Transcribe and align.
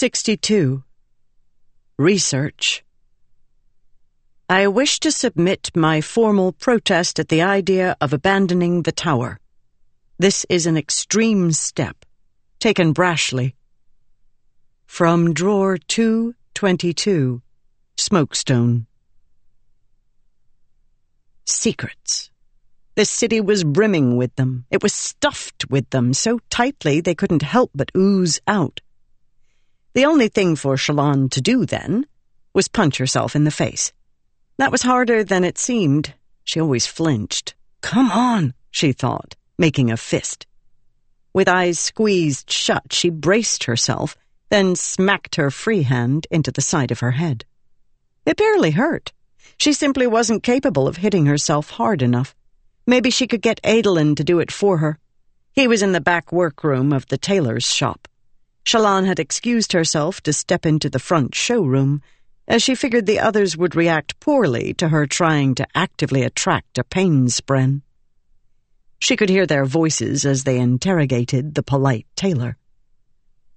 62. 0.00 0.82
Research. 1.98 2.82
I 4.48 4.66
wish 4.66 4.98
to 5.00 5.12
submit 5.12 5.70
my 5.76 6.00
formal 6.00 6.52
protest 6.52 7.18
at 7.18 7.28
the 7.28 7.42
idea 7.42 7.98
of 8.00 8.14
abandoning 8.14 8.84
the 8.84 8.92
tower. 8.92 9.40
This 10.18 10.46
is 10.48 10.64
an 10.64 10.78
extreme 10.78 11.52
step, 11.52 12.06
taken 12.60 12.94
brashly. 12.94 13.52
From 14.86 15.34
drawer 15.34 15.76
222, 15.76 17.42
Smokestone. 17.98 18.86
Secrets. 21.44 22.30
The 22.94 23.04
city 23.04 23.42
was 23.42 23.64
brimming 23.64 24.16
with 24.16 24.34
them. 24.36 24.64
It 24.70 24.82
was 24.82 24.94
stuffed 24.94 25.68
with 25.68 25.90
them 25.90 26.14
so 26.14 26.38
tightly 26.48 27.02
they 27.02 27.14
couldn't 27.14 27.42
help 27.42 27.70
but 27.74 27.92
ooze 27.94 28.40
out. 28.46 28.80
The 29.92 30.04
only 30.04 30.28
thing 30.28 30.54
for 30.54 30.76
Shallan 30.76 31.30
to 31.30 31.40
do 31.40 31.66
then 31.66 32.06
was 32.54 32.68
punch 32.68 32.98
herself 32.98 33.34
in 33.34 33.42
the 33.42 33.50
face. 33.50 33.92
That 34.56 34.70
was 34.70 34.82
harder 34.82 35.24
than 35.24 35.42
it 35.42 35.58
seemed. 35.58 36.14
She 36.44 36.60
always 36.60 36.86
flinched. 36.86 37.54
Come 37.80 38.12
on, 38.12 38.54
she 38.70 38.92
thought, 38.92 39.34
making 39.58 39.90
a 39.90 39.96
fist. 39.96 40.46
With 41.32 41.48
eyes 41.48 41.78
squeezed 41.78 42.50
shut, 42.50 42.92
she 42.92 43.10
braced 43.10 43.64
herself, 43.64 44.16
then 44.48 44.76
smacked 44.76 45.36
her 45.36 45.50
free 45.50 45.82
hand 45.82 46.26
into 46.30 46.52
the 46.52 46.62
side 46.62 46.92
of 46.92 47.00
her 47.00 47.12
head. 47.12 47.44
It 48.24 48.36
barely 48.36 48.72
hurt. 48.72 49.12
She 49.56 49.72
simply 49.72 50.06
wasn't 50.06 50.44
capable 50.44 50.86
of 50.86 50.98
hitting 50.98 51.26
herself 51.26 51.70
hard 51.70 52.00
enough. 52.00 52.34
Maybe 52.86 53.10
she 53.10 53.26
could 53.26 53.42
get 53.42 53.60
Adolin 53.64 54.14
to 54.16 54.24
do 54.24 54.38
it 54.38 54.52
for 54.52 54.78
her. 54.78 54.98
He 55.52 55.66
was 55.66 55.82
in 55.82 55.92
the 55.92 56.00
back 56.00 56.30
workroom 56.30 56.92
of 56.92 57.06
the 57.06 57.18
tailor's 57.18 57.66
shop. 57.66 58.06
Shallan 58.64 59.06
had 59.06 59.18
excused 59.18 59.72
herself 59.72 60.20
to 60.22 60.32
step 60.32 60.66
into 60.66 60.90
the 60.90 60.98
front 60.98 61.34
showroom, 61.34 62.02
as 62.46 62.62
she 62.62 62.74
figured 62.74 63.06
the 63.06 63.20
others 63.20 63.56
would 63.56 63.76
react 63.76 64.18
poorly 64.20 64.74
to 64.74 64.88
her 64.88 65.06
trying 65.06 65.54
to 65.54 65.66
actively 65.74 66.22
attract 66.22 66.78
a 66.78 66.84
pain 66.84 67.26
spren. 67.26 67.82
She 68.98 69.16
could 69.16 69.30
hear 69.30 69.46
their 69.46 69.64
voices 69.64 70.26
as 70.26 70.44
they 70.44 70.58
interrogated 70.58 71.54
the 71.54 71.62
polite 71.62 72.06
tailor. 72.16 72.56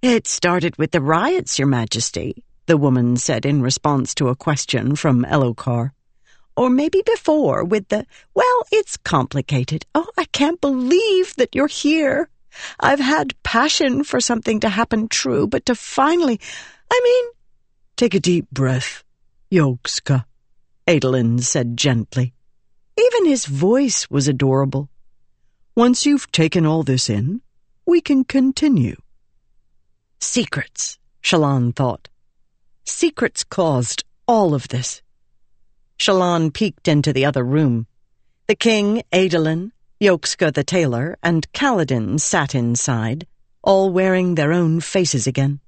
It 0.01 0.27
started 0.27 0.77
with 0.77 0.91
the 0.91 1.01
riots, 1.01 1.59
Your 1.59 1.67
Majesty, 1.67 2.43
the 2.65 2.77
woman 2.77 3.17
said 3.17 3.45
in 3.45 3.61
response 3.61 4.15
to 4.15 4.29
a 4.29 4.35
question 4.35 4.95
from 4.95 5.25
Elhokar. 5.25 5.91
Or 6.55 6.69
maybe 6.69 7.01
before, 7.05 7.63
with 7.63 7.87
the, 7.89 8.05
well, 8.33 8.63
it's 8.71 8.95
complicated. 8.95 9.85
Oh, 9.95 10.07
I 10.17 10.25
can't 10.25 10.61
believe 10.61 11.35
that 11.37 11.55
you're 11.55 11.67
here. 11.67 12.29
I've 12.79 12.99
had 12.99 13.41
passion 13.43 14.03
for 14.03 14.19
something 14.19 14.59
to 14.61 14.69
happen 14.69 15.07
true, 15.07 15.47
but 15.47 15.65
to 15.67 15.75
finally, 15.75 16.39
I 16.91 17.01
mean, 17.03 17.25
take 17.95 18.13
a 18.13 18.19
deep 18.19 18.49
breath, 18.51 19.03
Yokska, 19.51 20.25
Adolin 20.87 21.41
said 21.41 21.77
gently. 21.77 22.33
Even 22.97 23.25
his 23.25 23.45
voice 23.45 24.09
was 24.09 24.27
adorable. 24.27 24.89
Once 25.75 26.05
you've 26.05 26.31
taken 26.31 26.65
all 26.65 26.83
this 26.83 27.09
in, 27.09 27.41
we 27.85 27.99
can 27.99 28.23
continue. 28.23 28.95
Secrets, 30.19 30.99
Shallan 31.21 31.75
thought. 31.75 32.09
Secrets 32.85 33.43
caused 33.43 34.03
all 34.27 34.53
of 34.53 34.67
this. 34.67 35.01
Shallan 35.97 36.53
peeked 36.53 36.87
into 36.87 37.13
the 37.13 37.25
other 37.25 37.43
room. 37.43 37.87
The 38.47 38.55
king, 38.55 39.03
Adolin, 39.11 39.71
Yokska 40.01 40.53
the 40.53 40.63
tailor, 40.63 41.17
and 41.23 41.51
Kaladin 41.53 42.19
sat 42.19 42.53
inside, 42.53 43.25
all 43.61 43.89
wearing 43.91 44.35
their 44.35 44.51
own 44.51 44.79
faces 44.79 45.27
again. 45.27 45.59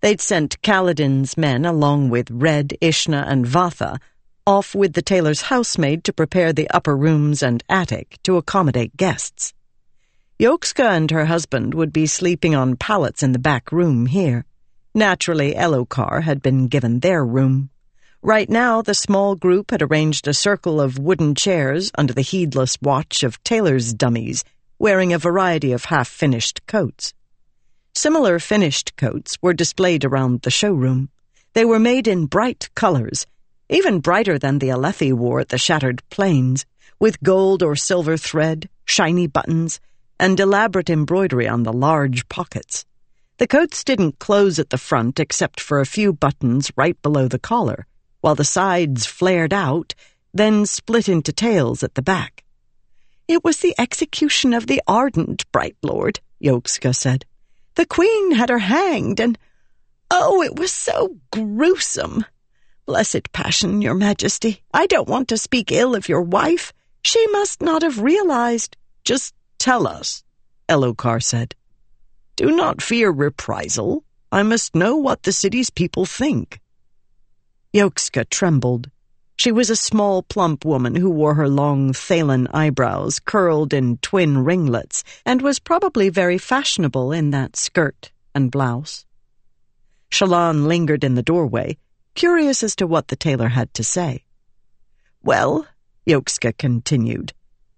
They'd 0.00 0.20
sent 0.20 0.60
Kaladin's 0.62 1.36
men, 1.36 1.64
along 1.64 2.10
with 2.10 2.30
Red, 2.30 2.74
Ishna, 2.80 3.24
and 3.28 3.46
Vathah, 3.46 3.98
off 4.46 4.74
with 4.74 4.94
the 4.94 5.02
tailor's 5.02 5.42
housemaid 5.42 6.04
to 6.04 6.12
prepare 6.12 6.52
the 6.52 6.68
upper 6.70 6.96
rooms 6.96 7.42
and 7.42 7.62
attic 7.68 8.18
to 8.24 8.36
accommodate 8.36 8.96
guests. 8.96 9.54
Yokska 10.40 10.90
and 10.90 11.10
her 11.10 11.26
husband 11.26 11.74
would 11.74 11.92
be 11.92 12.06
sleeping 12.06 12.54
on 12.54 12.76
pallets 12.76 13.22
in 13.22 13.32
the 13.32 13.38
back 13.38 13.70
room 13.70 14.06
here. 14.06 14.44
Naturally, 14.94 15.54
Elhokar 15.54 16.22
had 16.22 16.42
been 16.42 16.66
given 16.66 17.00
their 17.00 17.24
room. 17.24 17.69
Right 18.22 18.50
now, 18.50 18.82
the 18.82 18.92
small 18.92 19.34
group 19.34 19.70
had 19.70 19.80
arranged 19.80 20.28
a 20.28 20.34
circle 20.34 20.78
of 20.78 20.98
wooden 20.98 21.34
chairs 21.34 21.90
under 21.94 22.12
the 22.12 22.20
heedless 22.20 22.76
watch 22.82 23.22
of 23.22 23.42
tailor's 23.44 23.94
dummies, 23.94 24.44
wearing 24.78 25.14
a 25.14 25.18
variety 25.18 25.72
of 25.72 25.86
half-finished 25.86 26.66
coats. 26.66 27.14
Similar 27.94 28.38
finished 28.38 28.94
coats 28.96 29.38
were 29.40 29.54
displayed 29.54 30.04
around 30.04 30.42
the 30.42 30.50
showroom. 30.50 31.08
They 31.54 31.64
were 31.64 31.78
made 31.78 32.06
in 32.06 32.26
bright 32.26 32.68
colors, 32.74 33.26
even 33.70 34.00
brighter 34.00 34.38
than 34.38 34.58
the 34.58 34.68
Alethi 34.68 35.14
wore 35.14 35.40
at 35.40 35.48
the 35.48 35.56
Shattered 35.56 36.02
Plains, 36.10 36.66
with 36.98 37.22
gold 37.22 37.62
or 37.62 37.74
silver 37.74 38.18
thread, 38.18 38.68
shiny 38.84 39.28
buttons, 39.28 39.80
and 40.18 40.38
elaborate 40.38 40.90
embroidery 40.90 41.48
on 41.48 41.62
the 41.62 41.72
large 41.72 42.28
pockets. 42.28 42.84
The 43.38 43.46
coats 43.46 43.82
didn't 43.82 44.18
close 44.18 44.58
at 44.58 44.68
the 44.68 44.76
front 44.76 45.18
except 45.18 45.58
for 45.58 45.80
a 45.80 45.86
few 45.86 46.12
buttons 46.12 46.70
right 46.76 47.00
below 47.00 47.26
the 47.26 47.38
collar, 47.38 47.86
while 48.20 48.34
the 48.34 48.44
sides 48.44 49.06
flared 49.06 49.52
out, 49.52 49.94
then 50.32 50.66
split 50.66 51.08
into 51.08 51.32
tails 51.32 51.82
at 51.82 51.94
the 51.94 52.02
back. 52.02 52.44
It 53.28 53.44
was 53.44 53.58
the 53.58 53.74
execution 53.78 54.54
of 54.54 54.66
the 54.66 54.82
ardent, 54.86 55.50
bright 55.52 55.76
lord, 55.82 56.20
Yokska 56.42 56.94
said. 56.94 57.24
The 57.74 57.86
queen 57.86 58.32
had 58.32 58.50
her 58.50 58.58
hanged, 58.58 59.20
and 59.20 59.38
oh, 60.10 60.42
it 60.42 60.58
was 60.58 60.72
so 60.72 61.16
gruesome. 61.30 62.24
Blessed 62.86 63.32
passion, 63.32 63.82
your 63.82 63.94
majesty. 63.94 64.62
I 64.74 64.86
don't 64.86 65.08
want 65.08 65.28
to 65.28 65.38
speak 65.38 65.70
ill 65.70 65.94
of 65.94 66.08
your 66.08 66.22
wife. 66.22 66.72
She 67.02 67.26
must 67.28 67.62
not 67.62 67.82
have 67.82 68.00
realized. 68.00 68.76
Just 69.04 69.34
Tell 69.60 69.86
us, 69.86 70.24
Elhokar 70.70 71.22
said. 71.22 71.54
Do 72.34 72.50
not 72.50 72.80
fear 72.80 73.10
reprisal. 73.10 74.04
I 74.32 74.42
must 74.42 74.74
know 74.74 74.96
what 74.96 75.24
the 75.24 75.32
city's 75.32 75.68
people 75.68 76.06
think. 76.06 76.60
Yokska 77.72 78.28
trembled. 78.28 78.90
She 79.36 79.52
was 79.52 79.70
a 79.70 79.76
small, 79.76 80.24
plump 80.24 80.64
woman 80.64 80.96
who 80.96 81.08
wore 81.08 81.34
her 81.34 81.48
long 81.48 81.92
Thaylen 81.92 82.48
eyebrows 82.52 83.20
curled 83.20 83.72
in 83.72 83.98
twin 83.98 84.38
ringlets 84.38 85.04
and 85.24 85.40
was 85.40 85.60
probably 85.60 86.08
very 86.08 86.36
fashionable 86.36 87.12
in 87.12 87.30
that 87.30 87.54
skirt 87.54 88.10
and 88.34 88.50
blouse. 88.50 89.06
Shallan 90.10 90.66
lingered 90.66 91.04
in 91.04 91.14
the 91.14 91.22
doorway, 91.22 91.76
curious 92.16 92.64
as 92.64 92.74
to 92.74 92.88
what 92.88 93.06
the 93.06 93.16
tailor 93.16 93.48
had 93.48 93.72
to 93.74 93.84
say. 93.84 94.24
Well, 95.22 95.64
Yokska 96.08 96.58
continued, 96.58 97.32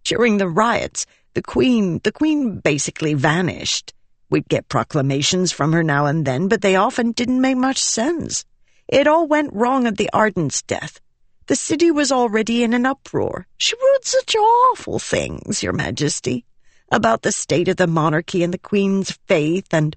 during 0.04 0.38
the 0.38 0.48
riots, 0.48 1.04
the 1.34 1.42
Queen, 1.42 2.00
the 2.02 2.12
Queen 2.12 2.60
basically 2.60 3.12
vanished. 3.12 3.92
We'd 4.30 4.48
get 4.48 4.70
proclamations 4.70 5.52
from 5.52 5.74
her 5.74 5.82
now 5.82 6.06
and 6.06 6.24
then, 6.24 6.48
but 6.48 6.62
they 6.62 6.76
often 6.76 7.12
didn't 7.12 7.42
make 7.42 7.58
much 7.58 7.82
sense. 7.82 8.46
It 8.92 9.06
all 9.06 9.26
went 9.26 9.54
wrong 9.54 9.86
at 9.86 9.96
the 9.96 10.10
Ardent's 10.12 10.60
death. 10.60 11.00
The 11.46 11.56
city 11.56 11.90
was 11.90 12.12
already 12.12 12.62
in 12.62 12.74
an 12.74 12.84
uproar. 12.84 13.46
She 13.56 13.74
wrote 13.74 14.04
such 14.04 14.36
awful 14.36 14.98
things, 14.98 15.62
Your 15.62 15.72
Majesty, 15.72 16.44
about 16.90 17.22
the 17.22 17.32
state 17.32 17.68
of 17.68 17.78
the 17.78 17.86
monarchy 17.86 18.42
and 18.42 18.52
the 18.52 18.58
Queen's 18.58 19.18
faith 19.26 19.72
and... 19.72 19.96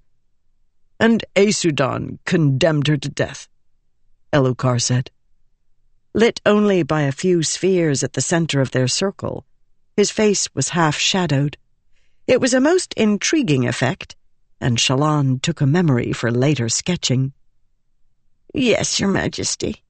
And 0.97 1.25
Aesudan 1.35 2.19
condemned 2.23 2.87
her 2.87 2.95
to 2.95 3.09
death, 3.09 3.49
Elhokar 4.31 4.81
said. 4.81 5.11
Lit 6.13 6.39
only 6.45 6.81
by 6.81 7.01
a 7.01 7.11
few 7.11 7.43
spheres 7.43 8.01
at 8.01 8.13
the 8.13 8.21
center 8.21 8.61
of 8.61 8.71
their 8.71 8.87
circle, 8.87 9.45
his 9.97 10.09
face 10.09 10.47
was 10.55 10.69
half 10.69 10.95
shadowed. 10.97 11.57
It 12.27 12.39
was 12.39 12.53
a 12.53 12.61
most 12.61 12.93
intriguing 12.93 13.67
effect, 13.67 14.15
and 14.61 14.77
Shallan 14.77 15.41
took 15.41 15.59
a 15.59 15.67
memory 15.67 16.13
for 16.13 16.31
later 16.31 16.69
sketching. 16.69 17.33
Yes, 18.57 19.01
Your 19.01 19.09
Majesty. 19.09 19.83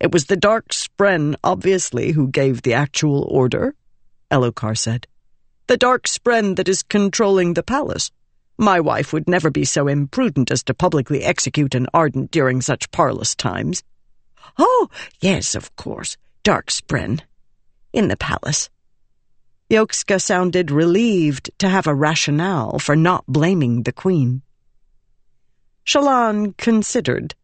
It 0.00 0.12
was 0.12 0.26
the 0.26 0.36
Dark 0.36 0.70
Spren, 0.70 1.36
obviously, 1.44 2.12
who 2.12 2.26
gave 2.26 2.62
the 2.62 2.72
actual 2.72 3.24
order, 3.24 3.74
Elhokar 4.30 4.78
said. 4.78 5.06
The 5.66 5.76
Dark 5.76 6.06
Spren 6.06 6.56
that 6.56 6.68
is 6.68 6.82
controlling 6.82 7.52
the 7.52 7.62
palace. 7.62 8.10
My 8.56 8.80
wife 8.80 9.12
would 9.12 9.28
never 9.28 9.50
be 9.50 9.66
so 9.66 9.88
imprudent 9.88 10.50
as 10.50 10.62
to 10.64 10.72
publicly 10.74 11.22
execute 11.22 11.74
an 11.74 11.86
ardent 11.92 12.30
during 12.30 12.62
such 12.62 12.90
parlous 12.92 13.34
times. 13.34 13.82
Oh, 14.58 14.88
yes, 15.20 15.54
of 15.54 15.76
course, 15.76 16.16
Dark 16.42 16.70
Spren. 16.70 17.20
In 17.92 18.08
the 18.08 18.16
palace. 18.16 18.70
Yokska 19.68 20.18
sounded 20.18 20.70
relieved 20.70 21.50
to 21.58 21.68
have 21.68 21.86
a 21.86 21.94
rationale 21.94 22.78
for 22.78 22.96
not 22.96 23.26
blaming 23.26 23.82
the 23.82 23.92
Queen. 23.92 24.40
Shallan 25.84 26.56
considered, 26.56 27.34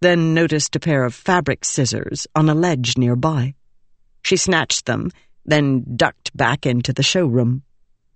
then 0.00 0.34
noticed 0.34 0.76
a 0.76 0.80
pair 0.80 1.04
of 1.04 1.14
fabric 1.14 1.64
scissors 1.64 2.26
on 2.34 2.48
a 2.48 2.54
ledge 2.54 2.98
nearby. 2.98 3.54
She 4.22 4.36
snatched 4.36 4.86
them, 4.86 5.10
then 5.44 5.96
ducked 5.96 6.36
back 6.36 6.66
into 6.66 6.92
the 6.92 7.02
showroom. 7.02 7.62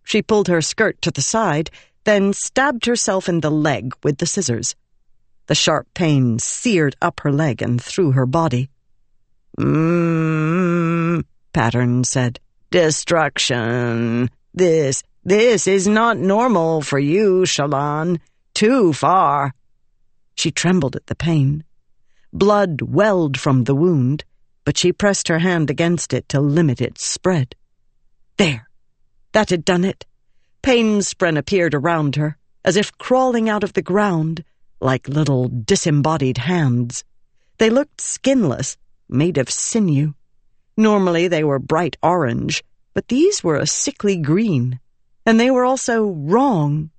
She 0.05 0.23
pulled 0.23 0.49
her 0.49 0.61
skirt 0.61 1.01
to 1.03 1.11
the 1.11 1.23
side, 1.23 1.71
then 2.05 2.33
stabbed 2.33 2.87
herself 2.87 3.29
in 3.29 3.41
the 3.41 3.51
leg 3.51 3.95
with 4.03 4.19
the 4.19 4.27
scissors. 4.27 4.75
The 5.47 5.55
sharp 5.55 5.89
pain 5.95 6.39
seared 6.39 6.97
up 7.01 7.21
her 7.21 7.33
leg 7.33 7.63
and 7.63 7.83
through 7.83 8.13
her 8.13 8.27
body. 8.27 8.71
Mmm, 9.59 11.25
Pattern 11.53 12.05
said. 12.05 12.41
Destruction. 12.71 14.31
This, 14.55 15.03
this 15.25 15.67
is 15.67 15.89
not 15.89 16.17
normal 16.19 16.83
for 16.83 16.99
you, 16.99 17.43
Shallan. 17.43 18.21
Too 18.55 18.93
far. 18.93 19.55
She 20.35 20.51
trembled 20.51 20.97
at 20.97 21.07
the 21.07 21.15
pain. 21.15 21.65
Blood 22.33 22.83
welled 22.83 23.39
from 23.39 23.65
the 23.65 23.75
wound, 23.75 24.25
but 24.65 24.79
she 24.79 24.93
pressed 24.93 25.29
her 25.29 25.41
hand 25.41 25.69
against 25.69 26.13
it 26.13 26.29
to 26.29 26.41
limit 26.41 26.81
its 26.81 27.05
spread. 27.05 27.57
There. 28.37 28.69
That 29.33 29.51
had 29.51 29.65
done 29.65 29.85
it. 29.85 30.07
Pain 30.63 31.01
spren 31.01 31.37
appeared 31.37 31.75
around 31.75 32.17
her, 32.17 32.37
as 32.65 32.77
if 32.77 32.97
crawling 32.99 33.49
out 33.49 33.65
of 33.65 33.73
the 33.73 33.83
ground, 33.83 34.45
like 34.81 35.09
little 35.09 35.49
disembodied 35.49 36.39
hands. 36.39 37.05
They 37.59 37.71
looked 37.71 38.01
skinless, 38.01 38.77
made 39.09 39.39
of 39.39 39.51
sinew. 39.51 40.15
Normally 40.77 41.29
they 41.29 41.45
were 41.45 41.59
bright 41.59 41.97
orange, 42.03 42.63
but 42.95 43.09
these 43.09 43.43
were 43.43 43.57
a 43.57 43.67
sickly 43.67 44.17
green, 44.17 44.81
and 45.27 45.39
they 45.39 45.51
were 45.51 45.65
also 45.65 46.07
wrong. 46.07 46.91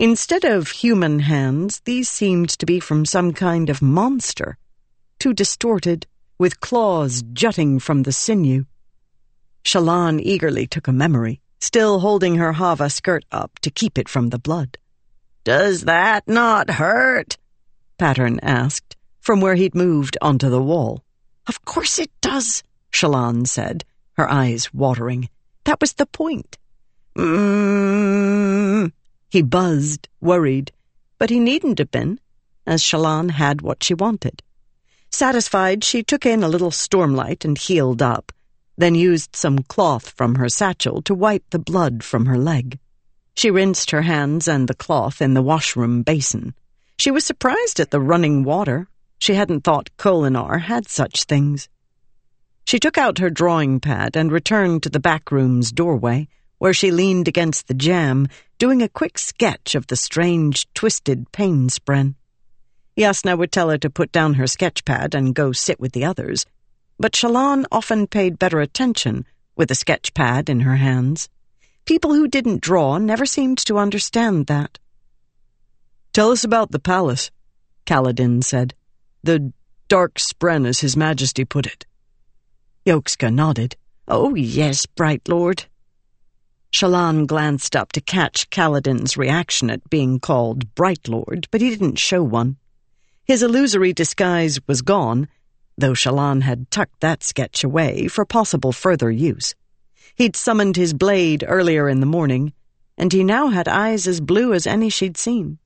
Instead 0.00 0.44
of 0.44 0.70
human 0.70 1.18
hands, 1.18 1.80
these 1.80 2.08
seemed 2.08 2.48
to 2.50 2.64
be 2.64 2.78
from 2.78 3.04
some 3.04 3.32
kind 3.32 3.68
of 3.68 3.82
monster, 3.82 4.56
too 5.18 5.34
distorted, 5.34 6.06
with 6.38 6.60
claws 6.60 7.24
jutting 7.32 7.80
from 7.80 8.04
the 8.04 8.12
sinew. 8.12 8.64
Shallan 9.64 10.20
eagerly 10.22 10.68
took 10.68 10.86
a 10.86 10.92
memory, 10.92 11.40
still 11.58 11.98
holding 11.98 12.36
her 12.36 12.52
havah 12.52 12.92
skirt 12.92 13.24
up 13.32 13.58
to 13.58 13.72
keep 13.72 13.98
it 13.98 14.08
from 14.08 14.28
the 14.28 14.38
blood. 14.38 14.78
Does 15.42 15.82
that 15.86 16.28
not 16.28 16.70
hurt? 16.70 17.36
Pattern 17.98 18.38
asked, 18.40 18.94
from 19.18 19.40
where 19.40 19.56
he'd 19.56 19.74
moved 19.74 20.16
onto 20.22 20.48
the 20.48 20.62
wall. 20.62 21.02
Of 21.48 21.64
course 21.64 21.98
it 21.98 22.12
does, 22.20 22.62
Shallan 22.92 23.48
said, 23.48 23.84
her 24.12 24.30
eyes 24.30 24.72
watering. 24.72 25.28
That 25.64 25.80
was 25.80 25.94
the 25.94 26.06
point. 26.06 26.56
Mmm. 27.16 28.92
He 29.30 29.42
buzzed, 29.42 30.08
worried, 30.20 30.72
but 31.18 31.28
he 31.28 31.38
needn't 31.38 31.78
have 31.78 31.90
been, 31.90 32.18
as 32.66 32.82
Shallan 32.82 33.30
had 33.32 33.60
what 33.60 33.82
she 33.82 33.92
wanted. 33.92 34.42
Satisfied, 35.10 35.84
she 35.84 36.02
took 36.02 36.24
in 36.24 36.42
a 36.42 36.48
little 36.48 36.70
stormlight 36.70 37.44
and 37.44 37.58
healed 37.58 38.00
up, 38.00 38.32
then 38.76 38.94
used 38.94 39.36
some 39.36 39.58
cloth 39.64 40.10
from 40.10 40.36
her 40.36 40.48
satchel 40.48 41.02
to 41.02 41.14
wipe 41.14 41.44
the 41.50 41.58
blood 41.58 42.04
from 42.04 42.26
her 42.26 42.38
leg. 42.38 42.78
She 43.34 43.50
rinsed 43.50 43.90
her 43.90 44.02
hands 44.02 44.48
and 44.48 44.66
the 44.66 44.74
cloth 44.74 45.20
in 45.20 45.34
the 45.34 45.42
washroom 45.42 46.02
basin. 46.02 46.54
She 46.98 47.10
was 47.10 47.24
surprised 47.24 47.80
at 47.80 47.90
the 47.90 48.00
running 48.00 48.44
water. 48.44 48.88
She 49.18 49.34
hadn't 49.34 49.62
thought 49.62 49.90
Kholinar 49.96 50.62
had 50.62 50.88
such 50.88 51.24
things. 51.24 51.68
She 52.64 52.78
took 52.78 52.98
out 52.98 53.18
her 53.18 53.30
drawing 53.30 53.80
pad 53.80 54.16
and 54.16 54.32
returned 54.32 54.82
to 54.82 54.90
the 54.90 55.00
back 55.00 55.30
room's 55.30 55.70
doorway, 55.70 56.28
where 56.58 56.74
she 56.74 56.90
leaned 56.90 57.28
against 57.28 57.68
the 57.68 57.74
jamb, 57.74 58.28
doing 58.58 58.82
a 58.82 58.88
quick 58.88 59.18
sketch 59.18 59.74
of 59.74 59.86
the 59.86 59.96
strange, 59.96 60.66
twisted 60.74 61.30
pain 61.32 61.68
spren. 61.68 62.14
Jasnah 62.96 63.38
would 63.38 63.52
tell 63.52 63.70
her 63.70 63.78
to 63.78 63.90
put 63.90 64.10
down 64.10 64.34
her 64.34 64.46
sketch 64.46 64.84
pad 64.84 65.14
and 65.14 65.34
go 65.34 65.52
sit 65.52 65.78
with 65.78 65.92
the 65.92 66.04
others, 66.04 66.44
but 66.98 67.12
Shallan 67.12 67.64
often 67.70 68.08
paid 68.08 68.38
better 68.38 68.60
attention 68.60 69.24
with 69.54 69.70
a 69.70 69.76
sketch 69.76 70.14
pad 70.14 70.50
in 70.50 70.60
her 70.60 70.76
hands. 70.76 71.28
People 71.84 72.12
who 72.12 72.26
didn't 72.26 72.60
draw 72.60 72.98
never 72.98 73.24
seemed 73.24 73.58
to 73.58 73.78
understand 73.78 74.46
that. 74.46 74.78
Tell 76.12 76.32
us 76.32 76.42
about 76.42 76.72
the 76.72 76.80
palace, 76.80 77.30
Kaladin 77.86 78.42
said. 78.42 78.74
The 79.22 79.52
dark 79.86 80.16
spren, 80.16 80.66
as 80.66 80.80
His 80.80 80.96
Majesty 80.96 81.44
put 81.44 81.66
it. 81.66 81.86
Yokska 82.84 83.32
nodded. 83.32 83.76
Oh, 84.06 84.34
yes, 84.34 84.86
bright 84.86 85.28
lord. 85.28 85.66
Shallan 86.72 87.26
glanced 87.26 87.74
up 87.74 87.92
to 87.92 88.00
catch 88.00 88.50
Kaladin's 88.50 89.16
reaction 89.16 89.70
at 89.70 89.88
being 89.88 90.20
called 90.20 90.74
Bright 90.74 91.08
Lord, 91.08 91.48
but 91.50 91.60
he 91.60 91.70
didn't 91.70 91.98
show 91.98 92.22
one. 92.22 92.56
His 93.24 93.42
illusory 93.42 93.92
disguise 93.92 94.58
was 94.66 94.82
gone, 94.82 95.28
though 95.76 95.92
Shallan 95.92 96.42
had 96.42 96.70
tucked 96.70 97.00
that 97.00 97.22
sketch 97.22 97.64
away 97.64 98.08
for 98.08 98.24
possible 98.24 98.72
further 98.72 99.10
use. 99.10 99.54
He'd 100.14 100.36
summoned 100.36 100.76
his 100.76 100.94
blade 100.94 101.44
earlier 101.46 101.88
in 101.88 102.00
the 102.00 102.06
morning, 102.06 102.52
and 102.96 103.12
he 103.12 103.22
now 103.22 103.48
had 103.48 103.68
eyes 103.68 104.06
as 104.06 104.20
blue 104.20 104.52
as 104.52 104.66
any 104.66 104.90
she'd 104.90 105.16
seen. 105.16 105.58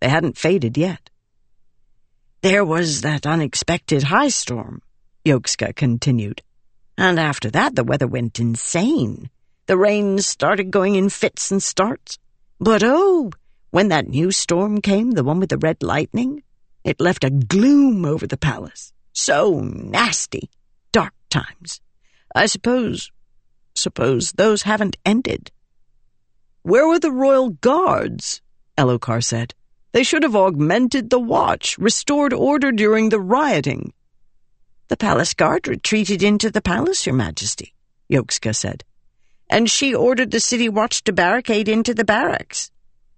They 0.00 0.08
hadn't 0.08 0.36
faded 0.36 0.76
yet. 0.76 1.10
There 2.42 2.64
was 2.64 3.00
that 3.00 3.26
unexpected 3.26 4.02
high 4.02 4.28
storm, 4.28 4.82
Yokska 5.24 5.74
continued. 5.74 6.42
And 6.98 7.18
after 7.18 7.50
that, 7.50 7.74
the 7.74 7.84
weather 7.84 8.06
went 8.06 8.38
insane. 8.38 9.30
The 9.66 9.78
rain 9.78 10.18
started 10.18 10.70
going 10.70 10.94
in 10.94 11.08
fits 11.08 11.50
and 11.50 11.62
starts. 11.62 12.18
But 12.60 12.82
oh, 12.84 13.30
when 13.70 13.88
that 13.88 14.08
new 14.08 14.30
storm 14.30 14.82
came, 14.82 15.12
the 15.12 15.24
one 15.24 15.40
with 15.40 15.48
the 15.48 15.58
red 15.58 15.82
lightning, 15.82 16.42
it 16.84 17.00
left 17.00 17.24
a 17.24 17.30
gloom 17.30 18.04
over 18.04 18.26
the 18.26 18.36
palace. 18.36 18.92
So 19.14 19.60
nasty. 19.60 20.50
Dark 20.92 21.14
times. 21.30 21.80
I 22.34 22.44
suppose, 22.44 23.10
suppose 23.74 24.32
those 24.32 24.62
haven't 24.62 24.98
ended. 25.06 25.50
Where 26.62 26.86
were 26.86 26.98
the 26.98 27.12
royal 27.12 27.50
guards? 27.50 28.42
Elhokar 28.76 29.24
said. 29.24 29.54
They 29.92 30.02
should 30.02 30.24
have 30.24 30.36
augmented 30.36 31.08
the 31.08 31.20
watch, 31.20 31.78
restored 31.78 32.34
order 32.34 32.70
during 32.70 33.08
the 33.08 33.20
rioting. 33.20 33.94
The 34.88 34.96
palace 34.96 35.32
guard 35.32 35.68
retreated 35.68 36.22
into 36.22 36.50
the 36.50 36.60
palace, 36.60 37.06
Your 37.06 37.14
Majesty, 37.14 37.72
Yokska 38.10 38.54
said 38.54 38.84
and 39.48 39.70
she 39.70 39.94
ordered 39.94 40.30
the 40.30 40.40
city 40.40 40.68
watch 40.68 41.04
to 41.04 41.12
barricade 41.12 41.68
into 41.68 41.94
the 41.94 42.04
barracks. 42.04 42.70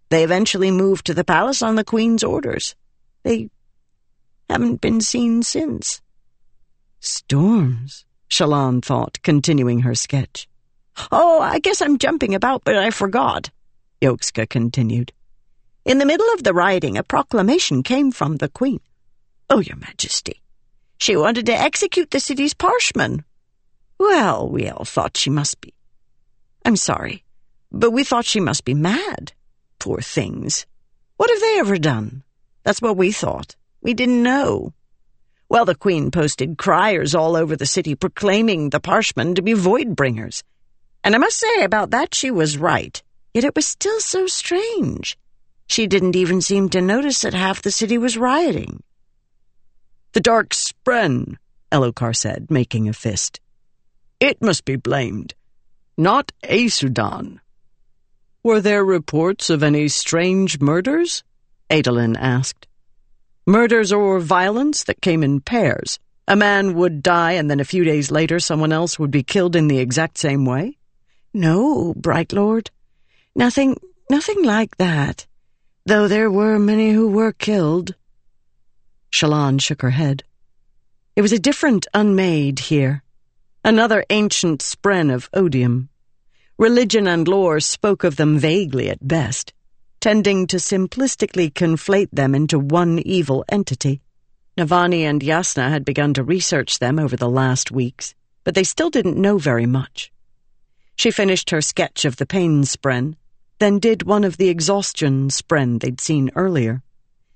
They 0.09 0.25
eventually 0.25 0.71
moved 0.71 1.07
to 1.07 1.15
the 1.15 1.25
palace 1.25 1.63
on 1.63 1.75
the 1.75 1.85
Queen's 1.85 2.23
orders. 2.23 2.75
They 3.23 3.51
haven't 4.49 4.81
been 4.81 5.01
seen 5.01 5.43
since. 5.43 6.01
Storms, 7.01 8.05
Shallan 8.29 8.85
thought, 8.85 9.19
continuing 9.23 9.81
her 9.81 9.95
sketch. 9.95 10.49
Oh, 11.13 11.41
I 11.41 11.59
guess 11.59 11.83
I'm 11.83 11.99
jumping 11.99 12.35
about, 12.35 12.65
but 12.65 12.77
I 12.77 12.91
forgot, 12.91 13.51
Yokska 14.01 14.49
continued. 14.49 15.13
In 15.85 15.99
the 15.99 16.07
middle 16.07 16.27
of 16.35 16.43
the 16.43 16.55
rioting, 16.55 16.97
a 16.97 17.03
proclamation 17.03 17.83
came 17.83 18.11
from 18.11 18.37
the 18.37 18.49
Queen. 18.49 18.81
Oh, 19.51 19.61
Your 19.61 19.77
Majesty. 19.77 20.41
She 20.99 21.17
wanted 21.17 21.47
to 21.47 21.53
execute 21.53 22.11
the 22.11 22.21
city's 22.21 22.55
parshmen. 22.55 23.25
Well, 23.99 24.49
we 24.49 24.69
all 24.69 24.85
thought 24.85 25.17
she 25.17 25.31
must 25.31 25.61
be 25.61 25.75
I'm 26.67 26.75
sorry, 26.75 27.23
but 27.71 27.93
we 27.93 28.03
thought 28.03 28.25
she 28.25 28.41
must 28.41 28.65
be 28.65 28.75
mad. 28.75 29.33
Poor 29.79 30.01
things. 30.01 30.67
What 31.17 31.31
have 31.31 31.41
they 31.41 31.61
ever 31.61 31.79
done? 31.79 32.25
That's 32.65 32.83
what 32.83 32.97
we 32.97 33.13
thought. 33.13 33.55
We 33.83 33.95
didn't 33.95 34.25
know. 34.25 34.75
Well, 35.49 35.65
the 35.65 35.77
Queen 35.77 36.11
posted 36.11 36.59
criers 36.59 37.15
all 37.15 37.37
over 37.37 37.55
the 37.55 37.67
city 37.67 37.95
proclaiming 37.95 38.71
the 38.71 38.81
Parshmen 38.81 39.37
to 39.37 39.43
be 39.43 39.53
void 39.53 39.95
bringers. 39.95 40.43
And 41.05 41.15
I 41.15 41.19
must 41.19 41.39
say 41.39 41.63
about 41.63 41.93
that 41.93 42.17
she 42.17 42.33
was 42.33 42.59
right. 42.59 43.01
Yet 43.33 43.45
it 43.45 43.55
was 43.55 43.69
still 43.69 44.01
so 44.01 44.27
strange. 44.27 45.17
She 45.69 45.87
didn't 45.87 46.17
even 46.17 46.41
seem 46.41 46.69
to 46.71 46.81
notice 46.81 47.21
that 47.21 47.33
half 47.33 47.63
the 47.63 47.71
city 47.71 47.97
was 47.97 48.19
rioting. 48.19 48.83
The 50.15 50.21
Dark 50.21 50.49
Spren, 50.49 51.37
Elhokar 51.71 52.17
said, 52.17 52.51
making 52.51 52.89
a 52.89 52.93
fist. 52.93 53.39
It 54.19 54.43
must 54.43 54.65
be 54.65 54.75
blamed 54.75 55.37
not 55.97 56.31
Aesudan. 56.45 57.41
Were 58.43 58.61
there 58.61 58.85
reports 58.85 59.49
of 59.49 59.63
any 59.63 59.89
strange 59.89 60.61
murders? 60.61 61.25
Adolin 61.71 62.17
asked. 62.19 62.67
Murders 63.47 63.93
or 63.93 64.21
violence 64.21 64.85
that 64.85 65.01
came 65.01 65.23
in 65.23 65.41
pairs. 65.41 65.99
A 66.29 66.37
man 66.37 66.75
would 66.75 67.03
die 67.03 67.33
and 67.33 67.51
then 67.51 67.61
a 67.61 67.65
few 67.65 67.85
days 67.85 68.11
later 68.11 68.39
someone 68.39 68.73
else 68.73 68.99
would 68.99 69.11
be 69.11 69.23
killed 69.23 69.57
in 69.57 69.69
the 69.69 69.79
exact 69.79 70.19
same 70.19 70.45
way? 70.45 70.77
No, 71.33 71.95
Bright 71.95 72.33
Lord. 72.33 72.71
Nothing, 73.35 73.77
nothing 74.11 74.45
like 74.45 74.77
that. 74.77 75.27
Though 75.87 76.09
there 76.09 76.31
were 76.31 76.59
many 76.59 76.91
who 76.91 77.09
were 77.09 77.33
killed. 77.33 77.95
Shallan 79.11 79.61
shook 79.61 79.83
her 79.83 79.91
head. 79.91 80.25
It 81.15 81.23
was 81.23 81.33
a 81.33 81.39
different 81.39 81.87
unmade 81.95 82.59
here 82.59 83.03
another 83.67 84.05
ancient 84.11 84.61
spren 84.61 85.13
of 85.13 85.29
odium. 85.33 85.89
Religion 86.57 87.09
and 87.09 87.27
lore 87.27 87.59
spoke 87.59 88.05
of 88.05 88.15
them 88.15 88.39
vaguely 88.39 88.89
at 88.89 89.09
best, 89.09 89.53
tending 89.99 90.47
to 90.47 90.57
simplistically 90.59 91.53
conflate 91.53 92.09
them 92.13 92.33
into 92.33 92.61
one 92.61 93.01
evil 93.01 93.45
entity. 93.49 94.01
Navani 94.57 95.01
and 95.01 95.21
Jasnah 95.21 95.69
had 95.69 95.85
begun 95.85 96.15
to 96.15 96.23
research 96.23 96.79
them 96.79 97.01
over 97.01 97.17
the 97.17 97.29
last 97.29 97.73
weeks, 97.73 98.15
but 98.45 98.55
they 98.55 98.63
still 98.63 98.89
didn't 98.89 99.21
know 99.21 99.37
very 99.37 99.67
much. 99.67 100.13
She 100.95 101.11
finished 101.11 101.51
her 101.51 101.61
sketch 101.61 102.05
of 102.05 102.19
the 102.19 102.27
pain 102.27 102.63
spren, 102.63 103.17
then 103.59 103.81
did 103.81 104.05
one 104.05 104.23
of 104.23 104.37
the 104.37 104.49
exhaustion 104.49 105.29
spren 105.29 105.81
they'd 105.81 106.01
seen 106.01 106.31
earlier. 106.37 106.85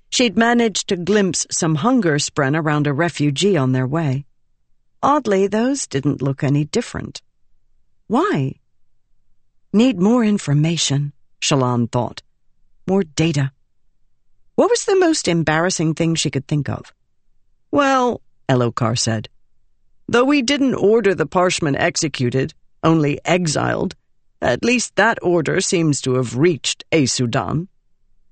She'd 0.09 0.37
managed 0.37 0.87
to 0.87 0.95
glimpse 0.95 1.45
some 1.51 1.75
hunger 1.75 2.19
spren 2.19 2.57
around 2.57 2.87
a 2.87 2.93
refugee 2.93 3.57
on 3.57 3.73
their 3.73 3.85
way. 3.85 4.25
Oddly, 5.03 5.47
those 5.47 5.87
didn't 5.87 6.21
look 6.21 6.43
any 6.43 6.65
different. 6.65 7.21
Why? 8.07 8.55
Need 9.73 9.99
more 9.99 10.23
information, 10.23 11.13
Shallan 11.41 11.91
thought. 11.91 12.21
More 12.87 13.03
data. 13.03 13.51
What 14.55 14.69
was 14.69 14.85
the 14.85 14.99
most 14.99 15.27
embarrassing 15.27 15.95
thing 15.95 16.13
she 16.13 16.29
could 16.29 16.47
think 16.47 16.69
of? 16.69 16.93
Well, 17.71 18.21
Elhokar 18.47 18.97
said, 18.97 19.29
though 20.07 20.25
we 20.25 20.41
didn't 20.41 20.75
order 20.75 21.15
the 21.15 21.25
Parshmen 21.25 21.75
executed, 21.75 22.53
only 22.83 23.19
exiled, 23.25 23.95
at 24.41 24.63
least 24.63 24.95
that 24.97 25.17
order 25.21 25.61
seems 25.61 26.01
to 26.01 26.15
have 26.15 26.37
reached 26.37 26.83
Aesudan. 26.91 27.69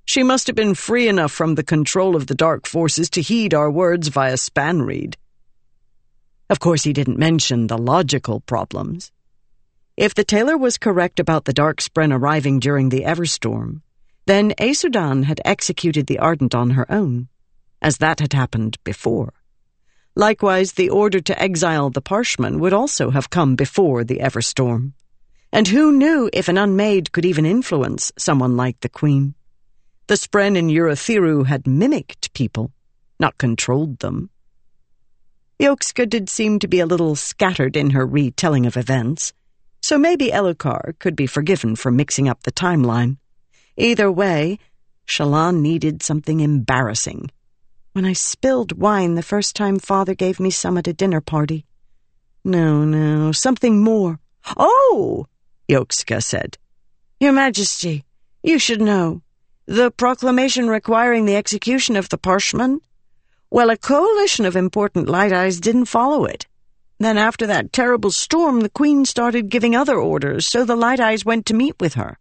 She 0.04 0.22
must 0.22 0.46
have 0.46 0.56
been 0.56 0.74
free 0.74 1.08
enough 1.08 1.32
from 1.32 1.54
the 1.54 1.62
control 1.62 2.16
of 2.16 2.26
the 2.26 2.34
dark 2.34 2.66
forces 2.66 3.08
to 3.10 3.22
heed 3.22 3.54
our 3.54 3.70
words 3.70 4.08
via 4.08 4.34
Spanreed. 4.34 5.14
Of 6.50 6.58
course, 6.58 6.82
he 6.82 6.92
didn't 6.92 7.16
mention 7.16 7.68
the 7.68 7.78
logical 7.78 8.40
problems. 8.40 9.12
If 9.96 10.16
the 10.16 10.24
tailor 10.24 10.58
was 10.58 10.78
correct 10.78 11.20
about 11.20 11.44
the 11.44 11.52
dark 11.52 11.80
spren 11.80 12.12
arriving 12.12 12.58
during 12.58 12.88
the 12.88 13.04
Everstorm, 13.04 13.82
then 14.26 14.52
Aesudan 14.58 15.22
had 15.22 15.40
executed 15.44 16.08
the 16.08 16.18
Ardent 16.18 16.52
on 16.52 16.70
her 16.70 16.90
own, 16.90 17.28
as 17.80 17.98
that 17.98 18.18
had 18.18 18.32
happened 18.32 18.78
before. 18.82 19.32
Likewise, 20.16 20.72
the 20.72 20.90
order 20.90 21.20
to 21.20 21.40
exile 21.40 21.88
the 21.88 22.00
Parshmen 22.00 22.58
would 22.58 22.72
also 22.72 23.10
have 23.10 23.30
come 23.30 23.54
before 23.54 24.02
the 24.02 24.18
Everstorm. 24.18 24.94
And 25.52 25.68
who 25.68 25.92
knew 25.92 26.28
if 26.32 26.48
an 26.48 26.58
unmade 26.58 27.12
could 27.12 27.24
even 27.24 27.46
influence 27.46 28.10
someone 28.18 28.56
like 28.56 28.80
the 28.80 28.88
Queen? 28.88 29.36
The 30.08 30.14
Spren 30.14 30.56
in 30.56 30.66
Urithiru 30.66 31.46
had 31.46 31.68
mimicked 31.68 32.32
people, 32.32 32.72
not 33.20 33.38
controlled 33.38 34.00
them. 34.00 34.30
Yokska 35.60 36.08
did 36.08 36.30
seem 36.30 36.58
to 36.58 36.66
be 36.66 36.80
a 36.80 36.86
little 36.86 37.14
scattered 37.14 37.76
in 37.76 37.90
her 37.90 38.06
retelling 38.06 38.64
of 38.64 38.78
events, 38.78 39.34
so 39.82 39.98
maybe 39.98 40.30
Elhokar 40.30 40.98
could 40.98 41.14
be 41.14 41.26
forgiven 41.26 41.76
for 41.76 41.90
mixing 41.90 42.30
up 42.30 42.44
the 42.44 42.52
timeline. 42.52 43.18
Either 43.76 44.10
way, 44.10 44.58
Shallan 45.06 45.60
needed 45.60 46.02
something 46.02 46.40
embarrassing. 46.40 47.30
When 47.92 48.06
I 48.06 48.14
spilled 48.14 48.78
wine 48.78 49.16
the 49.16 49.22
first 49.22 49.54
time 49.54 49.78
Father 49.78 50.14
gave 50.14 50.40
me 50.40 50.48
some 50.48 50.78
at 50.78 50.88
a 50.88 50.94
dinner 50.94 51.20
party. 51.20 51.66
No, 52.42 52.86
no, 52.86 53.30
something 53.32 53.84
more. 53.84 54.18
Oh, 54.56 55.26
Yokska 55.68 56.22
said. 56.22 56.56
Your 57.20 57.32
Majesty, 57.32 58.06
you 58.42 58.58
should 58.58 58.80
know. 58.80 59.20
The 59.66 59.90
proclamation 59.90 60.68
requiring 60.68 61.26
the 61.26 61.36
execution 61.36 61.96
of 61.96 62.08
the 62.08 62.16
Parshmen? 62.16 62.80
Well, 63.52 63.70
a 63.70 63.76
coalition 63.76 64.46
of 64.46 64.54
important 64.54 65.08
light 65.08 65.32
eyes 65.32 65.58
didn't 65.58 65.86
follow 65.86 66.24
it. 66.24 66.46
Then 67.00 67.18
after 67.18 67.48
that 67.48 67.72
terrible 67.72 68.12
storm, 68.12 68.60
the 68.60 68.68
Queen 68.68 69.04
started 69.04 69.48
giving 69.48 69.74
other 69.74 69.98
orders, 69.98 70.46
so 70.46 70.64
the 70.64 70.76
light 70.76 71.00
eyes 71.00 71.24
went 71.24 71.46
to 71.46 71.54
meet 71.54 71.74
with 71.80 71.94
her. 71.94 72.16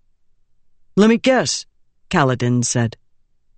Let 0.96 1.10
me 1.10 1.18
guess, 1.18 1.68
Kaladin 2.10 2.66
said. 2.66 2.98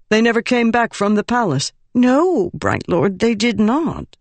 They 0.10 0.22
never 0.22 0.42
came 0.42 0.72
back 0.72 0.94
from 0.94 1.16
the 1.16 1.24
palace. 1.24 1.72
No, 1.94 2.52
Bright 2.54 2.90
Lord, 2.90 3.20
they 3.20 3.36
did 3.36 3.58
not. 3.58 4.18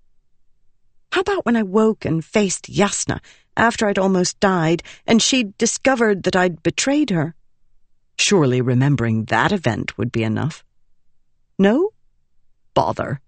How 1.10 1.22
about 1.22 1.44
when 1.44 1.56
I 1.56 1.64
woke 1.64 2.04
and 2.04 2.24
faced 2.24 2.70
Jasnah 2.70 3.20
after 3.56 3.88
I'd 3.88 3.98
almost 3.98 4.38
died, 4.38 4.84
and 5.08 5.20
she'd 5.20 5.58
discovered 5.58 6.22
that 6.22 6.36
I'd 6.36 6.62
betrayed 6.62 7.10
her? 7.10 7.34
Surely 8.16 8.60
remembering 8.60 9.24
that 9.24 9.50
event 9.50 9.98
would 9.98 10.12
be 10.12 10.22
enough. 10.22 10.64
No? 11.58 11.90
Bother. 12.74 13.20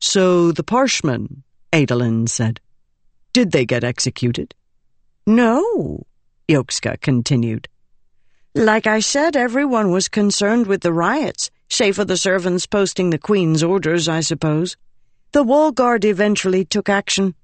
So 0.00 0.50
the 0.52 0.64
Parshmen, 0.64 1.42
Adolin 1.72 2.28
said. 2.28 2.60
Did 3.32 3.52
they 3.52 3.66
get 3.66 3.84
executed? 3.84 4.54
No, 5.26 6.06
Yokska 6.48 7.00
continued. 7.00 7.68
Like 8.54 8.86
I 8.86 9.00
said, 9.00 9.36
everyone 9.36 9.92
was 9.92 10.08
concerned 10.08 10.66
with 10.66 10.80
the 10.80 10.92
riots, 10.92 11.50
save 11.68 11.96
for 11.96 12.04
the 12.04 12.16
servants 12.16 12.66
posting 12.66 13.10
the 13.10 13.18
Queen's 13.18 13.62
orders, 13.62 14.08
I 14.08 14.20
suppose. 14.20 14.76
The 15.32 15.44
wall 15.44 15.70
guard 15.70 16.04
eventually 16.04 16.64
took 16.64 16.88
action. 16.88 17.34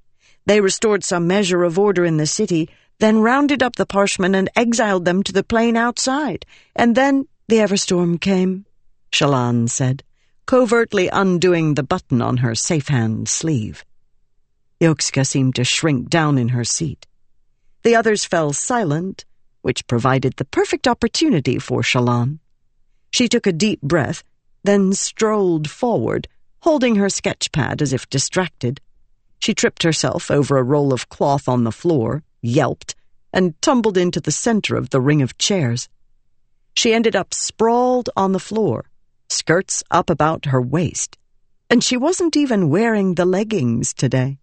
They 0.47 0.61
restored 0.61 1.05
some 1.05 1.29
measure 1.29 1.63
of 1.63 1.79
order 1.79 2.05
in 2.05 2.17
the 2.17 2.27
city, 2.27 2.69
then 2.99 3.19
rounded 3.19 3.63
up 3.63 3.77
the 3.77 3.87
Parshmen 3.87 4.35
and 4.35 4.49
exiled 4.57 5.05
them 5.05 5.23
to 5.25 5.33
the 5.33 5.45
plain 5.45 5.77
outside. 5.77 6.45
And 6.75 6.97
then 6.97 7.29
the 7.47 7.59
Everstorm 7.59 8.21
came, 8.21 8.65
Shallan 9.13 9.69
said, 9.69 10.03
covertly 10.47 11.09
undoing 11.09 11.75
the 11.75 11.83
button 11.83 12.23
on 12.23 12.39
her 12.39 12.55
safe 12.55 12.89
hand 12.89 13.29
sleeve. 13.29 13.85
Yokska 14.81 15.27
seemed 15.27 15.55
to 15.57 15.65
shrink 15.65 16.09
down 16.09 16.39
in 16.39 16.51
her 16.51 16.65
seat. 16.65 17.07
The 17.83 17.97
others 17.97 18.25
fell 18.25 18.53
silent, 18.53 19.25
which 19.63 19.87
provided 19.87 20.35
the 20.35 20.45
perfect 20.45 20.87
opportunity 20.87 21.59
for 21.59 21.83
Shallan. 21.83 22.39
She 23.13 23.29
took 23.29 23.47
a 23.47 23.53
deep 23.53 23.81
breath, 23.83 24.23
then 24.63 24.93
strolled 24.93 25.69
forward, 25.69 26.29
holding 26.61 26.97
her 26.97 27.09
sketch 27.09 27.51
pad 27.53 27.83
as 27.83 27.93
if 27.93 28.09
distracted. 28.09 28.81
She 29.39 29.55
tripped 29.55 29.83
herself 29.83 30.31
over 30.31 30.57
a 30.57 30.63
roll 30.63 30.93
of 30.93 31.09
cloth 31.09 31.49
on 31.49 31.65
the 31.65 31.73
floor, 31.73 32.23
yelped, 32.41 32.95
and 33.33 33.61
tumbled 33.63 33.97
into 33.97 34.21
the 34.21 34.33
center 34.33 34.77
of 34.77 34.91
the 34.91 35.01
ring 35.01 35.23
of 35.23 35.39
chairs. 35.39 35.89
She 36.75 36.93
ended 36.93 37.17
up 37.17 37.35
sprawled 37.35 38.11
on 38.17 38.33
the 38.33 38.41
floor, 38.41 38.85
skirts 39.29 39.83
up 39.91 40.11
about 40.11 40.47
her 40.47 40.61
waist. 40.61 41.17
And 41.69 41.83
she 41.83 41.97
wasn't 41.97 42.37
even 42.37 42.69
wearing 42.69 43.15
the 43.15 43.25
leggings 43.25 43.93
today. 43.93 44.39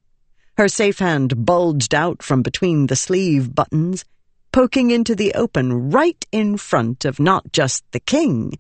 Her 0.58 0.68
safe 0.68 1.00
hand 1.00 1.46
bulged 1.46 1.96
out 1.96 2.22
from 2.22 2.42
between 2.42 2.88
the 2.88 2.96
sleeve 2.96 3.56
buttons, 3.56 4.06
poking 4.52 4.92
into 4.92 5.16
the 5.16 5.34
open 5.34 5.90
right 5.90 6.25
in 6.32 6.58
front 6.58 7.06
of 7.06 7.20
not 7.20 7.52
just 7.52 7.84
the 7.92 8.00
king, 8.00 8.54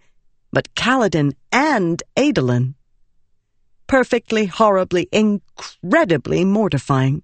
but 0.51 0.73
Kaladin 0.75 1.33
and 1.51 2.01
Adolin. 2.15 2.75
Perfectly, 3.85 4.45
horribly, 4.45 5.07
incredibly 5.11 6.45
mortifying. 6.45 7.21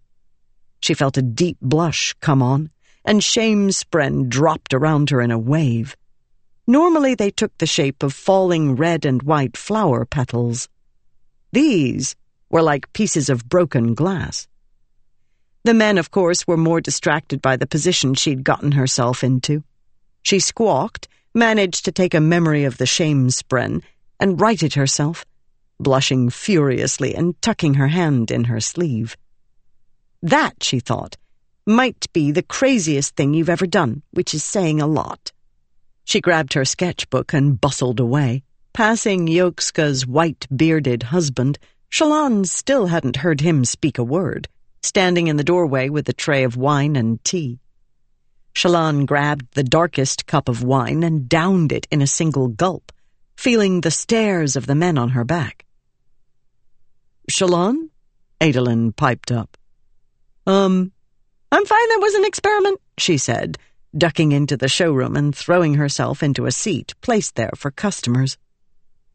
She 0.82 0.94
felt 0.94 1.18
a 1.18 1.22
deep 1.22 1.58
blush 1.62 2.14
come 2.22 2.42
on, 2.42 2.70
and 3.04 3.24
shame 3.24 3.70
spren 3.70 4.30
dropped 4.30 4.74
around 4.74 5.10
her 5.10 5.22
in 5.22 5.32
a 5.32 5.40
wave. 5.40 5.96
Normally 6.70 7.16
they 7.16 7.32
took 7.32 7.58
the 7.58 7.66
shape 7.66 8.04
of 8.04 8.14
falling 8.14 8.76
red 8.76 9.04
and 9.04 9.24
white 9.24 9.58
flower 9.58 10.06
petals. 10.06 10.70
These 11.52 12.16
were 12.52 12.62
like 12.62 12.94
pieces 12.94 13.28
of 13.28 13.50
broken 13.50 13.96
glass. 13.96 14.48
The 15.64 15.74
men, 15.74 15.98
of 15.98 16.12
course, 16.12 16.46
were 16.46 16.58
more 16.58 16.80
distracted 16.80 17.42
by 17.42 17.58
the 17.58 17.66
position 17.66 18.14
she'd 18.14 18.44
gotten 18.44 18.74
herself 18.74 19.24
into. 19.24 19.64
She 20.22 20.40
squawked, 20.40 21.08
managed 21.34 21.86
to 21.86 21.92
take 21.92 22.14
a 22.14 22.22
memory 22.22 22.66
of 22.66 22.78
the 22.78 22.86
shame 22.86 23.30
spren, 23.30 23.82
and 24.20 24.40
righted 24.40 24.76
herself, 24.76 25.26
blushing 25.80 26.30
furiously 26.30 27.16
and 27.16 27.42
tucking 27.42 27.74
her 27.74 27.88
hand 27.88 28.30
in 28.30 28.44
her 28.44 28.60
sleeve. 28.60 29.18
That, 30.22 30.62
she 30.62 30.80
thought, 30.80 31.18
might 31.66 32.06
be 32.14 32.32
the 32.32 32.44
craziest 32.44 33.16
thing 33.16 33.34
you've 33.34 33.50
ever 33.50 33.66
done, 33.66 34.04
which 34.12 34.36
is 34.36 34.44
saying 34.44 34.80
a 34.80 34.86
lot. 34.86 35.32
She 36.10 36.22
grabbed 36.22 36.54
her 36.54 36.66
sketchbook 36.66 37.34
and 37.34 37.62
bustled 37.62 38.00
away, 38.00 38.42
passing 38.74 39.28
Yokska's 39.28 40.08
white-bearded 40.08 41.04
husband. 41.04 41.60
Shallan 41.92 42.48
still 42.48 42.88
hadn't 42.88 43.18
heard 43.18 43.42
him 43.42 43.64
speak 43.64 44.00
a 44.00 44.04
word 44.04 44.48
standing 44.82 45.28
in 45.28 45.38
the 45.38 45.44
doorway 45.44 45.88
with 45.88 46.10
a 46.10 46.14
tray 46.14 46.44
of 46.44 46.58
wine 46.58 46.96
and 46.96 47.24
tea. 47.24 47.60
Shallan 48.56 49.06
grabbed 49.06 49.54
the 49.54 49.62
darkest 49.62 50.26
cup 50.26 50.50
of 50.50 50.64
wine 50.64 51.04
and 51.04 51.30
downed 51.30 51.72
it 51.72 51.86
in 51.92 52.02
a 52.02 52.08
single 52.08 52.48
gulp, 52.48 52.92
feeling 53.38 53.82
the 53.82 53.92
stares 53.92 54.56
of 54.56 54.66
the 54.66 54.74
men 54.74 54.98
on 54.98 55.10
her 55.10 55.24
back. 55.24 55.64
Shallan? 57.30 57.90
Adolin 58.42 58.96
piped 58.96 59.32
up. 59.32 59.58
Um, 60.48 60.92
I'm 61.52 61.66
fine, 61.68 61.90
that 61.90 62.02
was 62.02 62.16
an 62.16 62.26
experiment, 62.26 62.82
she 62.98 63.20
said, 63.20 63.60
ducking 63.98 64.32
into 64.32 64.56
the 64.56 64.68
showroom 64.68 65.16
and 65.16 65.36
throwing 65.36 65.76
herself 65.76 66.22
into 66.22 66.46
a 66.46 66.52
seat 66.52 66.94
placed 67.02 67.36
there 67.36 67.52
for 67.56 67.72
customers. 67.72 68.38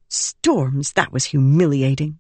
Storms, 0.08 0.92
that 0.92 1.12
was 1.12 1.26
humiliating. 1.26 2.18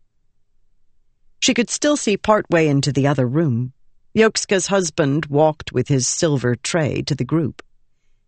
She 1.40 1.54
could 1.54 1.68
still 1.68 1.96
see 1.96 2.16
part 2.16 2.48
way 2.48 2.68
into 2.68 2.92
the 2.92 3.06
other 3.06 3.26
room. 3.26 3.72
Yokska's 4.16 4.68
husband 4.68 5.26
walked 5.26 5.72
with 5.72 5.88
his 5.88 6.06
silver 6.06 6.54
tray 6.54 7.02
to 7.02 7.14
the 7.14 7.24
group. 7.24 7.62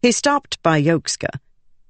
He 0.03 0.13
stopped 0.13 0.63
by 0.63 0.83
Yokska, 0.83 1.39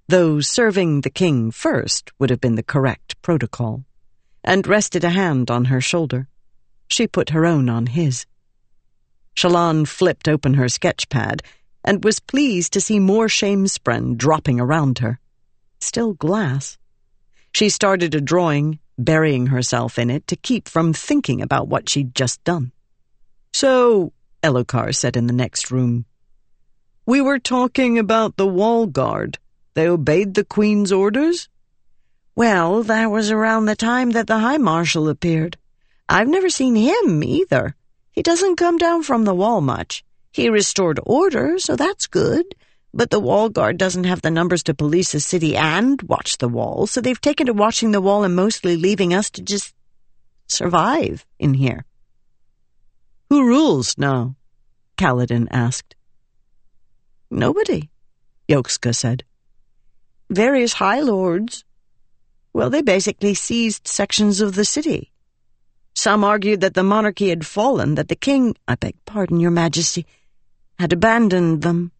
though 0.08 0.40
serving 0.40 1.00
the 1.00 1.10
king 1.10 1.50
first 1.50 2.12
would 2.18 2.30
have 2.30 2.40
been 2.40 2.54
the 2.54 2.62
correct 2.62 3.20
protocol, 3.22 3.84
and 4.44 4.66
rested 4.66 5.02
a 5.02 5.10
hand 5.10 5.50
on 5.50 5.66
her 5.66 5.80
shoulder. 5.80 6.28
She 6.88 7.08
put 7.08 7.30
her 7.30 7.44
own 7.44 7.68
on 7.68 7.86
his. 7.86 8.26
Shallan 9.34 9.86
flipped 9.86 10.28
open 10.28 10.54
her 10.54 10.68
sketch 10.68 11.08
pad 11.08 11.42
and 11.86 12.02
was 12.02 12.18
pleased 12.18 12.72
to 12.72 12.80
see 12.80 12.98
more 12.98 13.28
shamespren 13.28 14.16
dropping 14.16 14.60
around 14.60 14.98
her. 14.98 15.20
Still 15.80 16.14
glass. 16.14 16.76
She 17.52 17.68
started 17.68 18.14
a 18.14 18.20
drawing, 18.20 18.80
burying 18.98 19.46
herself 19.46 19.98
in 19.98 20.10
it 20.10 20.26
to 20.26 20.36
keep 20.36 20.68
from 20.68 20.92
thinking 20.92 21.40
about 21.40 21.68
what 21.68 21.88
she'd 21.88 22.14
just 22.14 22.42
done. 22.44 22.72
So, 23.54 24.12
Elhokar 24.42 24.94
said 24.94 25.16
in 25.16 25.28
the 25.28 25.32
next 25.32 25.70
room, 25.70 26.04
we 27.06 27.20
were 27.20 27.38
talking 27.38 27.98
about 27.98 28.36
the 28.36 28.46
wall 28.48 28.86
guard. 28.86 29.38
They 29.74 29.88
obeyed 29.88 30.34
the 30.34 30.44
Queen's 30.44 30.90
orders? 30.90 31.48
Well, 32.34 32.82
that 32.82 33.10
was 33.10 33.30
around 33.30 33.66
the 33.66 33.76
time 33.76 34.10
that 34.10 34.26
the 34.26 34.40
High 34.40 34.58
Marshal 34.58 35.08
appeared. 35.08 35.56
I've 36.08 36.28
never 36.28 36.50
seen 36.50 36.74
him 36.74 37.22
either. 37.22 37.76
He 38.10 38.22
doesn't 38.22 38.56
come 38.56 38.76
down 38.76 39.04
from 39.04 39.24
the 39.24 39.34
wall 39.34 39.60
much. 39.60 40.04
He 40.36 40.50
restored 40.50 41.00
order, 41.06 41.58
so 41.58 41.76
that's 41.76 42.06
good. 42.06 42.44
But 42.92 43.08
the 43.08 43.18
wall 43.18 43.48
guard 43.48 43.78
doesn't 43.78 44.04
have 44.04 44.20
the 44.20 44.30
numbers 44.30 44.62
to 44.64 44.74
police 44.74 45.12
the 45.12 45.20
city 45.20 45.56
and 45.56 46.02
watch 46.02 46.36
the 46.36 46.46
wall, 46.46 46.86
so 46.86 47.00
they've 47.00 47.18
taken 47.18 47.46
to 47.46 47.54
watching 47.54 47.92
the 47.92 48.02
wall 48.02 48.22
and 48.22 48.36
mostly 48.36 48.76
leaving 48.76 49.14
us 49.14 49.30
to 49.30 49.40
just 49.40 49.74
survive 50.46 51.24
in 51.38 51.54
here. 51.54 51.86
Who 53.30 53.46
rules 53.46 53.96
now? 53.96 54.36
Kaladin 54.98 55.48
asked. 55.50 55.96
Nobody, 57.30 57.88
Yokska 58.46 58.94
said. 58.94 59.24
Various 60.28 60.74
high 60.74 61.00
lords. 61.00 61.64
Well, 62.52 62.68
they 62.68 62.82
basically 62.82 63.32
seized 63.32 63.88
sections 63.88 64.42
of 64.42 64.54
the 64.54 64.66
city. 64.66 65.12
Some 65.94 66.24
argued 66.24 66.60
that 66.60 66.74
the 66.74 66.82
monarchy 66.82 67.30
had 67.30 67.46
fallen, 67.46 67.94
that 67.94 68.08
the 68.08 68.14
king, 68.16 68.54
I 68.68 68.74
beg 68.74 68.96
pardon, 69.06 69.40
your 69.40 69.50
majesty, 69.50 70.04
had 70.78 70.92
abandoned 70.92 71.62
them. 71.62 71.92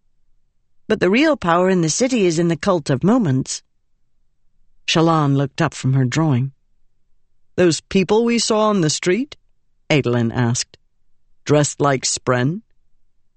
But 0.88 1.00
the 1.00 1.10
real 1.10 1.36
power 1.36 1.68
in 1.68 1.80
the 1.80 1.88
city 1.88 2.26
is 2.26 2.38
in 2.38 2.48
the 2.48 2.56
cult 2.56 2.90
of 2.90 3.02
moments. 3.02 3.62
Shallan 4.86 5.36
looked 5.36 5.60
up 5.60 5.74
from 5.74 5.94
her 5.94 6.04
drawing. 6.04 6.52
Those 7.56 7.80
people 7.80 8.24
we 8.24 8.38
saw 8.38 8.68
on 8.68 8.82
the 8.82 8.90
street? 8.90 9.36
Adolin 9.90 10.32
asked. 10.32 10.76
Dressed 11.44 11.80
like 11.80 12.02
Spren? 12.02 12.62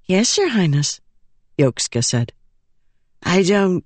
Yes, 0.05 0.37
your 0.37 0.49
highness, 0.49 0.99
Yokska 1.57 2.03
said. 2.03 2.33
I 3.23 3.43
don't... 3.43 3.85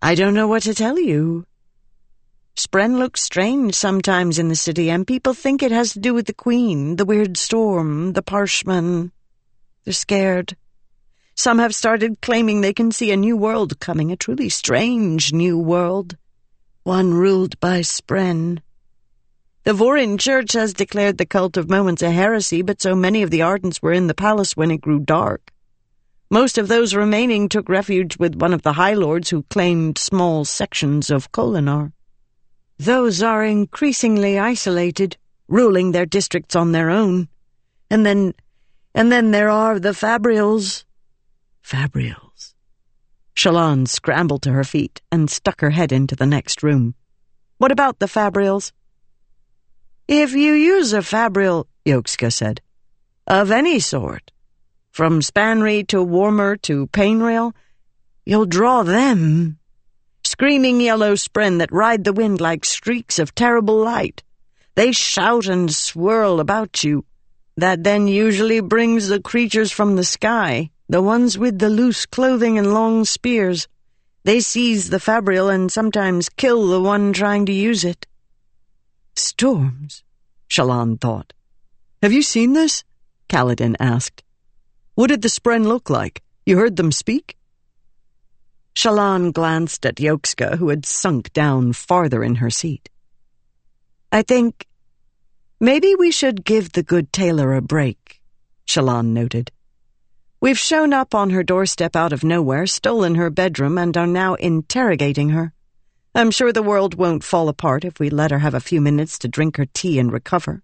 I 0.00 0.14
don't 0.14 0.34
know 0.34 0.46
what 0.46 0.64
to 0.64 0.74
tell 0.74 0.98
you. 0.98 1.46
Spren 2.56 2.98
looks 2.98 3.22
strange 3.22 3.74
sometimes 3.74 4.38
in 4.38 4.48
the 4.48 4.56
city, 4.56 4.90
and 4.90 5.06
people 5.06 5.34
think 5.34 5.62
it 5.62 5.72
has 5.72 5.92
to 5.94 5.98
do 5.98 6.14
with 6.14 6.26
the 6.26 6.34
Queen, 6.34 6.96
the 6.96 7.04
weird 7.04 7.36
storm, 7.36 8.12
the 8.12 8.22
Parshmen. 8.22 9.10
They're 9.84 9.92
scared. 9.92 10.56
Some 11.34 11.58
have 11.58 11.74
started 11.74 12.20
claiming 12.22 12.60
they 12.60 12.72
can 12.72 12.90
see 12.90 13.10
a 13.10 13.16
new 13.16 13.36
world 13.36 13.80
coming, 13.80 14.10
a 14.10 14.16
truly 14.16 14.48
strange 14.48 15.32
new 15.32 15.58
world. 15.58 16.16
One 16.84 17.12
ruled 17.12 17.58
by 17.60 17.80
Spren. 17.80 18.60
The 19.64 19.72
Vorin 19.72 20.18
Church 20.18 20.52
has 20.52 20.72
declared 20.72 21.18
the 21.18 21.26
cult 21.26 21.56
of 21.56 21.68
moments 21.68 22.02
a 22.02 22.10
heresy, 22.10 22.62
but 22.62 22.80
so 22.80 22.94
many 22.94 23.22
of 23.22 23.30
the 23.30 23.40
Ardents 23.40 23.82
were 23.82 23.92
in 23.92 24.06
the 24.06 24.14
palace 24.14 24.56
when 24.56 24.70
it 24.70 24.80
grew 24.80 25.00
dark. 25.00 25.52
Most 26.30 26.56
of 26.56 26.68
those 26.68 26.94
remaining 26.94 27.48
took 27.48 27.68
refuge 27.68 28.16
with 28.16 28.36
one 28.36 28.54
of 28.54 28.62
the 28.62 28.74
High 28.74 28.94
Lords 28.94 29.30
who 29.30 29.42
claimed 29.44 29.98
small 29.98 30.44
sections 30.44 31.10
of 31.10 31.30
Kholinar. 31.32 31.92
Those 32.78 33.22
are 33.22 33.44
increasingly 33.44 34.38
isolated, 34.38 35.16
ruling 35.48 35.92
their 35.92 36.06
districts 36.06 36.56
on 36.56 36.72
their 36.72 36.90
own. 36.90 37.28
And 37.90 38.04
then 38.04 38.34
and 38.94 39.10
then 39.10 39.32
there 39.32 39.50
are 39.50 39.80
the 39.80 39.90
Fabrials. 39.90 40.84
Fabrials. 41.62 42.54
Shallan 43.34 43.88
scrambled 43.88 44.42
to 44.42 44.52
her 44.52 44.64
feet 44.64 45.02
and 45.10 45.28
stuck 45.28 45.60
her 45.60 45.70
head 45.70 45.90
into 45.90 46.14
the 46.14 46.26
next 46.26 46.62
room. 46.62 46.94
What 47.58 47.72
about 47.72 47.98
the 47.98 48.06
Fabrials? 48.06 48.72
If 50.06 50.32
you 50.32 50.52
use 50.52 50.92
a 50.92 50.98
Fabrial, 50.98 51.66
Yokska 51.84 52.32
said, 52.32 52.60
of 53.26 53.50
any 53.50 53.80
sort, 53.80 54.30
from 54.90 55.20
Spanreed 55.20 55.88
to 55.88 56.02
Warmer 56.02 56.56
to 56.58 56.86
painrial, 56.88 57.52
you'll 58.24 58.46
draw 58.46 58.82
them. 58.82 59.58
Screaming 60.22 60.80
yellow 60.80 61.14
spren 61.14 61.58
that 61.58 61.72
ride 61.72 62.04
the 62.04 62.12
wind 62.12 62.40
like 62.40 62.64
streaks 62.64 63.18
of 63.18 63.34
terrible 63.34 63.76
light. 63.76 64.22
They 64.74 64.92
shout 64.92 65.46
and 65.46 65.72
swirl 65.74 66.38
about 66.38 66.84
you, 66.84 67.04
that 67.56 67.84
then 67.84 68.08
usually 68.08 68.60
brings 68.60 69.08
the 69.08 69.20
creatures 69.20 69.70
from 69.70 69.96
the 69.96 70.04
sky, 70.04 70.70
the 70.88 71.02
ones 71.02 71.38
with 71.38 71.58
the 71.58 71.68
loose 71.68 72.06
clothing 72.06 72.58
and 72.58 72.74
long 72.74 73.04
spears. 73.04 73.68
They 74.24 74.40
seize 74.40 74.90
the 74.90 75.00
fabrial 75.00 75.48
and 75.48 75.70
sometimes 75.70 76.28
kill 76.28 76.68
the 76.68 76.80
one 76.80 77.12
trying 77.12 77.46
to 77.46 77.52
use 77.52 77.84
it. 77.84 78.06
Storms, 79.14 80.02
Shallan 80.48 81.00
thought. 81.00 81.32
Have 82.02 82.12
you 82.12 82.22
seen 82.22 82.52
this? 82.52 82.84
Kaladin 83.28 83.76
asked. 83.78 84.22
What 84.94 85.08
did 85.08 85.22
the 85.22 85.28
spren 85.28 85.64
look 85.64 85.88
like? 85.88 86.22
You 86.46 86.58
heard 86.58 86.76
them 86.76 86.92
speak? 86.92 87.36
Shallan 88.74 89.32
glanced 89.32 89.86
at 89.86 89.96
Yokska, 89.96 90.58
who 90.58 90.68
had 90.68 90.84
sunk 90.84 91.32
down 91.32 91.72
farther 91.72 92.24
in 92.24 92.36
her 92.36 92.50
seat. 92.50 92.90
I 94.10 94.22
think 94.22 94.66
Maybe 95.64 95.94
we 95.94 96.10
should 96.10 96.44
give 96.44 96.72
the 96.72 96.82
good 96.82 97.10
tailor 97.10 97.54
a 97.54 97.62
break, 97.62 98.20
Shallan 98.66 99.14
noted. 99.14 99.50
We've 100.38 100.58
shown 100.58 100.92
up 100.92 101.14
on 101.14 101.30
her 101.30 101.42
doorstep 101.42 101.96
out 101.96 102.12
of 102.12 102.22
nowhere, 102.22 102.66
stolen 102.66 103.14
her 103.14 103.30
bedroom, 103.30 103.78
and 103.78 103.96
are 103.96 104.06
now 104.06 104.34
interrogating 104.34 105.30
her. 105.30 105.54
I'm 106.14 106.30
sure 106.30 106.52
the 106.52 106.62
world 106.62 106.96
won't 106.96 107.24
fall 107.24 107.48
apart 107.48 107.82
if 107.82 107.98
we 107.98 108.10
let 108.10 108.30
her 108.30 108.40
have 108.40 108.52
a 108.52 108.60
few 108.60 108.82
minutes 108.82 109.18
to 109.20 109.26
drink 109.26 109.56
her 109.56 109.64
tea 109.64 109.98
and 109.98 110.12
recover. 110.12 110.62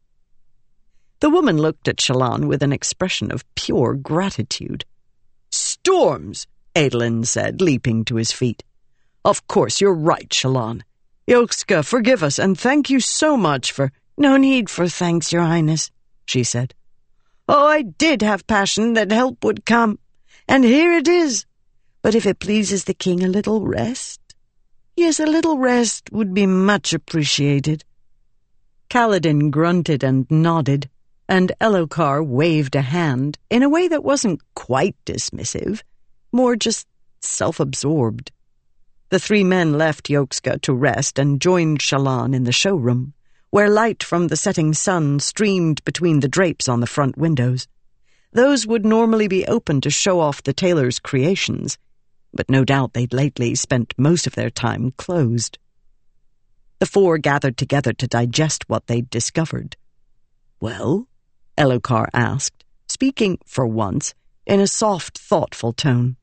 The 1.21 1.31
woman 1.31 1.57
looked 1.57 1.89
at 1.89 1.97
Shallan 1.97 2.47
with 2.47 2.63
an 2.63 2.75
expression 2.75 3.33
of 3.33 3.47
pure 3.55 3.95
gratitude. 3.95 4.85
Storms, 5.51 6.47
Adolin 6.77 7.25
said, 7.25 7.63
leaping 7.63 8.05
to 8.05 8.17
his 8.17 8.33
feet. 8.33 8.65
Of 9.25 9.47
course, 9.47 9.81
you're 9.81 9.95
right, 9.95 10.29
Shallan. 10.29 10.83
Yokska, 11.27 11.87
forgive 11.87 12.23
us, 12.23 12.39
and 12.39 12.61
thank 12.61 12.91
you 12.91 13.01
so 13.01 13.39
much 13.39 13.73
for... 13.73 13.93
No 14.21 14.37
need 14.37 14.69
for 14.69 14.87
thanks, 14.87 15.33
Your 15.33 15.45
Highness, 15.45 15.91
she 16.27 16.45
said. 16.45 16.75
Oh, 17.49 17.67
I 17.67 17.81
did 17.81 18.21
have 18.21 18.47
passion 18.47 18.93
that 18.93 19.11
help 19.11 19.43
would 19.43 19.65
come, 19.65 19.99
and 20.47 20.63
here 20.63 20.93
it 20.93 21.09
is. 21.09 21.47
But 22.03 22.15
if 22.15 22.27
it 22.27 22.39
pleases 22.39 22.85
the 22.85 22.93
king, 22.93 23.25
a 23.25 23.29
little 23.29 23.65
rest? 23.65 24.21
Yes, 24.95 25.21
a 25.21 25.25
little 25.25 25.57
rest 25.57 26.13
would 26.13 26.35
be 26.35 26.45
much 26.45 26.93
appreciated. 26.93 27.83
Kaladin 28.91 29.51
grunted 29.51 30.05
and 30.05 30.31
nodded, 30.31 30.91
and 31.27 31.53
Elhokar 31.59 32.23
waved 32.23 32.77
a 32.77 32.83
hand 32.83 33.39
in 33.49 33.63
a 33.63 33.71
way 33.71 33.89
that 33.89 34.05
wasn't 34.05 34.43
quite 34.55 34.97
dismissive, 35.07 35.81
more 36.31 36.57
just 36.57 36.87
self-absorbed. 37.21 38.33
The 39.09 39.19
three 39.19 39.45
men 39.45 39.79
left 39.79 40.11
Yokska 40.11 40.61
to 40.61 40.75
rest 40.75 41.19
and 41.19 41.41
joined 41.41 41.79
Shallan 41.79 42.35
in 42.35 42.45
the 42.45 42.53
showroom 42.53 43.15
where 43.51 43.69
light 43.69 44.03
from 44.03 44.29
the 44.29 44.37
setting 44.37 44.73
sun 44.73 45.19
streamed 45.19 45.85
between 45.85 46.21
the 46.21 46.29
drapes 46.29 46.69
on 46.69 46.81
the 46.81 46.87
front 46.87 47.19
windows. 47.19 47.67
Those 48.33 48.67
would 48.67 48.85
normally 48.85 49.27
be 49.27 49.47
open 49.47 49.81
to 49.81 49.91
show 49.91 50.21
off 50.21 50.43
the 50.43 50.53
tailor's 50.53 51.01
creations, 51.01 51.77
but 52.33 52.49
no 52.49 52.65
doubt 52.65 52.93
they'd 52.93 53.13
lately 53.13 53.57
spent 53.57 53.93
most 53.99 54.27
of 54.27 54.37
their 54.37 54.51
time 54.51 54.93
closed. 54.97 55.59
The 56.79 56.87
four 56.87 57.19
gathered 57.19 57.57
together 57.57 57.93
to 57.93 58.07
digest 58.07 58.69
what 58.69 58.87
they'd 58.87 59.11
discovered. 59.11 59.77
Well? 60.61 61.09
Elhokar 61.59 62.09
asked, 62.15 62.65
speaking, 62.89 63.39
for 63.45 63.67
once, 63.67 64.15
in 64.47 64.61
a 64.61 64.67
soft, 64.67 65.19
thoughtful 65.19 65.73
tone. 65.73 66.17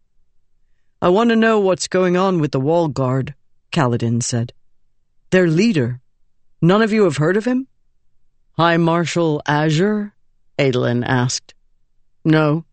I 1.02 1.10
want 1.10 1.30
to 1.30 1.36
know 1.36 1.60
what's 1.60 1.88
going 1.88 2.18
on 2.18 2.40
with 2.40 2.52
the 2.52 2.60
wall 2.60 2.88
guard, 2.88 3.36
Kaladin 3.72 4.24
said. 4.24 4.54
Their 5.30 5.48
leader, 5.48 6.02
None 6.62 6.82
of 6.82 6.92
you 6.92 7.04
have 7.04 7.18
heard 7.18 7.38
of 7.38 7.46
him? 7.46 7.68
High 8.54 8.78
Marshal 8.78 9.42
Azure? 9.46 10.14
Adolin 10.58 11.04
asked. 11.06 11.54
No, 12.26 12.66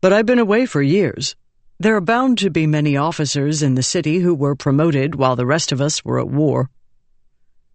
but 0.00 0.12
I've 0.12 0.26
been 0.26 0.38
away 0.38 0.66
for 0.66 0.80
years. 0.80 1.34
There 1.80 1.96
are 1.96 2.00
bound 2.00 2.38
to 2.38 2.50
be 2.50 2.66
many 2.66 2.96
officers 2.96 3.62
in 3.62 3.74
the 3.74 3.82
city 3.82 4.20
who 4.20 4.34
were 4.34 4.54
promoted 4.54 5.16
while 5.16 5.34
the 5.34 5.44
rest 5.44 5.72
of 5.72 5.80
us 5.80 6.04
were 6.04 6.20
at 6.20 6.28
war. 6.28 6.70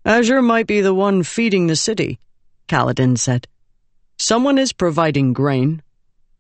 Azure 0.06 0.42
might 0.42 0.68
be 0.68 0.80
the 0.80 0.94
one 0.94 1.22
feeding 1.22 1.68
the 1.68 1.76
city, 1.76 2.18
Kaladin 2.70 3.18
said. 3.18 3.48
Someone 4.18 4.58
is 4.58 4.72
providing 4.72 5.34
grain. 5.34 5.84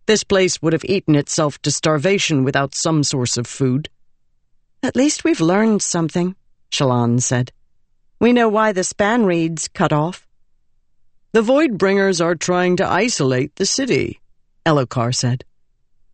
This 0.06 0.24
place 0.24 0.62
would 0.62 0.72
have 0.72 0.86
eaten 0.86 1.16
itself 1.16 1.62
to 1.64 1.72
starvation 1.72 2.46
without 2.46 2.74
some 2.74 3.04
source 3.04 3.36
of 3.36 3.46
food. 3.46 3.90
At 4.82 4.96
least 4.96 5.26
we've 5.26 5.42
learned 5.42 5.82
something, 5.82 6.36
Shallan 6.72 7.22
said. 7.22 7.52
We 8.22 8.34
know 8.34 8.50
why 8.50 8.72
the 8.72 8.82
Spanreeds 8.82 9.68
cut 9.74 9.92
off. 9.92 10.28
The 11.32 11.42
Voidbringers 11.42 12.24
are 12.24 12.36
trying 12.36 12.76
to 12.76 12.86
isolate 12.86 13.56
the 13.56 13.66
city, 13.66 14.22
Elhokar 14.64 15.12
said. 15.16 15.44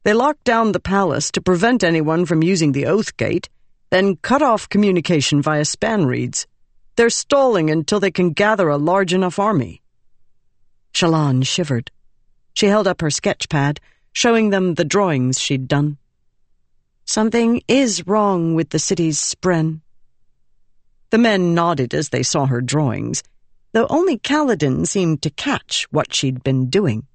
They 0.03 0.13
locked 0.13 0.45
down 0.45 0.71
the 0.71 0.79
palace 0.79 1.29
to 1.31 1.41
prevent 1.41 1.83
anyone 1.83 2.25
from 2.25 2.41
using 2.41 2.71
the 2.71 2.85
Oath 2.85 3.17
Gate, 3.17 3.49
then 3.89 4.15
cut 4.15 4.41
off 4.41 4.69
communication 4.69 5.41
via 5.41 5.63
Spanreeds. 5.63 6.45
They're 6.95 7.09
stalling 7.09 7.69
until 7.69 7.99
they 7.99 8.11
can 8.11 8.31
gather 8.31 8.69
a 8.69 8.77
large 8.77 9.13
enough 9.13 9.37
army. 9.37 9.81
Shallan 10.93 11.45
shivered. 11.45 11.91
She 12.53 12.67
held 12.67 12.87
up 12.87 13.01
her 13.01 13.11
sketch 13.11 13.49
pad, 13.49 13.81
showing 14.13 14.49
them 14.49 14.75
the 14.75 14.85
drawings 14.85 15.41
she'd 15.41 15.67
done. 15.67 15.97
Something 17.03 17.63
is 17.67 18.07
wrong 18.07 18.55
with 18.55 18.69
the 18.69 18.79
city's 18.79 19.19
spren. 19.19 19.81
The 21.09 21.17
men 21.17 21.53
nodded 21.53 21.93
as 21.93 22.09
they 22.09 22.23
saw 22.23 22.45
her 22.47 22.61
drawings, 22.61 23.23
though 23.71 23.87
only 23.89 24.17
Kaladin 24.17 24.85
seemed 24.85 25.21
to 25.21 25.29
catch 25.29 25.87
what 25.91 26.13
she'd 26.13 26.43
been 26.43 26.69
doing. 26.69 27.07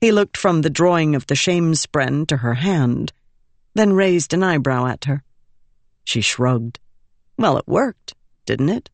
He 0.00 0.12
looked 0.12 0.36
from 0.36 0.62
the 0.62 0.70
drawing 0.70 1.14
of 1.14 1.26
the 1.26 1.34
Shamespren 1.34 2.26
to 2.28 2.38
her 2.38 2.54
hand, 2.54 3.12
then 3.74 3.92
raised 3.92 4.32
an 4.32 4.42
eyebrow 4.42 4.86
at 4.86 5.04
her. 5.04 5.22
She 6.04 6.22
shrugged. 6.22 6.78
Well, 7.36 7.58
it 7.58 7.68
worked, 7.68 8.14
didn't 8.46 8.70
it? 8.70 8.90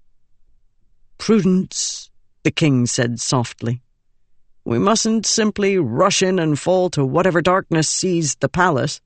Prudence, 1.18 2.10
the 2.42 2.50
king 2.50 2.86
said 2.86 3.20
softly. 3.20 3.82
We 4.64 4.80
mustn't 4.80 5.26
simply 5.26 5.78
rush 5.78 6.22
in 6.22 6.40
and 6.40 6.58
fall 6.58 6.90
to 6.90 7.04
whatever 7.04 7.40
darkness 7.40 7.88
seized 7.88 8.40
the 8.40 8.48
palace. 8.48 9.00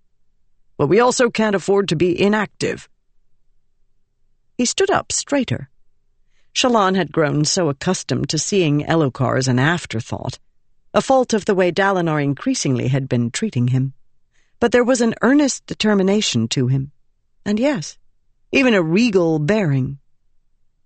But 0.79 0.87
we 0.87 1.01
also 1.01 1.29
can't 1.29 1.55
afford 1.55 1.89
to 1.91 1.97
be 1.97 2.19
inactive. 2.19 2.89
He 4.61 4.67
stood 4.67 4.91
up 4.91 5.11
straighter. 5.11 5.71
Shallan 6.53 6.95
had 6.95 7.13
grown 7.13 7.47
so 7.47 7.71
accustomed 7.71 8.29
to 8.29 8.37
seeing 8.39 8.83
Elhokar 8.83 9.39
as 9.39 9.49
an 9.49 9.59
afterthought, 9.59 10.39
a 10.93 11.01
fault 11.01 11.33
of 11.33 11.47
the 11.47 11.55
way 11.55 11.73
Dalinar 11.73 12.23
increasingly 12.23 12.89
had 12.89 13.09
been 13.09 13.31
treating 13.31 13.69
him. 13.69 13.95
But 14.59 14.73
there 14.73 14.85
was 14.85 15.01
an 15.01 15.15
earnest 15.23 15.65
determination 15.65 16.47
to 16.49 16.67
him. 16.67 16.93
And 17.43 17.59
yes, 17.59 17.97
even 18.53 18.75
a 18.75 18.83
regal 18.83 19.39
bearing. 19.39 19.99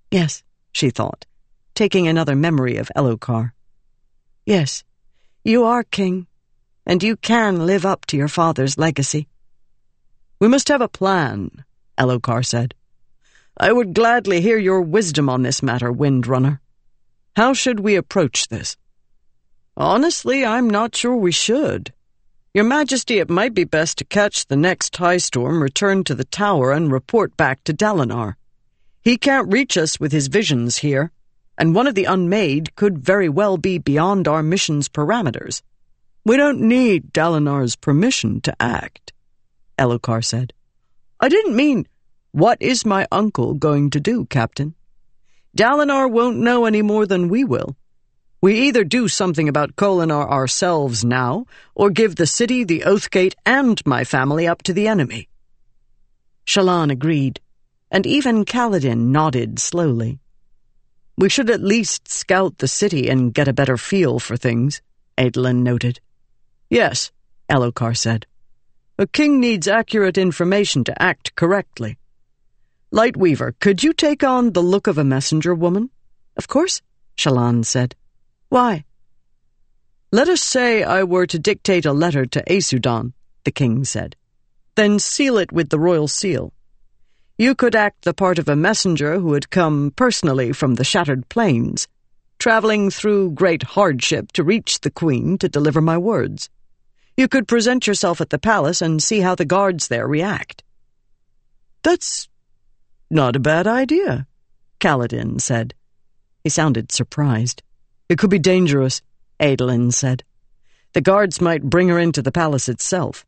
Yes, 0.08 0.44
she 0.70 0.90
thought, 0.90 1.26
taking 1.74 2.06
another 2.06 2.36
memory 2.36 2.76
of 2.76 2.92
Elhokar. 2.94 3.54
Yes, 4.46 4.84
you 5.42 5.64
are 5.64 5.82
king, 5.82 6.28
and 6.86 7.02
you 7.02 7.16
can 7.16 7.66
live 7.66 7.84
up 7.84 8.06
to 8.06 8.16
your 8.16 8.28
father's 8.28 8.78
legacy. 8.78 9.26
We 10.38 10.46
must 10.46 10.68
have 10.68 10.80
a 10.80 10.86
plan, 10.86 11.64
Elhokar 11.98 12.46
said. 12.46 12.76
I 13.56 13.72
would 13.72 13.94
gladly 13.94 14.40
hear 14.40 14.58
your 14.58 14.80
wisdom 14.80 15.28
on 15.28 15.42
this 15.42 15.62
matter, 15.62 15.92
Windrunner. 15.92 16.58
How 17.36 17.52
should 17.52 17.80
we 17.80 17.94
approach 17.94 18.48
this? 18.48 18.76
Honestly, 19.76 20.44
I'm 20.44 20.68
not 20.68 20.96
sure 20.96 21.14
we 21.14 21.30
should. 21.30 21.92
Your 22.52 22.64
Majesty, 22.64 23.18
it 23.18 23.30
might 23.30 23.54
be 23.54 23.64
best 23.64 23.98
to 23.98 24.04
catch 24.04 24.46
the 24.46 24.56
next 24.56 24.96
high 24.96 25.16
storm, 25.16 25.62
return 25.62 26.04
to 26.04 26.14
the 26.14 26.24
tower, 26.24 26.72
and 26.72 26.90
report 26.92 27.36
back 27.36 27.62
to 27.64 27.72
Dalinar. 27.72 28.34
He 29.02 29.18
can't 29.18 29.52
reach 29.52 29.76
us 29.76 30.00
with 30.00 30.12
his 30.12 30.28
visions 30.28 30.78
here, 30.78 31.12
and 31.58 31.74
one 31.74 31.86
of 31.86 31.94
the 31.94 32.04
unmade 32.06 32.74
could 32.74 32.98
very 32.98 33.28
well 33.28 33.56
be 33.56 33.78
beyond 33.78 34.26
our 34.26 34.42
mission's 34.42 34.88
parameters. 34.88 35.62
We 36.24 36.36
don't 36.36 36.60
need 36.60 37.12
Dalinar's 37.12 37.76
permission 37.76 38.40
to 38.42 38.62
act, 38.62 39.12
Elhokar 39.78 40.24
said. 40.24 40.52
I 41.20 41.28
didn't 41.28 41.54
mean, 41.54 41.86
what 42.34 42.60
is 42.60 42.84
my 42.84 43.06
uncle 43.12 43.54
going 43.54 43.90
to 43.90 44.00
do, 44.00 44.26
Captain? 44.26 44.74
Dalinar 45.56 46.10
won't 46.10 46.36
know 46.36 46.64
any 46.64 46.82
more 46.82 47.06
than 47.06 47.28
we 47.28 47.44
will. 47.44 47.76
We 48.40 48.62
either 48.62 48.82
do 48.82 49.06
something 49.06 49.48
about 49.48 49.76
Kholinar 49.76 50.28
ourselves 50.28 51.04
now, 51.04 51.46
or 51.76 51.90
give 51.90 52.16
the 52.16 52.26
city, 52.26 52.64
the 52.64 52.80
Oathgate, 52.80 53.34
and 53.46 53.80
my 53.86 54.02
family 54.02 54.48
up 54.48 54.62
to 54.62 54.72
the 54.72 54.88
enemy. 54.88 55.28
Shallan 56.44 56.90
agreed, 56.90 57.38
and 57.88 58.04
even 58.04 58.44
Kaladin 58.44 59.12
nodded 59.12 59.60
slowly. 59.60 60.18
We 61.16 61.28
should 61.28 61.50
at 61.50 61.62
least 61.62 62.08
scout 62.08 62.58
the 62.58 62.66
city 62.66 63.08
and 63.08 63.32
get 63.32 63.46
a 63.46 63.52
better 63.52 63.76
feel 63.76 64.18
for 64.18 64.36
things, 64.36 64.82
Adolin 65.16 65.62
noted. 65.62 66.00
Yes, 66.68 67.12
Elhokar 67.48 67.96
said. 67.96 68.26
A 68.98 69.06
king 69.06 69.38
needs 69.38 69.68
accurate 69.68 70.18
information 70.18 70.82
to 70.82 71.00
act 71.00 71.36
correctly. 71.36 71.96
Lightweaver, 72.94 73.58
could 73.58 73.82
you 73.82 73.92
take 73.92 74.22
on 74.22 74.52
the 74.52 74.62
look 74.62 74.86
of 74.86 74.98
a 74.98 75.02
messenger 75.02 75.52
woman? 75.52 75.90
Of 76.36 76.46
course, 76.46 76.80
Shallan 77.16 77.64
said. 77.64 77.96
Why? 78.50 78.84
Let 80.12 80.28
us 80.28 80.40
say 80.40 80.84
I 80.84 81.02
were 81.02 81.26
to 81.26 81.40
dictate 81.40 81.86
a 81.86 81.92
letter 81.92 82.24
to 82.24 82.44
Aesudan, 82.48 83.12
the 83.42 83.50
king 83.50 83.84
said. 83.84 84.14
Then 84.76 85.00
seal 85.00 85.38
it 85.38 85.50
with 85.50 85.70
the 85.70 85.78
royal 85.80 86.06
seal. 86.06 86.52
You 87.36 87.56
could 87.56 87.74
act 87.74 88.04
the 88.04 88.14
part 88.14 88.38
of 88.38 88.48
a 88.48 88.54
messenger 88.54 89.18
who 89.18 89.32
had 89.32 89.50
come 89.50 89.92
personally 89.96 90.52
from 90.52 90.76
the 90.76 90.84
Shattered 90.84 91.28
Plains, 91.28 91.88
traveling 92.38 92.90
through 92.90 93.32
great 93.32 93.64
hardship 93.64 94.30
to 94.34 94.44
reach 94.44 94.82
the 94.82 94.90
Queen 94.92 95.36
to 95.38 95.48
deliver 95.48 95.80
my 95.80 95.98
words. 95.98 96.48
You 97.16 97.26
could 97.26 97.48
present 97.48 97.88
yourself 97.88 98.20
at 98.20 98.30
the 98.30 98.38
palace 98.38 98.80
and 98.80 99.02
see 99.02 99.18
how 99.18 99.34
the 99.34 99.44
guards 99.44 99.88
there 99.88 100.06
react. 100.06 100.62
That's 101.82 102.28
not 103.14 103.36
a 103.36 103.40
bad 103.40 103.66
idea, 103.66 104.26
Kaladin 104.80 105.40
said. 105.40 105.74
He 106.42 106.50
sounded 106.50 106.92
surprised. 106.92 107.62
It 108.08 108.18
could 108.18 108.30
be 108.30 108.38
dangerous, 108.38 109.00
Adolin 109.40 109.92
said. 109.92 110.24
The 110.92 111.00
guards 111.00 111.40
might 111.40 111.70
bring 111.70 111.88
her 111.88 111.98
into 111.98 112.22
the 112.22 112.32
palace 112.32 112.68
itself. 112.68 113.24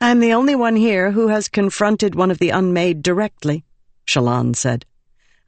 I'm 0.00 0.20
the 0.20 0.34
only 0.34 0.54
one 0.54 0.76
here 0.76 1.12
who 1.12 1.28
has 1.28 1.48
confronted 1.48 2.14
one 2.14 2.30
of 2.30 2.38
the 2.38 2.50
unmade 2.50 3.02
directly, 3.02 3.64
Shallan 4.06 4.54
said. 4.54 4.84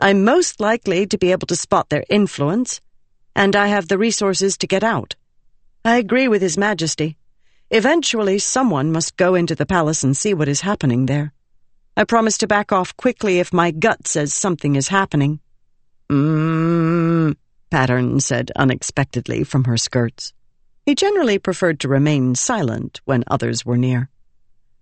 I'm 0.01 0.25
most 0.25 0.61
likely 0.61 1.07
to 1.07 1.19
be 1.19 1.33
able 1.33 1.47
to 1.49 1.57
spot 1.57 1.91
their 1.91 2.05
influence, 2.09 2.81
and 3.35 3.55
I 3.55 3.67
have 3.67 3.89
the 3.89 3.99
resources 3.99 4.57
to 4.59 4.67
get 4.67 4.83
out. 4.83 5.15
I 5.85 5.97
agree 5.97 6.27
with 6.27 6.43
His 6.43 6.57
Majesty. 6.57 7.17
Eventually, 7.71 8.39
someone 8.39 8.93
must 8.93 9.17
go 9.17 9.35
into 9.35 9.55
the 9.55 9.67
palace 9.67 10.03
and 10.03 10.17
see 10.17 10.33
what 10.33 10.49
is 10.49 10.63
happening 10.63 11.07
there. 11.07 11.33
I 11.99 12.05
promise 12.05 12.37
to 12.39 12.47
back 12.47 12.73
off 12.73 12.95
quickly 12.99 13.39
if 13.39 13.55
my 13.55 13.71
gut 13.71 14.07
says 14.07 14.35
something 14.35 14.77
is 14.77 14.89
happening. 14.89 15.41
Mmm, 16.11 17.37
Pattern 17.71 18.21
said 18.21 18.53
unexpectedly 18.55 19.45
from 19.45 19.65
her 19.65 19.79
skirts. 19.79 20.35
He 20.85 20.95
generally 20.95 21.39
preferred 21.39 21.81
to 21.81 21.89
remain 21.89 22.35
silent 22.35 23.01
when 23.07 23.25
others 23.29 23.65
were 23.65 23.79
near. 23.79 24.11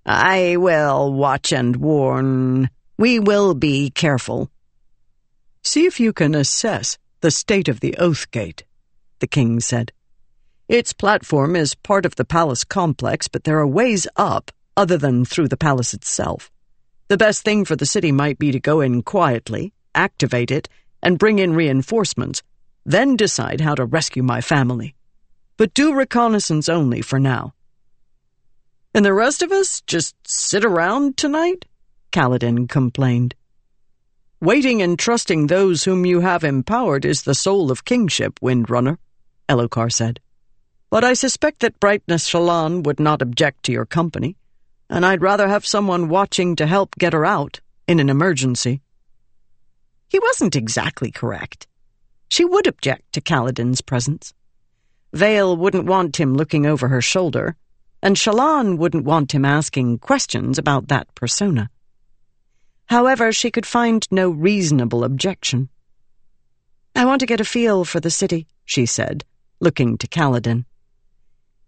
I 0.04 0.56
will 0.56 1.12
watch 1.12 1.52
and 1.52 1.76
warn. 1.76 2.68
We 2.98 3.20
will 3.20 3.54
be 3.54 3.90
careful. 3.90 4.50
See 5.62 5.86
if 5.86 6.00
you 6.00 6.12
can 6.12 6.34
assess 6.34 6.98
the 7.20 7.30
state 7.30 7.68
of 7.68 7.78
the 7.78 7.96
Oath 7.96 8.30
Gate, 8.32 8.64
the 9.20 9.28
king 9.28 9.60
said. 9.60 9.92
Its 10.68 10.92
platform 10.92 11.54
is 11.54 11.74
part 11.76 12.04
of 12.04 12.16
the 12.16 12.24
palace 12.24 12.64
complex, 12.64 13.28
but 13.28 13.44
there 13.44 13.60
are 13.60 13.66
ways 13.66 14.06
up 14.16 14.50
other 14.76 14.98
than 14.98 15.24
through 15.24 15.48
the 15.48 15.56
palace 15.56 15.94
itself. 15.94 16.50
The 17.08 17.18
best 17.18 17.42
thing 17.42 17.64
for 17.64 17.76
the 17.76 17.86
city 17.86 18.12
might 18.12 18.38
be 18.38 18.50
to 18.50 18.60
go 18.60 18.80
in 18.80 19.02
quietly, 19.02 19.74
activate 19.94 20.50
it, 20.50 20.68
and 21.02 21.18
bring 21.18 21.38
in 21.38 21.54
reinforcements, 21.54 22.42
then 22.86 23.16
decide 23.16 23.60
how 23.60 23.74
to 23.74 23.84
rescue 23.84 24.22
my 24.22 24.40
family. 24.40 24.94
But 25.56 25.74
do 25.74 25.94
reconnaissance 25.94 26.68
only 26.68 27.02
for 27.02 27.20
now. 27.20 27.54
And 28.94 29.04
the 29.04 29.12
rest 29.12 29.42
of 29.42 29.52
us 29.52 29.82
just 29.86 30.16
sit 30.26 30.64
around 30.64 31.16
tonight? 31.16 31.66
Kaladin 32.10 32.68
complained. 32.68 33.34
Waiting 34.40 34.80
and 34.82 34.98
trusting 34.98 35.46
those 35.46 35.84
whom 35.84 36.06
you 36.06 36.20
have 36.20 36.44
empowered 36.44 37.04
is 37.04 37.22
the 37.22 37.34
soul 37.34 37.70
of 37.70 37.84
kingship, 37.84 38.38
Windrunner, 38.40 38.98
Elhokar 39.48 39.92
said. 39.92 40.20
But 40.90 41.04
I 41.04 41.14
suspect 41.14 41.60
that 41.60 41.80
Brightness 41.80 42.28
Shallan 42.28 42.84
would 42.84 43.00
not 43.00 43.20
object 43.20 43.64
to 43.64 43.72
your 43.72 43.86
company, 43.86 44.36
and 44.94 45.04
I'd 45.04 45.22
rather 45.22 45.48
have 45.48 45.66
someone 45.66 46.08
watching 46.08 46.54
to 46.54 46.68
help 46.68 46.94
get 46.96 47.14
her 47.14 47.26
out 47.26 47.60
in 47.88 47.98
an 47.98 48.08
emergency. 48.08 48.80
He 50.08 50.20
wasn't 50.20 50.54
exactly 50.54 51.10
correct. 51.10 51.66
She 52.28 52.44
would 52.44 52.68
object 52.68 53.12
to 53.14 53.20
Kaladin's 53.20 53.80
presence. 53.80 54.32
Veil 55.12 55.56
wouldn't 55.56 55.86
want 55.86 56.20
him 56.20 56.34
looking 56.34 56.64
over 56.64 56.86
her 56.86 57.00
shoulder, 57.00 57.56
and 58.04 58.14
Shallan 58.14 58.78
wouldn't 58.78 59.04
want 59.04 59.34
him 59.34 59.44
asking 59.44 59.98
questions 59.98 60.58
about 60.58 60.86
that 60.86 61.12
persona. 61.16 61.70
However, 62.86 63.32
she 63.32 63.50
could 63.50 63.66
find 63.66 64.06
no 64.12 64.30
reasonable 64.30 65.02
objection. 65.02 65.70
I 66.94 67.04
want 67.04 67.18
to 67.18 67.26
get 67.26 67.40
a 67.40 67.44
feel 67.44 67.84
for 67.84 67.98
the 67.98 68.12
city, 68.12 68.46
she 68.64 68.86
said, 68.86 69.24
looking 69.58 69.98
to 69.98 70.06
Kaladin. 70.06 70.66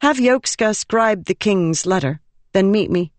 Have 0.01 0.19
Yokska 0.19 0.77
scribe 0.77 1.25
the 1.25 1.35
king's 1.35 1.87
letter, 1.87 2.21
then 2.53 2.71
meet 2.71 2.89
me. 2.89 3.11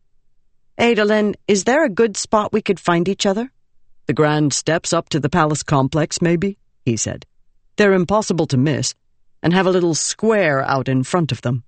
Adolin, 0.80 1.34
is 1.48 1.64
there 1.64 1.84
a 1.84 1.90
good 1.90 2.16
spot 2.16 2.54
we 2.54 2.62
could 2.62 2.80
find 2.80 3.10
each 3.10 3.26
other? 3.26 3.52
The 4.06 4.14
grand 4.14 4.54
steps 4.54 4.94
up 4.94 5.10
to 5.10 5.20
the 5.20 5.30
palace 5.30 5.64
complex, 5.64 6.22
maybe, 6.22 6.60
he 6.86 6.96
said. 6.98 7.26
They're 7.78 7.94
impossible 7.94 8.46
to 8.48 8.58
miss, 8.58 8.94
and 9.42 9.54
have 9.54 9.66
a 9.66 9.72
little 9.72 9.96
square 9.96 10.62
out 10.64 10.88
in 10.88 11.04
front 11.04 11.32
of 11.32 11.42
them. 11.42 11.64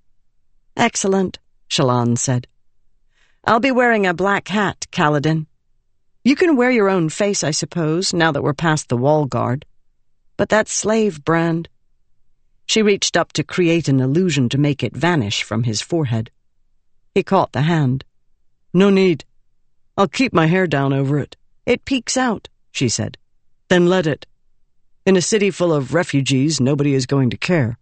Excellent, 0.76 1.40
Shallan 1.68 2.16
said. 2.18 2.46
I'll 3.44 3.60
be 3.60 3.72
wearing 3.72 4.06
a 4.06 4.14
black 4.14 4.48
hat, 4.48 4.86
Kaladin. 4.92 5.46
You 6.24 6.36
can 6.36 6.56
wear 6.56 6.70
your 6.70 6.88
own 6.88 7.08
face, 7.08 7.42
I 7.42 7.50
suppose, 7.50 8.12
now 8.12 8.30
that 8.30 8.42
we're 8.42 8.54
past 8.54 8.88
the 8.88 8.96
wall 8.96 9.24
guard. 9.24 9.66
But 10.36 10.50
that 10.50 10.68
slave 10.68 11.24
brand. 11.24 11.68
She 12.66 12.80
reached 12.80 13.16
up 13.16 13.32
to 13.32 13.42
create 13.42 13.88
an 13.88 13.98
illusion 13.98 14.48
to 14.50 14.58
make 14.58 14.84
it 14.84 14.94
vanish 14.94 15.42
from 15.42 15.64
his 15.64 15.82
forehead. 15.82 16.30
He 17.12 17.24
caught 17.24 17.52
the 17.52 17.62
hand. 17.62 18.04
No 18.72 18.90
need. 18.90 19.24
I'll 19.96 20.08
keep 20.08 20.32
my 20.32 20.46
hair 20.46 20.66
down 20.66 20.92
over 20.92 21.18
it. 21.18 21.36
It 21.66 21.84
peeks 21.84 22.16
out, 22.16 22.48
she 22.72 22.88
said. 22.88 23.18
Then 23.68 23.86
let 23.86 24.06
it. 24.06 24.26
In 25.06 25.16
a 25.16 25.22
city 25.22 25.50
full 25.50 25.72
of 25.72 25.94
refugees, 25.94 26.60
nobody 26.60 26.94
is 26.94 27.06
going 27.06 27.30
to 27.30 27.36
care. 27.36 27.78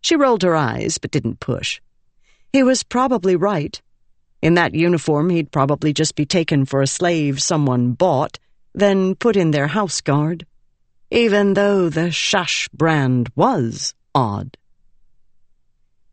She 0.00 0.16
rolled 0.16 0.42
her 0.42 0.54
eyes, 0.54 0.98
but 0.98 1.10
didn't 1.10 1.40
push. 1.40 1.80
He 2.52 2.62
was 2.62 2.82
probably 2.82 3.36
right. 3.36 3.80
In 4.40 4.54
that 4.54 4.74
uniform, 4.74 5.30
he'd 5.30 5.50
probably 5.50 5.92
just 5.92 6.14
be 6.14 6.24
taken 6.24 6.64
for 6.64 6.82
a 6.82 6.86
slave 6.86 7.42
someone 7.42 7.92
bought, 7.92 8.38
then 8.74 9.14
put 9.14 9.36
in 9.36 9.50
their 9.50 9.66
house 9.66 10.00
guard 10.00 10.46
even 11.10 11.54
though 11.54 11.88
the 11.88 12.10
Shash 12.10 12.68
brand 12.70 13.30
was 13.34 13.94
odd. 14.14 14.56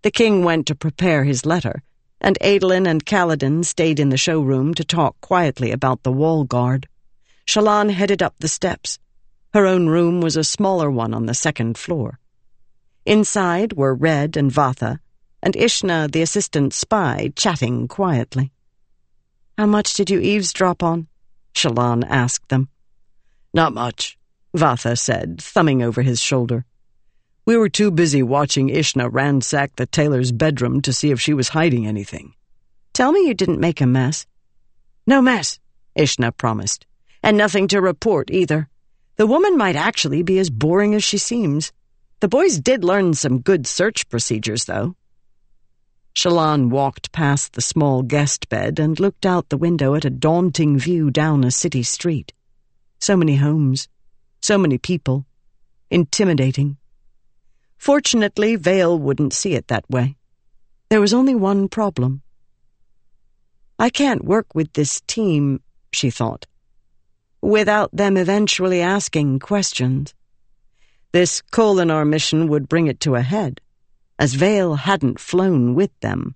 The 0.03 0.11
king 0.11 0.43
went 0.43 0.67
to 0.67 0.75
prepare 0.75 1.23
his 1.23 1.45
letter, 1.45 1.83
and 2.21 2.37
Adolin 2.41 2.87
and 2.87 3.05
Kaladin 3.05 3.63
stayed 3.63 3.99
in 3.99 4.09
the 4.09 4.17
showroom 4.17 4.73
to 4.73 4.83
talk 4.83 5.19
quietly 5.21 5.71
about 5.71 6.03
the 6.03 6.11
wall 6.11 6.43
guard. 6.43 6.87
Shallan 7.45 7.91
headed 7.91 8.23
up 8.23 8.35
the 8.39 8.47
steps. 8.47 8.99
Her 9.53 9.65
own 9.65 9.87
room 9.87 10.21
was 10.21 10.35
a 10.35 10.43
smaller 10.43 10.89
one 10.89 11.13
on 11.13 11.25
the 11.25 11.33
second 11.33 11.77
floor. 11.77 12.19
Inside 13.05 13.73
were 13.73 13.93
Red 13.93 14.35
and 14.35 14.51
Vathah, 14.51 14.99
and 15.43 15.53
Ishna, 15.53 16.11
the 16.11 16.21
assistant 16.21 16.73
spy, 16.73 17.31
chatting 17.35 17.87
quietly. 17.87 18.51
How 19.57 19.67
much 19.67 19.93
did 19.93 20.09
you 20.09 20.19
eavesdrop 20.19 20.81
on? 20.81 21.07
Shallan 21.53 22.03
asked 22.09 22.49
them. 22.49 22.69
Not 23.53 23.73
much. 23.73 24.17
Vathah 24.57 24.97
said, 24.97 25.39
thumbing 25.39 25.83
over 25.83 26.01
his 26.01 26.19
shoulder. 26.19 26.65
We 27.45 27.57
were 27.57 27.69
too 27.69 27.91
busy 27.91 28.23
watching 28.23 28.69
Ishna 28.69 29.07
ransack 29.13 29.75
the 29.75 29.85
tailor's 29.85 30.31
bedroom 30.31 30.81
to 30.81 30.91
see 30.91 31.11
if 31.11 31.21
she 31.21 31.35
was 31.35 31.49
hiding 31.49 31.85
anything. 31.85 32.33
Tell 32.91 33.11
me 33.11 33.27
you 33.27 33.35
didn't 33.35 33.59
make 33.59 33.81
a 33.81 33.85
mess. 33.85 34.25
No 35.05 35.21
mess, 35.21 35.59
Ishna 35.95 36.35
promised. 36.35 36.87
And 37.21 37.37
nothing 37.37 37.67
to 37.67 37.81
report 37.81 38.31
either. 38.31 38.67
The 39.17 39.27
woman 39.27 39.57
might 39.57 39.75
actually 39.75 40.23
be 40.23 40.39
as 40.39 40.49
boring 40.49 40.95
as 40.95 41.03
she 41.03 41.19
seems. 41.19 41.71
The 42.19 42.27
boys 42.27 42.59
did 42.59 42.83
learn 42.83 43.13
some 43.13 43.41
good 43.41 43.67
search 43.67 44.09
procedures, 44.09 44.65
though. 44.65 44.95
Shallan 46.15 46.69
walked 46.69 47.11
past 47.11 47.53
the 47.53 47.61
small 47.61 48.01
guest 48.01 48.49
bed 48.49 48.79
and 48.79 48.99
looked 48.99 49.25
out 49.25 49.49
the 49.49 49.57
window 49.57 49.93
at 49.93 50.05
a 50.05 50.09
daunting 50.09 50.79
view 50.79 51.11
down 51.11 51.43
a 51.43 51.51
city 51.51 51.83
street. 51.83 52.33
So 52.99 53.15
many 53.15 53.35
homes, 53.35 53.87
so 54.41 54.57
many 54.57 54.79
people. 54.79 55.27
Intimidating. 55.91 56.77
Fortunately, 57.85 58.55
Veil 58.55 58.97
wouldn't 58.97 59.31
see 59.31 59.53
it 59.53 59.67
that 59.67 59.87
way. 59.87 60.15
There 60.89 60.99
was 60.99 61.13
only 61.13 61.35
one 61.35 61.69
problem. 61.69 62.23
I 63.77 63.91
can't 63.91 64.25
work 64.25 64.55
with 64.55 64.73
this 64.73 65.01
team, 65.05 65.61
she 65.93 66.09
thought, 66.09 66.47
without 67.43 67.95
them 67.95 68.17
eventually 68.17 68.81
asking 68.81 69.37
questions. 69.37 70.15
This 71.11 71.43
Kholinar 71.51 72.09
mission 72.09 72.47
would 72.47 72.67
bring 72.67 72.87
it 72.87 72.99
to 73.01 73.13
a 73.13 73.21
head, 73.21 73.61
as 74.17 74.33
Veil 74.33 74.77
hadn't 74.77 75.19
flown 75.19 75.75
with 75.75 75.91
them. 75.99 76.33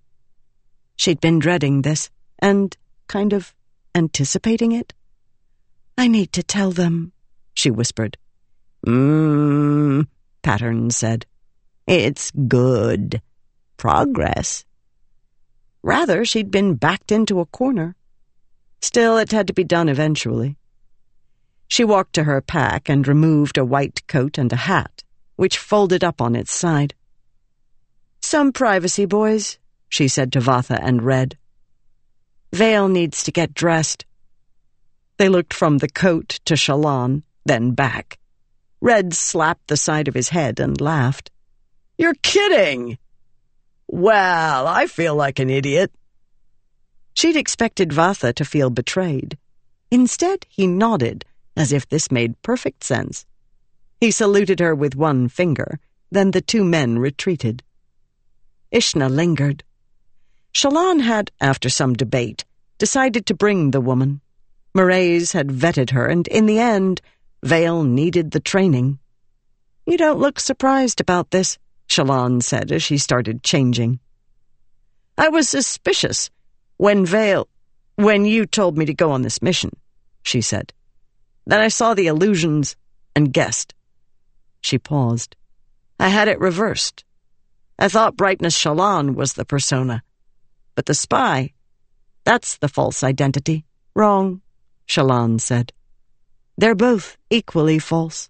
She'd 0.97 1.19
been 1.19 1.39
dreading 1.39 1.81
this, 1.81 2.11
and 2.37 2.77
kind 3.07 3.33
of 3.33 3.55
anticipating 3.95 4.71
it. 4.71 4.93
I 5.97 6.09
need 6.09 6.31
to 6.33 6.43
tell 6.43 6.69
them, 6.69 7.11
she 7.55 7.71
whispered. 7.71 8.19
Mmm, 8.85 10.05
Pattern 10.43 10.91
said. 10.91 11.25
It's 11.89 12.29
good. 12.29 13.19
Progress. 13.77 14.63
Rather, 15.81 16.23
she'd 16.23 16.51
been 16.51 16.75
backed 16.75 17.11
into 17.11 17.39
a 17.39 17.47
corner. 17.47 17.95
Still, 18.79 19.17
it 19.17 19.31
had 19.31 19.47
to 19.47 19.53
be 19.53 19.63
done 19.63 19.89
eventually. 19.89 20.55
She 21.67 21.83
walked 21.83 22.13
to 22.13 22.25
her 22.25 22.41
pack 22.41 22.89
and 22.89 23.07
removed 23.07 23.57
a 23.57 23.65
white 23.65 24.05
coat 24.05 24.37
and 24.37 24.53
a 24.53 24.67
hat, 24.69 25.03
which 25.35 25.57
folded 25.57 26.03
up 26.03 26.21
on 26.21 26.35
its 26.35 26.53
side. 26.53 26.93
Some 28.21 28.51
privacy, 28.51 29.05
boys, 29.05 29.57
she 29.89 30.07
said 30.07 30.31
to 30.33 30.41
Vathah 30.41 30.79
and 30.79 31.01
Red. 31.01 31.39
Veil 32.53 32.87
needs 32.87 33.23
to 33.23 33.31
get 33.31 33.55
dressed. 33.55 34.05
They 35.17 35.27
looked 35.27 35.55
from 35.55 35.79
the 35.79 35.89
coat 35.89 36.39
to 36.45 36.53
Shallan, 36.53 37.23
then 37.45 37.71
back. 37.71 38.19
Red 38.79 39.15
slapped 39.15 39.69
the 39.69 39.75
side 39.75 40.07
of 40.07 40.13
his 40.13 40.29
head 40.29 40.59
and 40.59 40.79
laughed. 40.79 41.31
You're 41.99 42.15
kidding! 42.23 42.97
Well, 43.85 44.67
I 44.67 44.87
feel 44.87 45.15
like 45.15 45.37
an 45.37 45.49
idiot. 45.49 45.91
She'd 47.13 47.35
expected 47.35 47.89
Vathah 47.89 48.33
to 48.35 48.45
feel 48.45 48.69
betrayed. 48.69 49.37
Instead, 49.91 50.45
he 50.47 50.65
nodded, 50.65 51.25
as 51.57 51.73
if 51.73 51.89
this 51.89 52.09
made 52.09 52.41
perfect 52.41 52.85
sense. 52.85 53.25
He 53.99 54.11
saluted 54.11 54.61
her 54.61 54.73
with 54.73 54.95
one 54.95 55.27
finger, 55.27 55.77
then 56.09 56.31
the 56.31 56.39
two 56.39 56.63
men 56.63 56.99
retreated. 56.99 57.63
Ishna 58.71 59.09
lingered. 59.09 59.65
Shallan 60.53 61.01
had, 61.01 61.31
after 61.41 61.67
some 61.67 61.95
debate, 61.95 62.45
decided 62.77 63.25
to 63.25 63.33
bring 63.33 63.71
the 63.71 63.81
woman. 63.81 64.21
Mraize 64.73 65.33
had 65.33 65.49
vetted 65.49 65.89
her, 65.89 66.07
and 66.07 66.29
in 66.29 66.45
the 66.45 66.59
end, 66.59 67.01
Veil 67.43 67.83
needed 67.83 68.31
the 68.31 68.39
training. 68.39 68.99
You 69.85 69.97
don't 69.97 70.19
look 70.19 70.39
surprised 70.39 71.01
about 71.01 71.31
this, 71.31 71.57
Shallan 71.89 72.41
said 72.41 72.71
as 72.71 72.83
she 72.83 72.97
started 72.97 73.43
changing. 73.43 73.99
I 75.17 75.29
was 75.29 75.49
suspicious 75.49 76.29
when 76.77 77.05
Veil, 77.05 77.49
when 77.95 78.23
you 78.25 78.45
told 78.45 78.77
me 78.77 78.85
to 78.85 78.93
go 78.93 79.11
on 79.11 79.23
this 79.23 79.41
mission, 79.41 79.71
she 80.23 80.39
said. 80.39 80.71
Then 81.45 81.59
I 81.59 81.67
saw 81.67 81.93
the 81.93 82.07
illusions 82.07 82.75
and 83.15 83.33
guessed. 83.33 83.73
She 84.61 84.77
paused. 84.77 85.35
I 85.99 86.09
had 86.09 86.27
it 86.27 86.39
reversed. 86.39 87.03
I 87.77 87.87
thought 87.87 88.15
Brightness 88.15 88.57
Shallan 88.57 89.15
was 89.15 89.33
the 89.33 89.45
persona. 89.45 90.03
But 90.75 90.85
the 90.85 90.93
spy, 90.93 91.53
that's 92.23 92.57
the 92.57 92.69
false 92.69 93.03
identity. 93.03 93.65
Wrong, 93.95 94.41
Shallan 94.87 95.41
said. 95.41 95.73
They're 96.57 96.75
both 96.75 97.17
equally 97.29 97.79
false. 97.79 98.29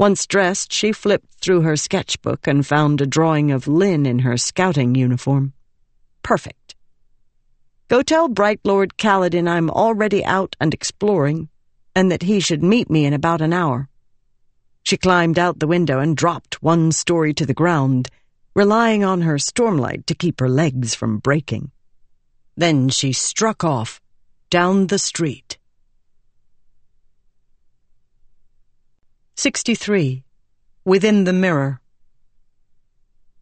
Once 0.00 0.26
dressed, 0.26 0.72
she 0.72 0.92
flipped 0.92 1.28
through 1.42 1.60
her 1.60 1.76
sketchbook 1.76 2.46
and 2.46 2.66
found 2.66 3.02
a 3.02 3.06
drawing 3.06 3.52
of 3.52 3.68
Lyn 3.68 4.06
in 4.06 4.20
her 4.20 4.38
scouting 4.38 4.94
uniform. 4.94 5.52
Perfect. 6.22 6.74
Go 7.88 8.00
tell 8.00 8.26
Bright 8.26 8.60
Lord 8.64 8.96
Kaladin 8.96 9.46
I'm 9.46 9.68
already 9.68 10.24
out 10.24 10.56
and 10.58 10.72
exploring, 10.72 11.50
and 11.94 12.10
that 12.10 12.22
he 12.22 12.40
should 12.40 12.62
meet 12.62 12.88
me 12.88 13.04
in 13.04 13.12
about 13.12 13.42
an 13.42 13.52
hour. 13.52 13.90
She 14.84 14.96
climbed 14.96 15.38
out 15.38 15.58
the 15.58 15.66
window 15.66 15.98
and 15.98 16.16
dropped 16.16 16.62
one 16.62 16.92
story 16.92 17.34
to 17.34 17.44
the 17.44 17.52
ground, 17.52 18.08
relying 18.54 19.04
on 19.04 19.20
her 19.20 19.36
stormlight 19.36 20.06
to 20.06 20.14
keep 20.14 20.40
her 20.40 20.48
legs 20.48 20.94
from 20.94 21.18
breaking. 21.18 21.72
Then 22.56 22.88
she 22.88 23.12
struck 23.12 23.64
off, 23.64 24.00
down 24.48 24.86
the 24.86 24.98
street. 24.98 25.49
63. 29.42 30.22
Within 30.84 31.24
the 31.24 31.32
Mirror. 31.32 31.80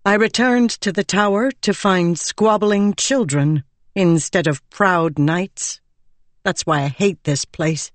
I 0.04 0.14
returned 0.14 0.70
to 0.82 0.92
the 0.92 1.02
tower 1.02 1.50
to 1.62 1.74
find 1.74 2.16
squabbling 2.16 2.94
children 2.94 3.64
instead 3.96 4.46
of 4.46 4.62
proud 4.70 5.18
knights. 5.18 5.80
That's 6.44 6.64
why 6.64 6.82
I 6.82 6.86
hate 6.86 7.24
this 7.24 7.44
place. 7.44 7.90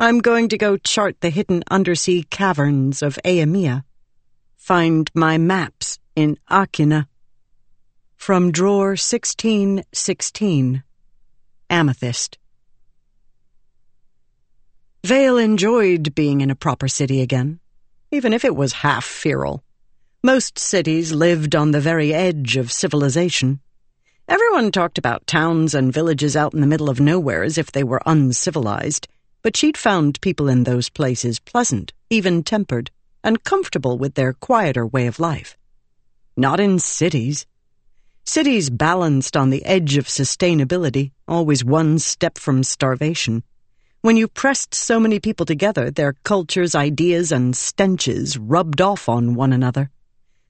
I'm 0.00 0.18
going 0.18 0.48
to 0.48 0.58
go 0.58 0.76
chart 0.76 1.20
the 1.20 1.30
hidden 1.30 1.62
undersea 1.70 2.24
caverns 2.24 3.02
of 3.02 3.20
Aimia. 3.24 3.84
Find 4.56 5.08
my 5.14 5.38
maps 5.38 6.00
in 6.16 6.38
Akinah. 6.50 7.06
From 8.16 8.50
drawer 8.50 8.96
1616. 8.98 10.82
Amethyst. 11.70 12.38
Veil 15.04 15.36
enjoyed 15.36 16.14
being 16.14 16.42
in 16.42 16.50
a 16.50 16.54
proper 16.54 16.86
city 16.86 17.22
again, 17.22 17.58
even 18.12 18.32
if 18.32 18.44
it 18.44 18.54
was 18.54 18.72
half 18.72 19.04
feral. 19.04 19.64
Most 20.22 20.60
cities 20.60 21.10
lived 21.12 21.56
on 21.56 21.72
the 21.72 21.80
very 21.80 22.14
edge 22.14 22.56
of 22.56 22.70
civilization. 22.70 23.58
Everyone 24.28 24.70
talked 24.70 24.98
about 24.98 25.26
towns 25.26 25.74
and 25.74 25.92
villages 25.92 26.36
out 26.36 26.54
in 26.54 26.60
the 26.60 26.68
middle 26.68 26.88
of 26.88 27.00
nowhere 27.00 27.42
as 27.42 27.58
if 27.58 27.72
they 27.72 27.82
were 27.82 28.00
uncivilized, 28.06 29.08
but 29.42 29.56
she'd 29.56 29.76
found 29.76 30.20
people 30.20 30.48
in 30.48 30.62
those 30.62 30.88
places 30.88 31.40
pleasant, 31.40 31.92
even 32.08 32.44
tempered, 32.44 32.92
and 33.24 33.42
comfortable 33.42 33.98
with 33.98 34.14
their 34.14 34.32
quieter 34.32 34.86
way 34.86 35.08
of 35.08 35.18
life. 35.18 35.58
Not 36.36 36.60
in 36.60 36.78
cities. 36.78 37.44
Cities 38.24 38.70
balanced 38.70 39.36
on 39.36 39.50
the 39.50 39.64
edge 39.64 39.96
of 39.96 40.06
sustainability, 40.06 41.10
always 41.26 41.64
one 41.64 41.98
step 41.98 42.38
from 42.38 42.62
starvation. 42.62 43.42
When 44.02 44.16
you 44.16 44.26
pressed 44.26 44.74
so 44.74 44.98
many 44.98 45.20
people 45.20 45.46
together, 45.46 45.88
their 45.88 46.14
cultures, 46.24 46.74
ideas, 46.74 47.30
and 47.30 47.56
stenches 47.56 48.36
rubbed 48.36 48.80
off 48.80 49.08
on 49.08 49.36
one 49.36 49.52
another. 49.52 49.90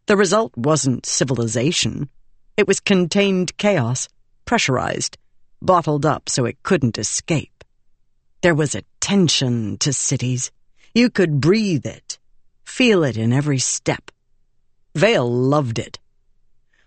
The 0.07 0.17
result 0.17 0.57
wasn't 0.57 1.05
civilization. 1.05 2.09
It 2.57 2.67
was 2.67 2.81
contained 2.81 3.59
chaos, 3.59 4.09
pressurized, 4.47 5.19
bottled 5.61 6.07
up 6.07 6.31
so 6.31 6.47
it 6.47 6.63
couldn't 6.63 6.97
escape. 6.97 7.63
There 8.41 8.55
was 8.55 8.75
a 8.75 8.85
tension 9.01 9.77
to 9.81 9.93
cities. 9.93 10.51
You 10.95 11.11
could 11.11 11.39
breathe 11.39 11.85
it, 11.85 12.19
feel 12.65 13.05
it 13.05 13.19
in 13.19 13.35
every 13.35 13.59
step. 13.59 14.11
Veil 14.95 15.31
loved 15.31 15.79
it. 15.79 15.99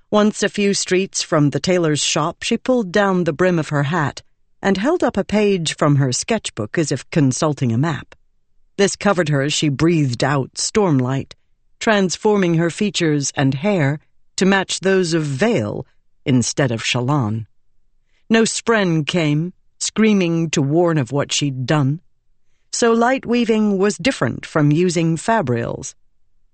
Once 0.09 0.41
a 0.41 0.49
few 0.49 0.73
streets 0.73 1.21
from 1.21 1.51
the 1.51 1.59
tailor's 1.59 2.01
shop, 2.01 2.41
she 2.41 2.57
pulled 2.57 2.91
down 2.91 3.25
the 3.25 3.33
brim 3.33 3.59
of 3.59 3.69
her 3.69 3.83
hat 3.83 4.23
and 4.65 4.77
held 4.77 5.03
up 5.03 5.15
a 5.15 5.23
page 5.23 5.77
from 5.77 5.97
her 5.97 6.11
sketchbook 6.11 6.75
as 6.75 6.91
if 6.91 7.07
consulting 7.11 7.71
a 7.71 7.77
map. 7.77 8.15
This 8.77 8.95
covered 8.95 9.29
her 9.29 9.43
as 9.43 9.53
she 9.53 9.69
breathed 9.69 10.23
out 10.23 10.55
stormlight, 10.55 11.33
transforming 11.79 12.55
her 12.55 12.71
features 12.71 13.31
and 13.35 13.53
hair 13.53 13.99
to 14.37 14.45
match 14.47 14.79
those 14.79 15.13
of 15.13 15.21
Veil 15.21 15.85
instead 16.25 16.71
of 16.71 16.81
Shallan. 16.81 17.45
No 18.27 18.41
spren 18.41 19.05
came, 19.05 19.53
screaming 19.77 20.49
to 20.49 20.63
warn 20.63 20.97
of 20.97 21.11
what 21.11 21.31
she'd 21.31 21.67
done. 21.67 22.01
So 22.71 22.91
light 22.91 23.23
weaving 23.23 23.77
was 23.77 23.99
different 23.99 24.47
from 24.47 24.71
using 24.71 25.15
fabrials. 25.15 25.93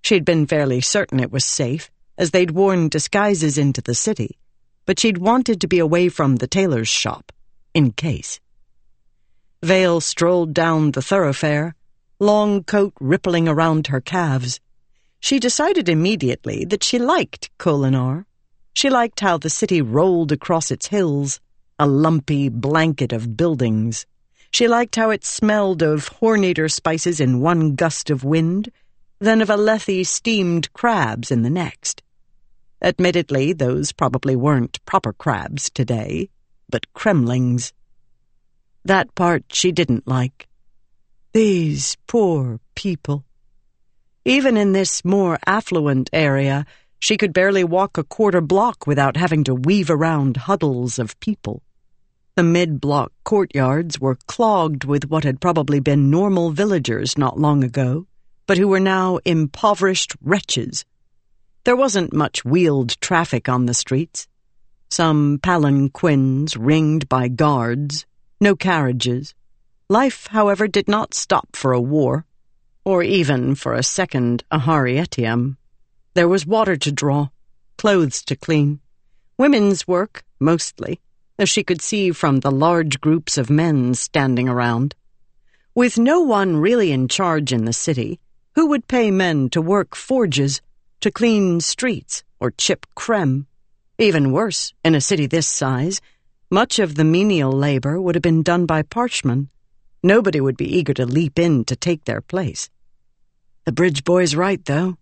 She'd 0.04 0.26
been 0.26 0.48
fairly 0.48 0.82
certain 0.82 1.22
it 1.22 1.32
was 1.32 1.46
safe, 1.46 1.90
as 2.18 2.32
they'd 2.32 2.52
worn 2.52 2.90
disguises 2.90 3.58
into 3.58 3.82
the 3.82 3.96
city, 3.96 4.38
but 4.86 5.00
she'd 5.00 5.18
wanted 5.18 5.62
to 5.62 5.68
be 5.70 5.80
away 5.80 6.10
from 6.10 6.36
the 6.36 6.48
tailor's 6.48 6.90
shop, 6.90 7.32
in 7.74 7.92
case. 7.92 8.40
Veil 9.64 10.02
strolled 10.02 10.54
down 10.54 10.92
the 10.92 11.02
thoroughfare, 11.02 11.76
long 12.20 12.64
coat 12.64 12.94
rippling 13.00 13.48
around 13.48 13.88
her 13.88 14.02
calves. 14.02 14.60
She 15.20 15.40
decided 15.40 15.88
immediately 15.88 16.66
that 16.66 16.84
she 16.84 16.98
liked 16.98 17.50
Kholinar. 17.58 18.26
She 18.74 18.90
liked 18.90 19.20
how 19.20 19.38
the 19.38 19.50
city 19.50 19.82
rolled 19.82 20.32
across 20.32 20.72
its 20.72 20.88
hills, 20.88 21.40
a 21.78 21.86
lumpy 21.88 22.50
blanket 22.50 23.14
of 23.14 23.38
buildings. 23.38 24.06
She 24.52 24.68
liked 24.68 24.96
how 24.96 25.10
it 25.12 25.24
smelled 25.24 25.82
of 25.82 26.10
Horneater 26.10 26.72
spices 26.72 27.20
in 27.20 27.40
one 27.40 27.76
gust 27.76 28.10
of 28.10 28.24
wind, 28.24 28.72
then 29.20 29.42
of 29.42 29.50
Alethi 29.50 30.06
steamed 30.06 30.74
crabs 30.74 31.32
in 31.32 31.44
the 31.44 31.50
next. 31.50 32.02
Admittedly, 32.82 33.54
those 33.54 33.92
probably 33.92 34.36
weren't 34.36 34.84
proper 34.86 35.14
crabs 35.14 35.70
today, 35.70 36.30
but 36.72 36.92
cremlings. 36.94 37.74
That 38.84 39.14
part 39.14 39.44
she 39.52 39.72
didn't 39.72 40.08
like. 40.08 40.48
These 41.34 41.98
poor 42.08 42.60
people. 42.74 43.26
Even 44.26 44.58
in 44.58 44.72
this 44.72 45.06
more 45.06 45.38
affluent 45.46 46.10
area, 46.12 46.66
she 47.00 47.18
could 47.18 47.34
barely 47.34 47.64
walk 47.64 47.98
a 47.98 48.04
quarter 48.04 48.42
block 48.42 48.88
without 48.88 49.18
having 49.18 49.44
to 49.44 49.56
weave 49.56 49.90
around 49.90 50.38
huddles 50.38 51.00
of 51.00 51.20
people. 51.20 51.62
The 52.36 52.44
mid 52.44 52.80
block 52.80 53.12
courtyards 53.24 54.00
were 54.00 54.18
clogged 54.28 54.86
with 54.86 55.10
what 55.10 55.24
had 55.24 55.42
probably 55.42 55.80
been 55.80 56.10
normal 56.10 56.52
villagers 56.52 57.18
not 57.18 57.40
long 57.40 57.64
ago, 57.64 58.08
but 58.48 58.58
who 58.58 58.68
were 58.68 58.80
now 58.80 59.20
impoverished 59.26 60.16
wretches. 60.22 60.86
There 61.64 61.76
wasn't 61.76 62.14
much 62.14 62.44
wheeled 62.44 63.00
traffic 63.02 63.50
on 63.50 63.66
the 63.66 63.74
streets. 63.74 64.28
Some 64.92 65.40
palanquins 65.42 66.58
ringed 66.58 67.08
by 67.08 67.30
guards, 67.30 68.06
no 68.40 68.56
carriages. 68.56 69.34
Life, 69.90 70.28
however, 70.28 70.68
did 70.68 70.88
not 70.88 71.14
stop 71.14 71.56
for 71.56 71.72
a 71.72 71.82
war 71.82 72.26
or 72.84 73.04
even 73.04 73.56
for 73.56 73.74
a 73.74 73.84
second 73.84 74.44
Aharietiam. 74.52 75.58
There 76.14 76.28
was 76.28 76.46
water 76.46 76.76
to 76.78 76.92
draw, 76.92 77.30
clothes 77.78 78.24
to 78.26 78.36
clean, 78.36 78.80
women's 79.38 79.88
work, 79.88 80.24
mostly, 80.40 81.00
as 81.38 81.50
she 81.50 81.64
could 81.64 81.82
see 81.82 82.12
from 82.12 82.40
the 82.40 82.52
large 82.52 83.00
groups 83.00 83.38
of 83.38 83.50
men 83.50 83.94
standing 83.94 84.50
around. 84.50 84.96
With 85.74 85.98
no 85.98 86.22
one 86.22 86.58
really 86.58 86.92
in 86.92 87.08
charge 87.08 87.54
in 87.54 87.66
the 87.66 87.74
city, 87.74 88.20
who 88.56 88.68
would 88.68 88.88
pay 88.88 89.10
men 89.10 89.50
to 89.52 89.62
work 89.62 89.96
forges, 89.96 90.62
to 91.00 91.12
clean 91.12 91.62
streets, 91.62 92.24
or 92.40 92.52
chip 92.52 92.86
crem? 92.96 93.46
Even 94.02 94.34
worse, 94.34 94.74
in 94.84 94.96
a 94.96 95.00
city 95.00 95.28
this 95.28 95.48
size, 95.48 96.02
much 96.50 96.80
of 96.80 96.96
the 96.96 97.06
menial 97.06 97.54
labor 97.54 98.02
would 98.02 98.16
have 98.16 98.22
been 98.22 98.44
done 98.44 98.66
by 98.66 98.82
parshmen, 98.82 99.50
Nobody 100.04 100.42
would 100.42 100.58
be 100.58 100.78
eager 100.78 100.96
to 100.96 101.06
leap 101.06 101.38
in 101.38 101.64
to 101.66 101.76
take 101.76 102.06
their 102.06 102.22
place. 102.22 102.72
The 103.66 103.72
bridge 103.72 104.04
boy's 104.04 104.36
right, 104.36 104.64
though, 104.66 104.98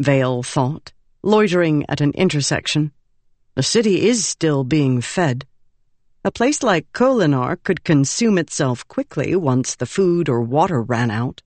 Veil 0.00 0.42
thought, 0.42 0.92
loitering 1.22 1.84
at 1.86 2.00
an 2.00 2.12
intersection. 2.12 2.92
The 3.56 3.62
city 3.62 4.08
is 4.08 4.24
still 4.24 4.64
being 4.64 5.02
fed. 5.02 5.44
A 6.24 6.30
place 6.30 6.62
like 6.62 6.90
Kholinar 6.92 7.62
could 7.62 7.84
consume 7.84 8.38
itself 8.38 8.88
quickly 8.88 9.36
once 9.36 9.74
the 9.74 9.86
food 9.86 10.30
or 10.30 10.40
water 10.40 10.80
ran 10.80 11.10
out. 11.10 11.42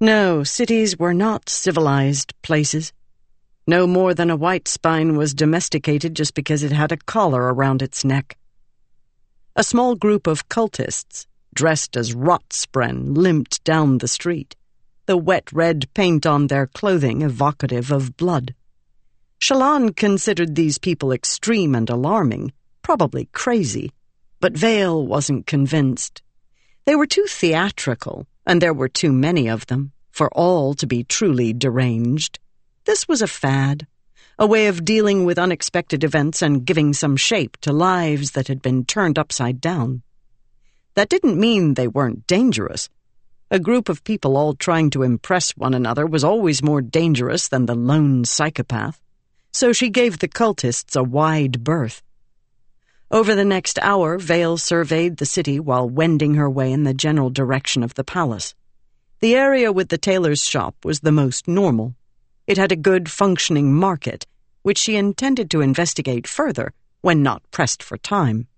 No, 0.00 0.44
cities 0.44 0.96
were 0.96 1.14
not 1.14 1.48
civilized 1.48 2.40
places. 2.42 2.92
No 3.70 3.86
more 3.86 4.14
than 4.14 4.30
a 4.30 4.36
white 4.36 4.66
spine 4.66 5.16
was 5.16 5.32
domesticated 5.32 6.16
just 6.16 6.34
because 6.34 6.64
it 6.64 6.72
had 6.72 6.90
a 6.90 6.96
collar 6.96 7.54
around 7.54 7.82
its 7.82 8.04
neck. 8.04 8.36
A 9.54 9.62
small 9.62 9.94
group 9.94 10.26
of 10.26 10.48
cultists 10.48 11.28
dressed 11.54 11.96
as 11.96 12.12
Rotspren, 12.12 13.16
limped 13.16 13.62
down 13.62 13.98
the 13.98 14.08
street, 14.08 14.56
the 15.06 15.16
wet 15.16 15.52
red 15.52 15.86
paint 15.94 16.26
on 16.26 16.48
their 16.48 16.66
clothing 16.66 17.22
evocative 17.22 17.92
of 17.92 18.16
blood. 18.16 18.56
Shallan 19.40 19.94
considered 19.94 20.56
these 20.56 20.78
people 20.78 21.12
extreme 21.12 21.76
and 21.76 21.88
alarming, 21.88 22.52
probably 22.82 23.26
crazy, 23.26 23.92
but 24.40 24.58
Veil 24.58 25.06
wasn't 25.06 25.46
convinced. 25.46 26.22
They 26.86 26.96
were 26.96 27.06
too 27.06 27.26
theatrical, 27.28 28.26
and 28.44 28.60
there 28.60 28.74
were 28.74 28.88
too 28.88 29.12
many 29.12 29.48
of 29.48 29.66
them, 29.66 29.92
for 30.10 30.28
all 30.32 30.74
to 30.74 30.88
be 30.88 31.04
truly 31.04 31.52
deranged. 31.52 32.40
This 32.86 33.06
was 33.06 33.20
a 33.20 33.26
fad, 33.26 33.86
a 34.38 34.46
way 34.46 34.66
of 34.66 34.86
dealing 34.86 35.26
with 35.26 35.38
unexpected 35.38 36.02
events 36.02 36.40
and 36.40 36.64
giving 36.64 36.94
some 36.94 37.16
shape 37.16 37.58
to 37.58 37.72
lives 37.72 38.30
that 38.30 38.48
had 38.48 38.62
been 38.62 38.86
turned 38.86 39.18
upside 39.18 39.60
down. 39.60 40.02
That 40.94 41.10
didn't 41.10 41.38
mean 41.38 41.74
they 41.74 41.86
weren't 41.86 42.26
dangerous. 42.26 42.88
A 43.50 43.58
group 43.58 43.90
of 43.90 44.02
people 44.02 44.36
all 44.36 44.54
trying 44.54 44.88
to 44.90 45.02
impress 45.02 45.50
one 45.50 45.74
another 45.74 46.06
was 46.06 46.24
always 46.24 46.62
more 46.62 46.80
dangerous 46.80 47.48
than 47.48 47.66
the 47.66 47.74
lone 47.74 48.24
psychopath, 48.24 48.98
so 49.52 49.72
she 49.72 49.90
gave 49.90 50.18
the 50.18 50.28
cultists 50.28 50.96
a 50.96 51.02
wide 51.02 51.62
berth. 51.62 52.02
Over 53.10 53.34
the 53.34 53.44
next 53.44 53.78
hour, 53.82 54.16
Veil 54.18 54.56
surveyed 54.56 55.18
the 55.18 55.26
city 55.26 55.60
while 55.60 55.88
wending 55.88 56.34
her 56.34 56.48
way 56.48 56.72
in 56.72 56.84
the 56.84 56.94
general 56.94 57.28
direction 57.28 57.82
of 57.82 57.94
the 57.94 58.04
palace. 58.04 58.54
The 59.18 59.34
area 59.34 59.70
with 59.70 59.90
the 59.90 59.98
tailor's 59.98 60.42
shop 60.44 60.76
was 60.84 61.00
the 61.00 61.12
most 61.12 61.46
normal. 61.46 61.94
It 62.50 62.58
had 62.58 62.72
a 62.72 62.86
good 62.90 63.08
functioning 63.08 63.72
market, 63.72 64.26
which 64.62 64.76
she 64.76 64.96
intended 64.96 65.52
to 65.52 65.60
investigate 65.60 66.26
further 66.26 66.72
when 67.00 67.22
not 67.22 67.48
pressed 67.52 67.80
for 67.80 67.96
time. 67.96 68.48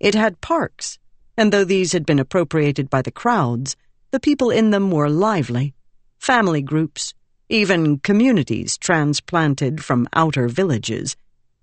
It 0.00 0.16
had 0.16 0.40
parks, 0.40 0.98
and 1.36 1.52
though 1.52 1.62
these 1.62 1.92
had 1.92 2.04
been 2.04 2.18
appropriated 2.18 2.90
by 2.90 3.02
the 3.02 3.12
crowds, 3.12 3.76
the 4.10 4.18
people 4.18 4.50
in 4.50 4.70
them 4.70 4.90
were 4.90 5.08
lively. 5.08 5.74
Family 6.18 6.60
groups, 6.60 7.14
even 7.48 8.00
communities 8.00 8.76
transplanted 8.76 9.84
from 9.84 10.08
outer 10.12 10.48
villages, 10.48 11.14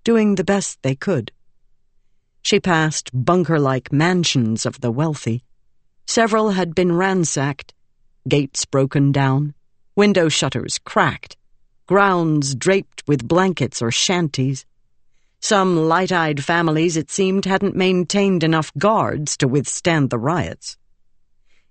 doing 0.06 0.36
the 0.36 0.45
best 0.45 0.82
they 0.84 0.95
could. 0.95 1.34
She 2.43 2.62
passed 2.62 3.12
bunker 3.13 3.60
like 3.60 3.91
mansions 3.91 4.65
of 4.65 4.79
the 4.79 4.89
wealthy. 4.89 5.44
Several 6.06 6.52
had 6.52 6.73
been 6.73 6.94
ransacked, 6.94 7.73
gates 8.25 8.63
broken 8.63 9.12
down, 9.12 9.54
window 9.98 10.29
shutters 10.29 10.79
cracked, 10.79 11.35
grounds 11.88 12.54
draped 12.54 13.04
with 13.08 13.27
blankets 13.27 13.81
or 13.81 13.92
shanties. 13.92 14.65
Some 15.40 15.88
light 15.88 16.12
eyed 16.12 16.44
families, 16.44 16.98
it 16.98 17.10
seemed, 17.10 17.46
hadn't 17.46 17.75
maintained 17.75 18.44
enough 18.44 18.71
guards 18.77 19.38
to 19.38 19.48
withstand 19.48 20.10
the 20.10 20.19
riots. 20.19 20.77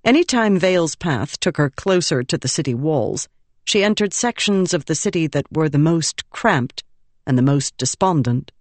Any 0.04 0.24
time 0.24 0.58
Veil's 0.58 0.96
path 0.96 1.38
took 1.38 1.56
her 1.58 1.70
closer 1.70 2.22
to 2.22 2.38
the 2.38 2.48
city 2.48 2.74
walls, 2.74 3.28
she 3.64 3.84
entered 3.84 4.14
sections 4.14 4.72
of 4.72 4.86
the 4.86 4.94
city 4.94 5.26
that 5.26 5.46
were 5.52 5.68
the 5.68 5.78
most 5.78 6.28
cramped 6.30 6.84
and 7.26 7.36
the 7.36 7.42
most 7.42 7.76
despondent. 7.76 8.52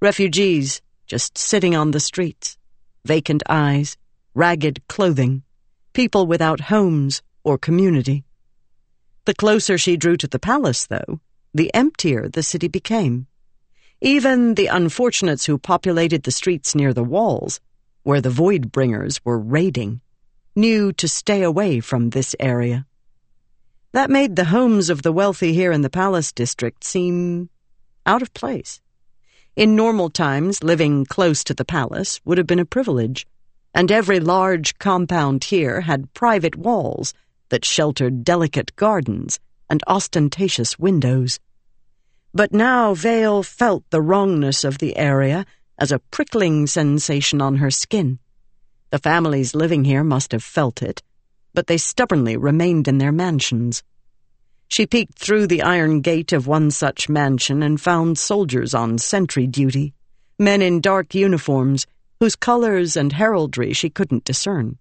Refugees 0.00 0.80
just 1.06 1.38
sitting 1.38 1.74
on 1.74 1.90
the 1.90 2.00
streets, 2.00 2.58
vacant 3.04 3.42
eyes, 3.48 3.96
ragged 4.34 4.86
clothing, 4.88 5.42
people 5.92 6.26
without 6.26 6.60
homes 6.60 7.22
or 7.42 7.56
community. 7.56 8.25
The 9.26 9.34
closer 9.34 9.76
she 9.76 9.96
drew 9.96 10.16
to 10.18 10.28
the 10.28 10.38
palace, 10.38 10.86
though, 10.86 11.20
the 11.52 11.74
emptier 11.74 12.28
the 12.28 12.44
city 12.44 12.68
became. 12.68 13.26
Even 14.00 14.54
the 14.54 14.68
unfortunates 14.68 15.46
who 15.46 15.58
populated 15.58 16.22
the 16.22 16.30
streets 16.30 16.76
near 16.76 16.94
the 16.94 17.02
walls, 17.02 17.58
where 18.04 18.20
the 18.20 18.30
Void 18.30 18.70
Bringers 18.70 19.20
were 19.24 19.38
raiding, 19.38 20.00
knew 20.54 20.92
to 20.92 21.08
stay 21.08 21.42
away 21.42 21.80
from 21.80 22.10
this 22.10 22.36
area. 22.38 22.86
That 23.90 24.10
made 24.10 24.36
the 24.36 24.44
homes 24.44 24.90
of 24.90 25.02
the 25.02 25.12
wealthy 25.12 25.52
here 25.52 25.72
in 25.72 25.82
the 25.82 25.90
Palace 25.90 26.30
District 26.30 26.84
seem 26.84 27.50
out 28.06 28.22
of 28.22 28.32
place. 28.32 28.80
In 29.56 29.74
normal 29.74 30.08
times, 30.08 30.62
living 30.62 31.04
close 31.04 31.42
to 31.44 31.54
the 31.54 31.64
palace 31.64 32.20
would 32.24 32.38
have 32.38 32.46
been 32.46 32.60
a 32.60 32.64
privilege, 32.64 33.26
and 33.74 33.90
every 33.90 34.20
large 34.20 34.78
compound 34.78 35.42
here 35.42 35.80
had 35.80 36.14
private 36.14 36.54
walls 36.54 37.12
that 37.48 37.64
sheltered 37.64 38.24
delicate 38.24 38.74
gardens 38.76 39.38
and 39.68 39.82
ostentatious 39.86 40.78
windows. 40.78 41.38
But 42.34 42.52
now 42.52 42.94
Veil 42.94 43.42
felt 43.42 43.84
the 43.90 44.02
wrongness 44.02 44.64
of 44.64 44.78
the 44.78 44.96
area 44.96 45.46
as 45.78 45.90
a 45.90 45.98
prickling 45.98 46.66
sensation 46.66 47.40
on 47.40 47.56
her 47.56 47.70
skin. 47.70 48.18
The 48.90 48.98
families 48.98 49.54
living 49.54 49.84
here 49.84 50.04
must 50.04 50.32
have 50.32 50.44
felt 50.44 50.82
it, 50.82 51.02
but 51.54 51.66
they 51.66 51.78
stubbornly 51.78 52.36
remained 52.36 52.88
in 52.88 52.98
their 52.98 53.12
mansions. 53.12 53.82
She 54.68 54.86
peeked 54.86 55.18
through 55.18 55.46
the 55.46 55.62
iron 55.62 56.00
gate 56.00 56.32
of 56.32 56.46
one 56.46 56.70
such 56.70 57.08
mansion 57.08 57.62
and 57.62 57.80
found 57.80 58.18
soldiers 58.18 58.74
on 58.74 58.98
sentry 58.98 59.46
duty, 59.46 59.94
men 60.38 60.60
in 60.60 60.80
dark 60.80 61.14
uniforms 61.14 61.86
whose 62.20 62.36
colors 62.36 62.96
and 62.96 63.12
heraldry 63.12 63.72
she 63.72 63.88
couldn't 63.88 64.24
discern. 64.24 64.76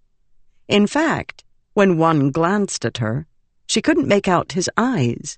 In 0.67 0.87
fact, 0.87 1.44
when 1.75 1.97
one 1.97 2.31
glanced 2.31 2.85
at 2.85 2.97
her, 2.97 3.27
she 3.67 3.81
couldn't 3.81 4.07
make 4.07 4.29
out 4.29 4.53
his 4.53 4.69
eyes. 4.77 5.37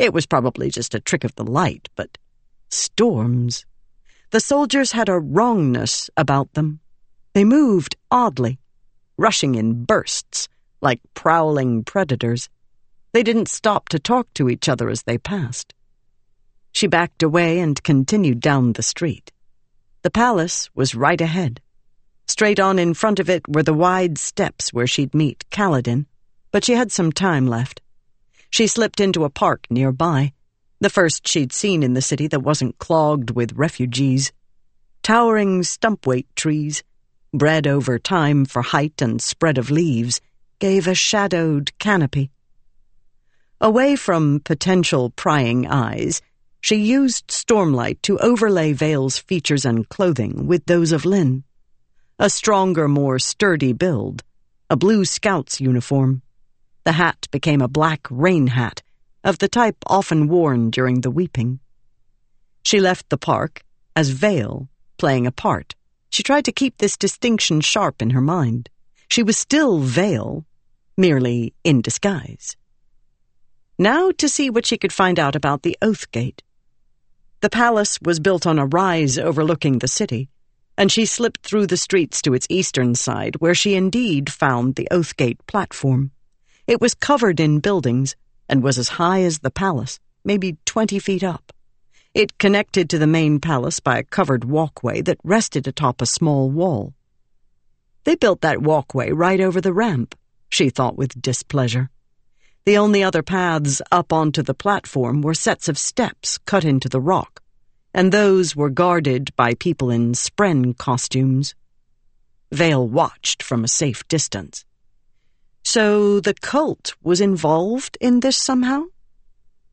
It 0.00 0.12
was 0.12 0.26
probably 0.26 0.68
just 0.68 0.94
a 0.96 1.00
trick 1.00 1.22
of 1.22 1.34
the 1.36 1.44
light, 1.44 1.88
but 1.94 2.18
storms. 2.70 3.64
The 4.32 4.40
soldiers 4.40 4.92
had 4.92 5.08
a 5.08 5.20
wrongness 5.20 6.10
about 6.16 6.52
them. 6.54 6.80
They 7.34 7.44
moved 7.44 7.96
oddly, 8.10 8.58
rushing 9.16 9.54
in 9.54 9.84
bursts, 9.84 10.48
like 10.80 11.00
prowling 11.14 11.84
predators. 11.84 12.48
They 13.12 13.22
didn't 13.22 13.48
stop 13.48 13.88
to 13.90 14.00
talk 14.00 14.26
to 14.34 14.48
each 14.48 14.68
other 14.68 14.90
as 14.90 15.04
they 15.04 15.18
passed. 15.18 15.72
She 16.72 16.88
backed 16.88 17.22
away 17.22 17.60
and 17.60 17.80
continued 17.84 18.40
down 18.40 18.72
the 18.72 18.82
street. 18.82 19.30
The 20.02 20.10
palace 20.10 20.68
was 20.74 20.96
right 20.96 21.20
ahead. 21.20 21.60
Straight 22.30 22.60
on 22.60 22.78
in 22.78 22.94
front 22.94 23.18
of 23.18 23.28
it 23.28 23.42
were 23.48 23.64
the 23.64 23.74
wide 23.74 24.16
steps 24.16 24.72
where 24.72 24.86
she'd 24.86 25.14
meet 25.14 25.44
Kaladin, 25.50 26.06
but 26.52 26.64
she 26.64 26.74
had 26.74 26.92
some 26.92 27.10
time 27.10 27.48
left. 27.48 27.80
She 28.50 28.68
slipped 28.68 29.00
into 29.00 29.24
a 29.24 29.30
park 29.30 29.66
nearby, 29.68 30.32
the 30.78 30.90
first 30.90 31.26
she'd 31.26 31.52
seen 31.52 31.82
in 31.82 31.94
the 31.94 32.00
city 32.00 32.28
that 32.28 32.44
wasn't 32.44 32.78
clogged 32.78 33.30
with 33.30 33.54
refugees. 33.54 34.30
Towering 35.02 35.64
stump-weight 35.64 36.28
trees, 36.36 36.84
bred 37.34 37.66
over 37.66 37.98
time 37.98 38.44
for 38.44 38.62
height 38.62 39.02
and 39.02 39.20
spread 39.20 39.58
of 39.58 39.68
leaves, 39.68 40.20
gave 40.60 40.86
a 40.86 40.94
shadowed 40.94 41.76
canopy. 41.80 42.30
Away 43.60 43.96
from 43.96 44.38
potential 44.38 45.10
prying 45.10 45.66
eyes, 45.66 46.22
she 46.60 46.76
used 46.76 47.26
Stormlight 47.26 48.00
to 48.02 48.18
overlay 48.18 48.72
Veil's 48.72 49.18
features 49.18 49.64
and 49.64 49.88
clothing 49.88 50.46
with 50.46 50.66
those 50.66 50.92
of 50.92 51.04
Lyn. 51.04 51.42
A 52.22 52.28
stronger, 52.28 52.86
more 52.86 53.18
sturdy 53.18 53.72
build, 53.72 54.24
a 54.68 54.76
blue 54.76 55.06
scout's 55.06 55.58
uniform. 55.58 56.20
The 56.84 56.92
hat 56.92 57.26
became 57.30 57.62
a 57.62 57.76
black 57.80 58.06
rain 58.10 58.48
hat, 58.48 58.82
of 59.24 59.38
the 59.38 59.48
type 59.48 59.78
often 59.86 60.28
worn 60.28 60.68
during 60.68 61.00
the 61.00 61.10
weeping. 61.10 61.60
She 62.62 62.78
left 62.78 63.08
the 63.08 63.16
park 63.16 63.62
as 63.96 64.10
Veil, 64.10 64.68
playing 64.98 65.26
a 65.26 65.32
part. 65.32 65.74
She 66.10 66.22
tried 66.22 66.44
to 66.44 66.52
keep 66.52 66.76
this 66.76 66.98
distinction 66.98 67.62
sharp 67.62 68.02
in 68.02 68.10
her 68.10 68.20
mind. 68.20 68.68
She 69.08 69.22
was 69.22 69.38
still 69.38 69.78
Veil, 69.78 70.44
merely 70.98 71.54
in 71.64 71.80
disguise. 71.80 72.54
Now 73.78 74.10
to 74.18 74.28
see 74.28 74.50
what 74.50 74.66
she 74.66 74.76
could 74.76 74.92
find 74.92 75.18
out 75.18 75.34
about 75.34 75.62
the 75.62 75.78
Oath 75.80 76.10
Gate. 76.10 76.42
The 77.40 77.48
palace 77.48 77.98
was 78.02 78.20
built 78.20 78.46
on 78.46 78.58
a 78.58 78.66
rise 78.66 79.18
overlooking 79.18 79.78
the 79.78 79.88
city, 79.88 80.28
and 80.80 80.90
she 80.90 81.04
slipped 81.04 81.46
through 81.46 81.66
the 81.66 81.76
streets 81.76 82.22
to 82.22 82.32
its 82.32 82.46
eastern 82.48 82.94
side, 82.94 83.36
where 83.36 83.54
she 83.54 83.74
indeed 83.74 84.32
found 84.32 84.76
the 84.76 84.88
Oathgate 84.90 85.36
platform. 85.46 86.10
It 86.66 86.80
was 86.80 86.94
covered 86.94 87.38
in 87.38 87.60
buildings 87.60 88.16
and 88.48 88.62
was 88.62 88.78
as 88.78 88.88
high 88.88 89.20
as 89.20 89.40
the 89.40 89.50
palace, 89.50 90.00
maybe 90.24 90.56
twenty 90.64 90.98
feet 90.98 91.22
up. 91.22 91.52
It 92.14 92.38
connected 92.38 92.88
to 92.88 92.98
the 92.98 93.06
main 93.06 93.40
palace 93.40 93.78
by 93.78 93.98
a 93.98 94.02
covered 94.02 94.44
walkway 94.44 95.02
that 95.02 95.18
rested 95.22 95.68
atop 95.68 96.00
a 96.00 96.06
small 96.06 96.50
wall. 96.50 96.94
They 98.04 98.14
built 98.14 98.40
that 98.40 98.62
walkway 98.62 99.10
right 99.10 99.42
over 99.42 99.60
the 99.60 99.74
ramp, 99.74 100.14
she 100.48 100.70
thought 100.70 100.96
with 100.96 101.20
displeasure. 101.20 101.90
The 102.64 102.78
only 102.78 103.02
other 103.02 103.22
paths 103.22 103.82
up 103.92 104.14
onto 104.14 104.42
the 104.42 104.54
platform 104.54 105.20
were 105.20 105.34
sets 105.34 105.68
of 105.68 105.76
steps 105.76 106.38
cut 106.38 106.64
into 106.64 106.88
the 106.88 107.02
rock, 107.02 107.42
and 107.92 108.12
those 108.12 108.54
were 108.54 108.70
guarded 108.70 109.34
by 109.36 109.54
people 109.54 109.90
in 109.90 110.12
spren 110.12 110.76
costumes. 110.76 111.54
Veil 112.52 112.86
watched 112.86 113.42
from 113.42 113.64
a 113.64 113.68
safe 113.68 114.06
distance. 114.08 114.64
So 115.64 116.20
the 116.20 116.34
cult 116.34 116.94
was 117.02 117.20
involved 117.20 117.96
in 118.00 118.20
this 118.20 118.36
somehow? 118.36 118.84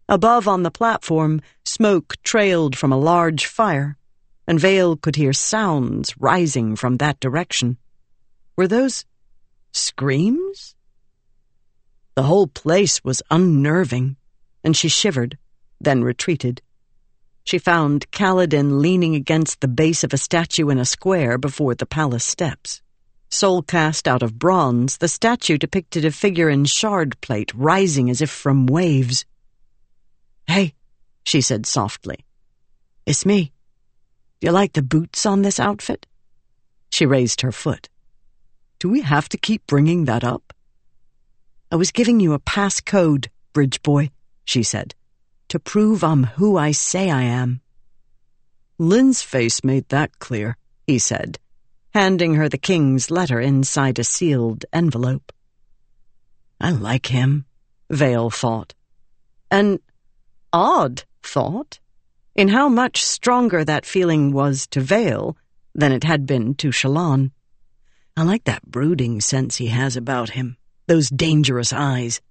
Above 0.09 0.47
on 0.47 0.63
the 0.63 0.71
platform, 0.71 1.41
smoke 1.65 2.15
trailed 2.23 2.77
from 2.77 2.91
a 2.91 2.97
large 2.97 3.45
fire, 3.45 3.97
and 4.47 4.59
Veil 4.59 4.95
could 4.95 5.15
hear 5.15 5.33
sounds 5.33 6.15
rising 6.17 6.75
from 6.75 6.97
that 6.97 7.19
direction. 7.19 7.77
Were 8.55 8.67
those 8.67 9.05
screams? 9.73 10.75
The 12.15 12.23
whole 12.23 12.47
place 12.47 13.03
was 13.03 13.21
unnerving, 13.29 14.15
and 14.63 14.75
she 14.75 14.87
shivered, 14.87 15.37
then 15.79 16.03
retreated. 16.03 16.61
She 17.47 17.59
found 17.59 18.11
Kaladin 18.11 18.81
leaning 18.81 19.15
against 19.15 19.61
the 19.61 19.69
base 19.69 20.03
of 20.03 20.13
a 20.13 20.17
statue 20.17 20.67
in 20.67 20.77
a 20.77 20.83
square 20.83 21.37
before 21.37 21.75
the 21.75 21.85
palace 21.85 22.25
steps. 22.25 22.81
Soul 23.29 23.61
cast 23.61 24.05
out 24.05 24.21
of 24.21 24.37
bronze, 24.37 24.97
the 24.97 25.07
statue 25.07 25.57
depicted 25.57 26.03
a 26.03 26.11
figure 26.11 26.49
in 26.49 26.65
shard 26.65 27.17
plate 27.21 27.53
rising 27.55 28.09
as 28.09 28.21
if 28.21 28.29
from 28.29 28.65
waves. 28.65 29.23
Hey, 30.45 30.73
she 31.23 31.39
said 31.39 31.65
softly. 31.65 32.25
It's 33.05 33.25
me. 33.25 33.53
Do 34.41 34.47
you 34.47 34.51
like 34.51 34.73
the 34.73 34.83
boots 34.83 35.25
on 35.25 35.41
this 35.41 35.57
outfit? 35.57 36.05
She 36.91 37.05
raised 37.05 37.39
her 37.41 37.53
foot. 37.53 37.87
Do 38.77 38.89
we 38.89 38.99
have 38.99 39.29
to 39.29 39.37
keep 39.37 39.65
bringing 39.67 40.03
that 40.03 40.25
up? 40.25 40.51
I 41.71 41.77
was 41.77 41.91
giving 41.91 42.19
you 42.19 42.33
a 42.33 42.39
passcode, 42.39 43.27
bridge 43.53 43.81
boy, 43.83 44.09
she 44.43 44.63
said, 44.63 44.95
to 45.49 45.59
prove 45.59 46.03
I'm 46.03 46.23
who 46.23 46.57
I 46.57 46.71
say 46.71 47.09
I 47.09 47.23
am. 47.23 47.61
Lyn's 48.77 49.21
face 49.21 49.63
made 49.63 49.89
that 49.89 50.19
clear, 50.19 50.57
he 50.85 50.99
said, 50.99 51.39
handing 51.93 52.35
her 52.35 52.47
the 52.47 52.57
king's 52.57 53.09
letter 53.09 53.39
inside 53.39 53.99
a 53.99 54.03
sealed 54.03 54.65
envelope. 54.71 55.31
I 56.59 56.71
like 56.71 57.07
him, 57.07 57.45
Veil 57.89 58.29
thought. 58.29 58.73
An 59.49 59.79
odd 60.53 61.03
thought, 61.23 61.79
in 62.35 62.49
how 62.49 62.69
much 62.69 63.03
stronger 63.03 63.63
that 63.65 63.85
feeling 63.85 64.31
was 64.31 64.67
to 64.67 64.81
Veil 64.81 65.37
than 65.73 65.91
it 65.91 66.03
had 66.03 66.25
been 66.25 66.55
to 66.55 66.69
Shallan. 66.69 67.31
I 68.15 68.23
like 68.23 68.43
that 68.45 68.65
brooding 68.65 69.21
sense 69.21 69.57
he 69.57 69.67
has 69.67 69.95
about 69.95 70.31
him 70.31 70.57
those 70.87 71.09
dangerous 71.09 71.73
eyes. 71.73 72.21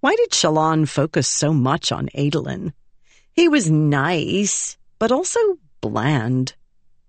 Why 0.00 0.14
did 0.14 0.30
Shallan 0.30 0.88
focus 0.88 1.26
so 1.26 1.52
much 1.52 1.90
on 1.90 2.08
Adolin? 2.14 2.72
He 3.32 3.48
was 3.48 3.68
nice, 3.68 4.78
but 5.00 5.10
also 5.10 5.40
bland. 5.80 6.54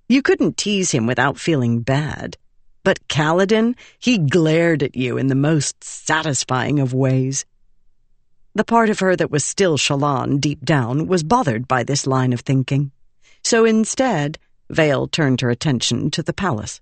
You 0.08 0.24
couldn't 0.24 0.58
tease 0.58 0.90
him 0.90 1.06
without 1.06 1.40
feeling 1.40 1.82
bad. 1.82 2.36
But 2.84 3.08
Kaladin, 3.08 3.76
he 4.00 4.18
glared 4.18 4.82
at 4.82 4.96
you 4.96 5.20
in 5.20 5.28
the 5.28 5.36
most 5.36 5.84
satisfying 5.84 6.80
of 6.80 6.92
ways. 6.92 7.46
The 8.56 8.66
part 8.66 8.90
of 8.90 9.00
her 9.02 9.16
that 9.16 9.30
was 9.30 9.46
still 9.46 9.78
Shallan 9.78 10.40
deep 10.40 10.66
down 10.66 11.06
was 11.06 11.24
bothered 11.24 11.68
by 11.68 11.84
this 11.84 12.08
line 12.08 12.34
of 12.34 12.40
thinking. 12.40 12.92
So 13.44 13.66
instead, 13.66 14.40
Veil 14.72 15.08
turned 15.08 15.42
her 15.42 15.52
attention 15.52 16.10
to 16.12 16.24
the 16.24 16.34
palace. 16.34 16.82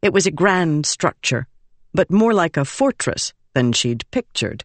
It 0.00 0.14
was 0.14 0.26
a 0.26 0.30
grand 0.30 0.86
structure, 0.86 1.46
but 1.92 2.10
more 2.10 2.32
like 2.32 2.56
a 2.56 2.64
fortress 2.64 3.34
than 3.52 3.74
she'd 3.74 4.10
pictured. 4.10 4.64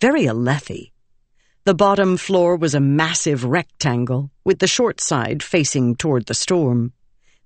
Very 0.00 0.26
Alethi. 0.26 0.92
The 1.64 1.74
bottom 1.74 2.16
floor 2.16 2.54
was 2.54 2.72
a 2.72 2.80
massive 2.80 3.44
rectangle, 3.44 4.30
with 4.44 4.60
the 4.60 4.68
short 4.68 5.00
side 5.00 5.42
facing 5.42 5.96
toward 5.96 6.26
the 6.26 6.34
storm. 6.34 6.92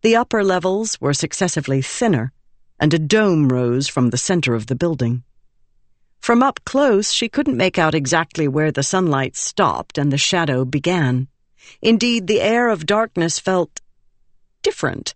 The 0.02 0.16
upper 0.16 0.44
levels 0.44 1.00
were 1.00 1.14
successively 1.14 1.80
thinner, 1.80 2.30
and 2.78 2.92
a 2.92 2.98
dome 2.98 3.48
rose 3.48 3.88
from 3.88 4.10
the 4.10 4.18
center 4.18 4.54
of 4.54 4.66
the 4.66 4.74
building. 4.74 5.22
From 6.20 6.42
up 6.42 6.60
close, 6.66 7.10
she 7.10 7.30
couldn't 7.30 7.56
make 7.56 7.78
out 7.78 7.94
exactly 7.94 8.46
where 8.46 8.70
the 8.70 8.82
sunlight 8.82 9.34
stopped 9.34 9.96
and 9.96 10.12
the 10.12 10.18
shadow 10.18 10.66
began. 10.66 11.28
Indeed, 11.80 12.26
the 12.26 12.42
air 12.42 12.68
of 12.68 12.84
darkness 12.84 13.38
felt 13.38 13.80
different 14.62 15.14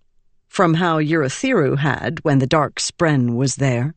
from 0.48 0.74
how 0.74 0.98
Urithiru 1.00 1.76
had 1.76 2.20
when 2.24 2.38
the 2.38 2.46
dark 2.46 2.76
spren 2.76 3.36
was 3.36 3.56
there. 3.56 3.94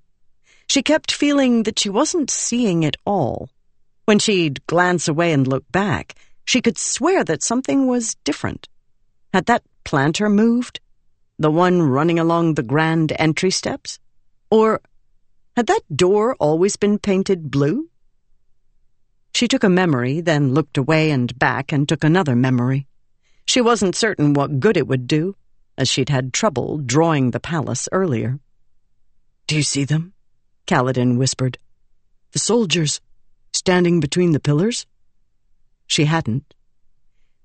She 0.70 0.84
kept 0.84 1.12
feeling 1.12 1.64
that 1.64 1.80
she 1.80 1.90
wasn't 1.90 2.30
seeing 2.30 2.84
it 2.84 2.96
all. 3.04 3.50
When 4.06 4.20
she'd 4.20 4.66
glance 4.68 5.08
away 5.08 5.34
and 5.34 5.48
look 5.48 5.64
back, 5.72 6.14
she 6.46 6.62
could 6.62 6.78
swear 6.78 7.24
that 7.24 7.42
something 7.42 7.88
was 7.88 8.16
different. 8.24 8.70
Had 9.34 9.48
that 9.48 9.64
planter 9.84 10.30
moved? 10.30 10.80
The 11.40 11.50
one 11.50 11.82
running 11.82 12.20
along 12.20 12.54
the 12.54 12.64
grand 12.64 13.14
entry 13.18 13.50
steps? 13.50 13.98
Or 14.52 14.82
had 15.56 15.66
that 15.68 15.82
door 15.96 16.36
always 16.40 16.76
been 16.76 17.00
painted 17.00 17.50
blue? 17.50 17.90
She 19.34 19.48
took 19.48 19.64
a 19.64 19.70
memory, 19.70 20.22
then 20.22 20.54
looked 20.54 20.78
away 20.78 21.10
and 21.10 21.38
back 21.40 21.72
and 21.72 21.90
took 21.90 22.04
another 22.04 22.36
memory. 22.36 22.86
She 23.48 23.62
wasn't 23.62 23.96
certain 23.96 24.34
what 24.34 24.60
good 24.60 24.78
it 24.78 24.88
would 24.88 25.08
do, 25.08 25.36
as 25.80 25.90
she'd 25.90 26.10
had 26.10 26.32
trouble 26.32 26.78
drawing 26.78 27.32
the 27.32 27.40
palace 27.40 27.90
earlier. 27.92 28.40
Do 29.48 29.56
you 29.56 29.64
see 29.64 29.84
them? 29.84 30.14
Kaladin 30.70 31.18
whispered. 31.18 31.58
The 32.32 32.38
soldiers, 32.38 33.02
standing 33.54 34.00
between 34.00 34.34
the 34.34 34.40
pillars? 34.40 34.86
She 35.88 36.06
hadn't. 36.06 36.54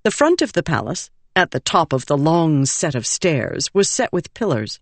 The 0.02 0.10
front 0.10 0.42
of 0.42 0.52
the 0.52 0.62
palace, 0.62 1.10
at 1.34 1.50
the 1.50 1.58
top 1.58 1.94
of 1.94 2.04
the 2.04 2.18
long 2.18 2.66
set 2.66 2.94
of 2.94 3.06
stairs, 3.06 3.72
was 3.72 3.88
set 3.88 4.12
with 4.12 4.34
pillars. 4.34 4.78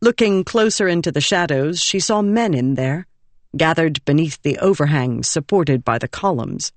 Looking 0.00 0.42
closer 0.42 0.88
into 0.88 1.12
the 1.12 1.20
shadows, 1.20 1.80
she 1.80 2.00
saw 2.00 2.20
men 2.20 2.52
in 2.52 2.74
there, 2.74 3.06
gathered 3.56 4.04
beneath 4.04 4.42
the 4.42 4.58
overhang 4.58 5.22
supported 5.22 5.84
by 5.84 5.98
the 5.98 6.08
columns. 6.08 6.72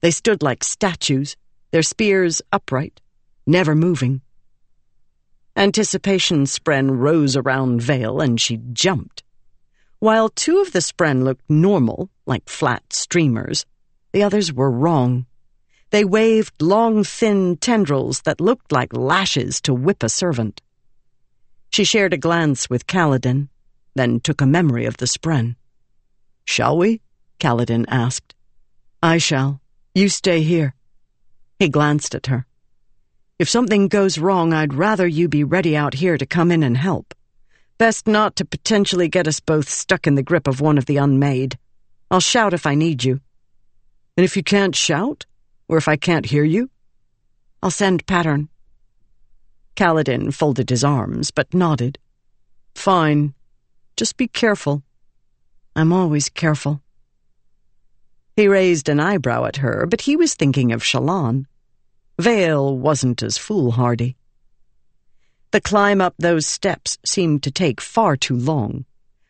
They 0.00 0.10
stood 0.10 0.42
like 0.42 0.64
statues, 0.64 1.36
their 1.70 1.84
spears 1.84 2.42
upright, 2.50 3.00
never 3.46 3.76
moving. 3.76 4.20
Anticipation 5.54 6.46
spren 6.46 6.98
rose 6.98 7.36
around 7.36 7.82
Veil 7.82 8.20
and 8.20 8.40
she 8.40 8.56
jumped. 8.72 9.23
While 9.98 10.28
two 10.28 10.60
of 10.60 10.72
the 10.72 10.80
spren 10.80 11.24
looked 11.24 11.48
normal, 11.48 12.10
like 12.26 12.48
flat 12.48 12.92
streamers, 12.92 13.64
the 14.12 14.22
others 14.22 14.52
were 14.52 14.70
wrong. 14.70 15.26
They 15.90 16.04
waved 16.04 16.60
long, 16.60 17.04
thin 17.04 17.56
tendrils 17.56 18.22
that 18.22 18.40
looked 18.40 18.72
like 18.72 18.96
lashes 18.96 19.60
to 19.62 19.74
whip 19.74 20.02
a 20.02 20.08
servant. 20.08 20.60
She 21.70 21.84
shared 21.84 22.12
a 22.12 22.18
glance 22.18 22.68
with 22.68 22.86
Kaladin, 22.86 23.48
then 23.94 24.20
took 24.20 24.40
a 24.40 24.46
memory 24.46 24.86
of 24.86 24.96
the 24.96 25.06
spren. 25.06 25.56
Shall 26.44 26.76
we? 26.76 27.00
Kaladin 27.40 27.84
asked. 27.88 28.34
I 29.02 29.18
shall. 29.18 29.60
You 29.94 30.08
stay 30.08 30.42
here. 30.42 30.74
He 31.58 31.68
glanced 31.68 32.14
at 32.14 32.26
her. 32.26 32.46
If 33.38 33.48
something 33.48 33.88
goes 33.88 34.18
wrong, 34.18 34.52
I'd 34.52 34.74
rather 34.74 35.06
you 35.06 35.28
be 35.28 35.44
ready 35.44 35.76
out 35.76 35.94
here 35.94 36.16
to 36.16 36.26
come 36.26 36.50
in 36.50 36.62
and 36.62 36.76
help. 36.76 37.14
Best 37.76 38.06
not 38.06 38.36
to 38.36 38.44
potentially 38.44 39.08
get 39.08 39.26
us 39.26 39.40
both 39.40 39.68
stuck 39.68 40.06
in 40.06 40.14
the 40.14 40.22
grip 40.22 40.46
of 40.46 40.60
one 40.60 40.78
of 40.78 40.86
the 40.86 40.96
unmade. 40.96 41.58
I'll 42.10 42.20
shout 42.20 42.54
if 42.54 42.66
I 42.66 42.74
need 42.76 43.02
you. 43.02 43.20
And 44.16 44.24
if 44.24 44.36
you 44.36 44.44
can't 44.44 44.76
shout? 44.76 45.26
Or 45.66 45.76
if 45.76 45.88
I 45.88 45.96
can't 45.96 46.26
hear 46.26 46.44
you? 46.44 46.70
I'll 47.62 47.72
send 47.72 48.06
pattern. 48.06 48.48
Kaladin 49.74 50.32
folded 50.32 50.70
his 50.70 50.84
arms, 50.84 51.32
but 51.32 51.52
nodded. 51.52 51.98
Fine. 52.76 53.34
Just 53.96 54.16
be 54.16 54.28
careful. 54.28 54.82
I'm 55.74 55.92
always 55.92 56.28
careful. 56.28 56.80
He 58.36 58.46
raised 58.46 58.88
an 58.88 59.00
eyebrow 59.00 59.46
at 59.46 59.56
her, 59.56 59.86
but 59.86 60.02
he 60.02 60.16
was 60.16 60.34
thinking 60.34 60.70
of 60.70 60.82
Shallan. 60.82 61.46
Veil 62.20 62.76
wasn't 62.76 63.22
as 63.22 63.38
foolhardy. 63.38 64.16
The 65.54 65.60
climb 65.60 66.00
up 66.00 66.16
those 66.18 66.48
steps 66.48 66.98
seemed 67.06 67.44
to 67.44 67.50
take 67.52 67.80
far 67.80 68.16
too 68.16 68.34
long. 68.34 68.86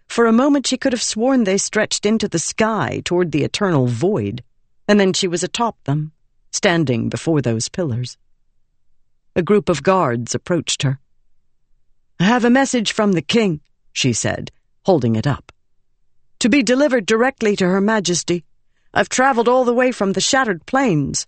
For 0.09 0.25
a 0.25 0.33
moment 0.33 0.67
she 0.67 0.79
could 0.79 0.95
have 0.95 1.03
sworn 1.03 1.45
they 1.45 1.59
stretched 1.59 2.07
into 2.07 2.29
the 2.29 2.39
sky 2.39 3.03
toward 3.05 3.31
the 3.31 3.45
eternal 3.45 3.89
void, 3.89 4.43
and 4.89 4.99
then 4.99 5.13
she 5.13 5.29
was 5.29 5.43
atop 5.43 5.77
them, 5.85 6.13
standing 6.51 7.11
before 7.11 7.43
those 7.43 7.69
pillars. 7.69 8.17
A 9.37 9.43
group 9.43 9.69
of 9.69 9.83
guards 9.83 10.35
approached 10.35 10.81
her. 10.81 10.99
I 12.19 12.25
have 12.25 12.47
a 12.47 12.49
message 12.49 12.93
from 12.93 13.13
the 13.13 13.21
king, 13.21 13.61
she 13.93 14.15
said, 14.15 14.51
holding 14.87 15.17
it 15.17 15.27
up. 15.27 15.53
To 16.39 16.49
be 16.49 16.63
delivered 16.63 17.05
directly 17.05 17.55
to 17.57 17.67
Her 17.67 17.83
Majesty. 17.83 18.47
I've 18.95 19.11
traveled 19.11 19.47
all 19.47 19.67
the 19.67 19.75
way 19.75 19.93
from 19.93 20.15
the 20.15 20.23
Shattered 20.23 20.65
Plains. 20.65 21.27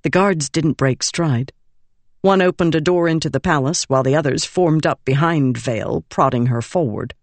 The 0.00 0.08
guards 0.08 0.48
didn't 0.48 0.78
break 0.78 1.02
stride. 1.02 1.52
One 2.20 2.42
opened 2.42 2.74
a 2.74 2.80
door 2.80 3.08
into 3.08 3.30
the 3.30 3.40
palace 3.40 3.84
while 3.84 4.02
the 4.02 4.16
others 4.16 4.44
formed 4.44 4.86
up 4.86 5.04
behind 5.04 5.56
Veil, 5.56 6.04
prodding 6.08 6.46
her 6.46 6.62
forward. 6.62 7.14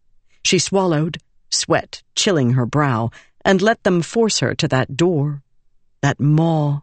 She 0.43 0.59
swallowed, 0.59 1.17
sweat 1.49 2.03
chilling 2.15 2.51
her 2.51 2.65
brow, 2.65 3.09
and 3.43 3.61
let 3.61 3.83
them 3.83 4.01
force 4.01 4.39
her 4.39 4.55
to 4.55 4.67
that 4.69 4.95
door, 4.95 5.43
that 6.01 6.19
maw. 6.19 6.81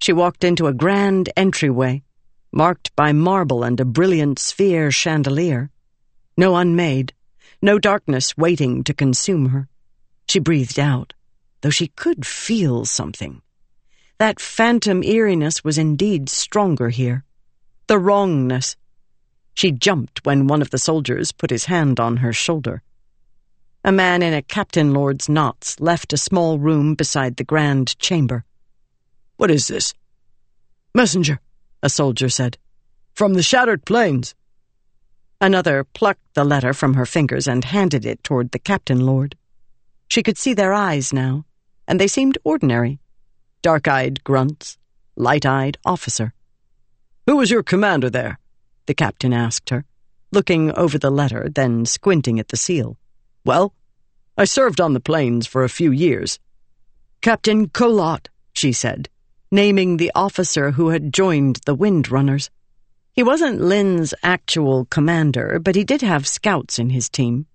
She 0.00 0.12
walked 0.12 0.42
into 0.42 0.66
a 0.66 0.74
grand 0.74 1.30
entryway, 1.36 2.02
marked 2.50 2.94
by 2.96 3.12
marble 3.12 3.62
and 3.62 3.78
a 3.78 3.84
brilliant 3.84 4.38
sphere 4.38 4.90
chandelier. 4.90 5.70
No 6.36 6.56
unmade, 6.56 7.12
no 7.60 7.78
darkness 7.78 8.36
waiting 8.36 8.84
to 8.84 8.94
consume 8.94 9.50
her. 9.50 9.68
She 10.28 10.38
breathed 10.38 10.78
out, 10.78 11.14
though 11.60 11.70
she 11.70 11.88
could 11.88 12.26
feel 12.26 12.84
something. 12.84 13.41
That 14.22 14.38
phantom 14.38 15.02
eeriness 15.02 15.64
was 15.64 15.78
indeed 15.78 16.28
stronger 16.28 16.90
here. 16.90 17.24
The 17.88 17.98
wrongness. 17.98 18.76
She 19.52 19.72
jumped 19.72 20.24
when 20.24 20.46
one 20.46 20.62
of 20.62 20.70
the 20.70 20.78
soldiers 20.78 21.32
put 21.32 21.50
his 21.50 21.64
hand 21.64 21.98
on 21.98 22.18
her 22.18 22.32
shoulder. 22.32 22.84
A 23.82 23.90
man 23.90 24.22
in 24.22 24.32
a 24.32 24.40
captain 24.40 24.94
lord's 24.94 25.28
knots 25.28 25.80
left 25.80 26.12
a 26.12 26.16
small 26.16 26.60
room 26.60 26.94
beside 26.94 27.36
the 27.36 27.42
grand 27.42 27.98
chamber. 27.98 28.44
What 29.38 29.50
is 29.50 29.66
this? 29.66 29.92
Messenger, 30.94 31.40
a 31.82 31.90
soldier 31.90 32.28
said. 32.28 32.58
From 33.14 33.34
the 33.34 33.42
shattered 33.42 33.84
plains. 33.84 34.36
Another 35.40 35.82
plucked 35.82 36.34
the 36.34 36.44
letter 36.44 36.72
from 36.72 36.94
her 36.94 37.06
fingers 37.06 37.48
and 37.48 37.64
handed 37.64 38.06
it 38.06 38.22
toward 38.22 38.52
the 38.52 38.60
captain 38.60 39.00
lord. 39.00 39.34
She 40.06 40.22
could 40.22 40.38
see 40.38 40.54
their 40.54 40.72
eyes 40.72 41.12
now, 41.12 41.44
and 41.88 41.98
they 41.98 42.06
seemed 42.06 42.38
ordinary 42.44 43.00
dark 43.62 43.86
eyed 43.86 44.22
grunts, 44.24 44.76
light 45.16 45.46
eyed 45.46 45.78
officer. 45.84 46.34
Who 47.26 47.36
was 47.36 47.50
your 47.50 47.62
commander 47.62 48.10
there? 48.10 48.38
The 48.86 48.94
captain 48.94 49.32
asked 49.32 49.70
her, 49.70 49.84
looking 50.32 50.72
over 50.72 50.98
the 50.98 51.10
letter, 51.10 51.48
then 51.48 51.86
squinting 51.86 52.40
at 52.40 52.48
the 52.48 52.56
seal. 52.56 52.98
Well, 53.44 53.72
I 54.36 54.44
served 54.44 54.80
on 54.80 54.94
the 54.94 55.00
plains 55.00 55.46
for 55.46 55.62
a 55.62 55.68
few 55.68 55.92
years. 55.92 56.40
Captain 57.20 57.68
Colot, 57.68 58.28
she 58.52 58.72
said, 58.72 59.08
naming 59.52 59.96
the 59.96 60.10
officer 60.14 60.72
who 60.72 60.88
had 60.88 61.12
joined 61.12 61.60
the 61.64 61.76
Windrunners. 61.76 62.50
He 63.12 63.22
wasn't 63.22 63.60
Lyn's 63.60 64.14
actual 64.22 64.86
commander, 64.86 65.60
but 65.60 65.76
he 65.76 65.84
did 65.84 66.02
have 66.02 66.26
scouts 66.26 66.78
in 66.78 66.90
his 66.90 67.08
team. 67.08 67.46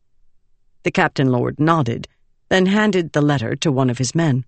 The 0.83 0.91
captain 0.91 1.31
lord 1.31 1.59
nodded, 1.59 2.07
then 2.47 2.67
handed 2.67 3.11
the 3.11 3.21
letter 3.21 3.55
to 3.57 3.71
one 3.71 3.89
of 3.89 3.97
his 3.97 4.15
men. 4.15 4.45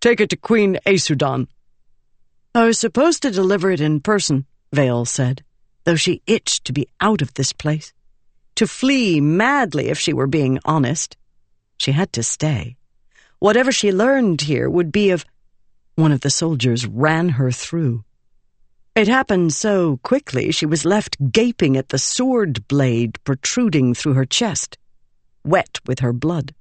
Take 0.00 0.20
it 0.20 0.30
to 0.30 0.36
Queen 0.36 0.78
Aesudan. 0.86 1.48
I 2.54 2.64
was 2.64 2.78
supposed 2.78 3.22
to 3.22 3.32
deliver 3.32 3.72
it 3.72 3.80
in 3.80 4.00
person, 4.00 4.46
Veil 4.72 5.04
said, 5.04 5.42
though 5.84 5.96
she 5.96 6.22
itched 6.24 6.64
to 6.66 6.72
be 6.72 6.86
out 7.00 7.20
of 7.20 7.34
this 7.34 7.52
place. 7.52 7.92
To 8.54 8.68
flee 8.68 9.20
madly 9.20 9.88
if 9.88 9.98
she 9.98 10.12
were 10.12 10.28
being 10.28 10.60
honest. 10.64 11.16
She 11.78 11.92
had 11.92 12.12
to 12.12 12.22
stay. 12.22 12.76
Whatever 13.40 13.72
she 13.72 13.92
learned 13.92 14.42
here 14.42 14.70
would 14.70 14.92
be 14.92 15.10
of. 15.10 15.24
One 15.96 16.12
of 16.12 16.20
the 16.20 16.30
soldiers 16.30 16.86
ran 16.86 17.30
her 17.30 17.50
through. 17.50 18.04
It 18.94 19.08
happened 19.08 19.52
so 19.52 19.98
quickly 20.04 20.52
she 20.52 20.66
was 20.66 20.84
left 20.84 21.32
gaping 21.32 21.76
at 21.76 21.88
the 21.88 21.98
sword 21.98 22.68
blade 22.68 23.18
protruding 23.24 23.94
through 23.94 24.14
her 24.14 24.24
chest, 24.24 24.78
wet 25.44 25.80
with 25.86 26.00
her 26.00 26.12
blood. 26.12 26.54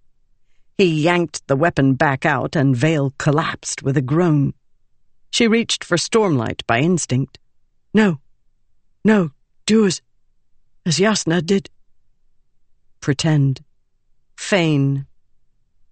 He 0.77 1.01
yanked 1.01 1.47
the 1.47 1.55
weapon 1.55 1.95
back 1.95 2.23
out, 2.23 2.55
and 2.55 2.75
Veil 2.75 3.15
collapsed 3.17 3.81
with 3.81 3.97
a 3.97 4.01
groan. 4.01 4.53
She 5.31 5.47
reached 5.47 5.83
for 5.83 5.97
Stormlight 5.97 6.61
by 6.67 6.81
instinct. 6.81 7.39
No, 7.95 8.19
no, 9.03 9.31
do 9.65 9.87
as, 9.87 10.03
as 10.85 10.99
Jasnah 10.99 11.43
did. 11.43 11.71
Pretend. 13.01 13.63
Feign. 14.35 15.07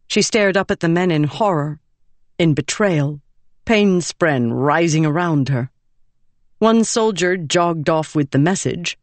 She 0.08 0.22
stared 0.22 0.56
up 0.56 0.70
at 0.70 0.82
the 0.82 0.90
men 0.90 1.10
in 1.10 1.24
horror, 1.24 1.80
in 2.38 2.54
betrayal, 2.54 3.22
pain 3.66 4.02
spren 4.02 4.52
rising 4.54 5.04
around 5.04 5.50
her. 5.50 5.72
One 6.60 6.84
soldier 6.84 7.38
jogged 7.38 7.90
off 7.90 8.14
with 8.14 8.30
the 8.30 8.38
message, 8.38 9.00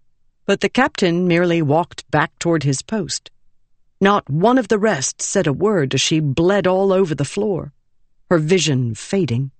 but 0.47 0.61
the 0.61 0.69
captain 0.69 1.27
merely 1.27 1.61
walked 1.61 2.09
back 2.09 2.39
toward 2.39 2.63
his 2.63 2.83
post. 2.83 3.32
Not 4.03 4.29
one 4.29 4.59
of 4.59 4.67
the 4.67 4.81
rest 4.81 5.23
said 5.23 5.47
a 5.47 5.53
word 5.53 5.95
as 5.95 6.01
she 6.01 6.19
bled 6.19 6.67
all 6.67 6.93
over 6.93 7.15
the 7.15 7.25
floor, 7.25 7.73
her 8.29 8.39
vision 8.39 8.97
fading. 8.97 9.53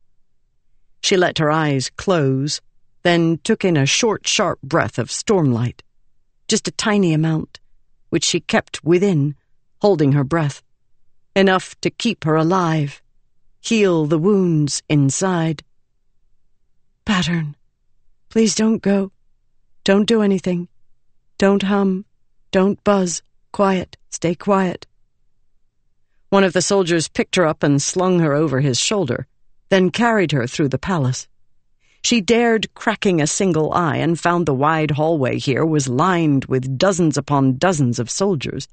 She 1.01 1.17
let 1.17 1.39
her 1.39 1.49
eyes 1.49 1.91
close, 1.91 2.61
then 3.05 3.39
took 3.45 3.65
in 3.65 3.77
a 3.77 3.87
short, 3.87 4.27
sharp 4.27 4.61
breath 4.61 4.99
of 4.99 5.11
stormlight. 5.11 5.83
Just 6.49 6.67
a 6.67 6.73
tiny 6.73 7.15
amount, 7.15 7.61
which 8.11 8.25
she 8.25 8.41
kept 8.41 8.83
within, 8.83 9.37
holding 9.81 10.11
her 10.11 10.25
breath. 10.25 10.61
Enough 11.37 11.81
to 11.81 11.89
keep 11.89 12.25
her 12.25 12.35
alive, 12.35 13.01
heal 13.61 14.07
the 14.07 14.19
wounds 14.19 14.83
inside. 14.89 15.63
Pattern, 17.05 17.55
please 18.29 18.57
don't 18.57 18.83
go. 18.83 19.13
Don't 19.85 20.09
do 20.09 20.21
anything. 20.21 20.67
Don't 21.39 21.63
hum. 21.63 22.07
Don't 22.51 22.83
buzz. 22.83 23.23
Quiet. 23.53 23.97
Stay 24.11 24.35
quiet. 24.35 24.87
One 26.31 26.45
of 26.45 26.55
the 26.55 26.63
soldiers 26.63 27.09
picked 27.09 27.37
her 27.37 27.47
up 27.47 27.63
and 27.63 27.83
slung 27.83 28.21
her 28.21 28.33
over 28.33 28.61
his 28.61 28.81
shoulder, 28.81 29.27
then 29.69 29.91
carried 29.91 30.33
her 30.33 30.47
through 30.47 30.71
the 30.71 30.79
palace. 30.79 31.29
She 32.03 32.21
dared 32.21 32.73
cracking 32.75 33.21
a 33.21 33.27
single 33.27 33.73
eye 33.73 33.99
and 33.99 34.19
found 34.19 34.47
the 34.47 34.55
wide 34.55 34.93
hallway 34.93 35.39
here 35.39 35.65
was 35.65 35.89
lined 35.89 36.47
with 36.47 36.79
dozens 36.79 37.19
upon 37.19 37.59
dozens 37.59 37.99
of 37.99 38.11
soldiers, 38.11 38.67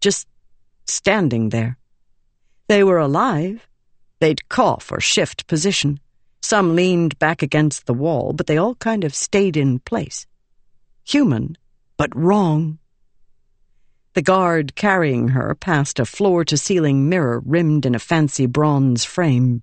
just 0.00 0.28
standing 0.86 1.48
there. 1.48 1.78
They 2.68 2.84
were 2.84 2.98
alive. 2.98 3.66
They'd 4.20 4.48
cough 4.50 4.92
or 4.92 5.00
shift 5.00 5.46
position. 5.46 5.98
Some 6.42 6.76
leaned 6.76 7.18
back 7.18 7.42
against 7.42 7.86
the 7.86 7.94
wall, 7.94 8.34
but 8.34 8.46
they 8.46 8.58
all 8.58 8.74
kind 8.74 9.04
of 9.04 9.14
stayed 9.14 9.56
in 9.56 9.78
place. 9.78 10.26
Human, 11.04 11.56
but 11.96 12.14
wrong. 12.14 12.79
The 14.14 14.22
guard 14.22 14.74
carrying 14.74 15.28
her 15.28 15.54
passed 15.54 16.00
a 16.00 16.04
floor 16.04 16.44
to 16.46 16.56
ceiling 16.56 17.08
mirror 17.08 17.40
rimmed 17.44 17.86
in 17.86 17.94
a 17.94 18.00
fancy 18.00 18.46
bronze 18.46 19.04
frame. 19.04 19.62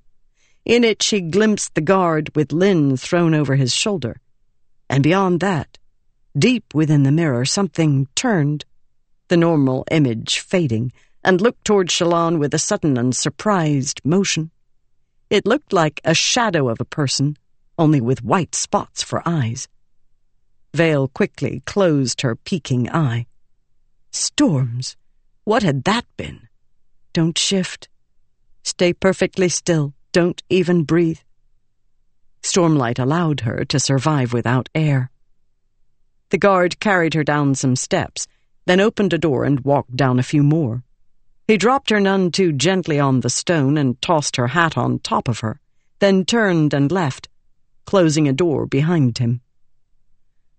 In 0.63 0.85
it, 0.85 1.03
she 1.03 1.19
glimpsed 1.19 1.75
the 1.75 1.81
guard 1.81 2.33
with 2.33 2.53
Lyn 2.53 2.95
thrown 2.95 3.33
over 3.33 3.55
his 3.55 3.73
shoulder. 3.73 4.21
And 4.89 5.03
beyond 5.03 5.41
that, 5.41 5.77
deep 6.37 6.73
within 6.73 7.03
the 7.03 7.11
mirror, 7.11 7.43
something 7.43 8.07
turned, 8.15 8.63
the 9.27 9.35
normal 9.35 9.85
image 9.91 10.39
fading, 10.39 10.93
and 11.25 11.41
looked 11.41 11.65
toward 11.65 11.89
Shallan 11.89 12.39
with 12.39 12.53
a 12.53 12.59
sudden 12.59 12.97
and 12.97 13.13
surprised 13.13 13.99
motion. 14.05 14.51
It 15.29 15.45
looked 15.45 15.73
like 15.73 15.99
a 16.05 16.13
shadow 16.13 16.69
of 16.69 16.79
a 16.79 16.85
person, 16.85 17.37
only 17.77 17.99
with 17.99 18.23
white 18.23 18.55
spots 18.55 19.03
for 19.03 19.21
eyes. 19.25 19.67
Veil 20.73 21.09
quickly 21.09 21.63
closed 21.65 22.21
her 22.21 22.37
peeking 22.37 22.89
eye. 22.89 23.25
Storms! 24.17 24.97
What 25.43 25.61
had 25.61 25.83
that 25.83 26.05
been? 26.17 26.47
Don't 27.13 27.37
shift. 27.37 27.87
Stay 28.63 28.91
perfectly 28.91 29.47
still. 29.47 29.93
Don't 30.11 30.41
even 30.49 30.85
breathe. 30.85 31.19
Stormlight 32.41 32.97
allowed 32.97 33.41
her 33.41 33.63
to 33.65 33.79
survive 33.79 34.33
without 34.33 34.69
air. 34.73 35.11
The 36.31 36.39
guard 36.39 36.79
carried 36.79 37.13
her 37.13 37.23
down 37.23 37.53
some 37.53 37.75
steps, 37.75 38.25
then 38.65 38.79
opened 38.79 39.13
a 39.13 39.19
door 39.19 39.43
and 39.43 39.59
walked 39.59 39.95
down 39.95 40.17
a 40.17 40.23
few 40.23 40.41
more. 40.41 40.83
He 41.47 41.55
dropped 41.55 41.91
her 41.91 41.99
none 41.99 42.31
too 42.31 42.51
gently 42.51 42.99
on 42.99 43.19
the 43.19 43.29
stone 43.29 43.77
and 43.77 44.01
tossed 44.01 44.37
her 44.37 44.47
hat 44.47 44.79
on 44.79 44.97
top 44.97 45.27
of 45.27 45.41
her, 45.41 45.59
then 45.99 46.25
turned 46.25 46.73
and 46.73 46.91
left, 46.91 47.29
closing 47.85 48.27
a 48.27 48.33
door 48.33 48.65
behind 48.65 49.19
him. 49.19 49.41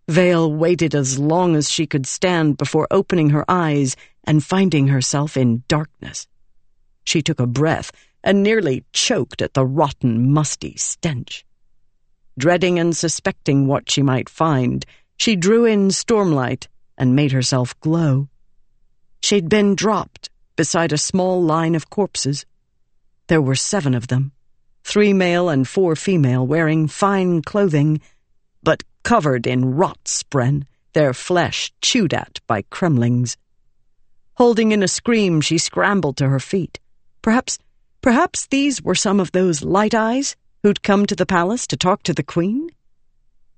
Veil 0.09 0.51
waited 0.51 0.95
as 0.95 1.19
long 1.19 1.55
as 1.55 1.71
she 1.71 1.87
could 1.87 2.07
stand 2.07 2.57
before 2.57 2.89
opening 2.91 3.31
her 3.31 3.45
eyes 3.47 3.95
and 4.25 4.43
finding 4.43 4.89
herself 4.89 5.37
in 5.37 5.65
darkness. 5.69 6.27
She 7.05 7.21
took 7.21 7.39
a 7.39 7.47
breath 7.47 7.93
and 8.25 8.43
nearly 8.43 8.85
choked 8.93 9.43
at 9.43 9.53
the 9.53 9.67
rotten, 9.67 10.33
musty 10.33 10.77
stench. 10.77 11.45
Dreading 12.39 12.79
and 12.79 12.97
suspecting 12.97 13.67
what 13.67 13.91
she 13.91 14.03
might 14.03 14.31
find, 14.31 14.87
she 15.19 15.37
drew 15.37 15.67
in 15.67 15.89
stormlight 15.89 16.69
and 16.97 17.15
made 17.15 17.33
herself 17.33 17.79
glow. 17.81 18.29
She'd 19.21 19.49
been 19.49 19.75
dropped 19.75 20.31
beside 20.57 20.93
a 20.93 20.99
small 20.99 21.43
line 21.43 21.75
of 21.75 21.91
corpses. 21.91 22.47
There 23.27 23.43
were 23.43 23.57
seven 23.57 23.95
of 23.95 24.09
them, 24.09 24.33
three 24.85 25.13
male 25.13 25.49
and 25.49 25.69
four 25.69 25.97
female, 25.97 26.47
wearing 26.47 26.89
fine 26.89 27.43
clothing, 27.43 28.01
but 28.63 28.85
covered 29.09 29.47
in 29.47 29.75
rot 29.75 30.05
spren, 30.05 30.67
their 30.93 31.15
flesh 31.15 31.73
chewed 31.81 32.13
at 32.13 32.41
by 32.47 32.61
cremlings. 32.69 33.39
Holding 34.35 34.71
in 34.71 34.83
a 34.83 34.87
scream, 34.87 35.41
she 35.41 35.57
scrambled 35.57 36.19
to 36.19 36.29
her 36.29 36.39
feet. 36.39 36.79
Perhaps, 37.23 37.59
perhaps 38.03 38.47
these 38.49 38.83
were 38.83 38.95
some 38.95 39.19
of 39.19 39.33
those 39.33 39.63
light 39.63 39.95
eyes 39.95 40.37
who'd 40.63 40.83
come 40.83 41.07
to 41.07 41.17
the 41.17 41.25
palace 41.25 41.67
to 41.69 41.75
talk 41.75 42.03
to 42.03 42.13
the 42.13 42.23
queen? 42.23 42.69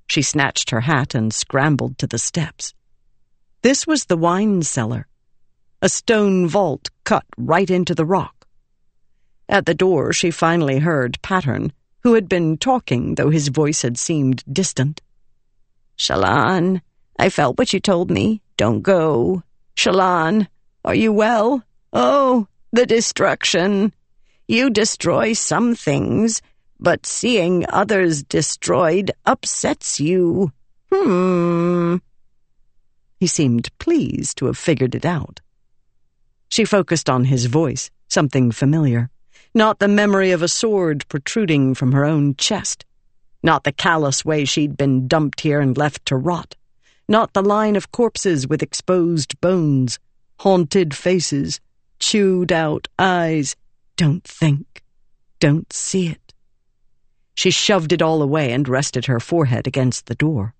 She 0.06 0.22
snatched 0.22 0.70
her 0.70 0.82
hat 0.82 1.16
and 1.16 1.34
scrambled 1.34 1.98
to 1.98 2.06
the 2.06 2.20
steps. 2.20 2.72
This 3.62 3.88
was 3.88 4.04
the 4.04 4.16
wine 4.16 4.62
cellar, 4.62 5.08
a 5.82 5.88
stone 5.88 6.46
vault 6.46 6.90
cut 7.02 7.26
right 7.36 7.68
into 7.68 7.96
the 7.96 8.06
rock. 8.06 8.46
At 9.48 9.66
the 9.66 9.74
door, 9.74 10.12
she 10.12 10.30
finally 10.30 10.78
heard 10.78 11.20
Pattern, 11.22 11.72
who 12.04 12.14
had 12.14 12.28
been 12.28 12.56
talking, 12.56 13.16
though 13.16 13.30
his 13.30 13.48
voice 13.48 13.82
had 13.82 13.98
seemed 13.98 14.44
distant. 14.48 15.02
Shallan, 16.00 16.80
I 17.18 17.28
felt 17.28 17.58
what 17.58 17.74
you 17.74 17.78
told 17.78 18.10
me. 18.10 18.40
Don't 18.56 18.80
go. 18.80 19.42
Shallan, 19.76 20.48
are 20.82 20.94
you 20.94 21.12
well? 21.12 21.62
Oh, 21.92 22.46
the 22.72 22.86
destruction. 22.86 23.92
You 24.48 24.70
destroy 24.70 25.34
some 25.34 25.74
things, 25.74 26.40
but 26.80 27.04
seeing 27.04 27.66
others 27.68 28.22
destroyed 28.22 29.10
upsets 29.26 30.00
you. 30.00 30.52
Hmm. 30.90 31.96
He 33.18 33.26
seemed 33.26 33.68
pleased 33.78 34.38
to 34.38 34.46
have 34.46 34.56
figured 34.56 34.94
it 34.94 35.04
out. 35.04 35.42
She 36.48 36.64
focused 36.64 37.10
on 37.10 37.24
his 37.24 37.44
voice, 37.44 37.90
something 38.08 38.52
familiar, 38.52 39.10
not 39.54 39.80
the 39.80 39.88
memory 39.88 40.30
of 40.30 40.40
a 40.40 40.48
sword 40.48 41.06
protruding 41.08 41.74
from 41.74 41.92
her 41.92 42.06
own 42.06 42.36
chest. 42.36 42.86
Not 43.42 43.64
the 43.64 43.72
callous 43.72 44.24
way 44.24 44.44
she'd 44.44 44.76
been 44.76 45.08
dumped 45.08 45.40
here 45.40 45.60
and 45.60 45.76
left 45.76 46.04
to 46.06 46.16
rot. 46.16 46.56
Not 47.08 47.32
the 47.32 47.42
line 47.42 47.74
of 47.74 47.90
corpses 47.90 48.46
with 48.46 48.62
exposed 48.62 49.40
bones, 49.40 49.98
haunted 50.40 50.94
faces, 50.94 51.58
chewed 51.98 52.52
out 52.52 52.86
eyes. 52.98 53.56
Don't 53.96 54.24
think. 54.24 54.82
Don't 55.38 55.72
see 55.72 56.08
it. 56.08 56.34
She 57.34 57.50
shoved 57.50 57.92
it 57.92 58.02
all 58.02 58.20
away 58.20 58.52
and 58.52 58.68
rested 58.68 59.06
her 59.06 59.18
forehead 59.18 59.66
against 59.66 60.06
the 60.06 60.14
door. 60.14 60.54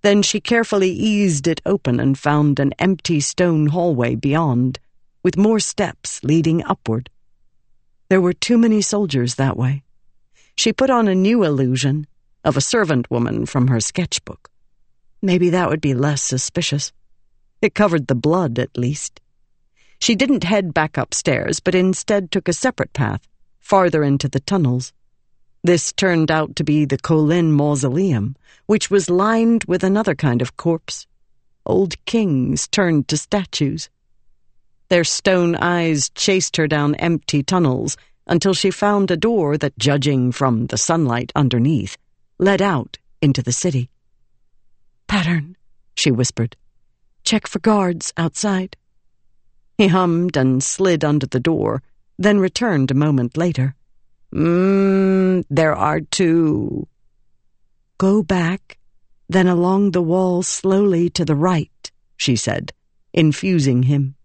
Then 0.00 0.22
she 0.22 0.40
carefully 0.40 0.90
eased 0.90 1.46
it 1.46 1.60
open 1.66 2.00
and 2.00 2.18
found 2.18 2.58
an 2.58 2.72
empty 2.78 3.20
stone 3.20 3.66
hallway 3.66 4.14
beyond, 4.14 4.78
with 5.22 5.36
more 5.36 5.60
steps 5.60 6.24
leading 6.24 6.64
upward. 6.64 7.10
There 8.08 8.20
were 8.20 8.32
too 8.32 8.56
many 8.56 8.80
soldiers 8.80 9.34
that 9.34 9.58
way. 9.58 9.82
She 10.56 10.72
put 10.72 10.90
on 10.90 11.08
a 11.08 11.14
new 11.14 11.44
illusion 11.44 12.06
of 12.44 12.56
a 12.56 12.60
servant 12.60 13.10
woman 13.10 13.46
from 13.46 13.68
her 13.68 13.80
sketchbook. 13.80 14.50
Maybe 15.20 15.50
that 15.50 15.68
would 15.68 15.80
be 15.80 15.94
less 15.94 16.22
suspicious. 16.22 16.92
It 17.60 17.74
covered 17.74 18.08
the 18.08 18.14
blood, 18.14 18.58
at 18.58 18.76
least. 18.76 19.20
She 20.00 20.16
didn't 20.16 20.42
head 20.42 20.74
back 20.74 20.96
upstairs, 20.96 21.60
but 21.60 21.76
instead 21.76 22.30
took 22.30 22.48
a 22.48 22.52
separate 22.52 22.92
path, 22.92 23.28
farther 23.60 24.02
into 24.02 24.28
the 24.28 24.40
tunnels. 24.40 24.92
This 25.62 25.92
turned 25.92 26.28
out 26.28 26.56
to 26.56 26.64
be 26.64 26.84
the 26.84 26.98
Kholin 26.98 27.52
mausoleum, 27.52 28.34
which 28.66 28.90
was 28.90 29.08
lined 29.08 29.62
with 29.68 29.84
another 29.84 30.16
kind 30.16 30.42
of 30.42 30.56
corpse. 30.56 31.06
Old 31.64 32.04
kings 32.04 32.66
turned 32.66 33.06
to 33.06 33.16
statues. 33.16 33.88
Their 34.88 35.04
stone 35.04 35.54
eyes 35.54 36.10
chased 36.16 36.56
her 36.56 36.66
down 36.66 36.96
empty 36.96 37.44
tunnels 37.44 37.96
until 38.26 38.54
she 38.54 38.72
found 38.72 39.12
a 39.12 39.16
door 39.16 39.56
that, 39.56 39.78
judging 39.78 40.32
from 40.32 40.66
the 40.66 40.76
sunlight 40.78 41.30
underneath, 41.36 41.96
led 42.42 42.60
out 42.60 42.98
into 43.20 43.40
the 43.40 43.52
city. 43.52 43.88
Pattern, 45.06 45.56
she 45.94 46.10
whispered. 46.10 46.56
Check 47.22 47.46
for 47.46 47.60
guards 47.60 48.12
outside. 48.16 48.76
He 49.78 49.86
hummed 49.86 50.36
and 50.36 50.60
slid 50.60 51.04
under 51.04 51.26
the 51.26 51.38
door, 51.38 51.82
then 52.18 52.40
returned 52.40 52.90
a 52.90 52.94
moment 52.94 53.36
later. 53.36 53.76
Mmm, 54.34 55.44
there 55.50 55.76
are 55.76 56.00
two. 56.00 56.88
Go 57.96 58.24
back, 58.24 58.76
then 59.28 59.46
along 59.46 59.92
the 59.92 60.02
wall 60.02 60.42
slowly 60.42 61.08
to 61.10 61.24
the 61.24 61.36
right, 61.36 61.92
she 62.16 62.34
said, 62.34 62.72
infusing 63.12 63.84
him. 63.84 64.16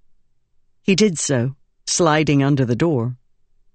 He 0.81 0.95
did 0.95 1.19
so, 1.19 1.55
sliding 1.85 2.41
under 2.41 2.65
the 2.65 2.75
door. 2.75 3.15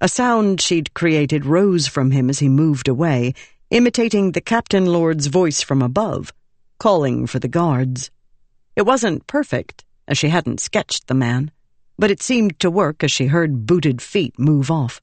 A 0.01 0.09
sound 0.09 0.61
she'd 0.61 0.95
created 0.95 1.47
rose 1.47 1.86
from 1.86 2.11
him 2.11 2.28
as 2.28 2.40
he 2.40 2.49
moved 2.49 2.88
away, 2.88 3.34
imitating 3.72 4.32
the 4.32 4.40
Captain 4.42 4.84
Lord's 4.84 5.28
voice 5.28 5.62
from 5.62 5.80
above, 5.80 6.30
calling 6.78 7.26
for 7.26 7.38
the 7.38 7.48
guards. 7.48 8.10
It 8.76 8.82
wasn't 8.82 9.26
perfect, 9.26 9.82
as 10.06 10.18
she 10.18 10.28
hadn't 10.28 10.60
sketched 10.60 11.06
the 11.06 11.14
man, 11.14 11.50
but 11.98 12.10
it 12.10 12.20
seemed 12.20 12.60
to 12.60 12.70
work 12.70 13.02
as 13.02 13.10
she 13.10 13.28
heard 13.28 13.64
booted 13.64 14.02
feet 14.02 14.38
move 14.38 14.70
off. 14.70 15.00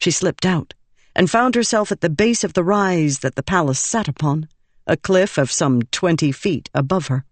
She 0.00 0.10
slipped 0.10 0.44
out, 0.44 0.74
and 1.14 1.30
found 1.30 1.54
herself 1.54 1.92
at 1.92 2.00
the 2.00 2.10
base 2.10 2.42
of 2.42 2.54
the 2.54 2.64
rise 2.64 3.20
that 3.20 3.36
the 3.36 3.44
palace 3.44 3.78
sat 3.78 4.08
upon, 4.08 4.48
a 4.88 4.96
cliff 4.96 5.38
of 5.38 5.52
some 5.52 5.82
twenty 5.82 6.32
feet 6.32 6.68
above 6.74 7.06
her. 7.06 7.24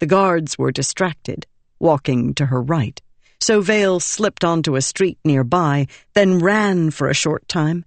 The 0.00 0.06
guards 0.06 0.58
were 0.58 0.72
distracted, 0.72 1.46
walking 1.78 2.34
to 2.34 2.46
her 2.46 2.60
right, 2.60 3.00
so 3.40 3.60
Veil 3.60 4.00
slipped 4.00 4.42
onto 4.42 4.74
a 4.74 4.82
street 4.82 5.18
nearby, 5.24 5.86
then 6.14 6.40
ran 6.40 6.90
for 6.90 7.08
a 7.08 7.14
short 7.14 7.46
time, 7.46 7.84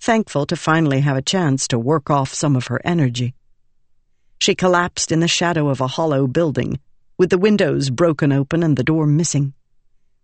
thankful 0.00 0.46
to 0.46 0.56
finally 0.56 1.00
have 1.00 1.16
a 1.16 1.22
chance 1.22 1.68
to 1.68 1.78
work 1.78 2.10
off 2.10 2.32
some 2.32 2.56
of 2.56 2.68
her 2.68 2.80
energy. 2.84 3.34
She 4.40 4.54
collapsed 4.54 5.12
in 5.12 5.20
the 5.20 5.28
shadow 5.28 5.68
of 5.68 5.80
a 5.80 5.86
hollow 5.86 6.26
building, 6.26 6.80
with 7.18 7.28
the 7.28 7.38
windows 7.38 7.90
broken 7.90 8.32
open 8.32 8.62
and 8.62 8.76
the 8.76 8.82
door 8.82 9.06
missing. 9.06 9.52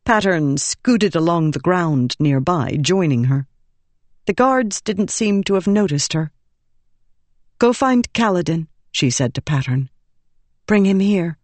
Pattern 0.04 0.56
scooted 0.56 1.14
along 1.14 1.50
the 1.50 1.58
ground 1.58 2.16
nearby, 2.18 2.78
joining 2.80 3.24
her. 3.24 3.46
The 4.24 4.32
guards 4.32 4.80
didn't 4.80 5.10
seem 5.10 5.44
to 5.44 5.54
have 5.54 5.66
noticed 5.66 6.14
her. 6.14 6.30
Go 7.58 7.72
find 7.72 8.10
Kaladin, 8.12 8.68
she 8.90 9.10
said 9.10 9.34
to 9.34 9.42
Pattern. 9.42 9.90
Bring 10.66 10.86
him 10.86 11.00
here. 11.00 11.36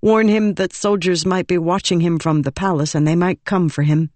Warn 0.00 0.28
him 0.28 0.54
that 0.54 0.72
soldiers 0.72 1.26
might 1.26 1.46
be 1.46 1.58
watching 1.58 2.00
him 2.00 2.18
from 2.18 2.42
the 2.42 2.52
palace 2.52 2.94
and 2.94 3.06
they 3.06 3.16
might 3.16 3.44
come 3.44 3.68
for 3.68 3.82
him. 3.82 4.10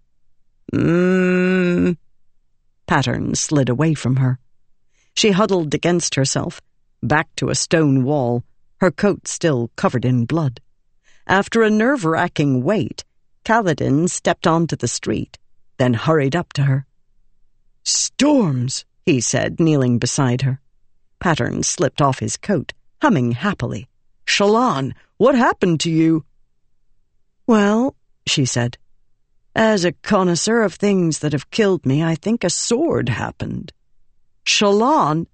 Mmm. 0.73 1.97
Pattern 2.91 3.35
slid 3.35 3.69
away 3.69 3.93
from 3.93 4.17
her. 4.17 4.37
She 5.13 5.31
huddled 5.31 5.73
against 5.73 6.15
herself, 6.15 6.61
back 7.01 7.33
to 7.37 7.47
a 7.47 7.55
stone 7.55 8.03
wall, 8.03 8.43
her 8.81 8.91
coat 8.91 9.29
still 9.29 9.71
covered 9.77 10.03
in 10.03 10.25
blood. 10.25 10.59
After 11.25 11.63
a 11.63 11.69
nerve 11.69 12.03
wracking 12.03 12.63
wait, 12.63 13.05
Kaladin 13.45 14.09
stepped 14.09 14.45
onto 14.45 14.75
the 14.75 14.89
street, 14.89 15.39
then 15.77 15.93
hurried 15.93 16.35
up 16.35 16.51
to 16.51 16.63
her. 16.63 16.85
Storms, 17.85 18.83
he 19.05 19.21
said, 19.21 19.57
kneeling 19.57 19.97
beside 19.97 20.41
her. 20.41 20.59
Pattern 21.21 21.63
slipped 21.63 22.01
off 22.01 22.19
his 22.19 22.35
coat, 22.35 22.73
humming 23.01 23.31
happily. 23.31 23.87
Shallan, 24.25 24.91
what 25.15 25.35
happened 25.35 25.79
to 25.79 25.89
you? 25.89 26.25
Well, 27.47 27.95
she 28.27 28.43
said, 28.43 28.77
as 29.55 29.83
a 29.83 29.91
connoisseur 29.91 30.61
of 30.61 30.75
things 30.75 31.19
that 31.19 31.33
have 31.33 31.51
killed 31.51 31.85
me, 31.85 32.03
I 32.03 32.15
think 32.15 32.43
a 32.43 32.49
sword 32.49 33.09
happened. 33.09 33.73
Shallan? 34.45 35.27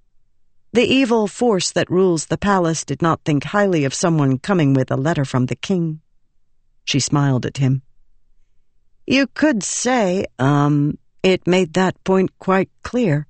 The 0.73 0.83
evil 0.83 1.27
force 1.27 1.71
that 1.71 1.89
rules 1.89 2.25
the 2.25 2.37
palace 2.37 2.83
did 2.83 3.01
not 3.01 3.21
think 3.23 3.45
highly 3.45 3.85
of 3.85 3.93
someone 3.93 4.37
coming 4.37 4.73
with 4.73 4.91
a 4.91 4.97
letter 4.97 5.25
from 5.25 5.45
the 5.45 5.55
king. 5.55 6.01
She 6.83 6.99
smiled 6.99 7.45
at 7.45 7.57
him. 7.57 7.81
You 9.05 9.27
could 9.27 9.63
say, 9.63 10.25
um, 10.37 10.97
it 11.23 11.47
made 11.47 11.73
that 11.73 12.03
point 12.03 12.37
quite 12.39 12.69
clear. 12.83 13.27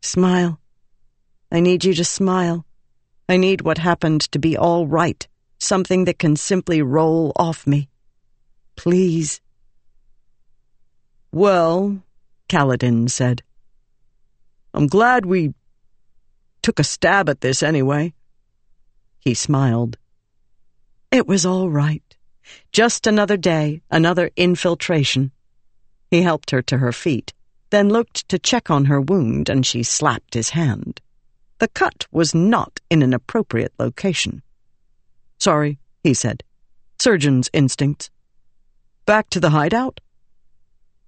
Smile. 0.00 0.60
I 1.50 1.60
need 1.60 1.84
you 1.84 1.94
to 1.94 2.04
smile. 2.04 2.64
I 3.28 3.36
need 3.36 3.62
what 3.62 3.78
happened 3.78 4.20
to 4.32 4.38
be 4.38 4.56
all 4.56 4.86
right, 4.86 5.26
something 5.58 6.04
that 6.04 6.18
can 6.18 6.36
simply 6.36 6.80
roll 6.82 7.32
off 7.36 7.66
me. 7.66 7.88
Please. 8.76 9.40
Well, 11.36 12.02
Kaladin 12.48 13.10
said, 13.10 13.42
I'm 14.72 14.86
glad 14.86 15.26
we 15.26 15.52
took 16.62 16.78
a 16.78 16.82
stab 16.82 17.28
at 17.28 17.42
this 17.42 17.62
anyway. 17.62 18.14
He 19.20 19.34
smiled. 19.34 19.98
It 21.10 21.26
was 21.26 21.44
all 21.44 21.68
right. 21.68 22.16
Just 22.72 23.06
another 23.06 23.36
day, 23.36 23.82
another 23.90 24.30
infiltration. 24.34 25.30
He 26.10 26.22
helped 26.22 26.52
her 26.52 26.62
to 26.62 26.78
her 26.78 26.90
feet, 26.90 27.34
then 27.68 27.90
looked 27.90 28.26
to 28.30 28.38
check 28.38 28.70
on 28.70 28.86
her 28.86 29.02
wound, 29.02 29.50
and 29.50 29.66
she 29.66 29.82
slapped 29.82 30.32
his 30.32 30.56
hand. 30.56 31.02
The 31.58 31.68
cut 31.68 32.06
was 32.10 32.34
not 32.34 32.80
in 32.88 33.02
an 33.02 33.12
appropriate 33.12 33.74
location. 33.78 34.42
Sorry, 35.38 35.78
he 36.02 36.14
said. 36.14 36.42
Surgeon's 36.98 37.50
instincts. 37.52 38.08
Back 39.04 39.28
to 39.28 39.38
the 39.38 39.50
hideout? 39.50 40.00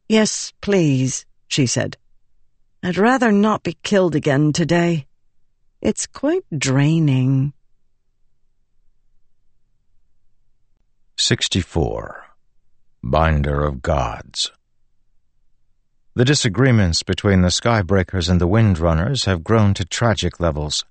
Yes, 0.09 0.55
please, 0.63 1.27
she 1.49 1.67
said. 1.67 1.99
I'd 2.83 2.97
rather 2.97 3.31
not 3.31 3.63
be 3.63 3.77
killed 3.83 4.15
again 4.15 4.55
today. 4.55 5.07
It's 5.83 6.07
quite 6.07 6.45
draining. 6.57 7.53
64. 11.19 12.25
Binder 13.03 13.63
of 13.65 13.83
Gods. 13.83 14.51
The 16.15 16.25
disagreements 16.25 17.03
between 17.03 17.43
the 17.43 17.49
Skybreakers 17.49 18.31
and 18.31 18.41
the 18.41 18.49
Windrunners 18.49 19.27
have 19.27 19.45
grown 19.45 19.75
to 19.75 19.85
tragic 19.85 20.41
levels. 20.41 20.87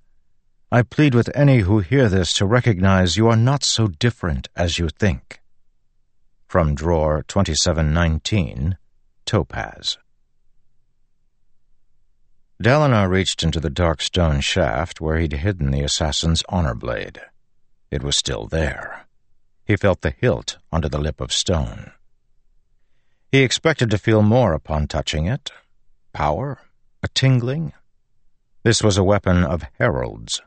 I 0.70 0.82
plead 0.82 1.14
with 1.14 1.28
any 1.34 1.60
who 1.60 1.80
hear 1.80 2.08
this 2.08 2.32
to 2.34 2.46
recognize 2.46 3.16
you 3.16 3.26
are 3.28 3.36
not 3.36 3.64
so 3.64 3.88
different 3.88 4.48
as 4.54 4.78
you 4.78 4.88
think. 4.88 5.40
From 6.46 6.74
Drawer 6.76 7.24
2719, 7.26 8.78
Topaz. 9.28 9.98
Dalinar 12.62 13.10
reached 13.10 13.42
into 13.42 13.60
the 13.60 13.68
dark 13.68 14.00
stone 14.00 14.40
shaft 14.40 15.02
where 15.02 15.18
he'd 15.18 15.34
hidden 15.34 15.70
the 15.70 15.82
assassin's 15.82 16.42
honor 16.48 16.74
blade. 16.74 17.20
It 17.90 18.02
was 18.02 18.16
still 18.16 18.46
there. 18.46 19.04
He 19.66 19.76
felt 19.76 20.00
the 20.00 20.14
hilt 20.18 20.56
under 20.72 20.88
the 20.88 20.96
lip 20.96 21.20
of 21.20 21.30
stone. 21.30 21.92
He 23.30 23.40
expected 23.40 23.90
to 23.90 23.98
feel 23.98 24.22
more 24.22 24.54
upon 24.54 24.86
touching 24.86 25.26
it. 25.26 25.52
Power? 26.14 26.60
A 27.02 27.08
tingling? 27.08 27.74
This 28.62 28.82
was 28.82 28.96
a 28.96 29.04
weapon 29.04 29.44
of 29.44 29.66
heralds, 29.78 30.40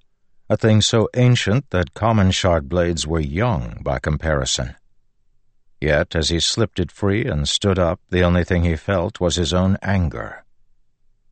a 0.50 0.58
thing 0.58 0.82
so 0.82 1.08
ancient 1.16 1.70
that 1.70 1.94
common 1.94 2.32
shard 2.32 2.68
blades 2.68 3.06
were 3.06 3.20
young 3.20 3.78
by 3.84 4.00
comparison. 4.00 4.76
Yet, 5.82 6.16
as 6.16 6.30
he 6.30 6.40
slipped 6.40 6.80
it 6.80 6.92
free 6.92 7.26
and 7.26 7.50
stood 7.50 7.80
up, 7.80 8.00
the 8.12 8.22
only 8.22 8.44
thing 8.44 8.64
he 8.64 8.76
felt 8.76 9.20
was 9.20 9.36
his 9.36 9.52
own 9.52 9.78
anger. 9.82 10.46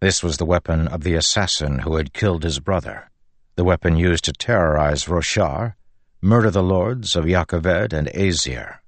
This 0.02 0.24
was 0.24 0.38
the 0.38 0.45
weapon 0.45 0.88
of 0.88 1.04
the 1.04 1.14
assassin 1.14 1.80
who 1.80 1.97
had 1.97 2.14
killed 2.14 2.43
his 2.43 2.60
brother, 2.60 3.12
the 3.56 3.64
weapon 3.64 3.95
used 3.95 4.24
to 4.24 4.34
terrorize 4.34 5.06
Roshar 5.06 5.76
murder 6.22 6.50
the 6.50 6.64
lords 6.64 7.16
of 7.16 7.26
Jah 7.26 7.45
and 7.91 8.08
Azir. 8.08 8.80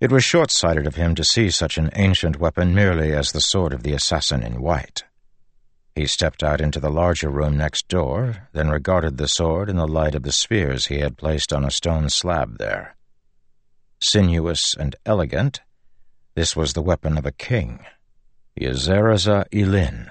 It 0.00 0.12
was 0.12 0.24
short-sighted 0.24 0.86
of 0.86 0.96
him 0.96 1.14
to 1.14 1.24
see 1.24 1.50
such 1.50 1.78
an 1.78 1.90
ancient 1.94 2.38
weapon 2.38 2.74
merely 2.74 3.12
as 3.12 3.32
the 3.32 3.40
sword 3.40 3.72
of 3.72 3.82
the 3.82 3.92
assassin 3.92 4.42
in 4.42 4.60
white. 4.60 5.04
He 5.94 6.06
stepped 6.06 6.42
out 6.42 6.60
into 6.60 6.80
the 6.80 6.90
larger 6.90 7.30
room 7.30 7.56
next 7.56 7.88
door, 7.88 8.48
then 8.52 8.70
regarded 8.70 9.16
the 9.16 9.28
sword 9.28 9.68
in 9.68 9.76
the 9.76 9.88
light 9.88 10.14
of 10.14 10.22
the 10.22 10.32
spheres 10.32 10.86
he 10.86 10.98
had 10.98 11.16
placed 11.16 11.52
on 11.52 11.64
a 11.64 11.70
stone 11.70 12.10
slab 12.10 12.58
there. 12.58 12.96
Sinuous 14.00 14.74
and 14.74 14.96
elegant, 15.04 15.60
this 16.34 16.56
was 16.56 16.72
the 16.72 16.80
weapon 16.80 17.18
of 17.18 17.26
a 17.26 17.32
king, 17.32 17.84
Jezerezeh'Elin. 18.58 20.10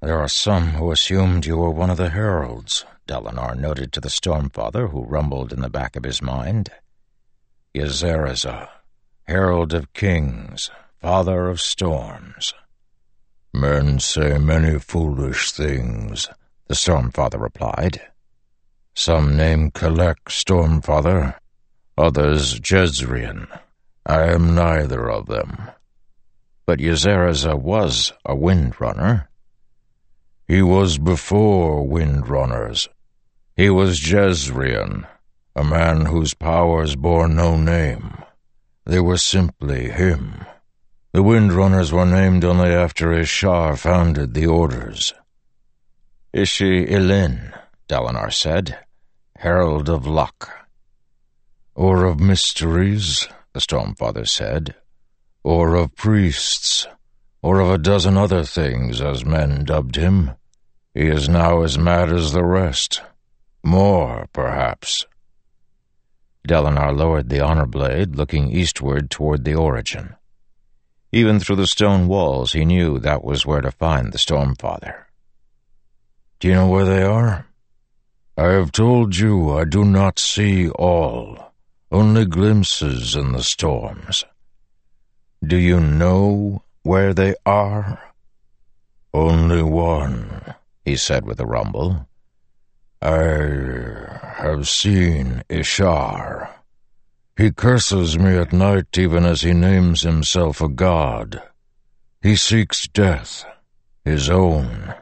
There 0.00 0.18
are 0.18 0.28
some 0.28 0.70
who 0.70 0.92
assumed 0.92 1.44
you 1.44 1.56
were 1.56 1.70
one 1.70 1.90
of 1.90 1.96
the 1.96 2.10
heralds, 2.10 2.84
Dalinar 3.08 3.58
noted 3.58 3.92
to 3.92 4.00
the 4.00 4.08
Stormfather, 4.08 4.90
who 4.90 5.04
rumbled 5.04 5.52
in 5.52 5.60
the 5.60 5.68
back 5.68 5.96
of 5.96 6.04
his 6.04 6.22
mind. 6.22 6.70
Yzereza, 7.74 8.68
herald 9.24 9.74
of 9.74 9.92
kings, 9.92 10.70
father 11.00 11.48
of 11.48 11.60
storms. 11.60 12.54
Men 13.52 13.98
say 13.98 14.38
many 14.38 14.78
foolish 14.78 15.50
things, 15.50 16.28
the 16.68 16.74
Stormfather 16.74 17.40
replied. 17.40 18.00
Some 18.94 19.36
name 19.36 19.72
Kelek 19.72 20.26
Stormfather, 20.28 21.39
others 21.96 22.60
Jezrien. 22.60 23.46
I 24.06 24.32
am 24.32 24.54
neither 24.54 25.10
of 25.10 25.26
them. 25.26 25.70
But 26.66 26.80
Jezerezeh 26.80 27.58
was 27.58 28.12
a 28.24 28.34
Windrunner. 28.34 29.28
He 30.46 30.62
was 30.62 30.98
before 30.98 31.86
Windrunners, 31.86 32.88
he 33.60 33.68
was 33.68 34.00
Jezrien, 34.00 35.06
a 35.54 35.62
man 35.62 36.06
whose 36.06 36.32
powers 36.32 36.96
bore 36.96 37.28
no 37.28 37.58
name. 37.58 38.24
They 38.86 39.00
were 39.00 39.18
simply 39.18 39.90
him. 39.90 40.46
The 41.12 41.22
Windrunners 41.22 41.92
were 41.92 42.06
named 42.06 42.42
only 42.42 42.70
after 42.70 43.08
Ishar 43.08 43.76
founded 43.76 44.32
the 44.32 44.46
Orders. 44.46 45.12
Ishi'Elin, 46.32 47.52
Dalinar 47.86 48.32
said, 48.32 48.78
Herald 49.36 49.90
of 49.90 50.06
Luck. 50.06 50.59
Or 51.80 52.04
of 52.04 52.20
mysteries, 52.20 53.26
the 53.54 53.60
Stormfather 53.60 54.28
said, 54.28 54.74
or 55.42 55.76
of 55.76 55.96
priests, 55.96 56.86
or 57.40 57.58
of 57.60 57.70
a 57.70 57.78
dozen 57.78 58.18
other 58.18 58.44
things, 58.44 59.00
as 59.00 59.24
men 59.24 59.64
dubbed 59.64 59.96
him. 59.96 60.32
He 60.92 61.06
is 61.06 61.26
now 61.26 61.62
as 61.62 61.78
mad 61.78 62.12
as 62.12 62.32
the 62.32 62.44
rest. 62.44 63.00
More, 63.64 64.28
perhaps. 64.34 65.06
Dalinar 66.46 66.94
lowered 66.94 67.30
the 67.30 67.40
honor 67.40 67.64
blade, 67.64 68.14
looking 68.14 68.50
eastward 68.50 69.10
toward 69.10 69.44
the 69.44 69.54
origin. 69.54 70.16
Even 71.12 71.40
through 71.40 71.56
the 71.56 71.66
stone 71.66 72.08
walls, 72.08 72.52
he 72.52 72.66
knew 72.66 72.98
that 72.98 73.24
was 73.24 73.46
where 73.46 73.62
to 73.62 73.70
find 73.70 74.12
the 74.12 74.18
Stormfather. 74.18 75.04
Do 76.40 76.48
you 76.48 76.54
know 76.56 76.68
where 76.68 76.84
they 76.84 77.02
are? 77.02 77.46
I 78.36 78.48
have 78.48 78.70
told 78.70 79.16
you 79.16 79.56
I 79.56 79.64
do 79.64 79.82
not 79.82 80.18
see 80.18 80.68
all, 80.68 81.49
only 81.90 82.24
glimpses 82.24 83.16
in 83.16 83.32
the 83.32 83.42
storms. 83.42 84.24
Do 85.44 85.56
you 85.56 85.80
know 85.80 86.62
where 86.82 87.12
they 87.12 87.34
are? 87.44 88.00
Only 89.12 89.62
one, 89.62 90.54
he 90.84 90.96
said 90.96 91.24
with 91.24 91.40
a 91.40 91.46
rumble. 91.46 92.06
I 93.02 94.20
have 94.36 94.68
seen 94.68 95.42
Ishar. 95.48 96.48
He 97.36 97.50
curses 97.50 98.18
me 98.18 98.36
at 98.36 98.52
night 98.52 98.96
even 98.98 99.24
as 99.24 99.40
he 99.40 99.52
names 99.52 100.02
himself 100.02 100.60
a 100.60 100.68
god. 100.68 101.42
He 102.22 102.36
seeks 102.36 102.86
death, 102.86 103.46
his 104.04 104.28
own, 104.28 104.94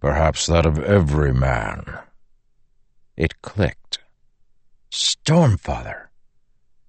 perhaps 0.00 0.46
that 0.46 0.64
of 0.64 0.78
every 0.78 1.34
man. 1.34 1.98
It 3.16 3.42
clicked. 3.42 3.98
Stormfather. 4.90 6.07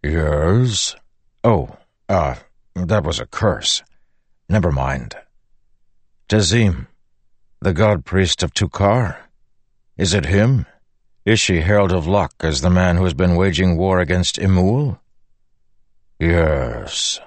Yes? 0.04 0.95
Oh, 1.43 1.76
uh, 2.08 2.36
that 2.76 3.04
was 3.04 3.20
a 3.20 3.26
curse. 3.26 3.84
Never 4.47 4.72
mind. 4.72 5.16
Tezim, 6.30 6.88
the 7.60 7.74
god 7.74 8.06
priest 8.06 8.43
of 8.43 8.54
Tukar? 8.54 9.18
Is 9.97 10.14
it 10.14 10.26
him? 10.26 10.66
Ishi 11.26 11.62
herald 11.62 11.91
of 11.91 12.08
luck 12.08 12.34
as 12.39 12.62
the 12.62 12.70
man 12.70 12.95
who 12.95 13.04
has 13.04 13.14
been 13.14 13.36
waging 13.36 13.78
war 13.78 14.00
against 14.00 14.38
Emul? 14.38 15.00
Yes. 16.20 17.20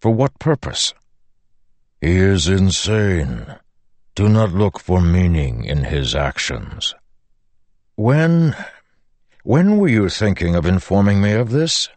For 0.00 0.10
what 0.10 0.38
purpose? 0.38 0.92
He 2.00 2.16
is 2.16 2.48
insane. 2.48 3.46
Do 4.14 4.28
not 4.28 4.52
look 4.52 4.78
for 4.78 5.00
meaning 5.00 5.64
in 5.64 5.84
his 5.84 6.14
actions. 6.14 6.94
When... 7.94 8.56
when 9.44 9.76
were 9.76 9.88
you 9.88 10.08
thinking 10.08 10.56
of 10.56 10.64
informing 10.64 11.20
me 11.20 11.32
of 11.32 11.50
this? 11.50 11.90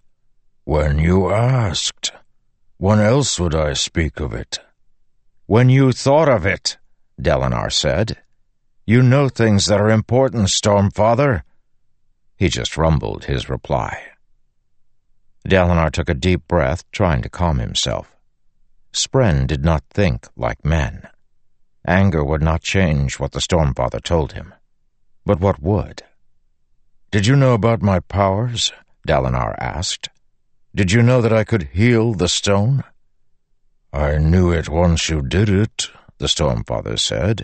When 0.66 1.00
you 1.00 1.32
asked. 1.32 2.12
When 2.76 3.00
else 3.00 3.40
would 3.40 3.56
I 3.56 3.72
speak 3.72 4.20
of 4.20 4.34
it? 4.34 4.60
When 5.46 5.70
you 5.70 5.94
thought 5.94 6.28
of 6.28 6.46
it, 6.46 6.78
Dalinar 7.20 7.72
said. 7.72 8.18
You 8.86 9.02
know 9.02 9.30
things 9.30 9.68
that 9.68 9.80
are 9.80 9.90
important, 9.90 10.50
Stormfather. 10.50 11.44
He 12.36 12.50
just 12.50 12.76
rumbled 12.76 13.26
his 13.26 13.48
reply. 13.48 13.98
Dalinar 15.48 15.90
took 15.90 16.10
a 16.10 16.14
deep 16.14 16.50
breath, 16.50 16.84
trying 16.92 17.22
to 17.22 17.30
calm 17.30 17.60
himself. 17.60 18.14
Spren 18.92 19.48
did 19.48 19.64
not 19.64 19.86
think 19.90 20.28
like 20.36 20.66
men. 20.66 21.08
Anger 21.88 22.26
would 22.26 22.42
not 22.42 22.62
change 22.62 23.20
what 23.20 23.32
the 23.32 23.40
Stormfather 23.40 24.04
told 24.04 24.34
him. 24.34 24.54
But 25.26 25.40
what 25.40 25.62
would? 25.62 26.04
Did 27.18 27.26
you 27.26 27.36
know 27.36 27.56
about 27.56 27.82
my 27.82 28.00
powers? 28.00 28.72
Dalinar 29.08 29.56
asked. 29.58 30.10
Did 30.76 30.92
you 30.92 31.02
know 31.02 31.20
that 31.20 31.34
I 31.34 31.44
could 31.44 31.70
heal 31.74 32.14
the 32.14 32.28
stone? 32.28 32.84
I 33.92 34.20
knew 34.20 34.52
it 34.52 34.70
once 34.70 35.10
you 35.10 35.24
did 35.24 35.50
it, 35.50 35.90
the 36.20 36.28
Stormfather 36.28 37.00
said. 37.00 37.44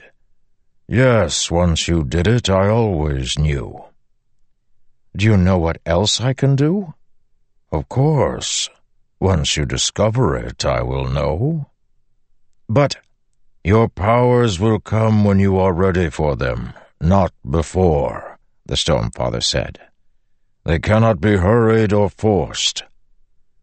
Yes, 0.87 1.49
once 1.49 1.87
you 1.87 2.03
did 2.03 2.27
it, 2.27 2.51
I 2.51 2.67
always 2.67 3.39
knew. 3.39 3.85
Do 5.17 5.25
you 5.25 5.37
know 5.37 5.57
what 5.57 5.81
else 5.87 6.21
I 6.21 6.33
can 6.33 6.55
do? 6.55 6.93
Of 7.71 7.89
course. 7.89 8.69
Once 9.19 9.57
you 9.57 9.65
discover 9.65 10.37
it, 10.37 10.63
I 10.63 10.83
will 10.83 11.07
know. 11.07 11.71
But 12.69 12.97
your 13.63 13.89
powers 13.89 14.59
will 14.59 14.79
come 14.79 15.23
when 15.23 15.39
you 15.39 15.57
are 15.57 15.73
ready 15.73 16.11
for 16.11 16.35
them, 16.35 16.73
not 17.01 17.33
before, 17.49 18.32
the 18.65 18.75
Stormfather 18.75 19.43
said. 19.43 19.79
They 20.65 20.79
cannot 20.79 21.19
be 21.19 21.37
hurried 21.37 21.91
or 21.91 22.09
forced. 22.09 22.83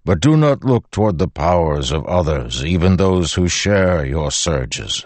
But 0.04 0.20
do 0.20 0.36
not 0.36 0.64
look 0.64 0.90
toward 0.90 1.18
the 1.18 1.28
powers 1.28 1.92
of 1.92 2.06
others, 2.06 2.64
even 2.64 2.96
those 2.96 3.34
who 3.34 3.48
share 3.48 4.04
your 4.04 4.30
surges. 4.30 5.04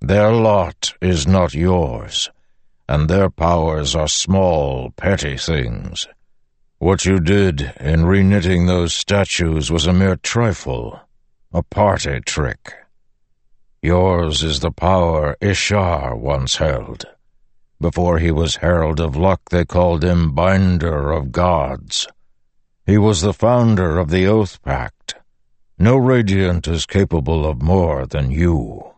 Their 0.00 0.32
lot 0.32 0.94
is 1.00 1.26
not 1.26 1.54
yours, 1.54 2.30
and 2.88 3.08
their 3.08 3.30
powers 3.30 3.94
are 3.94 4.08
small, 4.08 4.90
petty 4.96 5.36
things. 5.36 6.06
What 6.78 7.06
you 7.06 7.20
did 7.20 7.72
in 7.80 8.00
reknitting 8.02 8.66
those 8.66 8.94
statues 8.94 9.70
was 9.70 9.86
a 9.86 9.94
mere 9.94 10.16
trifle, 10.16 11.00
a 11.52 11.62
party 11.62 12.20
trick. 12.20 12.74
Yours 13.80 14.42
is 14.42 14.60
the 14.60 14.70
power 14.70 15.36
Ishar 15.40 16.18
once 16.18 16.56
held. 16.56 17.06
Before 17.80 18.18
he 18.18 18.30
was 18.30 18.56
Herald 18.56 19.00
of 19.00 19.16
Luck, 19.16 19.50
they 19.50 19.64
called 19.66 20.02
him 20.02 20.32
Binder 20.32 21.12
of 21.12 21.30
Gods. 21.30 22.08
He 22.86 22.96
was 22.96 23.20
the 23.20 23.34
founder 23.34 23.98
of 23.98 24.08
the 24.08 24.26
Oath 24.26 24.62
Pact. 24.62 25.14
No 25.78 25.96
Radiant 25.96 26.66
is 26.66 26.86
capable 26.86 27.44
of 27.44 27.60
more 27.60 28.06
than 28.06 28.30
you. 28.30 28.92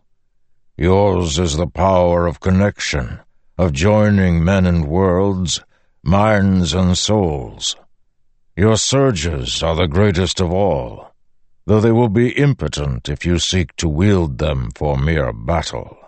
Yours 0.77 1.37
is 1.37 1.57
the 1.57 1.67
power 1.67 2.25
of 2.25 2.39
connection, 2.39 3.19
of 3.57 3.73
joining 3.73 4.45
men 4.45 4.65
and 4.65 4.87
worlds, 4.87 5.61
minds 6.01 6.73
and 6.73 6.97
souls. 6.97 7.75
Your 8.55 8.77
surges 8.77 9.61
are 9.61 9.75
the 9.75 9.87
greatest 9.87 10.39
of 10.39 10.53
all, 10.53 11.11
though 11.65 11.81
they 11.81 11.91
will 11.91 12.09
be 12.09 12.29
impotent 12.31 13.09
if 13.09 13.25
you 13.25 13.39
seek 13.39 13.75
to 13.75 13.89
wield 13.89 14.37
them 14.37 14.71
for 14.73 14.97
mere 14.97 15.33
battle. 15.33 15.98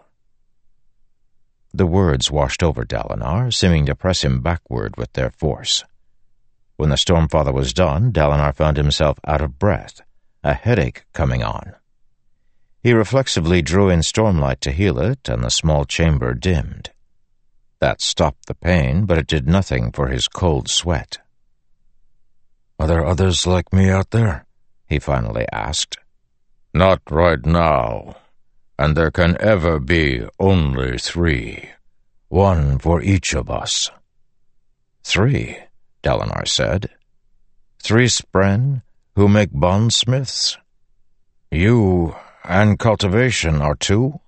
The 1.73 1.85
words 1.85 2.29
washed 2.29 2.63
over 2.63 2.83
Dalinar, 2.83 3.53
seeming 3.53 3.85
to 3.85 3.95
press 3.95 4.23
him 4.23 4.41
backward 4.41 4.97
with 4.97 5.13
their 5.13 5.29
force. 5.29 5.83
When 6.75 6.89
the 6.89 6.97
Stormfather 6.97 7.53
was 7.53 7.73
done, 7.73 8.11
Dalinar 8.11 8.53
found 8.53 8.77
himself 8.77 9.19
out 9.25 9.41
of 9.41 9.57
breath, 9.57 10.01
a 10.43 10.53
headache 10.53 11.05
coming 11.13 11.43
on. 11.43 11.75
He 12.83 12.93
reflexively 12.93 13.61
drew 13.61 13.89
in 13.89 13.99
stormlight 13.99 14.59
to 14.61 14.71
heal 14.71 14.99
it, 14.99 15.29
and 15.29 15.43
the 15.43 15.51
small 15.51 15.85
chamber 15.85 16.33
dimmed. 16.33 16.89
That 17.79 18.01
stopped 18.01 18.47
the 18.47 18.55
pain, 18.55 19.05
but 19.05 19.17
it 19.17 19.27
did 19.27 19.47
nothing 19.47 19.91
for 19.91 20.07
his 20.07 20.27
cold 20.27 20.69
sweat. 20.69 21.19
Are 22.79 22.87
there 22.87 23.05
others 23.05 23.45
like 23.45 23.71
me 23.71 23.89
out 23.89 24.11
there? 24.11 24.45
he 24.89 24.99
finally 24.99 25.45
asked. 25.53 25.97
Not 26.73 27.01
right 27.09 27.45
now, 27.45 28.15
and 28.81 28.97
there 28.97 29.11
can 29.11 29.37
ever 29.39 29.79
be 29.79 30.25
only 30.39 30.97
three. 30.97 31.69
One 32.29 32.79
for 32.79 32.99
each 32.99 33.35
of 33.35 33.47
us. 33.47 33.91
Three, 35.03 35.55
Dalinar 36.01 36.47
said. 36.47 36.89
Three 37.83 38.07
spren 38.07 38.81
who 39.15 39.27
make 39.27 39.51
bondsmiths? 39.53 40.57
You 41.51 42.15
and 42.43 42.79
cultivation 42.79 43.61
are 43.61 43.75
two? 43.75 44.19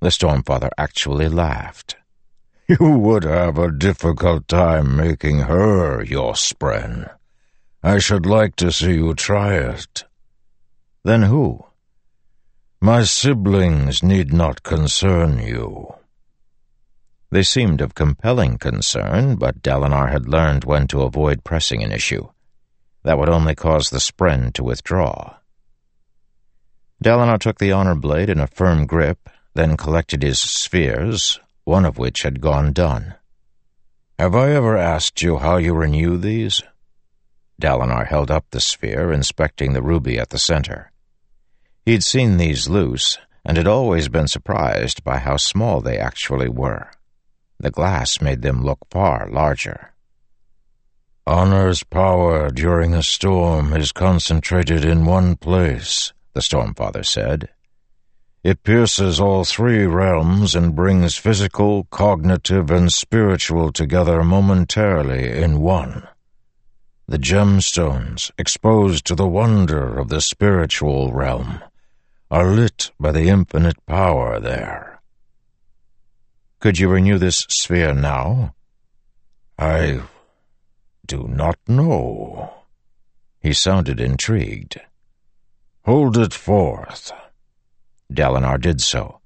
The 0.00 0.08
Stormfather 0.08 0.70
actually 0.78 1.28
laughed. 1.28 1.96
You 2.68 2.98
would 2.98 3.22
have 3.22 3.58
a 3.58 3.70
difficult 3.70 4.48
time 4.48 4.96
making 4.96 5.40
her 5.40 6.02
your 6.02 6.32
spren. 6.32 7.08
I 7.80 8.00
should 8.00 8.26
like 8.26 8.56
to 8.56 8.72
see 8.72 8.94
you 8.94 9.14
try 9.14 9.54
it. 9.54 10.04
Then 11.04 11.22
who? 11.22 11.66
My 12.86 13.02
siblings 13.02 14.00
need 14.00 14.32
not 14.32 14.62
concern 14.62 15.40
you. 15.40 15.96
They 17.32 17.42
seemed 17.42 17.80
of 17.80 17.96
compelling 17.96 18.58
concern, 18.58 19.34
but 19.34 19.60
Dalinar 19.60 20.12
had 20.12 20.28
learned 20.28 20.62
when 20.62 20.86
to 20.86 21.02
avoid 21.02 21.42
pressing 21.42 21.82
an 21.82 21.90
issue. 21.90 22.28
That 23.02 23.18
would 23.18 23.28
only 23.28 23.56
cause 23.56 23.90
the 23.90 23.98
spren 23.98 24.52
to 24.52 24.62
withdraw. 24.62 25.34
Dalinar 27.02 27.40
took 27.40 27.58
the 27.58 27.72
honor 27.72 27.96
blade 27.96 28.30
in 28.30 28.38
a 28.38 28.46
firm 28.46 28.86
grip, 28.86 29.28
then 29.54 29.76
collected 29.76 30.22
his 30.22 30.38
spheres, 30.38 31.40
one 31.64 31.84
of 31.84 31.98
which 31.98 32.22
had 32.22 32.40
gone 32.40 32.72
dun. 32.72 33.16
Have 34.16 34.36
I 34.36 34.52
ever 34.52 34.76
asked 34.76 35.22
you 35.22 35.38
how 35.38 35.56
you 35.56 35.74
renew 35.74 36.18
these? 36.18 36.62
Dalinar 37.60 38.06
held 38.06 38.30
up 38.30 38.46
the 38.50 38.60
sphere, 38.60 39.10
inspecting 39.10 39.72
the 39.72 39.82
ruby 39.82 40.20
at 40.20 40.30
the 40.30 40.38
center. 40.38 40.92
He'd 41.86 42.02
seen 42.02 42.36
these 42.36 42.68
loose, 42.68 43.16
and 43.44 43.56
had 43.56 43.68
always 43.68 44.08
been 44.08 44.26
surprised 44.26 45.04
by 45.04 45.18
how 45.18 45.36
small 45.36 45.80
they 45.80 45.98
actually 45.98 46.48
were. 46.48 46.90
The 47.60 47.70
glass 47.70 48.20
made 48.20 48.42
them 48.42 48.64
look 48.64 48.80
far 48.90 49.28
larger. 49.30 49.92
Honor's 51.28 51.84
power 51.84 52.50
during 52.50 52.92
a 52.92 53.04
storm 53.04 53.72
is 53.72 53.92
concentrated 53.92 54.84
in 54.84 55.04
one 55.04 55.36
place, 55.36 56.12
the 56.34 56.40
Stormfather 56.40 57.04
said. 57.04 57.50
It 58.42 58.64
pierces 58.64 59.20
all 59.20 59.44
three 59.44 59.86
realms 59.86 60.56
and 60.56 60.74
brings 60.74 61.16
physical, 61.16 61.84
cognitive, 61.92 62.68
and 62.68 62.92
spiritual 62.92 63.70
together 63.70 64.24
momentarily 64.24 65.40
in 65.40 65.60
one. 65.60 66.08
the 67.08 67.18
gemstones, 67.18 68.32
exposed 68.36 69.04
to 69.06 69.14
the 69.14 69.28
wonder 69.28 69.96
of 69.96 70.08
the 70.08 70.20
spiritual 70.20 71.12
realm, 71.12 71.62
are 72.30 72.46
lit 72.46 72.90
by 72.98 73.12
the 73.12 73.28
infinite 73.28 73.84
power 73.86 74.40
there. 74.40 75.00
Could 76.60 76.78
you 76.78 76.88
renew 76.88 77.18
this 77.18 77.46
sphere 77.48 77.94
now? 77.94 78.54
I 79.58 80.00
do 81.06 81.28
not 81.28 81.58
know. 81.68 82.52
He 83.40 83.52
sounded 83.52 84.00
intrigued. 84.00 84.80
Hold 85.84 86.16
it 86.16 86.34
forth. 86.34 87.12
Dalinar 88.12 88.60
did 88.60 88.80
so, 88.80 89.20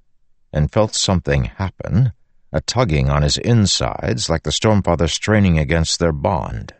and 0.53 0.71
felt 0.71 0.95
something 0.95 1.45
happen, 1.45 2.13
a 2.53 2.61
tugging 2.61 3.09
on 3.09 3.23
his 3.23 3.39
insides 3.39 4.29
like 4.29 4.43
the 4.43 4.51
Stormfather 4.51 5.09
straining 5.09 5.59
against 5.59 5.99
their 5.99 6.13
bond. 6.13 6.75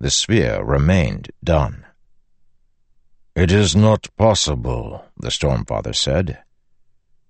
The 0.00 0.10
sphere 0.10 0.64
remained 0.64 1.30
dun. 1.42 1.84
It 3.34 3.50
is 3.50 3.74
not 3.74 4.08
possible, 4.16 5.04
the 5.18 5.28
Stormfather 5.28 5.92
said. 5.92 6.38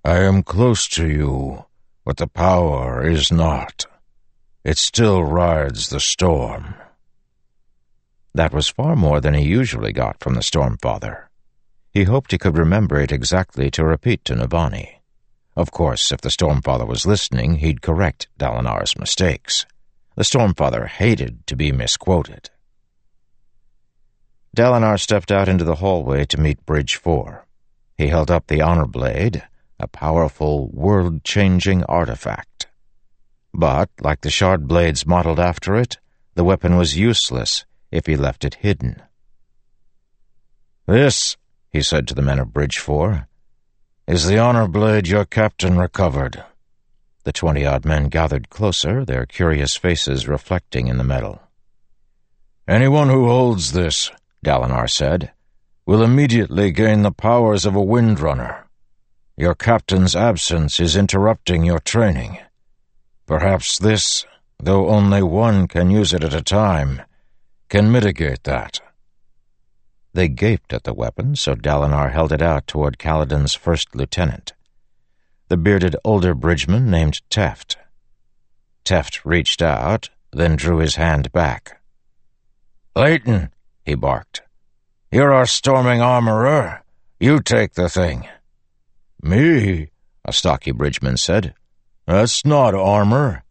I 0.05 0.19
am 0.19 0.43
close 0.43 0.87
to 0.89 1.09
you, 1.09 1.65
but 2.05 2.19
the 2.19 2.27
power 2.27 3.03
is 3.03 3.33
not. 3.33 3.87
It 4.65 4.77
still 4.77 5.25
rides 5.25 5.89
the 5.89 6.01
storm. 6.01 6.75
That 8.35 8.53
was 8.53 8.69
far 8.69 8.97
more 8.97 9.19
than 9.19 9.33
he 9.33 9.47
usually 9.47 9.93
got 9.93 10.21
from 10.21 10.35
the 10.35 10.43
Stormfather. 10.43 11.29
He 11.91 12.05
hoped 12.05 12.33
he 12.33 12.39
could 12.39 12.59
remember 12.59 13.01
it 13.01 13.11
exactly 13.13 13.71
to 13.71 13.83
repeat 13.83 14.27
to 14.27 14.35
Navani. 14.35 15.01
Of 15.57 15.71
course, 15.71 16.13
if 16.13 16.21
the 16.21 16.29
Stormfather 16.29 16.87
was 16.87 17.07
listening, 17.07 17.57
he'd 17.57 17.81
correct 17.81 18.29
Dalinar's 18.39 18.99
mistakes. 18.99 19.65
The 20.17 20.25
Stormfather 20.25 20.87
hated 20.87 21.47
to 21.47 21.57
be 21.57 21.73
misquoted. 21.73 22.51
Dalinar 24.55 25.01
stepped 25.01 25.33
out 25.33 25.49
into 25.49 25.65
the 25.65 25.77
hallway 25.77 26.25
to 26.27 26.41
meet 26.41 26.65
Bridge 26.65 26.95
4. 26.95 27.45
He 27.99 28.07
held 28.07 28.31
up 28.31 28.47
the 28.47 28.63
Honor 28.63 28.87
Blade, 28.87 29.43
a 29.81 29.89
powerful, 29.89 30.69
world-changing 30.73 31.83
artifact. 31.85 32.69
But, 33.53 33.91
like 34.01 34.21
the 34.21 34.31
shard 34.31 34.69
blades 34.69 35.07
modeled 35.07 35.41
after 35.41 35.75
it, 35.75 35.99
the 36.35 36.45
weapon 36.45 36.77
was 36.77 36.97
useless 36.97 37.65
if 37.91 38.07
he 38.07 38.17
left 38.17 38.45
it 38.45 38.55
hidden. 38.55 39.03
This, 40.87 41.37
he 41.71 41.83
said 41.83 42.07
to 42.09 42.15
the 42.15 42.23
men 42.23 42.39
of 42.39 42.53
Bridge 42.53 42.79
4, 42.79 43.27
is 44.07 44.27
the 44.27 44.39
honor 44.39 44.69
blade 44.69 45.09
your 45.09 45.25
captain 45.25 45.79
recovered. 45.79 46.45
The 47.25 47.33
twenty-odd 47.33 47.85
men 47.85 48.09
gathered 48.09 48.51
closer, 48.51 49.05
their 49.05 49.27
curious 49.27 49.77
faces 49.77 50.29
reflecting 50.29 50.89
in 50.89 50.99
the 50.99 51.05
metal. 51.05 51.41
Anyone 52.69 53.09
who 53.09 53.27
holds 53.27 53.73
this, 53.73 54.11
Dalinar 54.45 54.89
said, 54.89 55.33
will 55.87 56.03
immediately 56.03 56.71
gain 56.71 57.03
the 57.03 57.11
powers 57.11 57.67
of 57.67 57.75
a 57.75 57.85
windrunner. 57.85 58.65
Your 59.37 59.55
captain's 59.55 60.15
absence 60.15 60.79
is 60.79 60.97
interrupting 60.97 61.65
your 61.65 61.81
training. 61.81 62.39
Perhaps 63.27 63.79
this, 63.79 64.25
though 64.63 64.89
only 64.89 65.23
one 65.23 65.67
can 65.67 65.91
use 65.91 66.13
it 66.13 66.23
at 66.23 66.33
a 66.33 66.43
time, 66.43 67.03
can 67.69 67.91
mitigate 67.91 68.45
that. 68.45 68.81
They 70.13 70.29
gaped 70.29 70.73
at 70.73 70.85
the 70.85 70.95
weapon, 70.95 71.35
so 71.35 71.57
Dalinar 71.57 72.13
held 72.13 72.31
it 72.31 72.41
out 72.41 72.69
toward 72.69 72.99
Kaladin's 72.99 73.55
first 73.55 73.97
lieutenant, 73.97 74.53
the 75.49 75.57
bearded 75.57 75.97
older 76.05 76.35
bridgeman 76.35 76.89
named 76.91 77.21
Teft. 77.31 77.77
Teft 78.85 79.25
reached 79.25 79.61
out, 79.61 80.11
then 80.33 80.55
drew 80.55 80.79
his 80.79 80.97
hand 80.97 81.33
back. 81.33 81.81
Leyten, 82.95 83.51
he 83.85 83.95
barked. 83.95 84.43
You're 85.11 85.33
our 85.33 85.47
storming 85.47 86.01
armorer. 86.01 86.83
You 87.21 87.41
take 87.41 87.75
the 87.75 87.89
thing. 87.89 88.29
Me? 89.23 89.91
A 90.25 90.33
stocky 90.33 90.73
bridgeman 90.73 91.17
said. 91.17 91.55
That's 92.07 92.45
not 92.45 92.75
armor. 92.75 93.45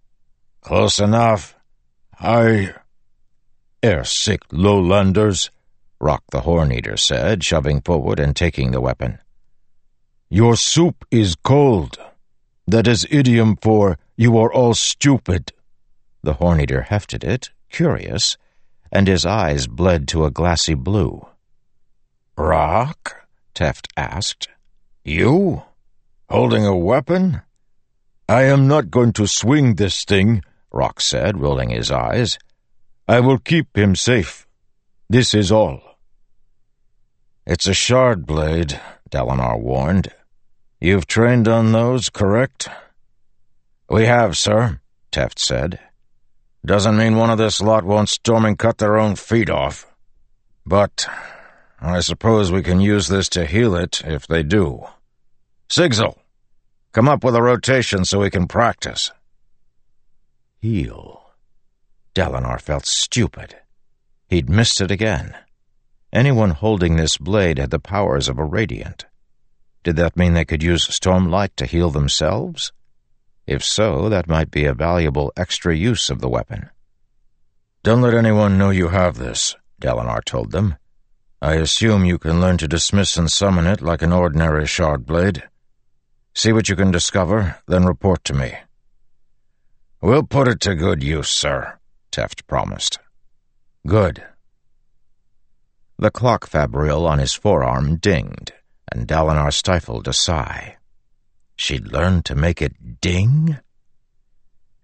Close 0.62 1.00
enough. 1.00 1.56
I... 2.20 2.74
Air-sick 3.82 4.42
lowlanders, 4.52 5.52
Rock 6.00 6.24
the 6.32 6.42
Horneater 6.42 6.98
said, 6.98 7.44
shoving 7.44 7.82
forward 7.82 8.20
and 8.20 8.36
taking 8.36 8.72
the 8.72 8.82
weapon. 8.82 9.20
Your 10.30 10.56
soup 10.56 11.06
is 11.12 11.36
cold. 11.36 11.98
That 12.66 12.88
is 12.88 13.06
idiom 13.10 13.58
for 13.58 13.98
you 14.16 14.38
are 14.38 14.52
all 14.52 14.74
stupid. 14.74 15.52
The 16.22 16.36
Horneater 16.36 16.86
hefted 16.86 17.24
it, 17.24 17.50
curious, 17.70 18.38
and 18.94 19.08
his 19.08 19.26
eyes 19.26 19.66
bled 19.66 20.08
to 20.08 20.24
a 20.24 20.32
glassy 20.32 20.76
blue. 20.76 21.28
Rock? 22.38 23.28
Teft 23.56 23.88
asked. 23.98 24.48
You? 25.04 25.64
Holding 26.30 26.66
a 26.66 26.78
weapon? 26.78 27.42
I 28.30 28.44
am 28.44 28.68
not 28.68 28.92
going 28.92 29.12
to 29.14 29.28
swing 29.28 29.76
this 29.76 30.06
thing, 30.06 30.44
Rock 30.72 31.02
said, 31.02 31.42
rolling 31.42 31.72
his 31.72 31.92
eyes. 31.92 32.38
I 33.08 33.20
will 33.20 33.40
keep 33.40 33.76
him 33.76 33.96
safe. 33.96 34.48
This 35.10 35.34
is 35.34 35.52
all. 35.52 35.82
It's 37.46 37.68
a 37.68 37.74
shard 37.74 38.26
blade, 38.26 38.80
Dalinar 39.10 39.60
warned. 39.60 40.08
You've 40.80 41.08
trained 41.08 41.48
on 41.48 41.72
those, 41.72 42.10
correct? 42.10 42.70
We 43.90 44.06
have, 44.06 44.38
sir, 44.38 44.80
Teft 45.12 45.40
said. 45.40 45.80
Doesn't 46.66 46.96
mean 46.96 47.18
one 47.18 47.30
of 47.30 47.38
this 47.38 47.62
lot 47.62 47.84
won't 47.84 48.08
storm 48.08 48.46
and 48.46 48.58
cut 48.58 48.78
their 48.78 48.98
own 48.98 49.18
feet 49.18 49.50
off. 49.50 49.86
But 50.66 51.06
I 51.82 52.00
suppose 52.00 52.52
we 52.52 52.64
can 52.64 52.80
use 52.80 53.10
this 53.10 53.28
to 53.30 53.46
heal 53.46 53.76
it 53.76 54.02
if 54.06 54.28
they 54.28 54.44
do. 54.44 54.86
Sigzil, 55.68 56.18
come 56.94 57.10
up 57.10 57.24
with 57.24 57.36
a 57.36 57.42
rotation 57.42 58.06
so 58.06 58.20
we 58.20 58.30
can 58.30 58.48
practice. 58.48 59.12
Heal. 60.62 61.22
Dalinar 62.16 62.62
felt 62.62 62.86
stupid. 62.86 63.58
He'd 64.30 64.50
missed 64.50 64.80
it 64.80 64.92
again. 64.92 65.36
Anyone 66.14 66.52
holding 66.52 66.96
this 66.96 67.18
blade 67.18 67.58
had 67.58 67.72
the 67.72 67.80
powers 67.80 68.30
of 68.30 68.40
a 68.40 68.46
radiant. 68.46 69.06
Did 69.84 69.98
that 69.98 70.16
mean 70.16 70.34
they 70.34 70.46
could 70.46 70.64
use 70.64 70.88
stormlight 70.88 71.56
to 71.58 71.66
heal 71.66 71.90
themselves? 71.90 72.72
If 73.46 73.64
so, 73.64 74.10
that 74.10 74.30
might 74.30 74.52
be 74.52 74.66
a 74.66 74.74
valuable 74.74 75.34
extra 75.36 75.76
use 75.76 76.10
of 76.10 76.22
the 76.22 76.30
weapon. 76.30 76.70
Don't 77.84 78.02
let 78.02 78.14
anyone 78.14 78.58
know 78.58 78.70
you 78.70 78.90
have 78.90 79.18
this, 79.18 79.56
Dalinar 79.82 80.24
told 80.24 80.52
them. 80.52 80.76
I 81.42 81.56
assume 81.56 82.06
you 82.06 82.18
can 82.18 82.40
learn 82.40 82.58
to 82.60 82.68
dismiss 82.70 83.18
and 83.18 83.30
summon 83.30 83.68
it 83.68 83.82
like 83.82 84.02
an 84.02 84.14
ordinary 84.14 84.66
shard 84.66 85.06
blade. 85.06 85.44
See 86.34 86.54
what 86.54 86.70
you 86.70 86.78
can 86.78 86.90
discover, 86.90 87.58
then 87.68 87.86
report 87.86 88.24
to 88.26 88.34
me. 88.34 88.54
We'll 90.02 90.24
put 90.24 90.48
it 90.48 90.62
to 90.62 90.76
good 90.76 91.04
use, 91.04 91.30
sir, 91.30 91.80
Teft 92.12 92.48
promised. 92.48 93.00
Good. 93.86 94.24
The 95.98 96.12
clock 96.12 96.48
fabrial 96.48 97.06
on 97.06 97.20
his 97.20 97.34
forearm 97.34 97.98
dinged, 97.98 98.54
and 98.92 99.08
Dalinar 99.08 99.52
stifled 99.52 100.08
a 100.08 100.14
sigh. 100.14 100.78
She'd 101.64 101.94
learned 101.94 102.26
to 102.26 102.36
make 102.36 102.62
it 102.62 103.00
ding? 103.00 103.58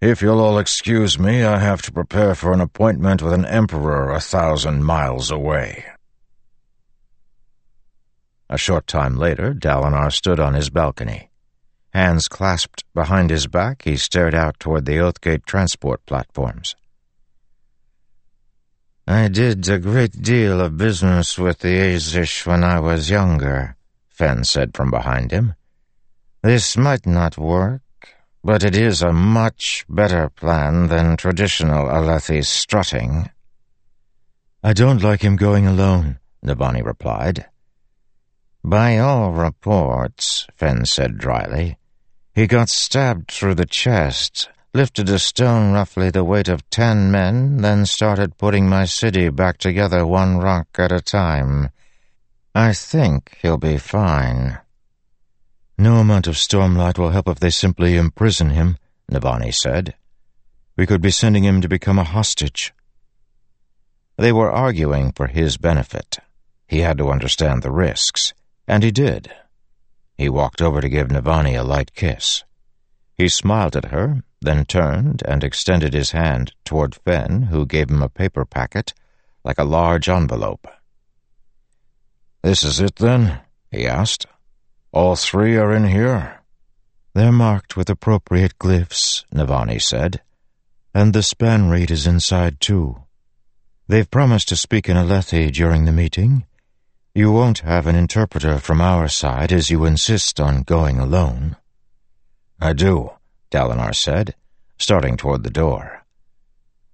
If 0.00 0.22
you'll 0.22 0.40
all 0.40 0.58
excuse 0.58 1.18
me, 1.18 1.44
I 1.44 1.58
have 1.58 1.82
to 1.82 1.92
prepare 1.92 2.34
for 2.34 2.54
an 2.54 2.62
appointment 2.62 3.20
with 3.20 3.34
an 3.34 3.44
emperor 3.44 4.10
a 4.10 4.18
thousand 4.18 4.82
miles 4.82 5.30
away. 5.30 5.84
A 8.48 8.56
short 8.56 8.86
time 8.86 9.18
later, 9.18 9.52
Dalinar 9.52 10.10
stood 10.10 10.40
on 10.40 10.54
his 10.54 10.70
balcony. 10.70 11.28
Hands 11.92 12.26
clasped 12.28 12.84
behind 12.94 13.28
his 13.28 13.46
back, 13.46 13.82
he 13.82 13.98
stared 13.98 14.34
out 14.34 14.58
toward 14.58 14.86
the 14.86 14.96
Oathgate 14.96 15.44
transport 15.44 16.06
platforms. 16.06 16.76
I 19.06 19.28
did 19.28 19.68
a 19.68 19.78
great 19.78 20.22
deal 20.22 20.62
of 20.62 20.78
business 20.78 21.38
with 21.38 21.58
the 21.58 21.76
Azish 21.76 22.46
when 22.46 22.64
I 22.64 22.80
was 22.80 23.10
younger, 23.10 23.76
Fen 24.08 24.44
said 24.44 24.74
from 24.74 24.90
behind 24.90 25.30
him. 25.30 25.56
This 26.42 26.74
might 26.74 27.06
not 27.06 27.36
work, 27.36 27.82
but 28.42 28.64
it 28.64 28.74
is 28.74 29.02
a 29.02 29.12
much 29.12 29.84
better 29.90 30.30
plan 30.30 30.88
than 30.88 31.18
traditional 31.18 31.86
Alethi 31.86 32.42
strutting. 32.42 33.28
I 34.62 34.72
don't 34.72 35.02
like 35.02 35.20
him 35.20 35.36
going 35.36 35.66
alone, 35.66 36.18
Navani 36.42 36.82
replied. 36.82 37.44
By 38.64 38.96
all 38.96 39.32
reports, 39.32 40.46
Fen 40.56 40.86
said 40.86 41.18
dryly, 41.18 41.76
he 42.34 42.46
got 42.46 42.70
stabbed 42.70 43.30
through 43.30 43.56
the 43.56 43.66
chest, 43.66 44.48
lifted 44.72 45.10
a 45.10 45.18
stone 45.18 45.72
roughly 45.72 46.10
the 46.10 46.24
weight 46.24 46.48
of 46.48 46.68
ten 46.70 47.10
men, 47.10 47.58
then 47.58 47.84
started 47.84 48.38
putting 48.38 48.66
my 48.66 48.86
city 48.86 49.28
back 49.28 49.58
together 49.58 50.06
one 50.06 50.38
rock 50.38 50.68
at 50.78 50.90
a 50.90 51.02
time. 51.02 51.68
I 52.54 52.72
think 52.72 53.36
he'll 53.42 53.58
be 53.58 53.76
fine. 53.76 54.58
No 55.80 55.96
amount 55.96 56.26
of 56.26 56.34
stormlight 56.34 56.98
will 56.98 57.08
help 57.08 57.26
if 57.26 57.40
they 57.40 57.48
simply 57.48 57.96
imprison 57.96 58.50
him, 58.50 58.76
Navani 59.10 59.50
said. 59.50 59.94
We 60.76 60.84
could 60.84 61.00
be 61.00 61.10
sending 61.10 61.42
him 61.42 61.62
to 61.62 61.70
become 61.70 61.98
a 61.98 62.04
hostage. 62.04 62.74
They 64.18 64.30
were 64.30 64.52
arguing 64.52 65.12
for 65.12 65.28
his 65.28 65.56
benefit. 65.56 66.18
He 66.68 66.80
had 66.80 66.98
to 66.98 67.08
understand 67.08 67.62
the 67.62 67.70
risks, 67.70 68.34
and 68.68 68.82
he 68.82 68.90
did. 68.90 69.32
He 70.18 70.28
walked 70.28 70.60
over 70.60 70.82
to 70.82 70.88
give 70.90 71.08
Navani 71.08 71.58
a 71.58 71.64
light 71.64 71.94
kiss. 71.94 72.44
He 73.16 73.30
smiled 73.30 73.74
at 73.74 73.86
her, 73.86 74.22
then 74.42 74.66
turned 74.66 75.22
and 75.26 75.42
extended 75.42 75.94
his 75.94 76.10
hand 76.10 76.52
toward 76.62 76.94
Fen, 76.94 77.44
who 77.44 77.64
gave 77.64 77.88
him 77.88 78.02
a 78.02 78.10
paper 78.10 78.44
packet 78.44 78.92
like 79.44 79.58
a 79.58 79.64
large 79.64 80.10
envelope. 80.10 80.68
This 82.42 82.64
is 82.64 82.80
it, 82.80 82.96
then? 82.96 83.40
he 83.70 83.86
asked. 83.86 84.26
All 84.92 85.14
three 85.14 85.56
are 85.56 85.72
in 85.72 85.84
here? 85.84 86.40
They're 87.14 87.30
marked 87.30 87.76
with 87.76 87.88
appropriate 87.88 88.58
glyphs, 88.58 89.24
Navani 89.32 89.80
said, 89.80 90.20
and 90.92 91.12
the 91.12 91.22
spanreed 91.22 91.90
is 91.92 92.08
inside, 92.08 92.60
too. 92.60 93.04
They've 93.86 94.10
promised 94.10 94.48
to 94.48 94.56
speak 94.56 94.88
in 94.88 94.96
Alethi 94.96 95.52
during 95.52 95.84
the 95.84 95.92
meeting. 95.92 96.44
You 97.14 97.30
won't 97.30 97.60
have 97.60 97.86
an 97.86 97.94
interpreter 97.94 98.58
from 98.58 98.80
our 98.80 99.06
side 99.06 99.52
as 99.52 99.70
you 99.70 99.84
insist 99.84 100.40
on 100.40 100.62
going 100.62 100.98
alone. 100.98 101.56
I 102.60 102.72
do, 102.72 103.12
Dalinar 103.52 103.94
said, 103.94 104.34
starting 104.78 105.16
toward 105.16 105.44
the 105.44 105.50
door. 105.50 106.04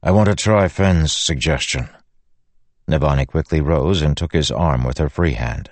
I 0.03 0.11
want 0.11 0.29
to 0.29 0.35
try 0.35 0.69
Fen's 0.69 1.13
suggestion. 1.13 1.89
Navani 2.89 3.27
quickly 3.27 3.61
rose 3.63 4.03
and 4.03 4.17
took 4.17 4.33
his 4.33 4.51
arm 4.51 4.85
with 4.85 4.99
her 4.99 5.09
free 5.09 5.33
hand. 5.33 5.71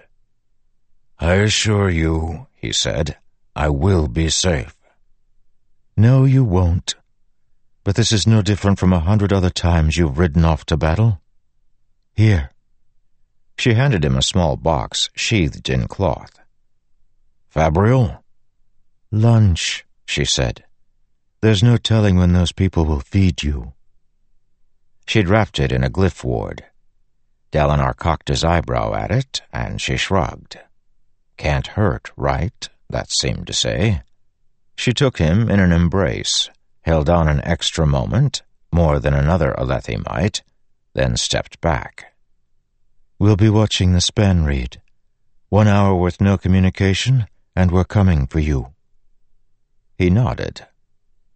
I 1.19 1.35
assure 1.35 1.89
you, 1.89 2.47
he 2.55 2.73
said, 2.73 3.17
I 3.55 3.69
will 3.69 4.09
be 4.09 4.29
safe. 4.29 4.75
No, 5.97 6.25
you 6.25 6.43
won't. 6.45 6.97
But 7.85 7.95
this 7.95 8.11
is 8.11 8.27
no 8.27 8.43
different 8.43 8.79
from 8.79 8.93
a 8.93 9.01
hundred 9.01 9.33
other 9.33 9.51
times 9.51 9.97
you've 9.97 10.19
ridden 10.19 10.45
off 10.45 10.65
to 10.67 10.77
battle. 10.77 11.21
Here. 12.15 12.51
She 13.57 13.75
handed 13.75 14.05
him 14.05 14.17
a 14.17 14.23
small 14.23 14.57
box 14.57 15.11
sheathed 15.15 15.69
in 15.69 15.87
cloth. 15.87 16.41
Fabrial? 17.49 18.25
Lunch, 19.13 19.85
she 20.07 20.25
said. 20.25 20.65
There's 21.41 21.63
no 21.63 21.77
telling 21.77 22.17
when 22.17 22.33
those 22.33 22.53
people 22.53 22.85
will 22.85 23.01
feed 23.01 23.43
you. 23.43 23.75
She'd 25.07 25.29
wrapped 25.29 25.61
it 25.61 25.71
in 25.71 25.85
a 25.85 25.91
glyph 25.91 26.25
ward. 26.25 26.65
Dalinar 27.53 27.95
cocked 27.97 28.29
his 28.29 28.43
eyebrow 28.43 28.95
at 28.95 29.13
it, 29.13 29.43
and 29.53 29.81
she 29.81 29.97
shrugged. 29.97 30.59
Can't 31.37 31.69
hurt, 31.69 32.11
right? 32.17 32.69
That 32.91 33.11
seemed 33.11 33.47
to 33.49 33.53
say. 33.53 34.03
She 34.77 34.93
took 34.93 35.19
him 35.19 35.51
in 35.51 35.61
an 35.61 35.73
embrace, 35.73 36.51
held 36.83 37.09
on 37.09 37.29
an 37.29 37.41
extra 37.45 37.87
moment, 37.87 38.43
more 38.73 38.99
than 38.99 39.15
another 39.15 39.55
Alethi 39.57 40.05
might, 40.05 40.43
then 40.95 41.17
stepped 41.17 41.61
back. 41.61 42.15
We'll 43.19 43.37
be 43.37 43.51
watching 43.51 43.93
the 43.93 44.01
spanreed. 44.01 44.81
One 45.49 45.69
hour 45.69 45.95
with 45.95 46.21
no 46.21 46.37
communication, 46.37 47.27
and 47.55 47.71
we're 47.71 47.85
coming 47.85 48.27
for 48.27 48.41
you. 48.41 48.75
He 49.97 50.11
nodded. 50.11 50.67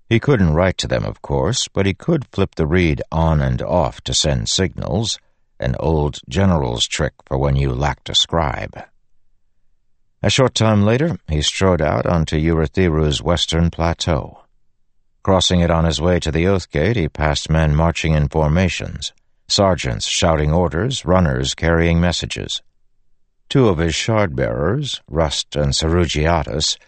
He 0.09 0.19
couldn't 0.19 0.55
write 0.55 0.79
to 0.79 0.89
them, 0.89 1.05
of 1.05 1.23
course, 1.23 1.69
but 1.69 1.87
he 1.87 1.95
could 1.95 2.27
flip 2.33 2.55
the 2.55 2.67
reed 2.67 3.03
on 3.13 3.41
and 3.41 3.63
off 3.63 4.01
to 4.03 4.15
send 4.15 4.49
signals, 4.49 5.19
an 5.61 5.77
old 5.79 6.19
general's 6.29 6.87
trick 6.87 7.15
for 7.27 7.39
when 7.39 7.57
you 7.57 7.73
lacked 7.73 8.09
a 8.09 8.15
scribe. 8.15 8.85
A 10.21 10.31
short 10.31 10.57
time 10.57 10.85
later, 10.85 11.17
he 11.29 11.43
strode 11.43 11.81
out 11.81 12.05
onto 12.05 12.37
Urithiru's 12.37 13.23
western 13.23 13.71
plateau. 13.71 14.43
Crossing 15.23 15.61
it 15.61 15.71
on 15.71 15.85
his 15.85 16.01
way 16.01 16.19
to 16.19 16.33
the 16.33 16.45
Oath 16.49 16.69
Gate, 16.73 16.97
he 16.97 17.09
passed 17.09 17.49
men 17.49 17.73
marching 17.73 18.15
in 18.15 18.29
formations, 18.29 19.13
sergeants 19.47 20.07
shouting 20.07 20.53
orders, 20.53 21.05
runners 21.05 21.55
carrying 21.55 22.01
messages. 22.01 22.63
Two 23.49 23.69
of 23.69 23.79
his 23.79 23.95
shard 23.95 24.35
bearers, 24.35 25.01
Rust 25.09 25.55
and 25.55 25.73
Serugiadis, 25.73 26.79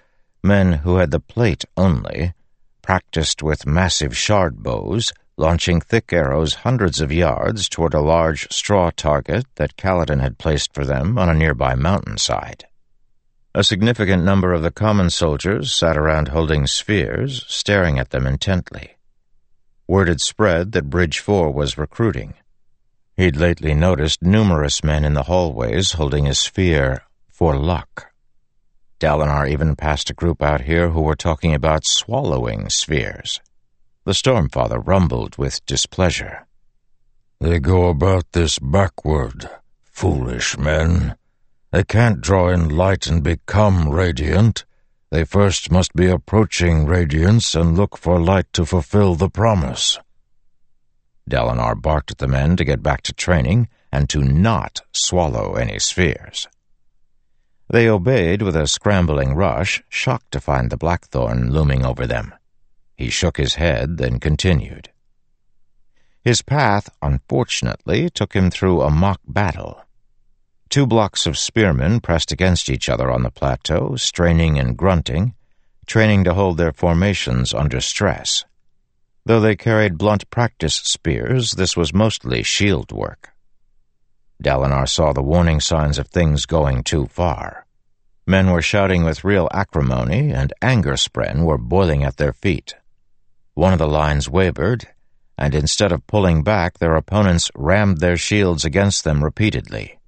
men 0.43 0.73
who 0.73 0.97
had 0.97 1.13
the 1.13 1.21
plate 1.21 1.65
only, 1.77 2.35
practiced 2.83 3.45
with 3.45 3.65
massive 3.65 4.17
shard 4.17 4.61
bows, 4.61 5.13
launching 5.37 5.81
thick 5.81 6.13
arrows 6.13 6.55
hundreds 6.55 7.01
of 7.01 7.13
yards 7.13 7.69
toward 7.69 7.95
a 7.95 8.01
large 8.01 8.51
straw 8.51 8.91
target 8.91 9.47
that 9.55 9.77
Kaladin 9.77 10.21
had 10.21 10.37
placed 10.37 10.75
for 10.75 10.85
them 10.85 11.17
on 11.17 11.29
a 11.29 11.35
nearby 11.35 11.77
mountainside. 11.77 12.67
A 13.53 13.65
significant 13.65 14.23
number 14.23 14.53
of 14.53 14.63
the 14.63 14.71
common 14.71 15.11
soldiers 15.11 15.75
sat 15.75 15.97
around 15.97 16.29
holding 16.29 16.69
spheres, 16.69 17.45
staring 17.49 17.99
at 17.99 18.11
them 18.11 18.25
intently. 18.25 18.97
Word 19.89 20.07
had 20.07 20.21
spread 20.21 20.71
that 20.73 20.89
Bridge 20.89 21.19
4 21.19 21.53
was 21.53 21.77
recruiting. 21.77 22.35
He'd 23.17 23.37
lately 23.37 23.75
noticed 23.75 24.23
numerous 24.23 24.85
men 24.85 25.05
in 25.05 25.15
the 25.15 25.25
hallways 25.25 25.93
holding 25.93 26.29
a 26.29 26.35
sphere 26.35 27.03
for 27.29 27.57
luck. 27.57 28.13
Dalinar 29.01 29.51
even 29.51 29.75
passed 29.75 30.11
a 30.11 30.15
group 30.15 30.43
out 30.43 30.61
here 30.61 30.91
who 30.91 31.01
were 31.01 31.17
talking 31.17 31.53
about 31.53 31.85
swallowing 31.85 32.69
spheres. 32.69 33.41
The 34.05 34.13
Stormfather 34.13 34.81
rumbled 34.87 35.39
with 35.39 35.67
displeasure. 35.67 36.47
They 37.41 37.59
go 37.59 37.89
about 37.89 38.31
this 38.31 38.61
backward, 38.61 39.51
foolish 39.83 40.57
men. 40.57 41.17
They 41.73 41.85
can't 41.85 42.21
draw 42.21 42.49
in 42.49 42.69
light 42.69 43.07
and 43.07 43.23
become 43.23 43.89
radiant. 43.89 44.65
They 45.11 45.25
first 45.25 45.71
must 45.71 45.95
be 45.95 46.09
approaching 46.09 46.87
radiance 46.87 47.55
and 47.55 47.77
look 47.77 47.97
for 47.97 48.19
light 48.19 48.53
to 48.55 48.67
fulfill 48.67 49.15
the 49.15 49.31
promise. 49.31 49.99
Dalinar 51.29 51.81
barked 51.81 52.11
at 52.11 52.19
the 52.19 52.27
men 52.27 52.57
to 52.57 52.65
get 52.65 52.83
back 52.83 53.03
to 53.03 53.13
training 53.13 53.69
and 53.93 54.09
to 54.11 54.21
not 54.21 54.83
swallow 54.93 55.55
any 55.55 55.79
spheres. 55.79 56.49
They 57.69 57.89
obeyed 57.89 58.43
with 58.43 58.57
a 58.57 58.67
scrambling 58.67 59.35
rush, 59.35 59.81
shocked 59.89 60.33
to 60.33 60.41
find 60.41 60.71
the 60.71 60.77
blackthorn 60.77 61.53
looming 61.53 61.85
over 61.85 62.05
them. 62.05 62.35
He 62.97 63.11
shook 63.11 63.37
his 63.37 63.55
head, 63.55 63.97
then 63.99 64.19
continued. 64.19 64.91
His 66.21 66.43
path, 66.43 66.91
unfortunately, 67.01 68.11
took 68.11 68.35
him 68.35 68.51
through 68.51 68.83
a 68.83 68.91
mock 68.91 69.21
battle. 69.27 69.85
Two 70.71 70.87
blocks 70.87 71.27
of 71.27 71.37
spearmen 71.37 71.99
pressed 71.99 72.31
against 72.31 72.71
each 72.71 72.89
other 72.89 73.11
on 73.11 73.25
the 73.25 73.31
plateau, 73.33 73.97
straining 73.97 74.57
and 74.57 74.77
grunting, 74.77 75.35
training 75.85 76.23
to 76.23 76.35
hold 76.35 76.59
their 76.59 76.73
formations 76.73 77.53
under 77.53 77.81
stress. 77.81 78.45
Though 79.27 79.41
they 79.41 79.57
carried 79.57 79.99
blunt 79.99 80.31
practice 80.31 80.77
spears, 80.77 81.53
this 81.53 81.77
was 81.77 81.93
mostly 81.93 82.45
shield 82.45 82.93
work. 82.93 83.31
Dalinar 84.41 84.89
saw 84.89 85.13
the 85.13 85.25
warning 85.25 85.59
signs 85.59 85.99
of 85.99 86.07
things 86.07 86.47
going 86.47 86.85
too 86.85 87.07
far. 87.07 87.67
Men 88.25 88.53
were 88.53 88.63
shouting 88.63 89.03
with 89.03 89.25
real 89.25 89.49
acrimony, 89.53 90.31
and 90.33 90.53
anger 90.63 90.95
spren 90.95 91.45
were 91.45 91.59
boiling 91.59 92.05
at 92.05 92.17
their 92.17 92.33
feet. 92.33 92.77
One 93.55 93.73
of 93.73 93.81
the 93.81 93.89
lines 93.89 94.31
wavered, 94.31 94.87
and 95.37 95.53
instead 95.53 95.91
of 95.91 96.07
pulling 96.07 96.45
back, 96.45 96.79
their 96.79 96.95
opponents 96.95 97.51
rammed 97.57 97.99
their 97.99 98.17
shields 98.17 98.65
against 98.65 99.03
them 99.03 99.25
repeatedly. 99.25 100.00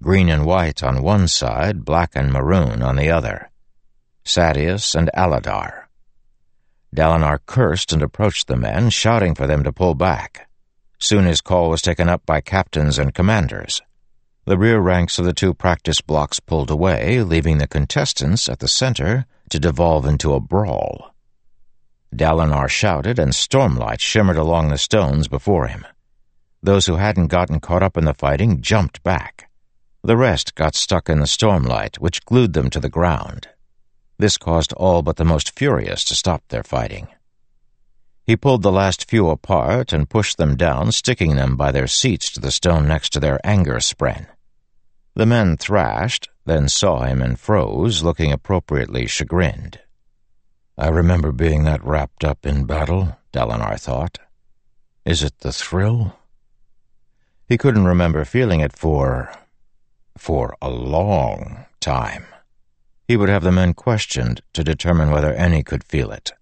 Green 0.00 0.28
and 0.28 0.44
white 0.44 0.82
on 0.82 1.02
one 1.02 1.26
side, 1.26 1.84
black 1.84 2.12
and 2.14 2.30
maroon 2.30 2.82
on 2.82 2.96
the 2.96 3.10
other. 3.10 3.50
Sadeas 4.24 4.94
and 4.94 5.10
Aladar. 5.14 5.84
Dalinar 6.94 7.38
cursed 7.46 7.92
and 7.92 8.02
approached 8.02 8.46
the 8.46 8.56
men, 8.56 8.90
shouting 8.90 9.34
for 9.34 9.46
them 9.46 9.64
to 9.64 9.72
pull 9.72 9.94
back. 9.94 10.48
Soon 10.98 11.24
his 11.24 11.40
call 11.40 11.70
was 11.70 11.82
taken 11.82 12.08
up 12.08 12.24
by 12.26 12.40
captains 12.40 12.98
and 12.98 13.14
commanders. 13.14 13.82
The 14.44 14.58
rear 14.58 14.80
ranks 14.80 15.18
of 15.18 15.24
the 15.24 15.32
two 15.32 15.54
practice 15.54 16.00
blocks 16.00 16.40
pulled 16.40 16.70
away, 16.70 17.22
leaving 17.22 17.58
the 17.58 17.66
contestants 17.66 18.48
at 18.48 18.60
the 18.60 18.68
center 18.68 19.26
to 19.50 19.58
devolve 19.58 20.06
into 20.06 20.34
a 20.34 20.40
brawl. 20.40 21.14
Dalinar 22.14 22.68
shouted, 22.68 23.18
and 23.18 23.32
stormlight 23.32 24.00
shimmered 24.00 24.36
along 24.36 24.68
the 24.68 24.78
stones 24.78 25.26
before 25.26 25.66
him. 25.66 25.84
Those 26.62 26.86
who 26.86 26.96
hadn't 26.96 27.26
gotten 27.26 27.60
caught 27.60 27.82
up 27.82 27.96
in 27.96 28.04
the 28.04 28.14
fighting 28.14 28.60
jumped 28.60 29.02
back. 29.02 29.45
The 30.06 30.16
rest 30.16 30.54
got 30.54 30.76
stuck 30.76 31.08
in 31.08 31.18
the 31.18 31.26
stormlight, 31.26 31.96
which 31.96 32.24
glued 32.24 32.52
them 32.52 32.70
to 32.70 32.78
the 32.78 32.88
ground. 32.88 33.48
This 34.18 34.38
caused 34.38 34.72
all 34.74 35.02
but 35.02 35.16
the 35.16 35.24
most 35.24 35.58
furious 35.58 36.04
to 36.04 36.14
stop 36.14 36.44
their 36.46 36.62
fighting. 36.62 37.08
He 38.22 38.36
pulled 38.36 38.62
the 38.62 38.70
last 38.70 39.10
few 39.10 39.28
apart 39.28 39.92
and 39.92 40.08
pushed 40.08 40.36
them 40.36 40.56
down, 40.56 40.92
sticking 40.92 41.34
them 41.34 41.56
by 41.56 41.72
their 41.72 41.88
seats 41.88 42.30
to 42.30 42.40
the 42.40 42.52
stone 42.52 42.86
next 42.86 43.14
to 43.14 43.20
their 43.20 43.40
anger 43.42 43.80
spren. 43.80 44.28
The 45.16 45.26
men 45.26 45.56
thrashed, 45.56 46.28
then 46.44 46.68
saw 46.68 47.02
him 47.02 47.20
and 47.20 47.36
froze, 47.36 48.04
looking 48.04 48.30
appropriately 48.30 49.08
chagrined. 49.08 49.80
I 50.78 50.86
remember 50.86 51.32
being 51.32 51.64
that 51.64 51.84
wrapped 51.84 52.22
up 52.22 52.46
in 52.46 52.64
battle, 52.64 53.18
Dalinar 53.32 53.76
thought. 53.80 54.20
Is 55.04 55.24
it 55.24 55.40
the 55.40 55.52
thrill? 55.52 56.16
He 57.48 57.58
couldn't 57.58 57.86
remember 57.86 58.24
feeling 58.24 58.60
it 58.60 58.72
for... 58.72 59.32
for 60.16 60.56
a 60.60 60.70
long 60.70 61.66
time. 61.80 62.26
He 63.06 63.16
would 63.16 63.28
have 63.28 63.44
the 63.44 63.52
men 63.52 63.74
questioned 63.74 64.42
to 64.52 64.64
determine 64.64 65.10
whether 65.10 65.32
any 65.32 65.62
could 65.62 65.84
feel 65.84 66.10
it. 66.10 66.32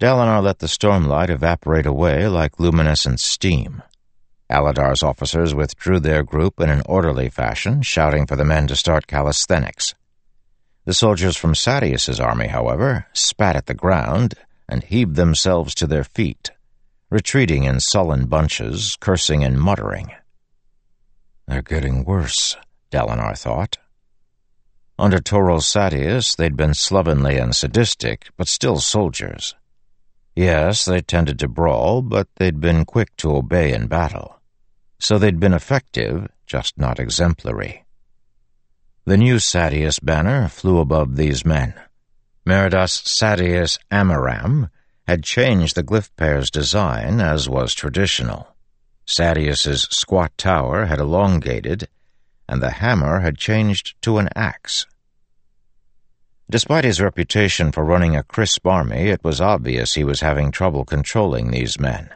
Dalinar 0.00 0.42
let 0.42 0.58
the 0.58 0.66
stormlight 0.66 1.30
evaporate 1.30 1.86
away 1.86 2.28
like 2.28 2.60
luminescent 2.60 3.20
steam. 3.20 3.82
Aladar's 4.50 5.02
officers 5.02 5.54
withdrew 5.54 5.98
their 5.98 6.22
group 6.22 6.60
in 6.60 6.68
an 6.68 6.82
orderly 6.86 7.28
fashion, 7.28 7.82
shouting 7.82 8.26
for 8.26 8.36
the 8.36 8.44
men 8.44 8.66
to 8.66 8.76
start 8.76 9.06
calisthenics. 9.06 9.94
The 10.84 10.94
soldiers 10.94 11.36
from 11.36 11.54
Sadeas's 11.54 12.20
army, 12.20 12.48
however, 12.48 13.06
spat 13.14 13.56
at 13.56 13.66
the 13.66 13.74
ground 13.74 14.34
and 14.68 14.84
heaved 14.84 15.16
themselves 15.16 15.74
to 15.76 15.86
their 15.86 16.04
feet, 16.04 16.50
retreating 17.08 17.64
in 17.64 17.80
sullen 17.80 18.26
bunches, 18.26 18.96
cursing 19.00 19.42
and 19.42 19.58
muttering. 19.58 20.12
They're 21.46 21.62
getting 21.62 22.04
worse, 22.04 22.56
Dalinar 22.90 23.38
thought. 23.38 23.78
Under 24.98 25.18
Torol 25.18 25.60
Sadeas, 25.60 26.36
they'd 26.36 26.56
been 26.56 26.74
slovenly 26.74 27.36
and 27.36 27.54
sadistic, 27.54 28.28
but 28.36 28.48
still 28.48 28.78
soldiers. 28.78 29.54
Yes, 30.36 30.84
they 30.84 31.00
tended 31.00 31.38
to 31.40 31.48
brawl, 31.48 32.02
but 32.02 32.28
they'd 32.36 32.60
been 32.60 32.84
quick 32.84 33.16
to 33.18 33.36
obey 33.36 33.72
in 33.72 33.86
battle. 33.86 34.40
So 34.98 35.18
they'd 35.18 35.40
been 35.40 35.52
effective, 35.52 36.28
just 36.46 36.78
not 36.78 36.98
exemplary. 36.98 37.84
The 39.04 39.16
new 39.16 39.36
Sadeas 39.36 39.98
banner 40.02 40.48
flew 40.48 40.78
above 40.78 41.16
these 41.16 41.44
men. 41.44 41.74
Meridas 42.46 43.02
Sadeas 43.02 43.78
Amaram 43.90 44.70
had 45.06 45.22
changed 45.22 45.74
the 45.74 45.82
glyph 45.82 46.10
pair's 46.16 46.50
design 46.50 47.20
as 47.20 47.48
was 47.48 47.74
traditional. 47.74 48.53
Sadeas's 49.06 49.88
squat 49.90 50.36
tower 50.36 50.86
had 50.86 50.98
elongated 50.98 51.88
and 52.48 52.62
the 52.62 52.70
hammer 52.70 53.20
had 53.20 53.38
changed 53.38 53.94
to 54.02 54.18
an 54.18 54.28
axe. 54.36 54.86
Despite 56.50 56.84
his 56.84 57.00
reputation 57.00 57.72
for 57.72 57.84
running 57.84 58.16
a 58.16 58.22
crisp 58.22 58.66
army, 58.66 59.08
it 59.08 59.24
was 59.24 59.40
obvious 59.40 59.94
he 59.94 60.04
was 60.04 60.20
having 60.20 60.50
trouble 60.50 60.84
controlling 60.84 61.50
these 61.50 61.80
men. 61.80 62.10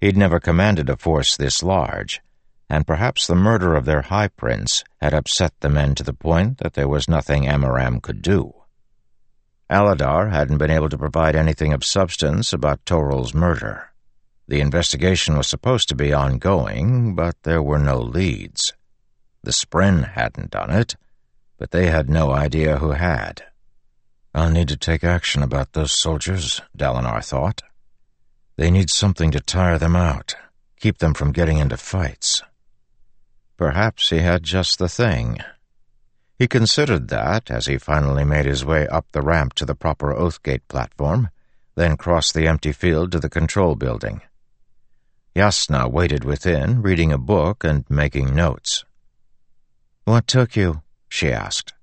He'd 0.00 0.16
never 0.16 0.40
commanded 0.40 0.90
a 0.90 0.96
force 0.96 1.36
this 1.36 1.62
large, 1.62 2.20
and 2.68 2.86
perhaps 2.86 3.26
the 3.26 3.34
murder 3.34 3.74
of 3.74 3.86
their 3.86 4.02
high 4.02 4.28
prince 4.28 4.84
had 5.00 5.14
upset 5.14 5.54
the 5.60 5.70
men 5.70 5.94
to 5.94 6.02
the 6.02 6.12
point 6.12 6.58
that 6.58 6.74
there 6.74 6.88
was 6.88 7.08
nothing 7.08 7.44
Amaram 7.44 8.02
could 8.02 8.20
do. 8.20 8.52
Aladar 9.70 10.30
hadn't 10.30 10.58
been 10.58 10.70
able 10.70 10.90
to 10.90 10.98
provide 10.98 11.34
anything 11.34 11.72
of 11.72 11.82
substance 11.82 12.52
about 12.52 12.84
Torol's 12.84 13.34
murder. 13.34 13.90
The 14.48 14.60
investigation 14.60 15.36
was 15.36 15.48
supposed 15.48 15.88
to 15.88 15.96
be 15.96 16.12
ongoing, 16.12 17.16
but 17.16 17.34
there 17.42 17.62
were 17.62 17.80
no 17.80 17.98
leads. 17.98 18.72
The 19.42 19.50
Spren 19.50 20.12
hadn't 20.12 20.52
done 20.52 20.70
it, 20.70 20.94
but 21.58 21.72
they 21.72 21.86
had 21.86 22.08
no 22.08 22.30
idea 22.30 22.78
who 22.78 22.92
had. 22.92 23.42
I'll 24.32 24.50
need 24.50 24.68
to 24.68 24.76
take 24.76 25.02
action 25.02 25.42
about 25.42 25.72
those 25.72 25.98
soldiers, 25.98 26.60
Dalinar 26.76 27.24
thought. 27.24 27.62
They 28.56 28.70
need 28.70 28.88
something 28.90 29.32
to 29.32 29.40
tire 29.40 29.78
them 29.78 29.96
out, 29.96 30.36
keep 30.78 30.98
them 30.98 31.14
from 31.14 31.32
getting 31.32 31.58
into 31.58 31.76
fights. 31.76 32.42
Perhaps 33.56 34.10
he 34.10 34.18
had 34.18 34.44
just 34.44 34.78
the 34.78 34.88
thing. 34.88 35.38
He 36.38 36.46
considered 36.46 37.08
that 37.08 37.50
as 37.50 37.66
he 37.66 37.78
finally 37.78 38.24
made 38.24 38.46
his 38.46 38.64
way 38.64 38.86
up 38.86 39.06
the 39.10 39.22
ramp 39.22 39.54
to 39.54 39.64
the 39.64 39.74
proper 39.74 40.14
Oathgate 40.14 40.68
platform, 40.68 41.30
then 41.74 41.96
crossed 41.96 42.34
the 42.34 42.46
empty 42.46 42.72
field 42.72 43.10
to 43.12 43.18
the 43.18 43.30
control 43.30 43.74
building. 43.74 44.20
Jasnah 45.36 45.90
waited 45.90 46.24
within, 46.24 46.80
reading 46.80 47.12
a 47.12 47.18
book 47.18 47.62
and 47.62 47.84
making 47.90 48.34
notes. 48.34 48.86
What 50.04 50.26
took 50.26 50.56
you? 50.56 50.80
she 51.10 51.30
asked. 51.30 51.74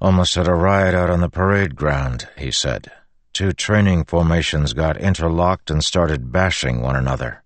Almost 0.00 0.34
had 0.34 0.48
a 0.48 0.54
riot 0.54 0.92
out 0.92 1.10
on 1.10 1.20
the 1.20 1.28
parade 1.28 1.76
ground, 1.76 2.26
he 2.36 2.50
said. 2.50 2.90
Two 3.32 3.52
training 3.52 4.04
formations 4.04 4.72
got 4.72 4.96
interlocked 4.96 5.70
and 5.70 5.84
started 5.84 6.32
bashing 6.32 6.82
one 6.82 6.96
another. 6.96 7.44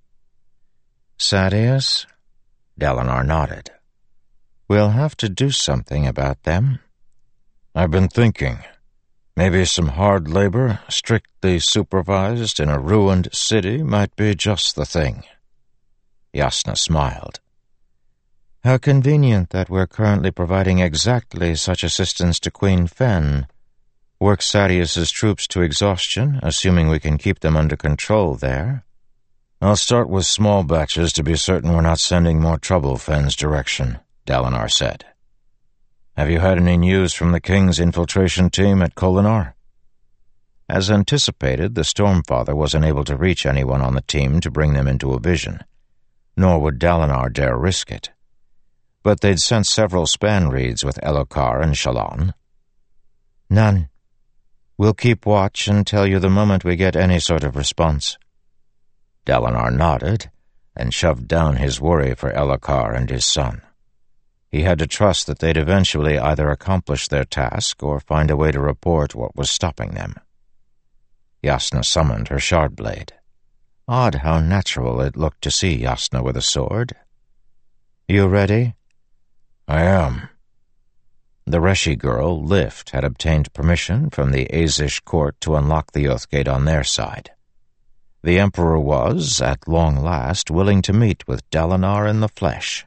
Sadeas? 1.18 2.06
Dalinar 2.80 3.26
nodded. 3.26 3.72
We'll 4.68 4.90
have 4.90 5.18
to 5.18 5.28
do 5.28 5.50
something 5.50 6.06
about 6.06 6.44
them. 6.44 6.78
I've 7.74 7.90
been 7.90 8.08
thinking. 8.08 8.60
Maybe 9.36 9.64
some 9.64 9.88
hard 9.88 10.28
labor, 10.28 10.78
strictly 10.88 11.58
supervised 11.58 12.60
in 12.60 12.68
a 12.68 12.78
ruined 12.78 13.28
city, 13.32 13.82
might 13.82 14.14
be 14.14 14.36
just 14.36 14.76
the 14.76 14.86
thing. 14.86 15.24
Jasnah 16.32 16.78
smiled. 16.78 17.40
How 18.62 18.78
convenient 18.78 19.50
that 19.50 19.68
we're 19.68 19.88
currently 19.88 20.30
providing 20.30 20.78
exactly 20.78 21.56
such 21.56 21.82
assistance 21.82 22.38
to 22.40 22.50
Queen 22.50 22.86
Fen. 22.86 23.48
Work 24.20 24.40
Sadeas's 24.40 25.10
troops 25.10 25.48
to 25.48 25.62
exhaustion, 25.62 26.38
assuming 26.42 26.88
we 26.88 27.00
can 27.00 27.18
keep 27.18 27.40
them 27.40 27.56
under 27.56 27.76
control 27.76 28.36
there. 28.36 28.84
I'll 29.60 29.76
start 29.76 30.08
with 30.08 30.26
small 30.26 30.62
batches 30.62 31.12
to 31.14 31.24
be 31.24 31.36
certain 31.36 31.72
we're 31.72 31.80
not 31.80 31.98
sending 31.98 32.40
more 32.40 32.58
trouble 32.58 32.96
Fen's 32.98 33.34
direction, 33.34 33.98
Dalinar 34.26 34.70
said. 34.70 35.04
Have 36.16 36.30
you 36.30 36.40
had 36.40 36.58
any 36.58 36.76
news 36.76 37.12
from 37.12 37.32
the 37.32 37.40
King's 37.40 37.80
infiltration 37.80 38.50
team 38.50 38.82
at 38.82 38.94
Kholinar? 38.94 39.54
As 40.68 40.90
anticipated, 40.90 41.74
the 41.74 41.82
Stormfather 41.82 42.54
was 42.54 42.74
unable 42.74 43.04
to 43.04 43.16
reach 43.16 43.44
anyone 43.44 43.82
on 43.82 43.94
the 43.94 44.00
team 44.02 44.40
to 44.40 44.50
bring 44.50 44.74
them 44.74 44.88
into 44.88 45.12
a 45.12 45.20
vision, 45.20 45.60
nor 46.36 46.60
would 46.60 46.78
Dalinar 46.78 47.32
dare 47.32 47.56
risk 47.56 47.90
it 47.90 48.10
but 49.04 49.20
they'd 49.20 49.38
sent 49.38 49.66
several 49.66 50.06
spanreeds 50.06 50.82
with 50.82 50.98
Elhokar 51.02 51.62
and 51.62 51.74
Shallan. 51.74 52.32
None. 53.50 53.90
We'll 54.78 54.94
keep 54.94 55.26
watch 55.26 55.68
and 55.68 55.86
tell 55.86 56.06
you 56.06 56.18
the 56.18 56.30
moment 56.30 56.64
we 56.64 56.74
get 56.74 56.96
any 56.96 57.20
sort 57.20 57.44
of 57.44 57.54
response. 57.54 58.16
Dalinar 59.26 59.70
nodded 59.70 60.30
and 60.74 60.92
shoved 60.92 61.28
down 61.28 61.56
his 61.56 61.82
worry 61.82 62.14
for 62.14 62.32
Elhokar 62.32 62.96
and 62.96 63.10
his 63.10 63.26
son. 63.26 63.60
He 64.54 64.62
had 64.62 64.78
to 64.78 64.86
trust 64.86 65.26
that 65.26 65.40
they'd 65.40 65.56
eventually 65.56 66.16
either 66.16 66.48
accomplish 66.48 67.08
their 67.08 67.24
task 67.24 67.82
or 67.82 67.98
find 67.98 68.30
a 68.30 68.36
way 68.36 68.52
to 68.52 68.60
report 68.60 69.12
what 69.12 69.34
was 69.34 69.50
stopping 69.50 69.94
them. 69.94 70.14
Jasnah 71.42 71.84
summoned 71.84 72.28
her 72.28 72.38
shard 72.38 72.76
blade. 72.76 73.12
Odd 73.88 74.14
how 74.26 74.38
natural 74.38 75.00
it 75.00 75.16
looked 75.16 75.42
to 75.42 75.50
see 75.50 75.80
Jasnah 75.80 76.22
with 76.22 76.36
a 76.36 76.40
sword. 76.40 76.94
You 78.06 78.28
ready? 78.28 78.76
I 79.66 79.82
am. 79.82 80.28
The 81.44 81.58
Reshi 81.58 81.98
girl, 81.98 82.40
Lift, 82.40 82.90
had 82.90 83.02
obtained 83.02 83.52
permission 83.54 84.08
from 84.08 84.30
the 84.30 84.46
Azish 84.52 85.04
court 85.04 85.34
to 85.40 85.56
unlock 85.56 85.90
the 85.90 86.04
Oathgate 86.04 86.46
on 86.46 86.64
their 86.64 86.84
side. 86.84 87.32
The 88.22 88.38
Emperor 88.38 88.78
was, 88.78 89.40
at 89.40 89.66
long 89.66 89.96
last, 89.96 90.48
willing 90.48 90.80
to 90.82 90.92
meet 90.92 91.26
with 91.26 91.50
Dalinar 91.50 92.08
in 92.08 92.20
the 92.20 92.28
flesh. 92.28 92.86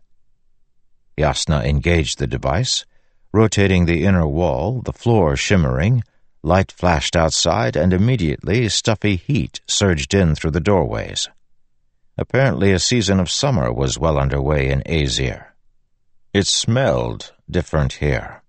Jasnah 1.17 1.65
engaged 1.65 2.19
the 2.19 2.27
device, 2.27 2.85
rotating 3.33 3.85
the 3.85 4.05
inner 4.05 4.27
wall, 4.27 4.81
the 4.83 4.93
floor 4.93 5.35
shimmering, 5.35 6.03
light 6.43 6.71
flashed 6.71 7.15
outside, 7.15 7.75
and 7.75 7.91
immediately 7.91 8.69
stuffy 8.69 9.15
heat 9.15 9.61
surged 9.67 10.13
in 10.13 10.35
through 10.35 10.51
the 10.51 10.59
doorways. 10.59 11.27
Apparently 12.17 12.71
a 12.71 12.79
season 12.79 13.19
of 13.19 13.29
summer 13.29 13.71
was 13.71 13.99
well 13.99 14.17
underway 14.17 14.69
in 14.69 14.81
Azir. 14.85 15.47
It 16.33 16.47
smelled 16.47 17.33
different 17.49 17.93
here, 17.93 18.41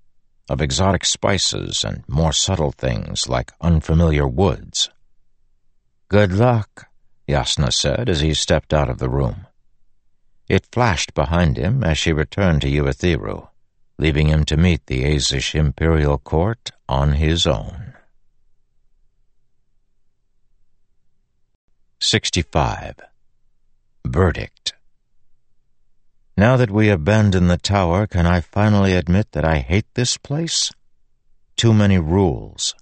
of 0.49 0.61
exotic 0.61 1.05
spices 1.05 1.85
and 1.85 2.05
more 2.09 2.32
subtle 2.32 2.73
things 2.73 3.28
like 3.28 3.53
unfamiliar 3.61 4.27
woods. 4.27 4.90
Good 6.09 6.32
luck, 6.32 6.89
Jasnah 7.28 7.73
said 7.73 8.09
as 8.09 8.20
he 8.20 8.32
stepped 8.32 8.73
out 8.73 8.89
of 8.89 8.99
the 8.99 9.11
room. 9.11 9.48
It 10.49 10.66
flashed 10.73 11.15
behind 11.15 11.57
him 11.57 11.85
as 11.85 11.99
she 11.99 12.12
returned 12.12 12.62
to 12.62 12.70
Urithiru, 12.70 13.49
leaving 13.99 14.29
him 14.29 14.45
to 14.45 14.57
meet 14.57 14.87
the 14.87 15.05
Azish 15.05 15.55
Imperial 15.55 16.19
Court 16.19 16.70
on 16.89 17.12
his 17.12 17.47
own. 17.47 17.95
65. 22.01 22.95
Verdict 24.07 24.75
now 26.39 26.57
that 26.57 26.70
we 26.70 26.89
abandon 26.89 27.49
the 27.49 27.57
tower, 27.57 28.07
can 28.07 28.25
I 28.25 28.41
finally 28.41 28.93
admit 28.93 29.33
that 29.33 29.45
I 29.45 29.59
hate 29.59 29.93
this 29.95 30.16
place? 30.16 30.70
Too 31.57 31.75
many 31.75 31.99
rules. 31.99 32.77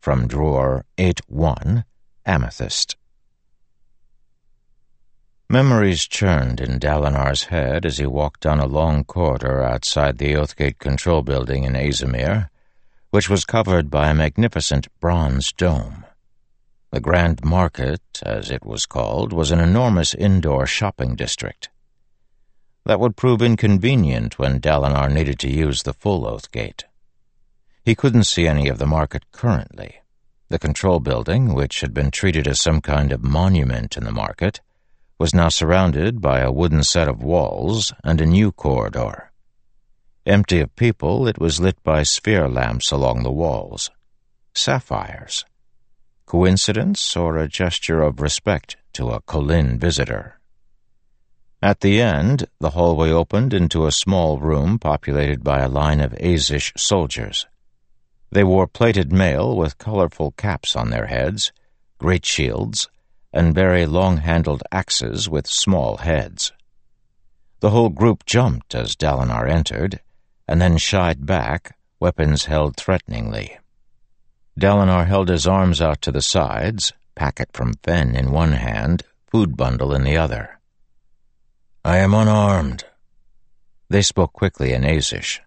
From 0.00 0.26
drawer 0.26 0.84
8-1, 0.98 1.84
Amethyst. 2.26 2.96
Memories 5.48 6.06
churned 6.06 6.58
in 6.60 6.78
Dalinar's 6.78 7.44
head 7.44 7.84
as 7.84 7.98
he 7.98 8.06
walked 8.06 8.40
down 8.40 8.60
a 8.60 8.66
long 8.66 9.04
corridor 9.04 9.62
outside 9.62 10.16
the 10.16 10.32
Oathgate 10.32 10.78
control 10.78 11.22
building 11.22 11.64
in 11.64 11.74
Azimir, 11.74 12.48
which 13.10 13.28
was 13.28 13.44
covered 13.44 13.90
by 13.90 14.08
a 14.08 14.14
magnificent 14.14 14.88
bronze 15.00 15.52
dome. 15.52 16.06
The 16.90 17.00
Grand 17.00 17.44
Market, 17.44 18.00
as 18.22 18.50
it 18.50 18.64
was 18.64 18.86
called, 18.86 19.32
was 19.32 19.50
an 19.50 19.60
enormous 19.60 20.14
indoor 20.14 20.66
shopping 20.66 21.14
district. 21.14 21.68
That 22.86 22.98
would 22.98 23.16
prove 23.16 23.42
inconvenient 23.42 24.38
when 24.38 24.60
Dalinar 24.60 25.12
needed 25.12 25.38
to 25.40 25.50
use 25.50 25.82
the 25.82 25.92
full 25.92 26.22
Oathgate. 26.22 26.84
He 27.84 27.94
couldn't 27.94 28.24
see 28.24 28.48
any 28.48 28.68
of 28.68 28.78
the 28.78 28.86
market 28.86 29.30
currently. 29.30 29.96
The 30.48 30.58
control 30.58 31.00
building, 31.00 31.52
which 31.52 31.82
had 31.82 31.92
been 31.92 32.10
treated 32.10 32.48
as 32.48 32.60
some 32.60 32.80
kind 32.80 33.12
of 33.12 33.22
monument 33.22 33.96
in 33.98 34.04
the 34.04 34.12
market, 34.12 34.60
was 35.18 35.34
now 35.34 35.48
surrounded 35.48 36.20
by 36.20 36.40
a 36.40 36.52
wooden 36.52 36.82
set 36.82 37.08
of 37.08 37.22
walls 37.22 37.92
and 38.02 38.20
a 38.20 38.26
new 38.26 38.50
corridor. 38.50 39.30
Empty 40.26 40.60
of 40.60 40.74
people, 40.76 41.28
it 41.28 41.38
was 41.38 41.60
lit 41.60 41.82
by 41.82 42.02
sphere 42.02 42.48
lamps 42.48 42.90
along 42.90 43.22
the 43.22 43.32
walls. 43.32 43.90
Sapphires. 44.54 45.44
Coincidence 46.26 47.16
or 47.16 47.36
a 47.36 47.48
gesture 47.48 48.00
of 48.00 48.20
respect 48.20 48.76
to 48.94 49.10
a 49.10 49.20
Kholin 49.20 49.78
visitor? 49.78 50.40
At 51.62 51.80
the 51.80 52.00
end, 52.00 52.46
the 52.60 52.70
hallway 52.70 53.10
opened 53.10 53.54
into 53.54 53.86
a 53.86 53.92
small 53.92 54.38
room 54.38 54.78
populated 54.78 55.44
by 55.44 55.60
a 55.60 55.68
line 55.68 56.00
of 56.00 56.12
Azish 56.14 56.72
soldiers. 56.76 57.46
They 58.30 58.44
wore 58.44 58.66
plated 58.66 59.12
mail 59.12 59.56
with 59.56 59.78
colorful 59.78 60.32
caps 60.32 60.74
on 60.74 60.90
their 60.90 61.06
heads, 61.06 61.52
great 61.98 62.26
shields, 62.26 62.88
and 63.34 63.52
very 63.52 63.84
long-handled 63.84 64.62
axes 64.70 65.28
with 65.28 65.46
small 65.46 65.98
heads. 65.98 66.52
The 67.58 67.70
whole 67.70 67.88
group 67.88 68.24
jumped 68.24 68.76
as 68.76 68.94
Dalinar 68.94 69.50
entered, 69.50 70.00
and 70.46 70.62
then 70.62 70.78
shied 70.78 71.26
back, 71.26 71.76
weapons 71.98 72.44
held 72.44 72.76
threateningly. 72.76 73.58
Dalinar 74.58 75.06
held 75.06 75.28
his 75.28 75.48
arms 75.48 75.80
out 75.80 76.00
to 76.02 76.12
the 76.12 76.22
sides, 76.22 76.92
packet 77.16 77.50
from 77.52 77.74
Fen 77.82 78.14
in 78.14 78.30
one 78.30 78.52
hand, 78.52 79.02
food 79.26 79.56
bundle 79.56 79.92
in 79.92 80.04
the 80.04 80.16
other. 80.16 80.60
I 81.84 81.98
am 81.98 82.14
unarmed. 82.14 82.84
They 83.88 84.02
spoke 84.02 84.32
quickly 84.32 84.72
in 84.72 84.82
Azish. 84.82 85.40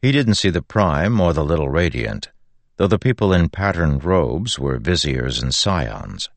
He 0.00 0.12
didn't 0.12 0.36
see 0.36 0.50
the 0.50 0.62
Prime 0.62 1.20
or 1.20 1.32
the 1.32 1.44
Little 1.44 1.68
Radiant, 1.68 2.28
though 2.76 2.86
the 2.86 3.00
people 3.00 3.32
in 3.32 3.48
patterned 3.48 4.04
robes 4.04 4.60
were 4.60 4.78
viziers 4.78 5.42
and 5.42 5.52
scions. 5.52 6.28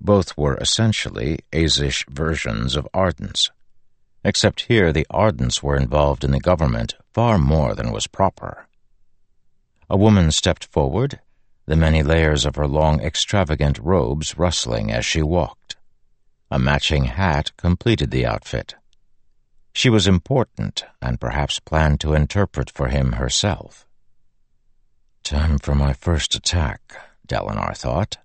Both 0.00 0.36
were 0.36 0.56
essentially 0.56 1.38
Azish 1.52 2.04
versions 2.08 2.76
of 2.76 2.88
Ardents, 2.92 3.50
except 4.24 4.62
here 4.62 4.92
the 4.92 5.06
Ardents 5.10 5.62
were 5.62 5.76
involved 5.76 6.24
in 6.24 6.30
the 6.30 6.40
government 6.40 6.94
far 7.12 7.38
more 7.38 7.74
than 7.74 7.92
was 7.92 8.06
proper. 8.06 8.66
A 9.88 9.96
woman 9.96 10.30
stepped 10.30 10.64
forward, 10.66 11.20
the 11.66 11.76
many 11.76 12.02
layers 12.02 12.44
of 12.44 12.56
her 12.56 12.66
long, 12.66 13.00
extravagant 13.00 13.78
robes 13.78 14.36
rustling 14.36 14.90
as 14.90 15.04
she 15.04 15.22
walked. 15.22 15.76
A 16.50 16.58
matching 16.58 17.04
hat 17.04 17.52
completed 17.56 18.10
the 18.10 18.26
outfit. 18.26 18.74
She 19.72 19.90
was 19.90 20.06
important 20.06 20.84
and 21.02 21.20
perhaps 21.20 21.58
planned 21.60 22.00
to 22.00 22.14
interpret 22.14 22.70
for 22.70 22.88
him 22.88 23.12
herself. 23.12 23.86
Time 25.22 25.58
for 25.58 25.74
my 25.74 25.92
first 25.92 26.34
attack, 26.34 26.80
Dalinar 27.26 27.76
thought. 27.76 28.18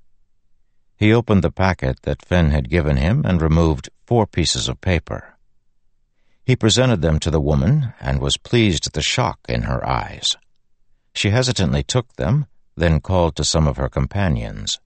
He 1.00 1.14
opened 1.14 1.46
the 1.46 1.50
packet 1.50 2.02
that 2.02 2.26
Fen 2.26 2.52
had 2.52 2.70
given 2.70 2.98
him 2.98 3.24
and 3.26 3.42
removed 3.42 3.90
four 4.06 4.28
pieces 4.28 4.68
of 4.68 4.82
paper. 4.82 5.38
He 6.44 6.58
presented 6.58 7.02
them 7.02 7.20
to 7.20 7.32
the 7.32 7.40
woman 7.40 7.94
and 8.02 8.20
was 8.20 8.36
pleased 8.36 8.86
at 8.86 8.92
the 8.92 9.02
shock 9.02 9.40
in 9.48 9.62
her 9.62 9.88
eyes. 9.88 10.36
She 11.14 11.30
hesitantly 11.30 11.84
took 11.84 12.14
them, 12.18 12.48
then 12.76 13.00
called 13.00 13.38
to 13.38 13.46
some 13.46 13.66
of 13.66 13.78
her 13.78 13.88
companions. 13.88 14.82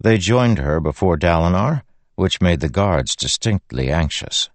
They 0.00 0.18
joined 0.18 0.58
her 0.58 0.80
before 0.80 1.16
Dalinar 1.16 1.82
which 2.16 2.42
made 2.42 2.60
the 2.60 2.68
guards 2.68 3.16
distinctly 3.16 3.90
anxious. 3.90 4.50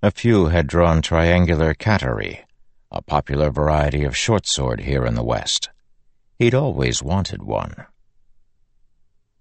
A 0.00 0.12
few 0.12 0.46
had 0.46 0.68
drawn 0.68 1.02
triangular 1.02 1.74
Qatari, 1.74 2.44
a 2.90 3.02
popular 3.02 3.50
variety 3.50 4.04
of 4.04 4.16
short 4.16 4.46
sword 4.46 4.80
here 4.80 5.04
in 5.04 5.14
the 5.14 5.24
West. 5.24 5.68
He'd 6.38 6.54
always 6.54 7.02
wanted 7.02 7.42
one. 7.42 7.74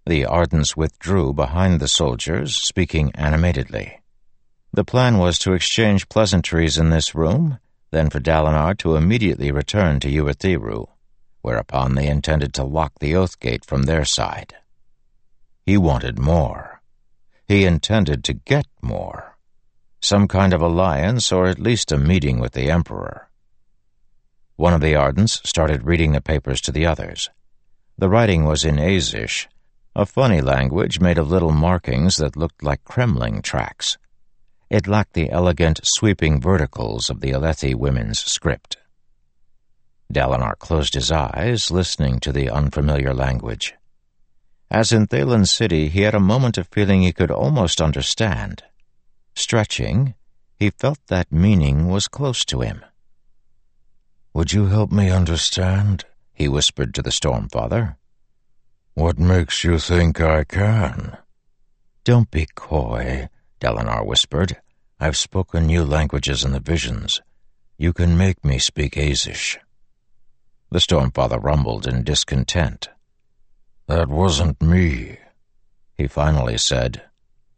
The 0.05 0.25
Ardents 0.25 0.75
withdrew 0.75 1.31
behind 1.31 1.79
the 1.79 1.87
soldiers, 1.87 2.57
speaking 2.57 3.13
animatedly. 3.15 4.01
The 4.73 4.83
plan 4.83 5.17
was 5.17 5.39
to 5.39 5.53
exchange 5.53 6.09
pleasantries 6.09 6.77
in 6.77 6.89
this 6.89 7.15
room, 7.15 7.59
then 7.91 8.09
for 8.09 8.19
Dalinar 8.19 8.77
to 8.79 8.97
immediately 8.97 9.49
return 9.49 10.01
to 10.01 10.09
Urithiru, 10.09 10.87
whereupon 11.41 11.95
they 11.95 12.07
intended 12.07 12.53
to 12.55 12.65
lock 12.65 12.99
the 12.99 13.15
Oath 13.15 13.39
Gate 13.39 13.63
from 13.63 13.83
their 13.83 14.03
side. 14.03 14.55
He 15.65 15.77
wanted 15.77 16.19
more. 16.19 16.81
He 17.47 17.63
intended 17.63 18.25
to 18.25 18.33
get 18.33 18.65
more. 18.81 19.37
Some 20.01 20.27
kind 20.27 20.53
of 20.53 20.61
alliance 20.61 21.31
or 21.31 21.45
at 21.47 21.59
least 21.59 21.93
a 21.93 21.97
meeting 21.97 22.39
with 22.39 22.51
the 22.51 22.69
Emperor. 22.69 23.29
One 24.57 24.73
of 24.73 24.81
the 24.81 24.95
Ardents 24.95 25.39
started 25.47 25.85
reading 25.85 26.11
the 26.11 26.19
papers 26.19 26.59
to 26.61 26.73
the 26.73 26.85
others. 26.85 27.29
The 27.97 28.09
writing 28.09 28.43
was 28.43 28.65
in 28.65 28.75
Azish, 28.75 29.47
a 29.95 30.05
funny 30.05 30.41
language 30.41 30.99
made 30.99 31.19
of 31.19 31.29
little 31.29 31.51
markings 31.51 32.17
that 32.17 32.35
looked 32.35 32.63
like 32.63 32.83
cremling 32.83 33.43
tracks. 33.43 33.97
It 34.69 34.87
lacked 34.87 35.13
the 35.13 35.29
elegant, 35.29 35.81
sweeping 35.83 36.41
verticals 36.41 37.11
of 37.11 37.21
the 37.21 37.31
Alethi 37.31 37.75
women's 37.75 38.19
script. 38.19 38.77
Dalinar 40.11 40.57
closed 40.57 40.95
his 40.95 41.11
eyes, 41.11 41.69
listening 41.69 42.19
to 42.21 42.31
the 42.31 42.49
unfamiliar 42.49 43.13
language. 43.13 43.75
As 44.71 44.91
in 44.91 45.05
Thaylen 45.05 45.47
City, 45.47 45.89
he 45.89 46.01
had 46.01 46.15
a 46.15 46.19
moment 46.19 46.57
of 46.57 46.67
feeling 46.69 47.03
he 47.03 47.11
could 47.11 47.29
almost 47.29 47.79
understand. 47.79 48.63
Stretching, 49.35 50.15
he 50.57 50.71
felt 50.71 50.99
that 51.07 51.31
meaning 51.31 51.87
was 51.87 52.07
close 52.07 52.43
to 52.45 52.61
him. 52.61 52.83
Would 54.33 54.53
you 54.53 54.65
help 54.65 54.91
me 54.91 55.11
understand? 55.11 56.05
he 56.33 56.47
whispered 56.47 56.95
to 56.95 57.03
the 57.03 57.11
Stormfather. 57.11 57.97
What 58.95 59.17
makes 59.17 59.63
you 59.63 59.79
think 59.79 60.21
I 60.21 60.43
can? 60.43 61.17
Don't 62.03 62.29
be 62.29 62.45
coy, 62.53 63.27
Dalinar 63.59 64.05
whispered. 64.05 64.57
I've 64.99 65.17
spoken 65.17 65.65
new 65.65 65.83
languages 65.83 66.43
in 66.43 66.51
the 66.51 66.59
visions. 66.59 67.19
You 67.75 67.91
can 67.91 68.15
make 68.15 68.45
me 68.45 68.59
speak 68.59 68.93
Azish. 68.93 69.57
The 70.69 70.77
Stormfather 70.77 71.41
rumbled 71.41 71.87
in 71.87 72.03
discontent. 72.03 72.89
That 73.87 74.09
wasn't 74.09 74.61
me, 74.61 75.17
he 75.95 76.07
finally 76.07 76.59
said. 76.59 77.01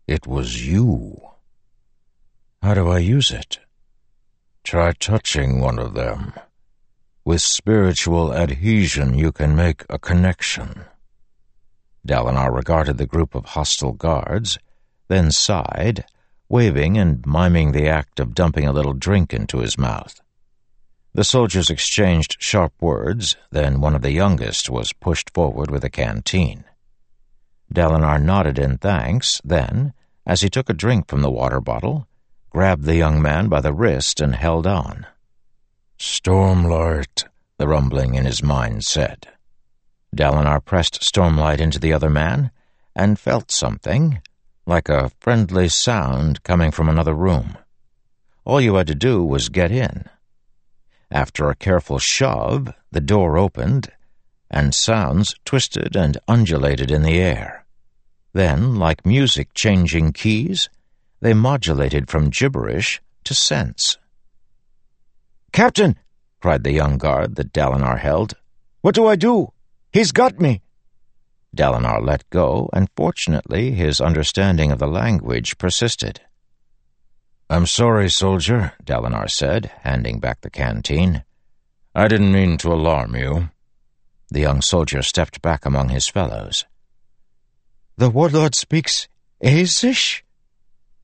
It 0.08 0.26
was 0.26 0.66
you. 0.66 1.22
How 2.62 2.76
do 2.76 2.88
I 2.88 3.00
use 3.00 3.32
it? 3.32 3.60
Try 4.64 4.94
touching 4.94 5.60
one 5.60 5.80
of 5.80 5.96
them. 5.96 6.32
With 7.26 7.42
spiritual 7.42 8.34
adhesion, 8.34 9.18
you 9.18 9.34
can 9.34 9.54
make 9.54 9.84
a 9.90 10.00
connection. 10.00 10.86
Dalinar 12.06 12.54
regarded 12.54 12.98
the 12.98 13.08
group 13.08 13.34
of 13.36 13.46
hostile 13.46 13.94
guards, 13.94 14.60
then 15.08 15.32
sighed, 15.32 16.06
waving 16.48 16.98
and 16.98 17.26
miming 17.26 17.72
the 17.72 17.88
act 17.88 18.20
of 18.20 18.36
dumping 18.36 18.68
a 18.68 18.74
little 18.74 18.94
drink 18.94 19.34
into 19.34 19.60
his 19.60 19.78
mouth. 19.78 20.22
The 21.14 21.24
soldiers 21.24 21.70
exchanged 21.70 22.38
sharp 22.40 22.74
words, 22.82 23.38
then 23.50 23.80
one 23.80 23.96
of 23.96 24.02
the 24.02 24.12
youngest 24.12 24.70
was 24.70 24.94
pushed 24.94 25.32
forward 25.34 25.72
with 25.72 25.84
a 25.84 25.90
canteen. 25.90 26.66
Dalinar 27.74 28.22
nodded 28.22 28.60
in 28.60 28.78
thanks, 28.78 29.42
then, 29.44 29.94
as 30.26 30.42
he 30.42 30.50
took 30.50 30.70
a 30.70 30.74
drink 30.74 31.08
from 31.08 31.22
the 31.22 31.32
water 31.32 31.62
bottle, 31.62 32.08
grabbed 32.50 32.84
the 32.84 32.96
young 32.96 33.22
man 33.22 33.48
by 33.48 33.62
the 33.62 33.74
wrist 33.74 34.22
and 34.22 34.36
held 34.36 34.68
on. 34.68 35.08
Stormlight, 35.98 37.26
the 37.58 37.68
rumbling 37.68 38.16
in 38.16 38.26
his 38.26 38.44
mind 38.44 38.84
said. 38.84 39.28
Dalinar 40.16 40.64
pressed 40.64 41.02
Stormlight 41.02 41.60
into 41.60 41.80
the 41.80 41.92
other 41.92 42.10
man 42.10 42.52
and 42.96 43.20
felt 43.20 43.52
something, 43.52 44.22
like 44.66 44.88
a 44.88 45.12
friendly 45.20 45.68
sound 45.68 46.42
coming 46.44 46.72
from 46.72 46.88
another 46.88 47.14
room. 47.14 47.58
All 48.46 48.62
you 48.62 48.76
had 48.76 48.88
to 48.88 48.96
do 48.96 49.24
was 49.24 49.50
get 49.50 49.72
in. 49.72 50.06
After 51.12 51.50
a 51.50 51.56
careful 51.56 52.00
shove, 52.00 52.74
the 52.92 53.02
door 53.02 53.38
opened, 53.38 53.92
and 54.50 54.74
sounds 54.74 55.36
twisted 55.44 55.96
and 55.96 56.18
undulated 56.28 56.92
in 56.92 57.02
the 57.02 57.20
air. 57.20 57.66
Then, 58.34 58.76
like 58.76 59.06
music 59.06 59.54
changing 59.54 60.14
keys, 60.14 60.70
they 61.20 61.34
modulated 61.34 62.10
from 62.10 62.30
gibberish 62.30 63.02
to 63.24 63.34
sense. 63.34 63.98
Captain! 65.52 65.98
cried 66.42 66.64
the 66.64 66.74
young 66.74 66.98
guard 66.98 67.36
that 67.36 67.54
Dalinar 67.54 68.00
held. 68.00 68.36
What 68.82 68.96
do 68.96 69.08
I 69.08 69.16
do? 69.16 69.52
He's 69.96 70.12
got 70.12 70.42
me! 70.42 70.62
Dalinar 71.56 72.06
let 72.06 72.30
go, 72.30 72.70
and 72.74 72.90
fortunately 72.98 73.72
his 73.72 74.02
understanding 74.02 74.70
of 74.74 74.78
the 74.78 74.90
language 74.90 75.58
persisted. 75.58 76.20
I'm 77.50 77.66
sorry, 77.66 78.10
soldier, 78.10 78.74
Dalinar 78.84 79.30
said, 79.30 79.72
handing 79.84 80.20
back 80.20 80.42
the 80.42 80.50
canteen. 80.50 81.24
I 81.96 82.10
didn't 82.10 82.34
mean 82.34 82.58
to 82.58 82.74
alarm 82.74 83.16
you. 83.16 83.52
The 84.30 84.42
young 84.42 84.62
soldier 84.62 85.02
stepped 85.02 85.42
back 85.42 85.66
among 85.66 85.88
his 85.88 86.10
fellows. 86.10 86.66
The 87.96 88.10
warlord 88.10 88.54
speaks 88.54 89.08
Azish? 89.42 90.24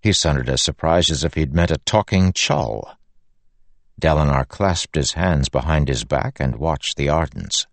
He 0.02 0.12
sounded 0.12 0.50
as 0.50 0.62
surprised 0.62 1.12
as 1.12 1.24
if 1.24 1.36
he'd 1.36 1.54
met 1.54 1.72
a 1.72 1.78
talking 1.78 2.34
chull. 2.34 2.92
Dalinar 3.98 4.46
clasped 4.50 4.96
his 4.96 5.14
hands 5.14 5.48
behind 5.48 5.88
his 5.88 6.04
back 6.04 6.42
and 6.42 6.58
watched 6.58 6.98
the 6.98 7.08
Ardents. 7.08 7.68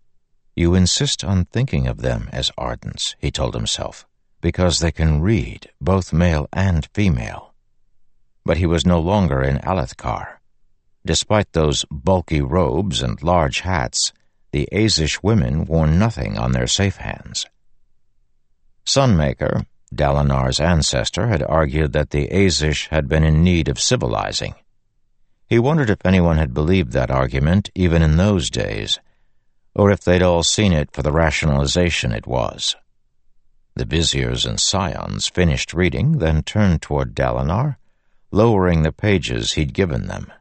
You 0.59 0.75
insist 0.75 1.23
on 1.23 1.45
thinking 1.45 1.87
of 1.87 1.99
them 1.99 2.29
as 2.33 2.51
Ardents, 2.59 3.15
he 3.21 3.31
told 3.31 3.55
himself. 3.55 4.05
because 4.41 4.81
they 4.81 4.91
can 4.91 5.21
read, 5.21 5.71
both 5.81 6.13
male 6.13 6.49
and 6.53 6.89
female. 6.95 7.55
But 8.45 8.57
he 8.57 8.67
was 8.67 8.85
no 8.85 8.99
longer 8.99 9.41
in 9.41 9.59
Alethkar. 9.59 10.41
Despite 11.07 11.53
those 11.53 11.85
bulky 11.93 12.41
robes 12.41 13.03
and 13.03 13.23
large 13.23 13.61
hats, 13.61 14.13
the 14.51 14.69
Azish 14.73 15.23
women 15.23 15.65
wore 15.65 15.87
nothing 15.87 16.37
on 16.37 16.51
their 16.51 16.67
safe 16.67 16.97
hands. 16.97 17.47
Sunmaker, 18.85 19.65
Dalinar's 19.95 20.59
ancestor, 20.59 21.29
had 21.29 21.45
argued 21.45 21.93
that 21.93 22.11
the 22.11 22.27
Azish 22.33 22.89
had 22.89 23.09
been 23.09 23.23
in 23.23 23.45
need 23.45 23.69
of 23.69 23.79
civilizing. 23.81 24.57
He 25.47 25.61
wondered 25.61 25.91
if 25.91 26.05
anyone 26.05 26.37
had 26.37 26.53
believed 26.53 26.91
that 26.93 27.13
argument 27.13 27.71
even 27.77 28.03
in 28.03 28.17
those 28.17 28.51
days, 28.51 28.99
or 29.79 29.93
if 29.93 30.01
they'd 30.01 30.23
all 30.23 30.43
seen 30.43 30.73
it 30.73 30.91
for 30.91 31.03
the 31.03 31.13
rationalization 31.13 32.11
it 32.11 32.27
was. 32.27 32.75
The 33.77 33.85
viziers 33.85 34.45
and 34.45 34.59
scions 34.59 35.29
finished 35.29 35.73
reading, 35.73 36.19
then 36.19 36.43
turned 36.43 36.83
toward 36.83 37.15
Dalinar, 37.15 37.77
lowering 38.33 38.83
the 38.83 38.91
pages 38.91 39.53
he'd 39.53 39.73
given 39.73 40.09
them. 40.09 40.33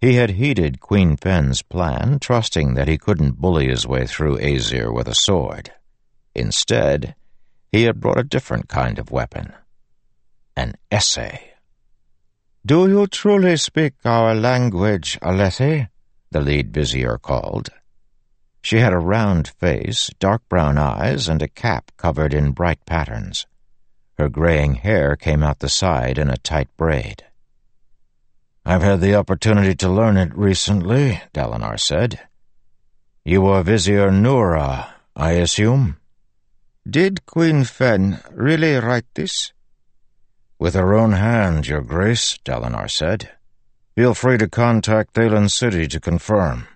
He 0.00 0.14
had 0.14 0.30
heeded 0.30 0.78
Queen 0.78 1.16
Fen's 1.16 1.62
plan, 1.62 2.20
trusting 2.20 2.74
that 2.74 2.86
he 2.86 2.96
couldn't 2.96 3.40
bully 3.40 3.68
his 3.68 3.88
way 3.88 4.06
through 4.06 4.38
Azir 4.38 4.94
with 4.94 5.08
a 5.08 5.16
sword. 5.16 5.72
Instead, 6.32 7.16
he 7.72 7.82
had 7.82 8.00
brought 8.00 8.18
a 8.18 8.24
different 8.24 8.68
kind 8.68 9.00
of 9.00 9.10
weapon. 9.10 9.52
An 10.56 10.74
essay. 10.92 11.54
Do 12.64 12.88
you 12.88 13.08
truly 13.08 13.56
speak 13.56 13.94
our 14.04 14.32
language, 14.32 15.18
Alethi? 15.20 15.88
the 16.30 16.40
lead 16.40 16.72
vizier 16.72 17.18
called. 17.18 17.70
She 18.62 18.78
had 18.78 18.92
a 18.92 18.98
round 18.98 19.48
face, 19.48 20.08
dark 20.20 20.48
brown 20.48 20.78
eyes, 20.78 21.28
and 21.28 21.42
a 21.42 21.48
cap 21.48 21.90
covered 21.96 22.32
in 22.32 22.52
bright 22.52 22.86
patterns. 22.86 23.46
Her 24.16 24.28
graying 24.28 24.76
hair 24.76 25.16
came 25.16 25.42
out 25.42 25.58
the 25.58 25.68
side 25.68 26.16
in 26.16 26.30
a 26.30 26.36
tight 26.36 26.68
braid. 26.76 27.24
I've 28.64 28.82
had 28.82 29.00
the 29.00 29.16
opportunity 29.16 29.74
to 29.74 29.88
learn 29.88 30.16
it 30.16 30.36
recently, 30.36 31.20
Dalinar 31.34 31.78
said. 31.80 32.20
You 33.24 33.46
are 33.46 33.64
Vizier 33.64 34.12
Noura, 34.12 34.94
I 35.16 35.32
assume? 35.32 35.96
Did 36.88 37.26
Queen 37.26 37.64
Fen 37.64 38.20
really 38.30 38.74
write 38.76 39.06
this? 39.14 39.52
With 40.60 40.74
her 40.74 40.94
own 40.94 41.12
hand, 41.12 41.66
Your 41.66 41.82
Grace, 41.82 42.38
Dalinar 42.44 42.88
said. 42.88 43.30
Feel 43.96 44.14
free 44.14 44.38
to 44.38 44.48
contact 44.48 45.14
Thaylen 45.14 45.50
City 45.50 45.88
to 45.88 45.98
confirm. 45.98 46.68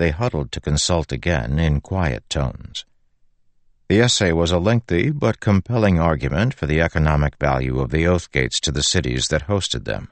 They 0.00 0.12
huddled 0.12 0.50
to 0.52 0.62
consult 0.62 1.12
again 1.12 1.58
in 1.58 1.82
quiet 1.82 2.24
tones. 2.30 2.86
The 3.90 4.00
essay 4.00 4.32
was 4.32 4.50
a 4.50 4.58
lengthy 4.58 5.10
but 5.10 5.40
compelling 5.40 6.00
argument 6.00 6.54
for 6.54 6.64
the 6.64 6.80
economic 6.80 7.36
value 7.36 7.80
of 7.80 7.90
the 7.90 8.06
oath 8.06 8.32
gates 8.32 8.60
to 8.60 8.72
the 8.72 8.82
cities 8.82 9.28
that 9.28 9.46
hosted 9.46 9.84
them. 9.84 10.08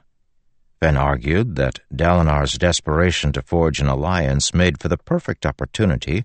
Fen 0.79 0.95
argued 0.95 1.55
that 1.55 1.79
Dalinar's 1.91 2.55
desperation 2.59 3.31
to 3.31 3.41
forge 3.41 3.79
an 3.79 3.87
alliance 3.87 4.53
made 4.53 4.79
for 4.79 4.89
the 4.89 4.97
perfect 5.11 5.43
opportunity 5.43 6.23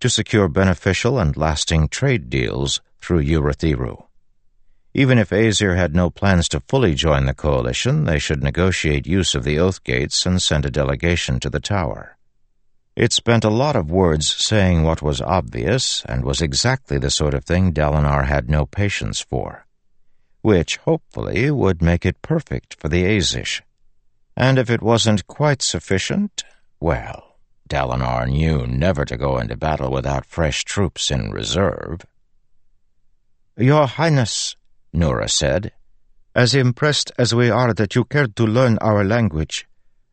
to 0.00 0.10
secure 0.10 0.50
beneficial 0.50 1.18
and 1.18 1.34
lasting 1.38 1.88
trade 1.88 2.28
deals 2.28 2.82
through 3.00 3.24
Urithiru. 3.24 4.08
Even 4.92 5.16
if 5.16 5.30
Azir 5.30 5.74
had 5.74 5.94
no 5.94 6.10
plans 6.10 6.50
to 6.50 6.60
fully 6.68 6.94
join 6.94 7.24
the 7.24 7.32
coalition, 7.32 8.04
they 8.04 8.18
should 8.18 8.42
negotiate 8.42 9.06
use 9.06 9.34
of 9.34 9.44
the 9.44 9.58
oath 9.58 9.82
gates 9.84 10.26
and 10.26 10.42
send 10.42 10.66
a 10.66 10.70
delegation 10.70 11.40
to 11.40 11.48
the 11.48 11.60
tower. 11.60 12.18
It 12.96 13.12
spent 13.12 13.44
a 13.44 13.50
lot 13.50 13.76
of 13.76 13.90
words 13.90 14.34
saying 14.34 14.82
what 14.82 15.00
was 15.00 15.20
obvious 15.20 16.04
and 16.06 16.24
was 16.24 16.42
exactly 16.42 16.98
the 16.98 17.10
sort 17.10 17.34
of 17.34 17.44
thing 17.44 17.72
Dalinar 17.72 18.26
had 18.26 18.50
no 18.50 18.66
patience 18.66 19.20
for, 19.20 19.66
which 20.42 20.78
hopefully 20.78 21.50
would 21.50 21.80
make 21.82 22.04
it 22.04 22.20
perfect 22.20 22.76
for 22.80 22.88
the 22.88 23.04
Azish. 23.04 23.62
And 24.36 24.58
if 24.58 24.70
it 24.70 24.82
wasn't 24.82 25.26
quite 25.26 25.62
sufficient, 25.62 26.44
well, 26.80 27.36
Dalinar 27.68 28.28
knew 28.28 28.66
never 28.66 29.04
to 29.04 29.16
go 29.16 29.38
into 29.38 29.56
battle 29.56 29.92
without 29.92 30.26
fresh 30.26 30.64
troops 30.64 31.10
in 31.10 31.30
reserve. 31.30 32.00
Your 33.56 33.86
Highness, 33.86 34.56
Noura 34.92 35.28
said, 35.28 35.72
as 36.34 36.54
impressed 36.54 37.12
as 37.18 37.34
we 37.34 37.50
are 37.50 37.72
that 37.74 37.94
you 37.94 38.04
cared 38.04 38.34
to 38.36 38.44
learn 38.44 38.78
our 38.78 39.04
language, 39.04 39.66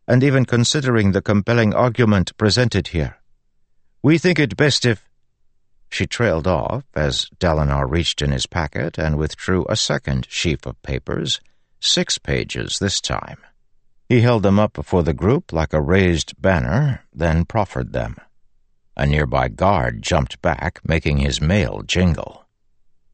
and 0.07 0.23
even 0.23 0.45
considering 0.45 1.11
the 1.11 1.21
compelling 1.21 1.73
argument 1.73 2.35
presented 2.37 2.87
here. 2.87 3.17
We 4.01 4.17
think 4.17 4.39
it 4.39 4.55
best 4.55 4.85
if... 4.85 5.03
She 5.89 6.05
trailed 6.05 6.47
off 6.47 6.83
as 6.95 7.29
Dalinar 7.39 7.89
reached 7.89 8.21
in 8.21 8.31
his 8.31 8.45
packet 8.45 8.97
and 8.97 9.17
withdrew 9.17 9.65
a 9.67 9.75
second 9.75 10.27
sheaf 10.29 10.65
of 10.65 10.81
papers, 10.81 11.39
six 11.79 12.17
pages 12.17 12.79
this 12.79 12.99
time. 12.99 13.39
He 14.09 14.21
held 14.21 14.43
them 14.43 14.59
up 14.59 14.73
before 14.73 15.03
the 15.03 15.13
group 15.13 15.51
like 15.51 15.73
a 15.73 15.81
raised 15.81 16.41
banner, 16.41 17.03
then 17.13 17.45
proffered 17.45 17.93
them. 17.93 18.15
A 18.95 19.05
nearby 19.05 19.47
guard 19.49 20.01
jumped 20.01 20.41
back, 20.41 20.79
making 20.83 21.17
his 21.17 21.41
mail 21.41 21.83
jingle. 21.85 22.45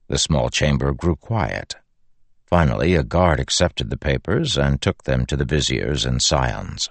The 0.07 0.17
small 0.17 0.49
chamber 0.49 0.93
grew 0.93 1.15
quiet. 1.15 1.75
Finally, 2.53 2.93
a 2.93 3.01
guard 3.01 3.39
accepted 3.39 3.89
the 3.89 3.97
papers 3.97 4.59
and 4.59 4.79
took 4.79 5.05
them 5.05 5.25
to 5.25 5.35
the 5.35 5.43
viziers 5.43 6.05
and 6.05 6.21
scions. 6.21 6.87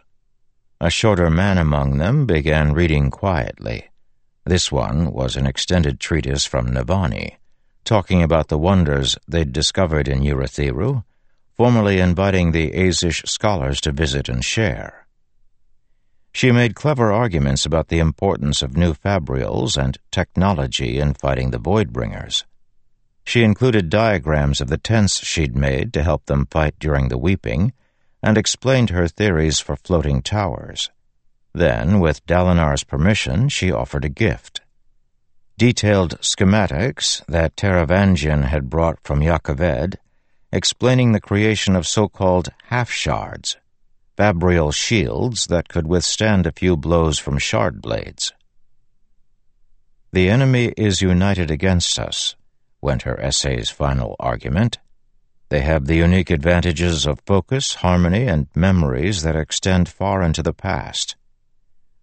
A 0.81 0.91
shorter 0.91 1.31
man 1.31 1.57
among 1.57 1.99
them 1.99 2.27
began 2.27 2.73
reading 2.73 3.13
quietly. 3.13 3.89
This 4.45 4.73
one 4.73 5.13
was 5.13 5.37
an 5.37 5.47
extended 5.47 6.01
treatise 6.01 6.45
from 6.45 6.73
Navani, 6.73 7.37
talking 7.85 8.25
about 8.25 8.49
the 8.49 8.59
wonders 8.59 9.17
they'd 9.29 9.53
discovered 9.53 10.09
in 10.09 10.23
Urithiru, 10.23 11.05
formally 11.57 12.01
inviting 12.01 12.51
the 12.51 12.73
Azish 12.73 13.25
scholars 13.29 13.81
to 13.83 13.93
visit 13.93 14.29
and 14.29 14.45
share. 14.45 15.07
She 16.33 16.51
made 16.51 16.75
clever 16.75 17.13
arguments 17.13 17.65
about 17.65 17.87
the 17.87 18.01
importance 18.01 18.63
of 18.63 18.77
new 18.77 18.95
fabrials 18.95 19.81
and 19.81 19.97
technology 20.11 20.99
in 20.99 21.15
fighting 21.15 21.53
the 21.53 21.61
Voidbringers. 21.61 22.43
She 23.24 23.44
included 23.44 23.89
diagrams 23.89 24.61
of 24.61 24.69
the 24.69 24.78
tents 24.78 25.24
she'd 25.24 25.57
made 25.57 25.93
to 25.93 26.03
help 26.03 26.27
them 26.27 26.47
fight 26.51 26.74
during 26.78 27.09
the 27.09 27.19
weeping, 27.19 27.73
and 28.23 28.36
explained 28.36 28.90
her 28.90 29.09
theories 29.09 29.59
for 29.59 29.77
floating 29.77 30.23
towers. 30.23 30.90
Then, 31.53 32.01
with 32.01 32.24
Dalinar's 32.27 32.85
permission, 32.85 33.49
she 33.49 33.73
offered 33.73 34.05
a 34.05 34.09
gift. 34.09 34.61
Detailed 35.59 36.19
schematics 36.20 37.24
that 37.27 37.57
Taravangian 37.57 38.44
had 38.44 38.70
brought 38.70 38.99
from 39.05 39.20
Yakaved, 39.20 39.97
explaining 40.51 41.12
the 41.12 41.20
creation 41.20 41.77
of 41.77 41.86
so-called 41.86 42.49
half-shards, 42.65 43.57
fabrial 44.16 44.73
shields 44.73 45.47
that 45.47 45.69
could 45.69 45.86
withstand 45.86 46.47
a 46.47 46.53
few 46.53 46.77
blows 46.77 47.19
from 47.19 47.39
shard 47.39 47.81
blades. 47.81 48.32
The 50.12 50.28
enemy 50.28 50.74
is 50.77 51.01
united 51.01 51.51
against 51.51 51.99
us, 51.99 52.36
went 52.83 53.03
her 53.03 53.19
essay's 53.21 53.71
final 53.71 54.17
argument. 54.21 54.79
They 55.49 55.61
have 55.61 55.87
the 55.87 55.97
unique 55.97 56.31
advantages 56.31 57.07
of 57.07 57.23
focus, 57.27 57.77
harmony, 57.77 58.27
and 58.27 58.49
memories 58.55 59.23
that 59.23 59.37
extend 59.37 59.89
far 59.89 60.23
into 60.23 60.43
the 60.43 60.53
past. 60.53 61.17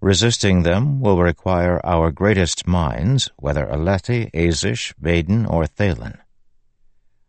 Resisting 0.02 0.64
them 0.64 1.02
will 1.02 1.22
require 1.22 1.86
our 1.86 2.10
greatest 2.10 2.66
minds, 2.66 3.30
whether 3.36 3.66
Alethi, 3.66 4.32
Azish, 4.32 4.94
Veden, 5.02 5.46
or 5.48 5.66
Thaylen. 5.66 6.18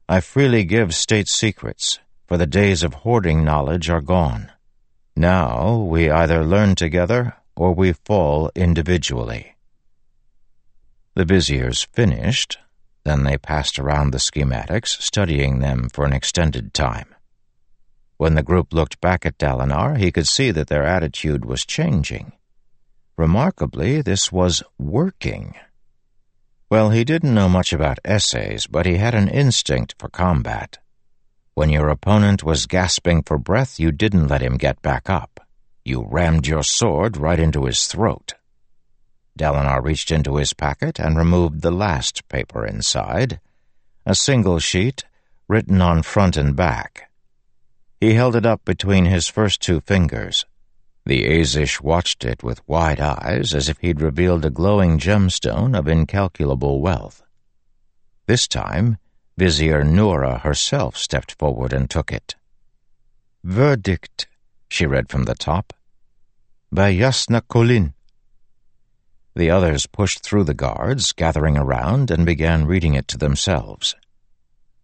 I 0.08 0.20
freely 0.20 0.64
give 0.64 0.94
state 0.94 1.26
secrets, 1.28 1.98
for 2.26 2.36
the 2.36 2.46
days 2.46 2.84
of 2.84 2.94
hoarding 2.94 3.44
knowledge 3.44 3.90
are 3.90 4.00
gone. 4.00 4.52
Now 5.16 5.78
we 5.78 6.08
either 6.08 6.44
learn 6.44 6.76
together 6.76 7.34
or 7.56 7.74
we 7.74 7.92
fall 7.92 8.50
individually. 8.54 9.56
The 11.14 11.24
viziers 11.24 11.88
finished, 11.92 12.58
then 13.04 13.24
they 13.24 13.38
passed 13.38 13.78
around 13.78 14.10
the 14.10 14.18
schematics, 14.18 15.00
studying 15.00 15.60
them 15.60 15.88
for 15.92 16.04
an 16.04 16.12
extended 16.12 16.74
time. 16.74 17.14
When 18.16 18.34
the 18.34 18.42
group 18.42 18.72
looked 18.72 19.00
back 19.00 19.24
at 19.24 19.38
Dalinar, 19.38 19.96
he 19.96 20.12
could 20.12 20.28
see 20.28 20.50
that 20.50 20.68
their 20.68 20.84
attitude 20.84 21.44
was 21.44 21.64
changing. 21.64 22.32
Remarkably, 23.16 24.02
this 24.02 24.30
was 24.30 24.62
working. 24.78 25.54
Well, 26.70 26.90
he 26.90 27.04
didn't 27.04 27.34
know 27.34 27.48
much 27.48 27.72
about 27.72 27.98
essays, 28.04 28.66
but 28.66 28.86
he 28.86 28.96
had 28.96 29.14
an 29.14 29.28
instinct 29.28 29.94
for 29.98 30.08
combat. 30.08 30.78
When 31.54 31.70
your 31.70 31.88
opponent 31.88 32.44
was 32.44 32.66
gasping 32.66 33.22
for 33.22 33.38
breath, 33.38 33.80
you 33.80 33.90
didn't 33.90 34.28
let 34.28 34.40
him 34.40 34.56
get 34.56 34.80
back 34.82 35.10
up. 35.10 35.40
You 35.84 36.06
rammed 36.08 36.46
your 36.46 36.62
sword 36.62 37.16
right 37.16 37.40
into 37.40 37.64
his 37.64 37.86
throat. 37.86 38.34
Dalinar 39.38 39.82
reached 39.82 40.10
into 40.10 40.36
his 40.36 40.52
packet 40.52 40.98
and 40.98 41.16
removed 41.16 41.62
the 41.62 41.70
last 41.70 42.28
paper 42.28 42.66
inside, 42.66 43.40
a 44.04 44.14
single 44.14 44.58
sheet 44.58 45.04
written 45.48 45.80
on 45.80 46.02
front 46.02 46.36
and 46.36 46.54
back. 46.54 47.10
He 48.00 48.14
held 48.14 48.36
it 48.36 48.46
up 48.46 48.64
between 48.64 49.04
his 49.04 49.28
first 49.28 49.60
two 49.60 49.80
fingers. 49.80 50.46
The 51.04 51.24
Azish 51.24 51.80
watched 51.80 52.24
it 52.24 52.42
with 52.42 52.66
wide 52.68 53.00
eyes 53.00 53.54
as 53.54 53.68
if 53.68 53.78
he'd 53.78 54.00
revealed 54.00 54.44
a 54.44 54.50
glowing 54.50 54.98
gemstone 54.98 55.76
of 55.76 55.88
incalculable 55.88 56.80
wealth. 56.80 57.22
This 58.26 58.46
time, 58.46 58.98
Vizier 59.36 59.82
Noura 59.82 60.38
herself 60.38 60.96
stepped 60.96 61.32
forward 61.32 61.72
and 61.72 61.88
took 61.88 62.12
it. 62.12 62.36
Verdict, 63.42 64.28
she 64.68 64.86
read 64.86 65.08
from 65.08 65.24
the 65.24 65.34
top, 65.34 65.72
by 66.70 66.94
Jasnah 66.94 67.42
Kholin. 67.48 67.94
The 69.40 69.48
others 69.48 69.86
pushed 69.86 70.20
through 70.20 70.44
the 70.44 70.52
guards, 70.52 71.14
gathering 71.14 71.56
around, 71.56 72.10
and 72.10 72.26
began 72.26 72.66
reading 72.66 72.92
it 72.92 73.08
to 73.08 73.16
themselves. 73.16 73.96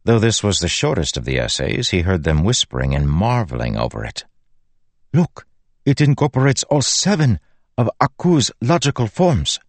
Though 0.05 0.19
this 0.19 0.43
was 0.43 0.61
the 0.61 0.67
shortest 0.67 1.19
of 1.19 1.27
the 1.27 1.39
essays, 1.39 1.91
he 1.91 2.01
heard 2.01 2.25
them 2.25 2.43
whispering 2.43 2.95
and 2.95 3.07
marveling 3.07 3.77
over 3.77 4.03
it. 4.03 4.25
Look, 5.13 5.47
it 5.85 6.01
incorporates 6.01 6.65
all 6.71 6.81
seven 6.81 7.39
of 7.77 7.91
Aku's 8.01 8.51
logical 8.63 9.09
forms. 9.09 9.61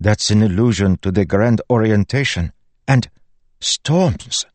That's 0.00 0.30
an 0.30 0.42
allusion 0.42 0.96
to 1.02 1.12
the 1.12 1.26
grand 1.26 1.60
orientation. 1.68 2.54
And 2.88 3.10
storms. 3.60 4.46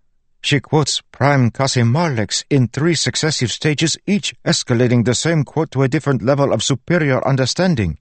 She 0.41 0.59
quotes 0.59 1.03
Prime 1.11 1.51
Qasim 1.51 1.91
Marlex 1.91 2.43
in 2.49 2.67
three 2.67 2.95
successive 2.95 3.51
stages, 3.51 3.95
each 4.07 4.33
escalating 4.43 5.05
the 5.05 5.13
same 5.13 5.43
quote 5.43 5.69
to 5.69 5.83
a 5.83 5.87
different 5.87 6.23
level 6.23 6.51
of 6.51 6.63
superior 6.63 7.23
understanding. 7.27 7.99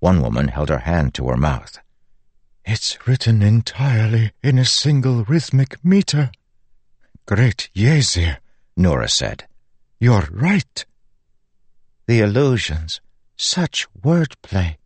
One 0.00 0.22
woman 0.22 0.48
held 0.48 0.68
her 0.68 0.78
hand 0.78 1.14
to 1.14 1.28
her 1.28 1.36
mouth. 1.36 1.78
It's 2.64 2.98
written 3.06 3.42
entirely 3.42 4.32
in 4.42 4.58
a 4.58 4.64
single 4.64 5.24
rhythmic 5.24 5.84
meter. 5.84 6.30
Great 7.26 7.70
Yaezir, 7.74 8.38
Noura 8.76 9.08
said. 9.08 9.48
You're 9.98 10.28
right. 10.30 10.86
The 12.06 12.20
illusions, 12.20 13.00
such 13.36 13.86
wordplay, 14.00 14.76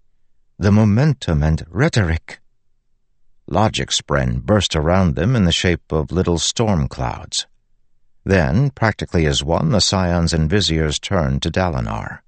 the 0.58 0.72
momentum 0.72 1.42
and 1.42 1.66
rhetoric. 1.68 2.40
Logic 3.46 3.90
spren 3.90 4.42
burst 4.42 4.74
around 4.74 5.14
them 5.14 5.36
in 5.36 5.44
the 5.44 5.52
shape 5.52 5.92
of 5.92 6.10
little 6.10 6.38
storm 6.38 6.88
clouds. 6.88 7.46
Then, 8.24 8.70
practically 8.70 9.26
as 9.26 9.44
one, 9.44 9.70
the 9.70 9.80
scions 9.80 10.32
and 10.32 10.48
viziers 10.48 10.98
turned 10.98 11.42
to 11.42 11.50
Dalinar. 11.50 12.20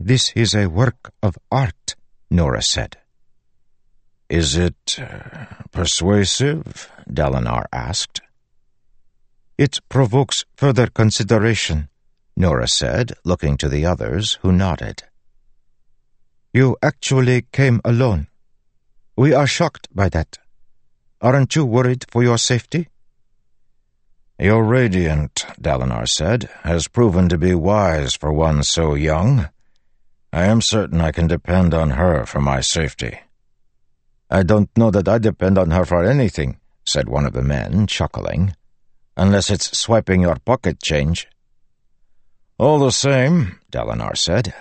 This 0.00 0.32
is 0.36 0.54
a 0.54 0.68
work 0.68 1.12
of 1.24 1.36
art, 1.50 1.96
Noura 2.30 2.62
said. 2.62 2.98
Is 4.28 4.56
it 4.56 4.96
uh, 5.00 5.46
persuasive? 5.72 6.88
Dalinar 7.10 7.64
asked. 7.72 8.20
It 9.56 9.80
provokes 9.88 10.44
further 10.54 10.86
consideration, 10.86 11.88
Noura 12.36 12.68
said, 12.68 13.14
looking 13.24 13.56
to 13.56 13.68
the 13.68 13.86
others, 13.86 14.38
who 14.42 14.52
nodded. 14.52 15.02
You 16.52 16.76
actually 16.80 17.46
came 17.50 17.80
alone. 17.84 18.28
We 19.16 19.34
are 19.34 19.48
shocked 19.48 19.88
by 19.92 20.10
that. 20.10 20.38
Aren't 21.20 21.56
you 21.56 21.64
worried 21.64 22.04
for 22.08 22.22
your 22.22 22.38
safety? 22.38 22.86
Your 24.38 24.62
radiant, 24.62 25.44
Dalinar 25.60 26.08
said, 26.08 26.48
has 26.62 26.86
proven 26.86 27.28
to 27.30 27.36
be 27.36 27.52
wise 27.56 28.14
for 28.14 28.32
one 28.32 28.62
so 28.62 28.94
young. 28.94 29.48
I 30.38 30.44
am 30.44 30.60
certain 30.60 31.00
I 31.00 31.10
can 31.10 31.26
depend 31.26 31.74
on 31.74 31.90
her 32.02 32.24
for 32.24 32.40
my 32.40 32.60
safety. 32.60 33.18
I 34.30 34.44
don't 34.44 34.70
know 34.78 34.92
that 34.92 35.08
I 35.08 35.18
depend 35.18 35.58
on 35.58 35.72
her 35.72 35.84
for 35.84 36.04
anything, 36.04 36.60
said 36.86 37.08
one 37.08 37.26
of 37.26 37.32
the 37.32 37.42
men, 37.42 37.88
chuckling, 37.88 38.54
unless 39.16 39.50
it's 39.50 39.76
swiping 39.76 40.20
your 40.20 40.36
pocket 40.36 40.80
change. 40.80 41.26
All 42.56 42.78
the 42.78 42.92
same, 42.92 43.58
Dalinar 43.72 44.16
said, 44.16 44.54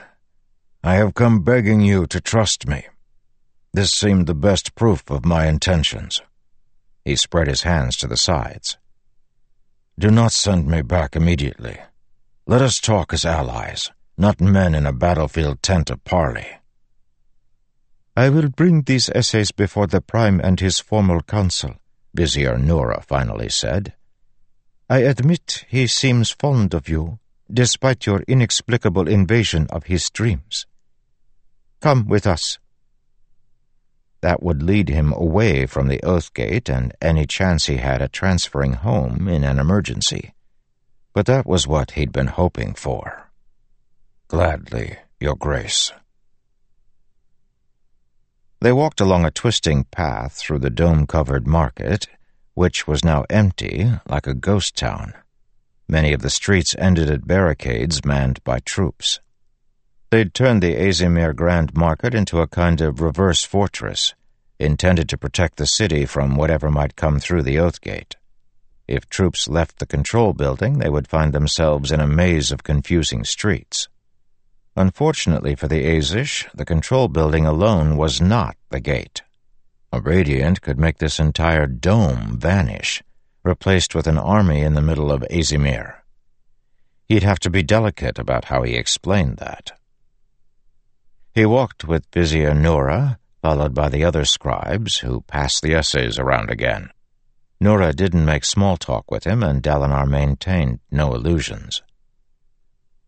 I 0.83 0.95
have 0.95 1.13
come 1.13 1.43
begging 1.43 1.81
you 1.81 2.07
to 2.07 2.19
trust 2.19 2.67
me. 2.67 2.87
This 3.71 3.91
seemed 3.91 4.25
the 4.25 4.33
best 4.33 4.73
proof 4.73 5.07
of 5.11 5.25
my 5.25 5.45
intentions. 5.45 6.23
He 7.05 7.15
spread 7.15 7.45
his 7.45 7.61
hands 7.61 7.97
to 7.97 8.07
the 8.07 8.17
sides. 8.17 8.79
Do 9.99 10.09
not 10.09 10.31
send 10.31 10.65
me 10.65 10.81
back 10.81 11.15
immediately. 11.15 11.77
Let 12.47 12.63
us 12.63 12.79
talk 12.79 13.13
as 13.13 13.25
allies, 13.25 13.91
not 14.17 14.41
men 14.41 14.73
in 14.73 14.85
a 14.85 14.93
battlefield 14.93 15.61
tent 15.61 15.91
of 15.91 16.03
parley. 16.03 16.47
I 18.15 18.29
will 18.29 18.49
bring 18.49 18.81
these 18.81 19.11
essays 19.13 19.51
before 19.51 19.85
the 19.85 20.01
Prime 20.01 20.41
and 20.43 20.59
his 20.59 20.79
formal 20.79 21.21
council, 21.21 21.75
Vizier 22.15 22.57
Noura 22.57 23.03
finally 23.03 23.49
said. 23.49 23.93
I 24.89 24.99
admit 24.99 25.65
he 25.67 25.85
seems 25.85 26.31
fond 26.31 26.73
of 26.73 26.89
you, 26.89 27.19
despite 27.51 28.07
your 28.07 28.23
inexplicable 28.27 29.07
invasion 29.07 29.67
of 29.69 29.83
his 29.83 30.09
dreams. 30.09 30.65
Come 31.79 32.07
with 32.07 32.25
us. 32.25 32.57
That 34.21 34.41
would 34.41 34.63
lead 34.63 34.89
him 34.89 35.13
away 35.13 35.67
from 35.67 35.89
the 35.89 35.99
Oathgate 35.99 36.75
and 36.75 36.95
any 36.99 37.27
chance 37.27 37.67
he 37.67 37.77
had 37.77 38.01
at 38.01 38.13
transferring 38.13 38.73
home 38.73 39.27
in 39.27 39.43
an 39.43 39.59
emergency. 39.59 40.33
But 41.13 41.27
that 41.27 41.45
was 41.45 41.67
what 41.67 41.91
he'd 41.91 42.11
been 42.11 42.27
hoping 42.27 42.73
for. 42.73 43.26
Gladly, 44.29 44.97
Your 45.21 45.37
Grace. 45.37 45.93
They 48.59 48.73
walked 48.73 48.99
along 48.99 49.23
a 49.23 49.31
twisting 49.31 49.85
path 49.85 50.33
through 50.33 50.59
the 50.59 50.69
dome-covered 50.69 51.47
market, 51.47 52.07
which 52.53 52.85
was 52.87 53.05
now 53.05 53.23
empty, 53.29 53.89
like 54.05 54.27
a 54.27 54.33
ghost 54.33 54.75
town. 54.75 55.13
Many 55.87 56.11
of 56.11 56.23
the 56.23 56.29
streets 56.29 56.75
ended 56.77 57.09
at 57.09 57.25
barricades 57.25 58.03
manned 58.03 58.43
by 58.43 58.59
troops. 58.59 59.21
They'd 60.09 60.33
turned 60.33 60.61
the 60.61 60.75
Azimir 60.75 61.33
Grand 61.33 61.73
Market 61.73 62.13
into 62.13 62.41
a 62.41 62.47
kind 62.47 62.81
of 62.81 62.99
reverse 62.99 63.45
fortress, 63.45 64.13
intended 64.59 65.07
to 65.07 65.17
protect 65.17 65.55
the 65.55 65.65
city 65.65 66.05
from 66.05 66.35
whatever 66.35 66.69
might 66.69 66.97
come 66.97 67.19
through 67.19 67.43
the 67.43 67.59
Oath 67.59 67.79
Gate. 67.79 68.17
If 68.89 69.07
troops 69.07 69.47
left 69.47 69.79
the 69.79 69.85
control 69.85 70.33
building, 70.33 70.79
they 70.79 70.89
would 70.89 71.07
find 71.07 71.31
themselves 71.31 71.93
in 71.93 72.01
a 72.01 72.07
maze 72.07 72.51
of 72.51 72.63
confusing 72.63 73.23
streets. 73.23 73.87
Unfortunately 74.77 75.55
for 75.55 75.67
the 75.67 75.83
Azish, 75.85 76.47
the 76.53 76.63
control 76.63 77.07
building 77.07 77.47
alone 77.47 77.97
was 77.97 78.21
not 78.21 78.55
the 78.69 78.79
gate. 78.79 79.23
A 79.91 79.99
radiant 79.99 80.61
could 80.61 80.77
make 80.77 80.99
this 80.99 81.19
entire 81.19 81.65
dome 81.65 82.37
vanish, 82.37 83.01
replaced 83.43 83.95
with 83.95 84.05
an 84.05 84.19
army 84.19 84.61
in 84.61 84.75
the 84.75 84.81
middle 84.83 85.11
of 85.11 85.25
Azimir. 85.31 85.95
He'd 87.07 87.23
have 87.23 87.39
to 87.39 87.49
be 87.49 87.63
delicate 87.63 88.19
about 88.19 88.45
how 88.45 88.61
he 88.61 88.75
explained 88.75 89.37
that. 89.37 89.71
He 91.33 91.43
walked 91.43 91.85
with 91.85 92.05
Vizier 92.13 92.53
Noura, 92.53 93.17
followed 93.41 93.73
by 93.73 93.89
the 93.89 94.03
other 94.03 94.25
scribes, 94.25 94.99
who 94.99 95.21
passed 95.21 95.63
the 95.63 95.73
essays 95.73 96.19
around 96.19 96.51
again. 96.51 96.91
Noura 97.59 97.93
didn't 97.93 98.25
make 98.25 98.45
small 98.45 98.77
talk 98.77 99.09
with 99.09 99.23
him, 99.23 99.41
and 99.41 99.63
Dalinar 99.63 100.07
maintained 100.07 100.81
no 100.91 101.15
illusions. 101.15 101.81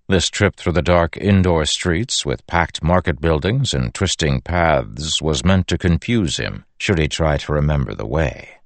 This 0.10 0.28
trip 0.28 0.56
through 0.56 0.74
the 0.74 0.82
dark 0.82 1.18
indoor 1.18 1.66
streets 1.66 2.26
with 2.26 2.48
packed 2.48 2.82
market 2.82 3.22
buildings 3.22 3.76
and 3.76 3.94
twisting 3.94 4.42
paths 4.42 5.22
was 5.22 5.46
meant 5.46 5.68
to 5.68 5.78
confuse 5.78 6.38
him, 6.38 6.66
should 6.80 6.98
he 6.98 7.08
try 7.08 7.38
to 7.38 7.54
remember 7.54 7.94
the 7.94 8.08
way. 8.08 8.58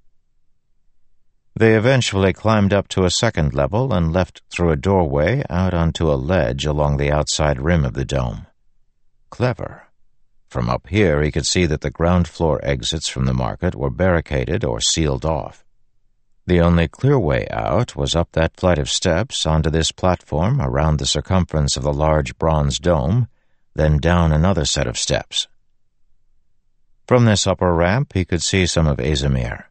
They 1.53 1.75
eventually 1.75 2.31
climbed 2.31 2.73
up 2.73 2.87
to 2.89 3.03
a 3.03 3.11
second 3.11 3.53
level 3.53 3.93
and 3.93 4.13
left 4.13 4.41
through 4.49 4.71
a 4.71 4.77
doorway 4.77 5.43
out 5.49 5.73
onto 5.73 6.09
a 6.09 6.15
ledge 6.15 6.65
along 6.65 6.95
the 6.95 7.11
outside 7.11 7.59
rim 7.59 7.83
of 7.83 7.93
the 7.93 8.05
dome. 8.05 8.47
Clever. 9.29 9.87
From 10.47 10.69
up 10.69 10.87
here, 10.87 11.21
he 11.21 11.29
could 11.29 11.45
see 11.45 11.65
that 11.65 11.81
the 11.81 11.91
ground 11.91 12.29
floor 12.29 12.61
exits 12.63 13.09
from 13.09 13.25
the 13.25 13.33
market 13.33 13.75
were 13.75 13.89
barricaded 13.89 14.63
or 14.63 14.79
sealed 14.79 15.25
off. 15.25 15.62
The 16.45 16.59
only 16.59 16.89
clear 16.89 17.17
way 17.17 17.47
out 17.49 17.95
was 17.95 18.15
up 18.15 18.33
that 18.33 18.57
flight 18.57 18.77
of 18.77 18.89
steps 18.89 19.45
onto 19.45 19.69
this 19.69 19.93
platform 19.93 20.59
around 20.59 20.99
the 20.99 21.05
circumference 21.05 21.77
of 21.77 21.83
the 21.83 21.93
large 21.93 22.37
bronze 22.37 22.79
dome, 22.79 23.29
then 23.75 23.97
down 23.97 24.33
another 24.33 24.65
set 24.65 24.85
of 24.85 24.97
steps. 24.97 25.47
From 27.07 27.23
this 27.23 27.47
upper 27.47 27.73
ramp, 27.73 28.11
he 28.13 28.25
could 28.25 28.41
see 28.41 28.65
some 28.65 28.87
of 28.87 28.97
Azimir, 28.97 29.65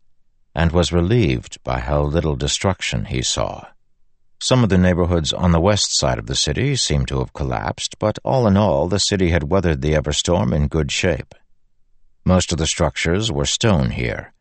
and 0.55 0.73
was 0.73 0.94
relieved 0.94 1.62
by 1.62 1.78
how 1.81 2.03
little 2.03 2.36
destruction 2.36 3.05
he 3.05 3.20
saw. 3.20 3.66
Some 4.40 4.65
of 4.65 4.70
the 4.70 4.78
neighborhoods 4.78 5.35
on 5.35 5.53
the 5.53 5.61
west 5.61 5.97
side 5.99 6.19
of 6.19 6.27
the 6.27 6.35
city 6.35 6.74
seemed 6.77 7.07
to 7.09 7.19
have 7.19 7.35
collapsed, 7.35 7.99
but 7.99 8.19
all 8.24 8.47
in 8.47 8.57
all, 8.57 8.89
the 8.89 8.99
city 8.99 9.28
had 9.28 9.51
weathered 9.51 9.82
the 9.82 9.93
Everstorm 9.93 10.55
in 10.55 10.69
good 10.69 10.90
shape. 10.90 11.35
Most 12.24 12.51
of 12.51 12.57
the 12.57 12.66
structures 12.66 13.31
were 13.31 13.44
stone 13.44 13.90
here, 13.90 14.32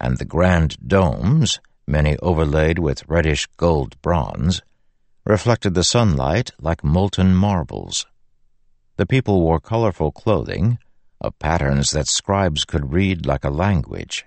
and 0.00 0.18
the 0.18 0.24
grand 0.24 0.76
domes, 0.86 1.58
many 1.86 2.16
overlaid 2.18 2.78
with 2.78 3.08
reddish 3.08 3.46
gold 3.56 4.00
bronze, 4.02 4.62
reflected 5.24 5.74
the 5.74 5.84
sunlight 5.84 6.50
like 6.60 6.82
molten 6.82 7.34
marbles. 7.34 8.06
The 8.96 9.06
people 9.06 9.40
wore 9.40 9.60
colorful 9.60 10.12
clothing, 10.12 10.78
of 11.20 11.38
patterns 11.38 11.92
that 11.92 12.08
scribes 12.08 12.64
could 12.64 12.92
read 12.92 13.24
like 13.24 13.44
a 13.44 13.50
language. 13.50 14.26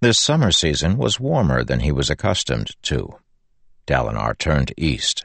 This 0.00 0.18
summer 0.18 0.50
season 0.50 0.98
was 0.98 1.20
warmer 1.20 1.62
than 1.62 1.80
he 1.80 1.92
was 1.92 2.10
accustomed 2.10 2.70
to. 2.82 3.18
Dalinar 3.86 4.36
turned 4.36 4.72
east. 4.76 5.24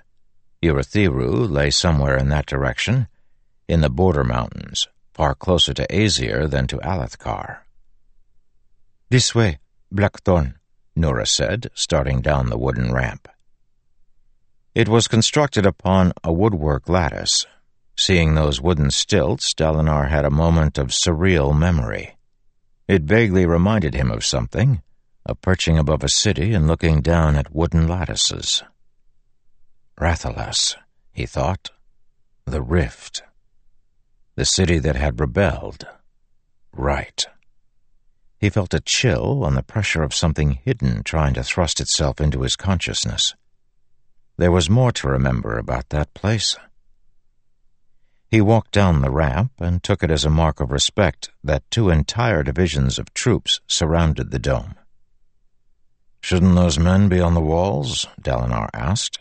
Urithiru 0.64 1.50
lay 1.50 1.72
somewhere 1.72 2.16
in 2.16 2.30
that 2.30 2.46
direction, 2.46 3.08
in 3.68 3.82
the 3.82 3.90
border 3.90 4.24
mountains, 4.24 4.88
far 5.14 5.34
closer 5.34 5.74
to 5.74 5.88
Azir 5.88 6.48
than 6.50 6.68
to 6.68 6.78
Alethkar. 6.78 7.60
This 9.10 9.34
way, 9.34 9.58
Blackthorn, 9.92 10.57
Noura 10.98 11.26
said, 11.26 11.70
starting 11.74 12.22
down 12.22 12.50
the 12.50 12.58
wooden 12.58 12.92
ramp. 12.92 13.28
It 14.74 14.90
was 14.90 15.08
constructed 15.08 15.66
upon 15.66 16.14
a 16.24 16.34
woodwork 16.34 16.90
lattice. 16.90 17.46
Seeing 17.96 18.36
those 18.36 18.62
wooden 18.62 18.92
stilts, 18.92 19.54
Dalinar 19.54 20.10
had 20.10 20.26
a 20.26 20.30
moment 20.30 20.78
of 20.78 20.88
surreal 20.88 21.58
memory. 21.58 22.18
It 22.88 23.04
vaguely 23.04 23.46
reminded 23.46 23.94
him 23.94 24.12
of 24.12 24.26
something, 24.26 24.82
of 25.26 25.42
perching 25.42 25.78
above 25.78 26.04
a 26.04 26.10
city 26.10 26.54
and 26.54 26.68
looking 26.68 27.02
down 27.02 27.36
at 27.36 27.54
wooden 27.54 27.88
lattices. 27.88 28.64
Rathalas, 30.00 30.76
he 31.12 31.26
thought. 31.26 31.72
The 32.46 32.62
Rift. 32.62 33.24
The 34.36 34.46
city 34.46 34.80
that 34.80 34.96
had 34.96 35.20
rebelled. 35.20 35.86
Right. 36.72 37.26
He 38.40 38.50
felt 38.50 38.74
a 38.74 38.80
chill 38.80 39.44
on 39.44 39.56
the 39.56 39.64
pressure 39.64 40.04
of 40.04 40.14
something 40.14 40.60
hidden 40.64 41.04
trying 41.04 41.34
to 41.34 41.44
thrust 41.44 41.80
itself 41.80 42.22
into 42.22 42.42
his 42.42 42.56
consciousness. 42.56 43.34
There 44.38 44.52
was 44.52 44.70
more 44.70 44.92
to 44.92 45.08
remember 45.08 45.58
about 45.58 45.90
that 45.90 46.14
place. 46.14 46.56
He 48.30 48.42
walked 48.42 48.72
down 48.72 49.02
the 49.02 49.10
ramp 49.10 49.54
and 49.60 49.82
took 49.82 50.04
it 50.04 50.12
as 50.12 50.26
a 50.26 50.30
mark 50.30 50.60
of 50.60 50.72
respect 50.72 51.32
that 51.44 51.70
two 51.72 51.90
entire 51.90 52.44
divisions 52.44 53.00
of 53.00 53.14
troops 53.14 53.62
surrounded 53.68 54.30
the 54.30 54.40
dome. 54.40 54.76
Shouldn't 56.22 56.56
those 56.56 56.78
men 56.78 57.10
be 57.10 57.20
on 57.20 57.34
the 57.34 57.42
walls? 57.42 58.06
Dalinar 58.22 58.70
asked. 58.74 59.18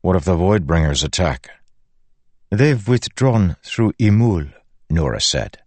What 0.00 0.16
if 0.16 0.24
the 0.24 0.36
Voidbringers 0.36 1.04
attack? 1.04 1.50
They've 2.50 2.88
withdrawn 2.88 3.56
through 3.62 3.92
Emul, 3.94 4.54
Noura 4.88 5.20
said. 5.20 5.58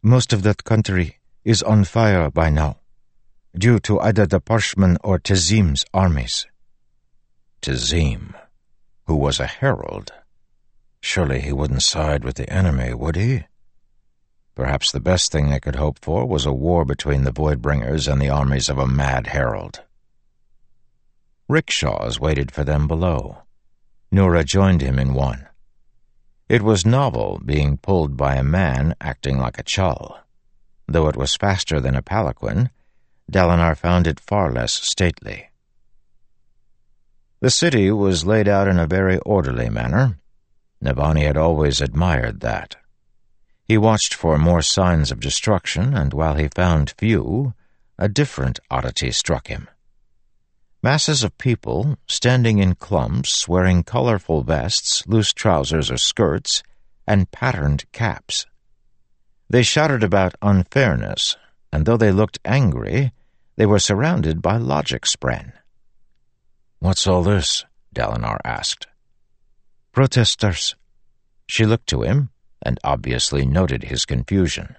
Most 0.00 0.32
of 0.32 0.42
that 0.44 0.64
country 0.64 1.17
is 1.48 1.62
on 1.62 1.82
fire 1.82 2.30
by 2.30 2.50
now, 2.50 2.76
due 3.56 3.78
to 3.78 3.98
either 4.00 4.26
the 4.26 4.38
Parshmen 4.38 4.98
or 5.02 5.18
Tezim's 5.18 5.82
armies. 5.94 6.46
Tezim, 7.62 8.34
who 9.06 9.16
was 9.16 9.40
a 9.40 9.46
herald. 9.46 10.12
Surely 11.00 11.40
he 11.40 11.50
wouldn't 11.50 11.82
side 11.82 12.22
with 12.22 12.36
the 12.36 12.52
enemy, 12.52 12.92
would 12.92 13.16
he? 13.16 13.44
Perhaps 14.54 14.92
the 14.92 15.00
best 15.00 15.32
thing 15.32 15.48
they 15.48 15.58
could 15.58 15.76
hope 15.76 15.98
for 16.02 16.26
was 16.26 16.44
a 16.44 16.52
war 16.52 16.84
between 16.84 17.24
the 17.24 17.32
Voidbringers 17.32 18.12
and 18.12 18.20
the 18.20 18.28
armies 18.28 18.68
of 18.68 18.76
a 18.76 18.86
mad 18.86 19.28
herald. 19.28 19.80
Rickshaws 21.48 22.20
waited 22.20 22.52
for 22.52 22.62
them 22.62 22.86
below. 22.86 23.38
Noura 24.12 24.44
joined 24.44 24.82
him 24.82 24.98
in 24.98 25.14
one. 25.14 25.48
It 26.46 26.60
was 26.60 26.84
novel 26.84 27.40
being 27.42 27.78
pulled 27.78 28.18
by 28.18 28.34
a 28.34 28.44
man 28.44 28.94
acting 29.00 29.38
like 29.38 29.58
a 29.58 29.62
chull. 29.62 30.18
Though 30.88 31.08
it 31.08 31.16
was 31.16 31.36
faster 31.36 31.80
than 31.80 31.94
a 31.94 32.02
palanquin, 32.02 32.70
Dalinar 33.30 33.76
found 33.76 34.06
it 34.06 34.18
far 34.18 34.50
less 34.50 34.72
stately. 34.72 35.50
The 37.40 37.50
city 37.50 37.90
was 37.90 38.24
laid 38.24 38.48
out 38.48 38.66
in 38.66 38.78
a 38.78 38.86
very 38.86 39.18
orderly 39.18 39.68
manner. 39.68 40.18
Navani 40.82 41.26
had 41.26 41.36
always 41.36 41.80
admired 41.80 42.40
that. 42.40 42.76
He 43.64 43.76
watched 43.76 44.14
for 44.14 44.38
more 44.38 44.62
signs 44.62 45.12
of 45.12 45.20
destruction, 45.20 45.94
and 45.94 46.14
while 46.14 46.34
he 46.34 46.48
found 46.48 46.94
few, 46.96 47.52
a 47.98 48.08
different 48.08 48.58
oddity 48.70 49.12
struck 49.12 49.48
him. 49.48 49.68
Masses 50.82 51.22
of 51.22 51.36
people, 51.36 51.98
standing 52.06 52.60
in 52.60 52.76
clumps, 52.76 53.46
wearing 53.46 53.82
colorful 53.82 54.42
vests, 54.42 55.06
loose 55.06 55.32
trousers 55.32 55.90
or 55.90 55.98
skirts, 55.98 56.62
and 57.06 57.30
patterned 57.30 57.84
caps. 57.92 58.46
They 59.50 59.62
shouted 59.62 60.04
about 60.04 60.34
unfairness, 60.42 61.36
and 61.72 61.86
though 61.86 61.96
they 61.96 62.12
looked 62.12 62.38
angry, 62.44 63.12
they 63.56 63.66
were 63.66 63.78
surrounded 63.78 64.42
by 64.42 64.56
logic 64.56 65.04
spren. 65.04 65.52
What's 66.80 67.06
all 67.06 67.22
this? 67.22 67.64
Dalinar 67.94 68.38
asked. 68.44 68.86
Protesters. 69.92 70.76
She 71.46 71.64
looked 71.64 71.88
to 71.88 72.02
him 72.02 72.30
and 72.62 72.78
obviously 72.84 73.46
noted 73.46 73.84
his 73.84 74.04
confusion. 74.04 74.76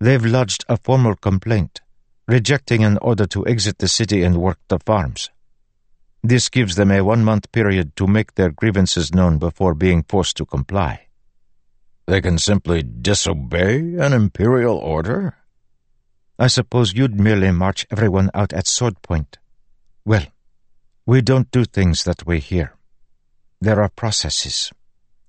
They've 0.00 0.24
lodged 0.24 0.64
a 0.68 0.76
formal 0.76 1.14
complaint, 1.14 1.80
rejecting 2.26 2.84
an 2.84 2.98
order 2.98 3.26
to 3.26 3.46
exit 3.46 3.78
the 3.78 3.88
city 3.88 4.22
and 4.22 4.36
work 4.36 4.58
the 4.68 4.78
farms. 4.78 5.30
This 6.22 6.48
gives 6.48 6.76
them 6.76 6.90
a 6.90 7.02
one-month 7.02 7.52
period 7.52 7.96
to 7.96 8.06
make 8.06 8.34
their 8.34 8.50
grievances 8.50 9.14
known 9.14 9.38
before 9.38 9.74
being 9.74 10.02
forced 10.02 10.36
to 10.38 10.44
comply. 10.44 11.07
They 12.08 12.22
can 12.22 12.38
simply 12.38 12.82
disobey 12.82 13.80
an 14.00 14.14
imperial 14.14 14.78
order? 14.78 15.36
I 16.38 16.46
suppose 16.46 16.94
you'd 16.94 17.20
merely 17.20 17.50
march 17.52 17.86
everyone 17.90 18.30
out 18.32 18.54
at 18.54 18.66
sword 18.66 19.02
point. 19.02 19.36
Well, 20.06 20.24
we 21.04 21.20
don't 21.20 21.50
do 21.50 21.66
things 21.66 22.04
that 22.04 22.24
way 22.24 22.38
here. 22.38 22.72
There 23.60 23.82
are 23.82 23.90
processes. 23.90 24.72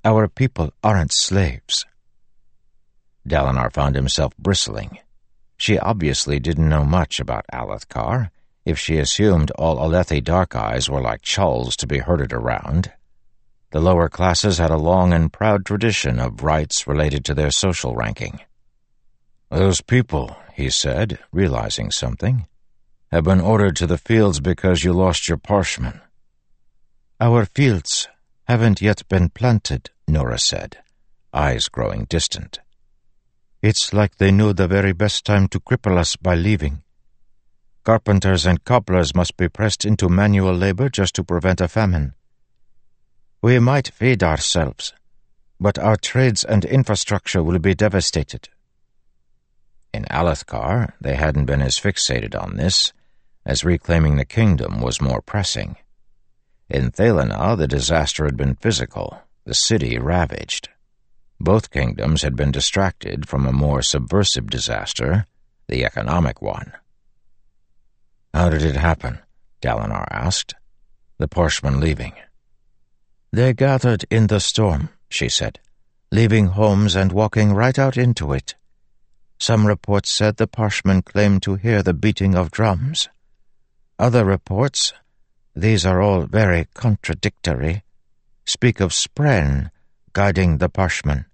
Our 0.06 0.30
people 0.30 0.72
aren't 0.82 1.12
slaves. 1.12 1.86
Dalinar 3.28 3.74
found 3.74 3.98
himself 3.98 4.32
bristling. 4.38 5.00
She 5.58 5.78
obviously 5.78 6.40
didn't 6.40 6.70
know 6.70 6.86
much 6.86 7.20
about 7.20 7.46
Alethkar, 7.52 8.30
if 8.64 8.80
she 8.80 9.00
assumed 9.00 9.52
all 9.52 9.76
Alethi 9.80 10.24
dark 10.24 10.56
eyes 10.56 10.90
were 10.90 11.02
like 11.02 11.24
chulls 11.24 11.76
to 11.76 11.88
be 11.88 11.98
herded 11.98 12.32
around. 12.32 12.94
The 13.72 13.80
lower 13.80 14.10
classes 14.10 14.58
had 14.58 14.72
a 14.72 14.78
long 14.78 15.14
and 15.14 15.32
proud 15.32 15.66
tradition 15.66 16.20
of 16.20 16.44
rights 16.44 16.88
related 16.88 17.24
to 17.26 17.36
their 17.36 17.52
social 17.52 17.96
ranking. 17.96 18.40
Those 19.50 19.82
people, 19.82 20.36
he 20.54 20.70
said, 20.70 21.20
realizing 21.32 21.92
something, 21.92 22.48
have 23.12 23.24
been 23.24 23.42
ordered 23.42 23.76
to 23.78 23.88
the 23.88 23.98
fields 23.98 24.40
because 24.40 24.84
you 24.84 24.94
lost 24.94 25.28
your 25.28 25.38
parshmen. 25.38 26.02
Our 27.20 27.46
fields 27.46 28.08
haven't 28.48 28.82
yet 28.82 29.08
been 29.08 29.30
planted, 29.30 29.92
Noura 30.08 30.40
said, 30.40 30.78
eyes 31.32 31.68
growing 31.68 32.06
distant. 32.06 32.60
It's 33.62 33.94
like 33.94 34.16
they 34.16 34.32
knew 34.32 34.54
the 34.54 34.68
very 34.68 34.94
best 34.94 35.26
time 35.26 35.48
to 35.50 35.60
cripple 35.60 35.98
us 35.98 36.16
by 36.16 36.34
leaving. 36.34 36.82
Carpenters 37.84 38.46
and 38.46 38.64
cobblers 38.64 39.14
must 39.14 39.38
be 39.38 39.50
pressed 39.50 39.86
into 39.86 40.10
manual 40.10 40.54
labor 40.54 40.90
just 40.90 41.14
to 41.16 41.24
prevent 41.24 41.62
a 41.62 41.68
famine. 41.68 42.14
We 43.42 43.58
might 43.60 43.88
feed 43.88 44.22
ourselves, 44.22 44.94
but 45.62 45.80
our 45.80 45.96
trades 45.96 46.44
and 46.44 46.66
infrastructure 46.66 47.42
will 47.42 47.60
be 47.60 47.74
devastated. 47.74 48.50
In 49.94 50.04
Alethkar, 50.12 50.92
they 51.00 51.16
hadn't 51.16 51.46
been 51.46 51.62
as 51.62 51.80
fixated 51.80 52.40
on 52.40 52.58
this, 52.58 52.92
as 53.46 53.64
reclaiming 53.64 54.18
the 54.18 54.26
kingdom 54.26 54.82
was 54.82 55.00
more 55.02 55.22
pressing. 55.22 55.78
In 56.70 56.92
Thaylenah, 56.92 57.58
the 57.58 57.68
disaster 57.68 58.26
had 58.26 58.36
been 58.36 58.56
physical, 58.56 59.22
the 59.46 59.54
city 59.54 59.98
ravaged. 59.98 60.68
Both 61.40 61.72
kingdoms 61.72 62.24
had 62.24 62.36
been 62.36 62.52
distracted 62.52 63.28
from 63.28 63.48
a 63.48 63.54
more 63.54 63.82
subversive 63.82 64.50
disaster, 64.50 65.26
the 65.68 65.86
economic 65.86 66.42
one. 66.42 66.74
How 68.34 68.50
did 68.50 68.64
it 68.64 68.76
happen? 68.76 69.20
Dalinar 69.62 70.08
asked. 70.12 70.56
The 71.18 71.30
Parshmen 71.30 71.80
leaving. 71.80 72.14
They 73.32 73.54
gathered 73.54 74.06
in 74.10 74.28
the 74.28 74.40
storm, 74.40 74.90
she 75.10 75.30
said, 75.30 75.60
leaving 76.12 76.48
homes 76.48 76.96
and 76.96 77.12
walking 77.12 77.54
right 77.54 77.78
out 77.78 77.96
into 77.96 78.34
it. 78.34 78.56
Some 79.38 79.68
reports 79.68 80.10
said 80.10 80.38
the 80.38 80.48
Parshmen 80.48 81.04
claimed 81.04 81.44
to 81.44 81.56
hear 81.56 81.84
the 81.84 81.94
beating 81.94 82.36
of 82.36 82.50
drums. 82.50 83.08
Other 84.00 84.26
reports, 84.26 84.94
these 85.56 85.86
are 85.86 86.02
all 86.02 86.22
very 86.22 86.68
contradictory, 86.74 87.84
speak 88.46 88.80
of 88.80 88.92
Spren 88.92 89.70
guiding 90.14 90.58
the 90.58 90.70
Parshmen. 90.70 91.26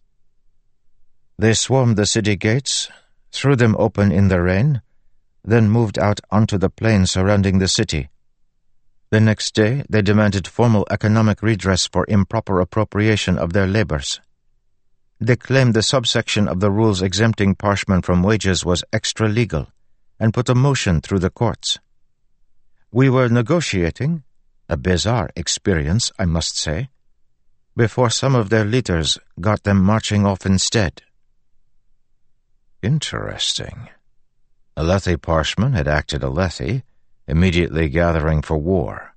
They 1.37 1.53
swarmed 1.53 1.95
the 1.95 2.05
city 2.05 2.35
gates, 2.35 2.89
threw 3.31 3.55
them 3.55 3.75
open 3.79 4.11
in 4.11 4.27
the 4.27 4.41
rain, 4.41 4.81
then 5.43 5.69
moved 5.69 5.97
out 5.97 6.19
onto 6.29 6.57
the 6.57 6.69
plain 6.69 7.05
surrounding 7.05 7.59
the 7.59 7.67
city. 7.67 8.09
The 9.11 9.19
next 9.19 9.53
day, 9.53 9.83
they 9.89 10.01
demanded 10.01 10.47
formal 10.47 10.87
economic 10.89 11.41
redress 11.41 11.87
for 11.87 12.05
improper 12.07 12.59
appropriation 12.59 13.37
of 13.37 13.53
their 13.53 13.67
labors. 13.67 14.19
They 15.19 15.35
claimed 15.35 15.73
the 15.73 15.83
subsection 15.83 16.47
of 16.47 16.59
the 16.59 16.71
rules 16.71 17.01
exempting 17.01 17.55
Parshmen 17.55 18.01
from 18.01 18.23
wages 18.23 18.65
was 18.65 18.83
extra-legal 18.91 19.67
and 20.19 20.33
put 20.33 20.49
a 20.49 20.55
motion 20.55 21.01
through 21.01 21.19
the 21.19 21.29
courts. 21.29 21.79
We 22.91 23.09
were 23.09 23.29
negotiating, 23.29 24.23
a 24.67 24.77
bizarre 24.77 25.29
experience, 25.35 26.11
I 26.17 26.25
must 26.25 26.57
say, 26.57 26.89
before 27.75 28.09
some 28.09 28.35
of 28.35 28.49
their 28.49 28.65
leaders 28.65 29.17
got 29.39 29.63
them 29.63 29.83
marching 29.83 30.25
off 30.25 30.45
instead. 30.45 31.03
Interesting. 32.81 33.89
Alethi 34.77 35.21
Parshmen 35.21 35.73
had 35.73 35.87
acted 35.87 36.21
Alethi, 36.21 36.83
immediately 37.27 37.89
gathering 37.89 38.41
for 38.41 38.57
war. 38.57 39.15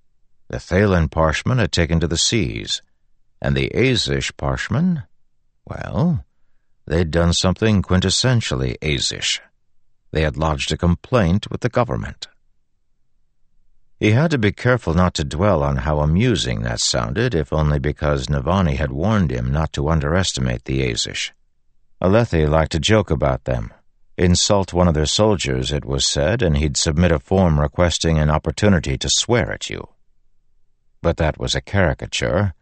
The 0.49 0.59
Thaylen 0.59 1.11
Parshmen 1.11 1.59
had 1.59 1.73
taken 1.73 2.01
to 2.01 2.09
the 2.09 2.17
seas, 2.17 2.83
and 3.41 3.57
the 3.57 3.71
Azish 3.75 4.37
Parshmen, 4.37 5.05
well, 5.67 6.25
they'd 6.87 7.11
done 7.11 7.33
something 7.33 7.83
quintessentially 7.83 8.77
Azish. 8.81 9.41
They 10.11 10.23
had 10.23 10.37
lodged 10.37 10.73
a 10.73 10.77
complaint 10.77 11.51
with 11.51 11.61
the 11.61 11.69
government. 11.69 12.29
He 14.01 14.13
had 14.13 14.31
to 14.31 14.39
be 14.39 14.53
careful 14.53 14.95
not 14.95 15.13
to 15.15 15.25
dwell 15.25 15.63
on 15.63 15.79
how 15.79 16.01
amusing 16.01 16.63
that 16.63 16.81
sounded, 16.81 17.35
if 17.35 17.53
only 17.53 17.79
because 17.79 18.29
Navani 18.29 18.77
had 18.77 18.93
warned 18.93 19.33
him 19.33 19.53
not 19.53 19.73
to 19.73 19.89
underestimate 19.89 20.65
the 20.65 20.81
Azish. 20.83 21.33
Alethi 22.01 22.49
liked 22.49 22.73
to 22.73 22.79
joke 22.79 23.11
about 23.11 23.45
them. 23.45 23.73
Insult 24.19 24.73
one 24.73 24.89
of 24.89 24.95
their 24.95 25.07
soldiers, 25.07 25.71
it 25.71 25.85
was 25.85 26.05
said, 26.05 26.43
and 26.43 26.57
he'd 26.57 26.77
submit 26.77 27.13
a 27.13 27.21
form 27.21 27.61
requesting 27.61 28.19
an 28.19 28.31
opportunity 28.31 28.99
to 28.99 29.09
swear 29.09 29.53
at 29.53 29.71
you. 29.71 29.91
But 31.01 31.19
that 31.19 31.39
was 31.39 31.55
a 31.55 31.61
caricature, 31.61 32.53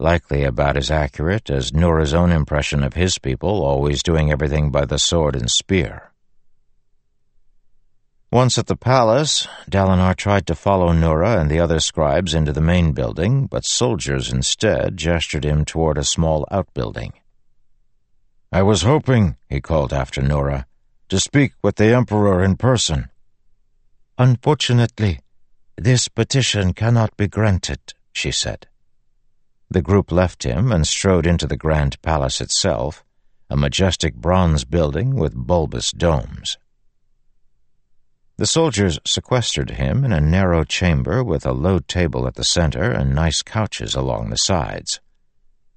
likely 0.00 0.42
about 0.42 0.76
as 0.76 0.90
accurate 0.90 1.50
as 1.50 1.72
Noura's 1.72 2.12
own 2.12 2.32
impression 2.32 2.82
of 2.82 2.94
his 2.94 3.20
people 3.20 3.64
always 3.64 4.02
doing 4.02 4.32
everything 4.32 4.72
by 4.72 4.86
the 4.86 4.98
sword 4.98 5.36
and 5.36 5.48
spear. 5.48 6.10
Once 8.32 8.58
at 8.58 8.66
the 8.66 8.74
palace, 8.74 9.46
Dalinar 9.70 10.16
tried 10.16 10.48
to 10.48 10.56
follow 10.56 10.90
Noura 10.90 11.38
and 11.38 11.48
the 11.48 11.60
other 11.60 11.78
scribes 11.78 12.34
into 12.34 12.52
the 12.52 12.60
main 12.60 12.90
building, 12.90 13.46
but 13.46 13.64
soldiers 13.64 14.32
instead 14.32 14.96
gestured 14.96 15.44
him 15.44 15.64
toward 15.64 15.96
a 15.96 16.02
small 16.02 16.44
outbuilding. 16.50 17.12
I 18.50 18.62
was 18.62 18.82
hoping, 18.82 19.36
he 19.48 19.60
called 19.60 19.92
after 19.92 20.20
Noura, 20.20 20.66
to 21.08 21.20
speak 21.20 21.52
with 21.62 21.76
the 21.76 21.94
Emperor 21.94 22.42
in 22.42 22.56
person. 22.56 23.10
Unfortunately, 24.18 25.20
this 25.76 26.08
petition 26.08 26.72
cannot 26.72 27.16
be 27.16 27.28
granted, 27.28 27.80
she 28.12 28.30
said. 28.30 28.66
The 29.70 29.82
group 29.82 30.12
left 30.12 30.44
him 30.44 30.70
and 30.70 30.86
strode 30.86 31.26
into 31.26 31.46
the 31.46 31.56
grand 31.56 32.00
palace 32.00 32.40
itself, 32.40 33.04
a 33.50 33.56
majestic 33.56 34.14
bronze 34.14 34.64
building 34.64 35.16
with 35.16 35.34
bulbous 35.34 35.90
domes. 35.90 36.58
The 38.36 38.46
soldiers 38.46 38.98
sequestered 39.06 39.70
him 39.70 40.04
in 40.04 40.12
a 40.12 40.20
narrow 40.20 40.64
chamber 40.64 41.22
with 41.22 41.46
a 41.46 41.52
low 41.52 41.78
table 41.78 42.26
at 42.26 42.34
the 42.34 42.44
center 42.44 42.90
and 42.90 43.14
nice 43.14 43.42
couches 43.42 43.94
along 43.94 44.30
the 44.30 44.36
sides. 44.36 45.00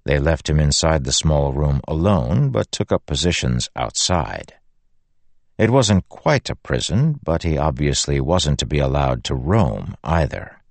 They 0.06 0.20
left 0.20 0.50
him 0.50 0.60
inside 0.60 1.04
the 1.04 1.12
small 1.12 1.54
room 1.54 1.82
alone, 1.88 2.50
but 2.50 2.72
took 2.72 2.92
up 2.92 3.06
positions 3.06 3.70
outside. 3.76 4.54
It 5.58 5.72
wasn't 5.72 6.08
quite 6.08 6.50
a 6.52 6.56
prison, 6.56 7.20
but 7.24 7.42
he 7.42 7.58
obviously 7.58 8.22
wasn't 8.22 8.60
to 8.60 8.66
be 8.66 8.78
allowed 8.78 9.24
to 9.26 9.36
roam 9.36 9.96
either. 10.04 10.62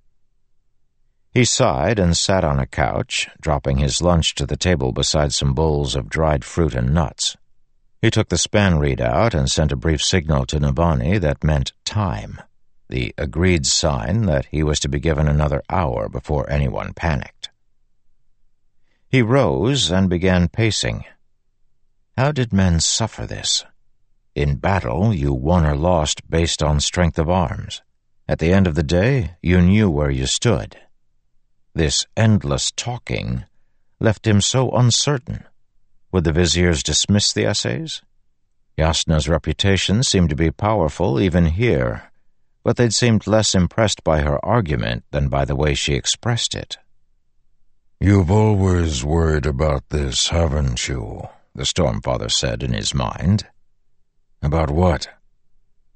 He 1.31 1.43
sighed 1.43 1.99
and 1.99 2.15
sat 2.15 2.45
on 2.45 2.57
a 2.57 2.65
couch, 2.65 3.27
dropping 3.41 3.77
his 3.77 4.01
lunch 4.01 4.33
to 4.35 4.45
the 4.45 4.55
table 4.55 4.93
beside 4.93 5.33
some 5.33 5.53
bowls 5.53 5.93
of 5.93 6.09
dried 6.09 6.45
fruit 6.45 6.73
and 6.73 6.93
nuts. 6.93 7.35
He 8.01 8.09
took 8.09 8.29
the 8.29 8.37
spanreed 8.37 9.01
out 9.01 9.33
and 9.33 9.51
sent 9.51 9.73
a 9.73 9.75
brief 9.75 10.01
signal 10.01 10.45
to 10.47 10.59
Navani 10.59 11.19
that 11.19 11.43
meant 11.43 11.73
time, 11.83 12.41
the 12.87 13.13
agreed 13.17 13.65
sign 13.65 14.25
that 14.27 14.45
he 14.45 14.63
was 14.63 14.79
to 14.79 14.89
be 14.89 14.99
given 14.99 15.27
another 15.27 15.61
hour 15.69 16.07
before 16.07 16.49
anyone 16.49 16.93
panicked. 16.93 17.49
He 19.09 19.21
rose 19.21 19.91
and 19.91 20.09
began 20.09 20.47
pacing. 20.47 21.03
How 22.17 22.31
did 22.31 22.53
men 22.53 22.79
suffer 22.79 23.25
this? 23.25 23.65
In 24.37 24.57
battle, 24.57 25.15
you 25.15 25.33
won 25.33 25.65
or 25.65 25.75
lost 25.75 26.29
based 26.29 26.61
on 26.61 26.79
strength 26.79 27.17
of 27.17 27.27
arms. 27.27 27.81
At 28.27 28.37
the 28.37 28.53
end 28.53 28.67
of 28.67 28.75
the 28.75 28.83
day, 28.83 29.31
you 29.41 29.59
knew 29.59 29.89
where 29.89 30.11
you 30.11 30.27
stood. 30.27 30.77
This 31.73 32.05
endless 32.15 32.69
talking 32.69 33.45
left 33.99 34.27
him 34.27 34.39
so 34.41 34.69
uncertain. 34.69 35.43
Would 36.11 36.23
the 36.23 36.33
viziers 36.33 36.83
dismiss 36.83 37.33
the 37.33 37.45
essays? 37.45 38.03
Jasnah's 38.77 39.27
reputation 39.27 40.03
seemed 40.03 40.29
to 40.29 40.35
be 40.35 40.51
powerful 40.51 41.19
even 41.19 41.47
here, 41.47 42.11
but 42.63 42.77
they'd 42.77 42.93
seemed 42.93 43.25
less 43.25 43.55
impressed 43.55 44.03
by 44.03 44.21
her 44.21 44.37
argument 44.45 45.03
than 45.09 45.29
by 45.29 45.45
the 45.45 45.55
way 45.55 45.73
she 45.73 45.95
expressed 45.95 46.53
it. 46.53 46.77
You've 47.99 48.29
always 48.29 49.03
worried 49.03 49.47
about 49.47 49.89
this, 49.89 50.27
haven't 50.29 50.87
you? 50.87 51.27
the 51.55 51.63
Stormfather 51.63 52.29
said 52.29 52.61
in 52.61 52.73
his 52.73 52.93
mind. 52.93 53.47
About 54.41 54.69
what? 54.69 55.09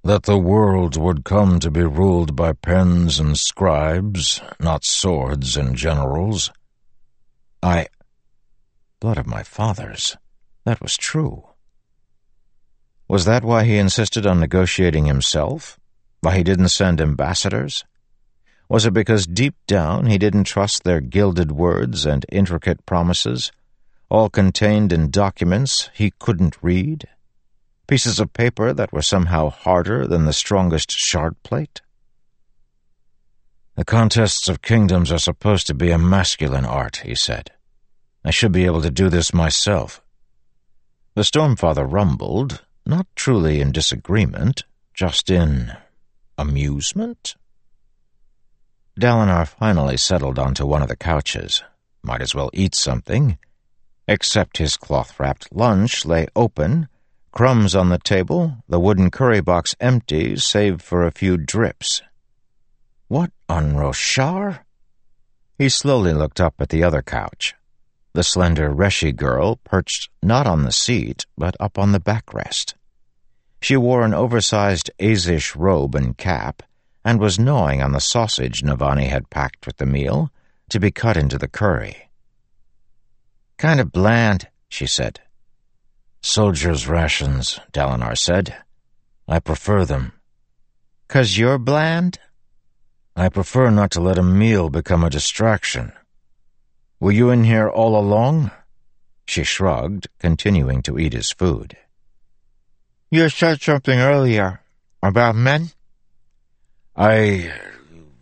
That 0.03 0.23
the 0.23 0.37
world 0.37 0.97
would 0.97 1.23
come 1.23 1.59
to 1.59 1.69
be 1.69 1.83
ruled 1.83 2.35
by 2.35 2.53
pens 2.53 3.19
and 3.19 3.37
scribes, 3.37 4.41
not 4.59 4.83
swords 4.83 5.55
and 5.55 5.75
generals. 5.75 6.51
I 7.61 7.87
blood 8.99 9.17
of 9.17 9.27
my 9.27 9.43
fathers. 9.43 10.17
That 10.65 10.81
was 10.81 10.97
true. 10.97 11.43
Was 13.07 13.25
that 13.25 13.43
why 13.43 13.65
he 13.65 13.77
insisted 13.77 14.25
on 14.25 14.39
negotiating 14.39 15.05
himself? 15.05 15.79
Why 16.21 16.37
he 16.37 16.43
didn't 16.43 16.69
send 16.69 17.01
ambassadors? 17.01 17.83
Was 18.69 18.85
it 18.85 18.93
because 18.93 19.27
deep 19.27 19.55
down 19.67 20.05
he 20.05 20.17
didn't 20.17 20.45
trust 20.45 20.83
their 20.83 21.01
gilded 21.01 21.51
words 21.51 22.05
and 22.05 22.25
intricate 22.31 22.85
promises, 22.85 23.51
all 24.09 24.29
contained 24.29 24.93
in 24.93 25.11
documents 25.11 25.89
he 25.93 26.11
couldn't 26.19 26.57
read? 26.61 27.07
Pieces 27.91 28.21
of 28.21 28.31
paper 28.31 28.71
that 28.71 28.93
were 28.93 29.01
somehow 29.01 29.49
harder 29.49 30.07
than 30.07 30.23
the 30.23 30.31
strongest 30.31 30.91
shard 30.91 31.35
plate? 31.43 31.81
The 33.75 33.83
contests 33.83 34.47
of 34.47 34.61
kingdoms 34.61 35.11
are 35.11 35.17
supposed 35.17 35.67
to 35.67 35.73
be 35.73 35.91
a 35.91 35.97
masculine 35.97 36.63
art, 36.63 37.01
he 37.03 37.15
said. 37.15 37.51
I 38.23 38.31
should 38.31 38.53
be 38.53 38.63
able 38.63 38.81
to 38.83 38.89
do 38.89 39.09
this 39.09 39.33
myself. 39.33 40.01
The 41.15 41.23
Stormfather 41.23 41.85
rumbled, 41.85 42.63
not 42.85 43.07
truly 43.13 43.59
in 43.59 43.73
disagreement, 43.73 44.63
just 44.93 45.29
in 45.29 45.75
amusement. 46.37 47.35
Dalinar 48.97 49.45
finally 49.45 49.97
settled 49.97 50.39
onto 50.39 50.65
one 50.65 50.81
of 50.81 50.87
the 50.87 50.95
couches. 50.95 51.61
Might 52.03 52.21
as 52.21 52.33
well 52.33 52.51
eat 52.53 52.73
something. 52.73 53.37
Except 54.07 54.59
his 54.59 54.77
cloth-wrapped 54.77 55.53
lunch 55.53 56.05
lay 56.05 56.27
open, 56.37 56.87
crumbs 57.31 57.75
on 57.75 57.89
the 57.89 57.97
table, 57.97 58.57
the 58.67 58.79
wooden 58.79 59.09
curry 59.09 59.41
box 59.41 59.75
empty 59.79 60.35
save 60.35 60.81
for 60.81 61.03
a 61.03 61.11
few 61.11 61.37
drips. 61.37 62.01
What 63.07 63.31
on 63.47 63.73
Roshar? 63.73 64.59
He 65.57 65.69
slowly 65.69 66.13
looked 66.13 66.41
up 66.41 66.55
at 66.59 66.69
the 66.69 66.83
other 66.83 67.01
couch. 67.01 67.55
The 68.13 68.23
slender 68.23 68.69
Reshi 68.69 69.15
girl 69.15 69.57
perched 69.63 70.09
not 70.21 70.45
on 70.45 70.63
the 70.63 70.71
seat, 70.71 71.25
but 71.37 71.55
up 71.59 71.79
on 71.79 71.93
the 71.93 71.99
backrest. 71.99 72.73
She 73.61 73.77
wore 73.77 74.03
an 74.03 74.13
oversized 74.13 74.91
Azish 74.99 75.55
robe 75.55 75.95
and 75.95 76.17
cap, 76.17 76.63
and 77.05 77.19
was 77.19 77.39
gnawing 77.39 77.81
on 77.81 77.93
the 77.93 78.01
sausage 78.01 78.63
Navani 78.63 79.07
had 79.07 79.29
packed 79.29 79.65
with 79.65 79.77
the 79.77 79.85
meal 79.85 80.29
to 80.69 80.79
be 80.79 80.91
cut 80.91 81.15
into 81.15 81.37
the 81.37 81.47
curry. 81.47 82.09
Kind 83.57 83.79
of 83.79 83.91
bland, 83.91 84.49
she 84.67 84.87
said. 84.87 85.21
Soldiers' 86.21 86.87
rations, 86.87 87.59
Dalinar 87.71 88.17
said. 88.17 88.55
I 89.27 89.39
prefer 89.39 89.85
them. 89.85 90.13
Cause 91.07 91.37
you're 91.37 91.57
bland? 91.57 92.19
I 93.15 93.29
prefer 93.29 93.69
not 93.69 93.91
to 93.91 94.01
let 94.01 94.17
a 94.17 94.23
meal 94.23 94.69
become 94.69 95.03
a 95.03 95.09
distraction. 95.09 95.93
Were 96.99 97.11
you 97.11 97.31
in 97.31 97.43
here 97.43 97.67
all 97.67 97.99
along? 97.99 98.51
She 99.25 99.43
shrugged, 99.43 100.07
continuing 100.19 100.81
to 100.83 100.99
eat 100.99 101.13
his 101.13 101.31
food. 101.31 101.75
You 103.09 103.27
said 103.29 103.61
something 103.61 103.99
earlier 103.99 104.61
about 105.01 105.35
men? 105.35 105.71
I 106.95 107.51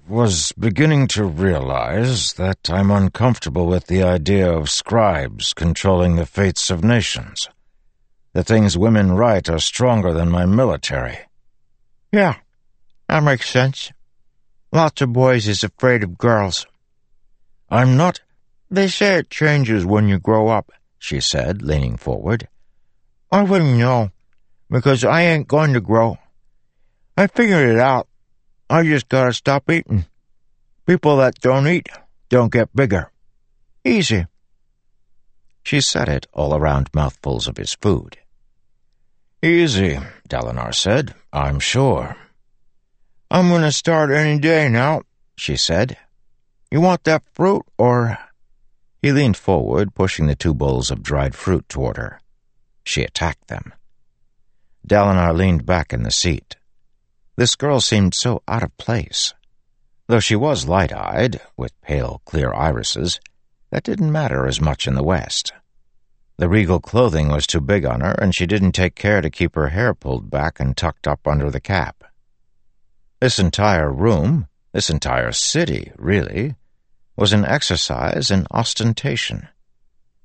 was 0.08 0.52
beginning 0.54 1.08
to 1.10 1.26
realize 1.26 2.34
that 2.34 2.70
I'm 2.70 2.90
uncomfortable 2.90 3.68
with 3.68 3.88
the 3.88 4.02
idea 4.02 4.52
of 4.52 4.70
scribes 4.70 5.54
controlling 5.54 6.16
the 6.16 6.26
fates 6.26 6.72
of 6.72 6.84
nations. 6.84 7.50
The 8.34 8.44
things 8.44 8.78
women 8.78 9.14
write 9.14 9.50
are 9.50 9.60
stronger 9.60 10.14
than 10.14 10.30
my 10.30 10.46
military. 10.46 11.18
Yeah, 12.12 12.36
that 13.08 13.24
makes 13.24 13.50
sense. 13.50 13.92
Lots 14.72 15.02
of 15.02 15.14
boys 15.14 15.48
is 15.48 15.64
afraid 15.64 16.04
of 16.04 16.18
girls. 16.18 16.66
I'm 17.70 17.98
not 17.98 18.22
they 18.72 18.88
say 18.88 19.16
it 19.16 19.32
changes 19.32 19.86
when 19.86 20.08
you 20.08 20.20
grow 20.20 20.50
up, 20.50 20.72
she 21.00 21.20
said, 21.20 21.64
leaning 21.64 21.98
forward. 21.98 22.48
I 23.32 23.44
wouldn't 23.44 23.78
know, 23.78 24.12
because 24.70 25.04
I 25.04 25.22
ain't 25.22 25.48
going 25.48 25.74
to 25.74 25.82
grow. 25.82 26.20
I 27.18 27.28
figured 27.28 27.68
it 27.68 27.80
out. 27.80 28.08
I 28.70 28.84
just 28.84 29.10
gotta 29.10 29.34
stop 29.34 29.70
eating. 29.72 30.06
People 30.86 31.18
that 31.18 31.40
don't 31.40 31.68
eat 31.68 31.90
don't 32.30 32.52
get 32.52 32.76
bigger. 32.76 33.12
Easy. 33.84 34.28
She 35.64 35.82
said 35.82 36.10
it 36.10 36.28
all 36.34 36.56
around 36.56 36.90
mouthfuls 36.94 37.48
of 37.48 37.58
his 37.58 37.74
food. 37.74 38.18
Easy, 39.42 40.00
Dalinar 40.28 40.74
said, 40.74 41.14
I'm 41.32 41.60
sure. 41.60 42.18
I'm 43.32 43.50
gonna 43.50 43.72
start 43.72 44.12
any 44.12 44.40
day 44.40 44.68
now, 44.70 45.04
she 45.38 45.56
said. 45.56 45.98
You 46.72 46.82
want 46.82 47.04
that 47.04 47.24
fruit, 47.34 47.64
or 47.78 48.18
he 49.02 49.12
leaned 49.12 49.38
forward, 49.38 49.96
pushing 49.96 50.28
the 50.28 50.36
two 50.36 50.54
bowls 50.54 50.92
of 50.92 51.04
dried 51.04 51.36
fruit 51.36 51.70
toward 51.70 51.98
her. 51.98 52.20
She 52.84 53.04
attacked 53.04 53.48
them. 53.48 53.74
Dalinar 54.88 55.36
leaned 55.36 55.66
back 55.66 55.94
in 55.94 56.04
the 56.04 56.12
seat. 56.12 56.58
This 57.36 57.56
girl 57.56 57.80
seemed 57.80 58.14
so 58.14 58.42
out 58.48 58.64
of 58.64 58.76
place. 58.78 59.34
Though 60.08 60.20
she 60.20 60.36
was 60.36 60.68
light-eyed, 60.68 61.40
with 61.56 61.80
pale, 61.82 62.22
clear 62.26 62.52
irises, 62.52 63.20
that 63.72 63.84
didn't 63.84 64.12
matter 64.12 64.48
as 64.48 64.60
much 64.62 64.88
in 64.88 64.96
the 64.96 65.04
West. 65.04 65.54
The 66.38 66.50
regal 66.50 66.80
clothing 66.80 67.28
was 67.28 67.46
too 67.46 67.60
big 67.60 67.86
on 67.86 68.02
her, 68.02 68.14
and 68.14 68.34
she 68.34 68.46
didn't 68.46 68.72
take 68.72 68.96
care 68.96 69.22
to 69.22 69.30
keep 69.30 69.56
her 69.56 69.70
hair 69.70 69.94
pulled 69.94 70.30
back 70.30 70.60
and 70.60 70.76
tucked 70.76 71.08
up 71.08 71.28
under 71.28 71.52
the 71.52 71.60
cap. 71.60 72.04
This 73.20 73.40
entire 73.40 73.92
room, 73.92 74.48
this 74.72 74.90
entire 74.90 75.34
city, 75.34 75.92
really, 75.98 76.56
was 77.18 77.34
an 77.34 77.44
exercise 77.44 78.32
in 78.32 78.48
ostentation. 78.52 79.50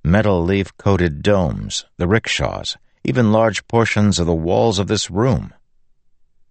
Metal 0.05 0.45
leaf-coated 0.45 1.23
domes, 1.23 1.85
the 1.97 2.07
rickshaws, 2.07 2.77
even 3.03 3.33
large 3.33 3.67
portions 3.67 4.21
of 4.21 4.27
the 4.27 4.35
walls 4.35 4.79
of 4.79 4.87
this 4.87 5.11
room. 5.11 5.53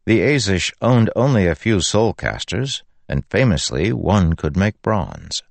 The 0.05 0.19
Azish 0.19 0.73
owned 0.81 1.09
only 1.15 1.47
a 1.47 1.55
few 1.55 1.79
soul 1.79 2.13
casters, 2.13 2.83
and 3.07 3.25
famously 3.29 3.93
one 3.93 4.33
could 4.33 4.57
make 4.57 4.81
bronze. 4.81 5.41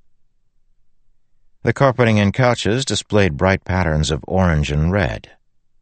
The 1.65 1.73
carpeting 1.73 2.19
and 2.19 2.35
couches 2.35 2.85
displayed 2.85 3.37
bright 3.37 3.65
patterns 3.65 4.11
of 4.11 4.25
orange 4.27 4.73
and 4.73 4.91
red. 4.91 5.31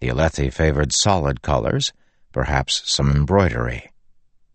The 0.01 0.09
Alethi 0.09 0.53
favored 0.53 0.93
solid 0.93 1.41
colors, 1.41 1.95
perhaps 2.33 2.83
some 2.85 3.11
embroidery. 3.11 3.91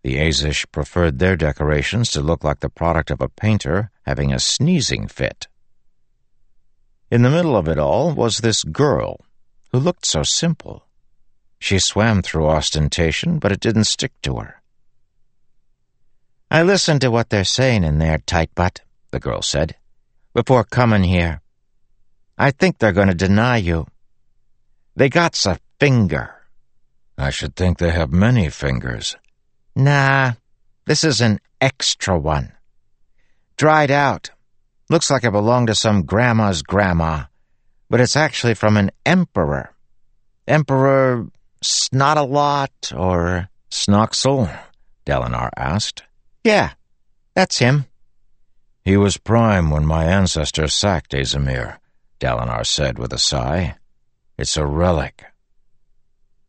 The 0.04 0.18
Azish 0.18 0.72
preferred 0.72 1.18
their 1.18 1.36
decorations 1.36 2.12
to 2.12 2.22
look 2.22 2.44
like 2.44 2.60
the 2.60 2.70
product 2.70 3.10
of 3.10 3.22
a 3.22 3.30
painter 3.30 3.90
having 4.04 4.32
a 4.32 4.40
sneezing 4.40 5.08
fit. 5.08 5.48
In 7.10 7.24
the 7.24 7.32
middle 7.32 7.56
of 7.56 7.68
it 7.68 7.80
all 7.80 8.14
was 8.14 8.38
this 8.38 8.64
girl, 8.64 9.20
who 9.72 9.80
looked 9.80 10.06
so 10.06 10.22
simple. 10.22 10.86
She 11.58 11.80
swam 11.80 12.22
through 12.22 12.48
ostentation, 12.48 13.40
but 13.40 13.52
it 13.52 13.60
didn't 13.60 13.86
stick 13.86 14.12
to 14.22 14.38
her. 14.38 14.62
I 16.52 16.62
listen 16.62 17.00
to 17.00 17.10
what 17.10 17.32
they're 17.32 17.44
saying 17.44 17.84
in 17.84 17.98
there, 17.98 18.20
tight 18.20 18.54
butt, 18.54 18.82
the 19.10 19.20
girl 19.20 19.42
said, 19.42 19.76
before 20.36 20.66
coming 20.66 21.04
here. 21.04 21.42
I 22.38 22.52
think 22.52 22.78
they're 22.78 22.92
going 22.92 23.08
to 23.08 23.16
deny 23.16 23.58
you. 23.58 23.88
They 24.96 25.10
got's 25.10 25.46
a 25.46 25.58
finger. 25.80 26.36
I 27.18 27.30
should 27.30 27.56
think 27.56 27.78
they 27.78 27.92
have 27.92 28.12
many 28.12 28.50
fingers. 28.50 29.16
Nah, 29.76 30.34
this 30.86 31.06
is 31.06 31.22
an 31.22 31.40
extra 31.62 32.20
one. 32.20 32.52
Dried 33.56 33.90
out. 33.90 34.32
Looks 34.90 35.10
like 35.10 35.24
it 35.24 35.32
belonged 35.32 35.68
to 35.68 35.76
some 35.76 36.04
grandma's 36.04 36.62
grandma, 36.62 37.24
but 37.90 38.02
it's 38.02 38.18
actually 38.18 38.54
from 38.54 38.76
an 38.76 38.92
emperor. 39.06 39.72
Emperor 40.48 41.28
Snot-a-lot 41.64 42.92
or 42.94 43.50
Snoxel? 43.72 44.54
Dalinar 45.06 45.50
asked. 45.56 46.04
Yeah, 46.44 46.72
that's 47.34 47.58
him. 47.60 47.86
He 48.86 48.98
was 48.98 49.18
prime 49.18 49.72
when 49.72 49.84
my 49.84 50.06
ancestor 50.06 50.68
sacked 50.68 51.14
Azimir, 51.14 51.80
Dalinar 52.20 52.64
said 52.64 53.00
with 53.00 53.12
a 53.12 53.18
sigh. 53.18 53.78
It's 54.38 54.58
a 54.58 54.66
relic. 54.68 55.26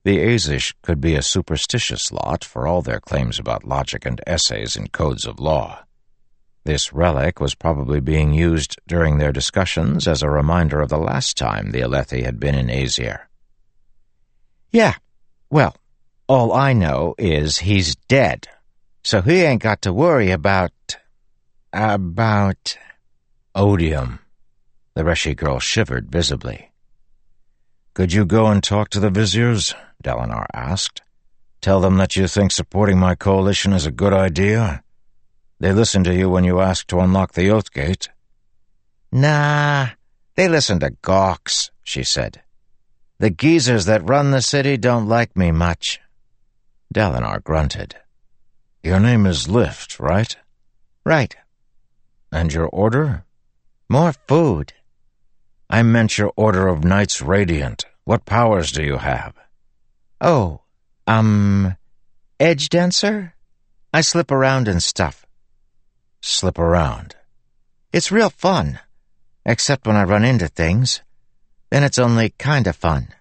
The 0.04 0.18
Azish 0.18 0.74
could 0.82 1.00
be 1.00 1.16
a 1.16 1.22
superstitious 1.22 2.12
lot 2.12 2.44
for 2.44 2.66
all 2.66 2.82
their 2.82 3.00
claims 3.00 3.38
about 3.38 3.64
logic 3.64 4.04
and 4.04 4.20
essays 4.26 4.76
in 4.76 4.88
codes 4.88 5.26
of 5.26 5.40
law. 5.40 5.84
This 6.64 6.92
relic 6.92 7.40
was 7.40 7.54
probably 7.54 8.00
being 8.00 8.34
used 8.34 8.76
during 8.86 9.16
their 9.16 9.32
discussions 9.32 10.06
as 10.06 10.22
a 10.22 10.28
reminder 10.28 10.82
of 10.82 10.90
the 10.90 10.98
last 10.98 11.38
time 11.38 11.70
the 11.70 11.80
Alethi 11.80 12.22
had 12.22 12.38
been 12.38 12.54
in 12.54 12.66
Azir. 12.66 13.20
Yeah, 14.70 14.94
well, 15.48 15.74
all 16.28 16.52
I 16.52 16.74
know 16.74 17.14
is 17.16 17.58
he's 17.58 17.96
dead 17.96 18.46
so 19.06 19.22
he 19.22 19.42
ain't 19.42 19.62
got 19.62 19.82
to 19.82 19.92
worry 19.92 20.32
about. 20.32 20.72
About. 21.78 22.78
odium. 23.54 24.20
The 24.94 25.02
Reshi 25.02 25.36
girl 25.36 25.60
shivered 25.60 26.10
visibly. 26.10 26.72
Could 27.92 28.14
you 28.14 28.24
go 28.24 28.46
and 28.46 28.62
talk 28.62 28.88
to 28.90 29.00
the 29.00 29.10
viziers? 29.10 29.74
Dalinar 30.02 30.46
asked. 30.54 31.02
Tell 31.60 31.82
them 31.82 31.98
that 31.98 32.16
you 32.16 32.28
think 32.28 32.50
supporting 32.50 32.98
my 32.98 33.14
coalition 33.14 33.74
is 33.74 33.84
a 33.84 33.90
good 33.90 34.14
idea? 34.14 34.82
They 35.60 35.74
listened 35.74 36.06
to 36.06 36.14
you 36.14 36.30
when 36.30 36.44
you 36.44 36.60
asked 36.60 36.88
to 36.88 37.00
unlock 37.00 37.34
the 37.34 37.50
Oath 37.50 37.70
Gate. 37.70 38.08
Nah, 39.12 39.88
they 40.34 40.48
listen 40.48 40.80
to 40.80 40.92
Gawx, 41.02 41.72
she 41.82 42.04
said. 42.04 42.40
The 43.18 43.28
geezers 43.28 43.84
that 43.84 44.08
run 44.08 44.30
the 44.30 44.40
city 44.40 44.78
don't 44.78 45.08
like 45.08 45.36
me 45.36 45.52
much. 45.52 46.00
Dalinar 46.94 47.44
grunted. 47.44 47.96
Your 48.82 48.98
name 48.98 49.26
is 49.26 49.46
Lift, 49.46 50.00
right? 50.00 50.34
Right. 51.04 51.36
And 52.32 52.52
your 52.52 52.66
order? 52.66 53.24
More 53.88 54.12
food. 54.12 54.72
I 55.70 55.82
meant 55.82 56.18
your 56.18 56.32
order 56.36 56.68
of 56.68 56.84
Knights 56.84 57.20
Radiant. 57.22 57.84
What 58.04 58.24
powers 58.24 58.70
do 58.72 58.82
you 58.82 58.98
have? 58.98 59.34
Oh, 60.20 60.60
um, 61.06 61.76
edge 62.38 62.68
dancer? 62.68 63.34
I 63.92 64.00
slip 64.00 64.30
around 64.30 64.68
and 64.68 64.82
stuff. 64.82 65.26
Slip 66.20 66.58
around? 66.58 67.16
It's 67.92 68.12
real 68.12 68.30
fun. 68.30 68.80
Except 69.44 69.86
when 69.86 69.96
I 69.96 70.04
run 70.04 70.24
into 70.24 70.48
things. 70.48 71.02
Then 71.70 71.82
it's 71.82 71.98
only 71.98 72.30
kinda 72.38 72.72
fun. 72.72 73.14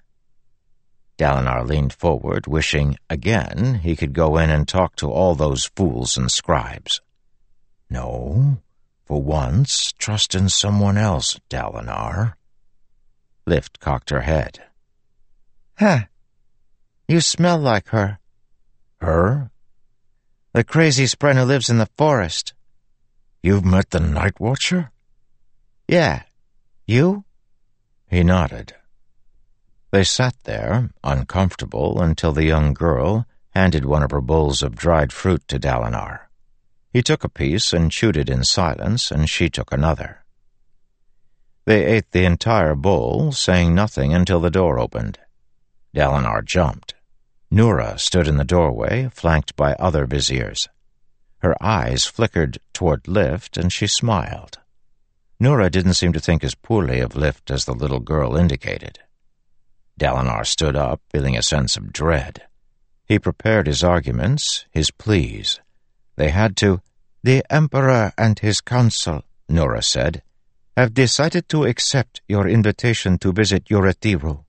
Dalinar 1.17 1.65
leaned 1.65 1.93
forward, 1.93 2.45
wishing 2.45 2.97
again 3.09 3.75
he 3.75 3.95
could 3.95 4.13
go 4.13 4.37
in 4.37 4.49
and 4.49 4.67
talk 4.67 4.95
to 4.97 5.09
all 5.09 5.33
those 5.33 5.71
fools 5.75 6.17
and 6.17 6.29
scribes. 6.29 6.99
No, 7.89 8.57
for 9.05 9.21
once, 9.21 9.93
trust 9.97 10.35
in 10.35 10.49
someone 10.49 10.97
else, 10.97 11.39
Dalinar. 11.49 12.33
Lift 13.45 13.79
cocked 13.79 14.09
her 14.09 14.21
head. 14.21 14.63
Huh. 15.77 16.05
You 17.07 17.21
smell 17.21 17.59
like 17.59 17.89
her. 17.89 18.19
Her? 18.99 19.51
The 20.53 20.63
crazy 20.63 21.05
spren 21.05 21.35
who 21.35 21.43
lives 21.43 21.69
in 21.69 21.77
the 21.77 21.89
forest. 21.97 22.53
You've 23.43 23.65
met 23.65 23.91
the 23.91 23.99
Night 23.99 24.39
Watcher? 24.39 24.91
Yeah. 25.87 26.23
You? 26.87 27.25
He 28.09 28.23
nodded. 28.23 28.73
They 29.91 30.03
sat 30.03 30.35
there, 30.43 30.89
uncomfortable, 31.03 32.01
until 32.01 32.31
the 32.31 32.45
young 32.45 32.73
girl 32.73 33.27
handed 33.51 33.85
one 33.85 34.01
of 34.01 34.11
her 34.11 34.21
bowls 34.21 34.63
of 34.63 34.75
dried 34.75 35.13
fruit 35.13 35.47
to 35.47 35.59
Dalinar. 35.59 36.24
He 36.95 37.03
took 37.03 37.25
a 37.25 37.29
piece 37.29 37.73
and 37.73 37.91
chewed 37.91 38.15
it 38.15 38.29
in 38.29 38.45
silence, 38.45 39.11
and 39.11 39.29
she 39.29 39.49
took 39.49 39.73
another. 39.73 40.23
They 41.65 41.83
ate 41.83 42.11
the 42.11 42.23
entire 42.23 42.73
bowl, 42.73 43.33
saying 43.33 43.75
nothing 43.75 44.13
until 44.13 44.39
the 44.39 44.49
door 44.49 44.79
opened. 44.79 45.19
Dalinar 45.93 46.41
jumped. 46.45 46.95
Noura 47.51 47.99
stood 47.99 48.29
in 48.29 48.37
the 48.37 48.45
doorway, 48.45 49.09
flanked 49.11 49.57
by 49.57 49.73
other 49.73 50.05
viziers. 50.05 50.69
Her 51.39 51.61
eyes 51.61 52.05
flickered 52.05 52.59
toward 52.71 53.09
Lift, 53.09 53.57
and 53.57 53.73
she 53.73 53.87
smiled. 53.87 54.59
Noura 55.37 55.69
didn't 55.69 55.95
seem 55.95 56.13
to 56.13 56.21
think 56.21 56.45
as 56.45 56.55
poorly 56.55 57.01
of 57.01 57.17
Lift 57.17 57.51
as 57.51 57.65
the 57.65 57.75
little 57.75 57.99
girl 57.99 58.37
indicated. 58.37 58.99
Dalinar 59.99 60.45
stood 60.45 60.77
up, 60.77 61.01
feeling 61.09 61.35
a 61.35 61.41
sense 61.41 61.75
of 61.75 61.91
dread. 61.91 62.43
He 63.05 63.19
prepared 63.19 63.67
his 63.67 63.83
arguments, 63.83 64.65
his 64.71 64.91
pleas. 64.91 65.59
They 66.15 66.29
had 66.29 66.55
to. 66.57 66.81
The 67.23 67.43
Emperor 67.49 68.13
and 68.17 68.37
his 68.39 68.61
council, 68.61 69.23
Noura 69.49 69.81
said, 69.81 70.21
have 70.77 70.93
decided 70.93 71.49
to 71.49 71.65
accept 71.65 72.21
your 72.27 72.47
invitation 72.47 73.17
to 73.19 73.31
visit 73.31 73.65
Urithiru. 73.65 74.43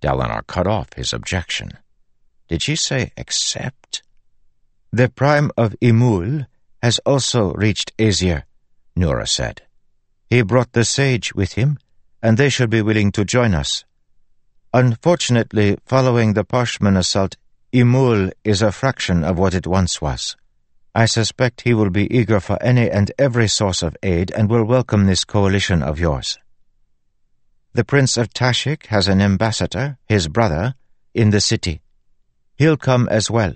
Dalinar 0.00 0.46
cut 0.46 0.66
off 0.66 0.92
his 0.94 1.12
objection. 1.12 1.78
Did 2.48 2.62
she 2.62 2.76
say 2.76 3.12
accept? 3.16 4.02
The 4.92 5.08
Prime 5.08 5.50
of 5.56 5.74
Imul 5.82 6.46
has 6.82 6.98
also 7.00 7.52
reached 7.54 7.96
Azir, 7.98 8.44
Noura 8.94 9.26
said. 9.26 9.62
He 10.30 10.42
brought 10.42 10.72
the 10.72 10.84
sage 10.84 11.34
with 11.34 11.54
him, 11.54 11.78
and 12.22 12.36
they 12.36 12.48
should 12.48 12.70
be 12.70 12.82
willing 12.82 13.12
to 13.12 13.24
join 13.24 13.54
us. 13.54 13.84
Unfortunately, 14.72 15.78
following 15.86 16.34
the 16.34 16.44
Parshman 16.44 16.96
assault, 16.96 17.36
Emul 17.72 18.32
is 18.44 18.62
a 18.62 18.72
fraction 18.72 19.22
of 19.22 19.38
what 19.38 19.52
it 19.52 19.66
once 19.66 20.00
was. 20.00 20.36
I 20.94 21.04
suspect 21.04 21.60
he 21.60 21.74
will 21.74 21.90
be 21.90 22.12
eager 22.16 22.40
for 22.40 22.56
any 22.62 22.90
and 22.90 23.12
every 23.18 23.46
source 23.46 23.82
of 23.82 23.94
aid 24.02 24.30
and 24.30 24.48
will 24.48 24.64
welcome 24.64 25.04
this 25.04 25.24
coalition 25.24 25.82
of 25.82 26.00
yours. 26.00 26.38
The 27.74 27.84
Prince 27.84 28.16
of 28.16 28.32
Tashikk 28.32 28.86
has 28.86 29.06
an 29.06 29.20
ambassador, 29.20 29.98
his 30.06 30.28
brother, 30.28 30.76
in 31.12 31.28
the 31.28 31.42
city. 31.42 31.82
He'll 32.56 32.78
come 32.78 33.06
as 33.10 33.30
well. 33.30 33.52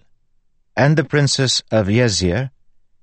And 0.76 0.98
the 0.98 1.04
Princess 1.04 1.62
of 1.70 1.86
Yezier 1.86 2.50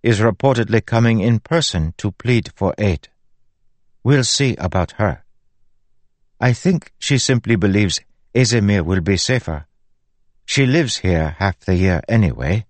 is 0.03 0.19
reportedly 0.19 0.85
coming 0.85 1.21
in 1.21 1.39
person 1.39 1.95
to 1.97 2.11
plead 2.11 2.51
for 2.55 2.75
aid. 2.77 3.09
We'll 4.03 4.23
see 4.23 4.55
about 4.57 4.91
her. 4.93 5.23
I 6.39 6.53
think 6.53 6.93
she 6.99 7.17
simply 7.17 7.55
believes 7.55 7.99
Azimir 8.35 8.85
will 8.85 9.01
be 9.01 9.17
safer. 9.17 9.65
She 10.49 10.65
lives 10.65 10.97
here 10.97 11.35
half 11.37 11.59
the 11.59 11.75
year 11.75 12.01
anyway. 12.09 12.65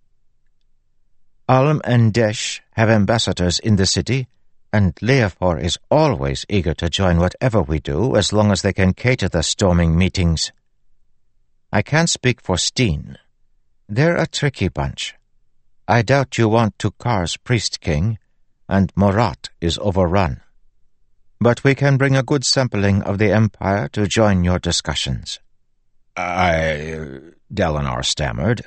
Alm 1.48 1.80
and 1.86 2.14
Desh 2.14 2.62
have 2.72 2.90
ambassadors 2.90 3.58
in 3.58 3.78
the 3.78 3.86
city, 3.86 4.28
and 4.74 4.94
Liafor 4.98 5.64
is 5.64 5.78
always 5.90 6.46
eager 6.50 6.74
to 6.74 6.90
join 6.90 7.20
whatever 7.20 7.62
we 7.62 7.80
do 7.80 8.18
as 8.18 8.34
long 8.34 8.52
as 8.52 8.64
they 8.64 8.74
can 8.74 8.92
cater 8.92 9.30
the 9.30 9.44
storming 9.44 9.98
meetings. 9.98 10.52
I 11.72 11.82
can't 11.82 12.10
speak 12.10 12.42
for 12.42 12.58
Steen. 12.58 13.18
They're 13.88 14.18
a 14.18 14.28
tricky 14.28 14.68
bunch. 14.68 15.16
I 15.88 16.02
doubt 16.02 16.38
you 16.38 16.50
want 16.50 16.78
Tukar's 16.80 17.38
Priest 17.38 17.80
King, 17.80 18.20
and 18.68 18.92
Marat 18.94 19.52
is 19.62 19.80
overrun. 19.82 20.42
But 21.40 21.64
we 21.64 21.76
can 21.76 21.96
bring 21.96 22.18
a 22.18 22.24
good 22.24 22.44
sampling 22.44 23.04
of 23.04 23.20
the 23.20 23.32
Empire 23.32 23.88
to 23.94 24.06
join 24.06 24.44
your 24.44 24.60
discussions. 24.60 25.40
I... 26.16 27.20
Dalinar 27.54 28.06
stammered. 28.06 28.66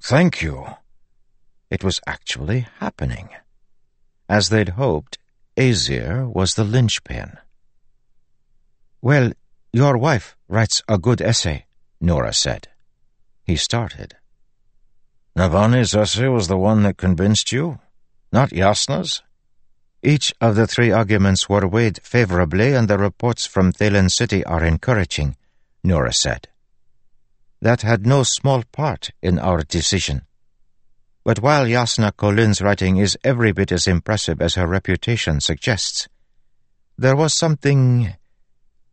Thank 0.00 0.42
you. 0.42 0.66
It 1.70 1.82
was 1.82 2.00
actually 2.06 2.66
happening. 2.78 3.30
As 4.28 4.48
they'd 4.48 4.70
hoped, 4.70 5.18
Azir 5.56 6.32
was 6.32 6.54
the 6.54 6.64
linchpin. 6.64 7.38
Well, 9.02 9.32
your 9.72 9.98
wife 9.98 10.36
writes 10.48 10.82
a 10.88 10.98
good 10.98 11.20
essay, 11.20 11.66
Noura 12.00 12.32
said. 12.32 12.68
He 13.44 13.56
started. 13.56 14.16
Navani's 15.36 15.94
essay 15.94 16.28
was 16.28 16.48
the 16.48 16.56
one 16.56 16.82
that 16.82 16.96
convinced 16.96 17.52
you? 17.52 17.78
Not 18.32 18.50
Jasnah's? 18.50 19.22
Each 20.02 20.32
of 20.40 20.54
the 20.54 20.66
three 20.66 20.92
arguments 20.92 21.48
were 21.48 21.66
weighed 21.66 22.00
favorably, 22.04 22.74
and 22.74 22.88
the 22.88 22.98
reports 22.98 23.46
from 23.46 23.72
Thaylen 23.72 24.10
City 24.10 24.44
are 24.44 24.64
encouraging, 24.64 25.36
Noura 25.82 26.12
said. 26.12 26.48
That 27.60 27.82
had 27.82 28.06
no 28.06 28.22
small 28.22 28.62
part 28.72 29.10
in 29.22 29.38
our 29.38 29.62
decision. 29.62 30.22
But 31.24 31.40
while 31.40 31.66
Jasnah 31.66 32.12
Kholin's 32.12 32.62
writing 32.62 32.96
is 32.96 33.18
every 33.22 33.52
bit 33.52 33.72
as 33.72 33.86
impressive 33.86 34.40
as 34.40 34.54
her 34.54 34.66
reputation 34.66 35.40
suggests, 35.40 36.08
there 36.96 37.16
was 37.16 37.34
something 37.34 38.14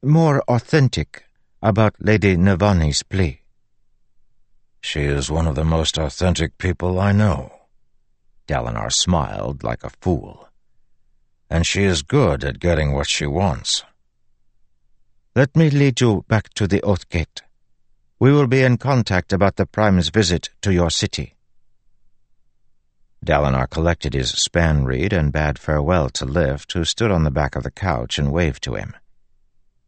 more 0.03 0.41
authentic 0.47 1.25
about 1.61 1.95
Lady 1.99 2.35
Navani's 2.35 3.03
plea. 3.03 3.41
She 4.81 5.01
is 5.01 5.31
one 5.31 5.47
of 5.47 5.55
the 5.55 5.63
most 5.63 5.97
authentic 5.97 6.57
people 6.57 6.99
I 6.99 7.11
know. 7.11 7.51
Dalinar 8.47 8.91
smiled 8.91 9.63
like 9.63 9.83
a 9.83 9.89
fool. 10.01 10.47
And 11.49 11.65
she 11.65 11.83
is 11.83 12.03
good 12.03 12.43
at 12.43 12.59
getting 12.59 12.93
what 12.93 13.09
she 13.09 13.25
wants. 13.25 13.83
Let 15.37 15.57
me 15.57 15.69
lead 15.69 15.99
you 15.99 16.23
back 16.29 16.53
to 16.53 16.65
the 16.65 16.81
Oath 16.81 17.09
Gate. 17.09 17.43
We 18.19 18.31
will 18.31 18.47
be 18.47 18.61
in 18.63 18.77
contact 18.77 19.33
about 19.33 19.57
the 19.57 19.65
Prime's 19.65 20.07
visit 20.07 20.49
to 20.61 20.71
your 20.71 20.89
city. 20.89 21.35
Dalinar 23.25 23.69
collected 23.69 24.13
his 24.13 24.31
spanreed 24.31 25.11
and 25.11 25.33
bade 25.33 25.59
farewell 25.59 26.09
to 26.11 26.23
Lift, 26.23 26.71
who 26.71 26.85
stood 26.85 27.11
on 27.11 27.25
the 27.25 27.31
back 27.31 27.57
of 27.57 27.63
the 27.63 27.71
couch 27.71 28.17
and 28.17 28.31
waved 28.31 28.63
to 28.63 28.75
him. 28.75 28.95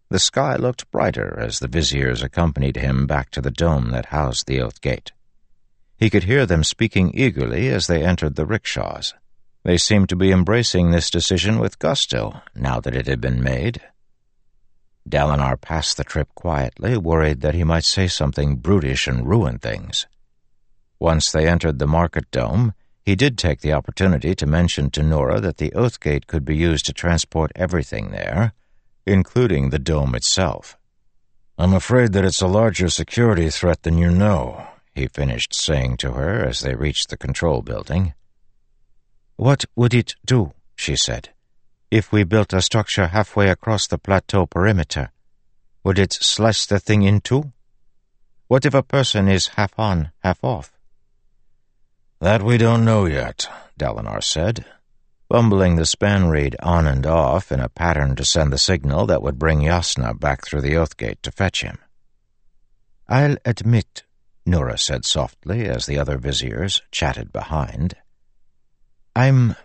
The 0.09 0.19
sky 0.19 0.57
looked 0.57 0.91
brighter 0.91 1.39
as 1.39 1.59
the 1.59 1.69
viziers 1.69 2.21
accompanied 2.21 2.75
him 2.75 3.07
back 3.07 3.29
to 3.31 3.41
the 3.41 3.49
dome 3.49 3.91
that 3.91 4.07
housed 4.07 4.47
the 4.47 4.59
Oath 4.59 4.81
Gate. 4.81 5.13
He 5.95 6.09
could 6.09 6.25
hear 6.25 6.45
them 6.45 6.65
speaking 6.65 7.11
eagerly 7.13 7.69
as 7.69 7.87
they 7.87 8.03
entered 8.03 8.35
the 8.35 8.45
rickshaws. 8.45 9.13
They 9.63 9.77
seemed 9.77 10.09
to 10.09 10.17
be 10.17 10.33
embracing 10.33 10.91
this 10.91 11.09
decision 11.09 11.57
with 11.57 11.79
gusto, 11.79 12.41
now 12.53 12.81
that 12.81 12.95
it 12.97 13.07
had 13.07 13.21
been 13.21 13.41
made. 13.41 13.81
Dalinar 15.07 15.59
passed 15.59 15.97
the 15.97 16.03
trip 16.03 16.27
quietly, 16.35 16.97
worried 16.97 17.41
that 17.41 17.55
he 17.55 17.63
might 17.63 17.85
say 17.85 18.07
something 18.07 18.57
brutish 18.57 19.07
and 19.07 19.27
ruin 19.27 19.57
things. 19.57 20.05
Once 20.99 21.31
they 21.31 21.47
entered 21.47 21.79
the 21.79 21.87
market 21.87 22.29
dome, 22.31 22.73
he 23.03 23.15
did 23.15 23.37
take 23.37 23.61
the 23.61 23.71
opportunity 23.71 24.35
to 24.35 24.45
mention 24.45 24.89
to 24.91 25.03
Noura 25.03 25.39
that 25.39 25.57
the 25.57 25.71
Oath 25.73 25.99
Gate 25.99 26.27
could 26.27 26.43
be 26.43 26.57
used 26.57 26.85
to 26.87 26.93
transport 26.93 27.51
everything 27.55 28.11
there, 28.11 28.53
including 29.05 29.69
the 29.69 29.79
dome 29.79 30.13
itself. 30.13 30.77
I'm 31.57 31.73
afraid 31.73 32.11
that 32.13 32.25
it's 32.25 32.41
a 32.41 32.47
larger 32.47 32.89
security 32.89 33.49
threat 33.49 33.83
than 33.83 33.97
you 33.97 34.11
know, 34.11 34.67
he 34.93 35.07
finished 35.07 35.53
saying 35.53 35.97
to 35.97 36.11
her 36.11 36.43
as 36.43 36.59
they 36.59 36.75
reached 36.75 37.09
the 37.09 37.17
control 37.17 37.61
building. 37.61 38.13
What 39.37 39.65
would 39.75 39.93
it 39.93 40.15
do, 40.25 40.53
she 40.75 40.95
said, 40.95 41.29
if 41.89 42.11
we 42.11 42.23
built 42.23 42.53
a 42.53 42.61
structure 42.61 43.07
halfway 43.07 43.49
across 43.49 43.87
the 43.87 43.97
plateau 43.97 44.45
perimeter? 44.45 45.11
Would 45.83 45.99
it 45.99 46.13
slice 46.13 46.65
the 46.65 46.79
thing 46.79 47.03
in 47.03 47.21
two? 47.21 47.51
What 48.47 48.65
if 48.65 48.73
a 48.73 48.83
person 48.83 49.27
is 49.27 49.55
half 49.55 49.77
on, 49.77 50.11
half 50.23 50.43
off? 50.43 50.71
That 52.19 52.43
we 52.43 52.57
don't 52.57 52.83
know 52.83 53.05
yet, 53.05 53.47
Dalinar 53.79 54.23
said, 54.23 54.65
bumbling 55.29 55.75
the 55.75 55.85
spanreed 55.85 56.55
on 56.61 56.87
and 56.87 57.05
off 57.05 57.51
in 57.51 57.59
a 57.59 57.69
pattern 57.69 58.15
to 58.15 58.25
send 58.25 58.51
the 58.51 58.57
signal 58.57 59.05
that 59.07 59.21
would 59.21 59.39
bring 59.39 59.61
Jasnah 59.61 60.19
back 60.19 60.45
through 60.45 60.61
the 60.61 60.75
oath 60.75 60.97
gate 60.97 61.21
to 61.23 61.31
fetch 61.31 61.61
him. 61.61 61.77
I'll 63.07 63.37
admit, 63.45 64.03
Noura 64.45 64.77
said 64.77 65.05
softly 65.05 65.65
as 65.67 65.85
the 65.85 65.99
other 65.99 66.17
viziers 66.17 66.81
chatted 66.91 67.31
behind, 67.31 67.95
I'm 69.15 69.55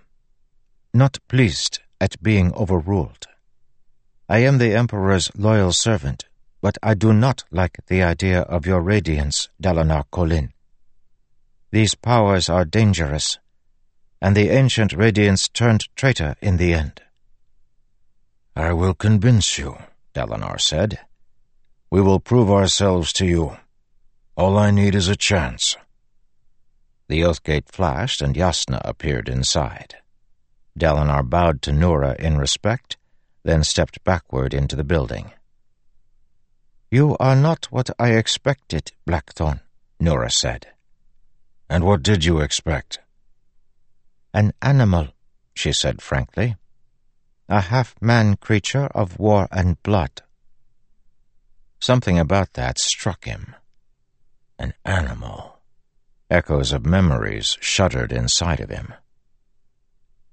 not 0.94 1.18
pleased 1.28 1.80
at 2.02 2.20
being 2.20 2.52
overruled. 2.54 3.28
I 4.28 4.38
am 4.38 4.58
the 4.58 4.74
Emperor's 4.74 5.30
loyal 5.36 5.70
servant, 5.70 6.24
but 6.60 6.76
I 6.82 6.94
do 6.94 7.12
not 7.12 7.44
like 7.52 7.78
the 7.86 8.02
idea 8.02 8.40
of 8.40 8.66
your 8.66 8.80
radiance, 8.80 9.48
Dalinar 9.62 10.06
Kholin. 10.12 10.50
These 11.70 11.94
powers 11.94 12.48
are 12.48 12.64
dangerous, 12.64 13.38
and 14.20 14.36
the 14.36 14.50
ancient 14.50 14.92
Radiance 14.92 15.48
turned 15.48 15.94
traitor 15.94 16.34
in 16.42 16.56
the 16.56 16.74
end. 16.74 17.00
I 18.56 18.72
will 18.72 18.94
convince 18.94 19.56
you, 19.56 19.78
Dalinar 20.12 20.60
said. 20.60 20.98
We 21.88 22.00
will 22.02 22.18
prove 22.18 22.50
ourselves 22.50 23.12
to 23.14 23.26
you. 23.26 23.56
All 24.36 24.58
I 24.58 24.72
need 24.72 24.96
is 24.96 25.06
a 25.06 25.14
chance. 25.30 25.76
The 27.06 27.22
oath 27.22 27.44
gate 27.44 27.68
flashed, 27.68 28.20
and 28.20 28.34
Jasnah 28.34 28.82
appeared 28.84 29.28
inside. 29.28 30.01
Dalinar 30.78 31.28
bowed 31.28 31.62
to 31.62 31.72
Noura 31.72 32.16
in 32.18 32.38
respect, 32.38 32.96
then 33.44 33.64
stepped 33.64 34.02
backward 34.04 34.54
into 34.54 34.76
the 34.76 34.84
building. 34.84 35.32
You 36.90 37.16
are 37.18 37.36
not 37.36 37.66
what 37.70 37.90
I 37.98 38.10
expected, 38.10 38.92
Blackthorn, 39.06 39.60
Noura 39.98 40.30
said. 40.30 40.68
And 41.68 41.84
what 41.84 42.02
did 42.02 42.24
you 42.24 42.40
expect? 42.40 42.98
An 44.34 44.52
animal, 44.60 45.08
she 45.54 45.72
said 45.72 46.02
frankly. 46.02 46.56
A 47.48 47.60
half-man 47.60 48.36
creature 48.36 48.88
of 48.94 49.18
war 49.18 49.48
and 49.50 49.82
blood. 49.82 50.22
Something 51.80 52.18
about 52.18 52.52
that 52.54 52.78
struck 52.78 53.24
him. 53.24 53.56
An 54.58 54.74
animal. 54.84 55.58
Echoes 56.30 56.72
of 56.72 56.86
memories 56.86 57.58
shuddered 57.60 58.12
inside 58.12 58.60
of 58.60 58.70
him. 58.70 58.94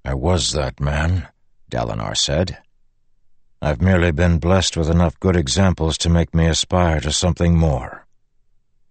I 0.09 0.15
was 0.15 0.53
that 0.53 0.79
man, 0.79 1.27
Dalinar 1.69 2.17
said. 2.17 2.57
I've 3.61 3.79
merely 3.79 4.09
been 4.09 4.39
blessed 4.39 4.75
with 4.75 4.89
enough 4.89 5.19
good 5.19 5.35
examples 5.35 5.99
to 5.99 6.09
make 6.09 6.33
me 6.33 6.47
aspire 6.47 6.99
to 7.01 7.11
something 7.11 7.55
more. 7.55 8.07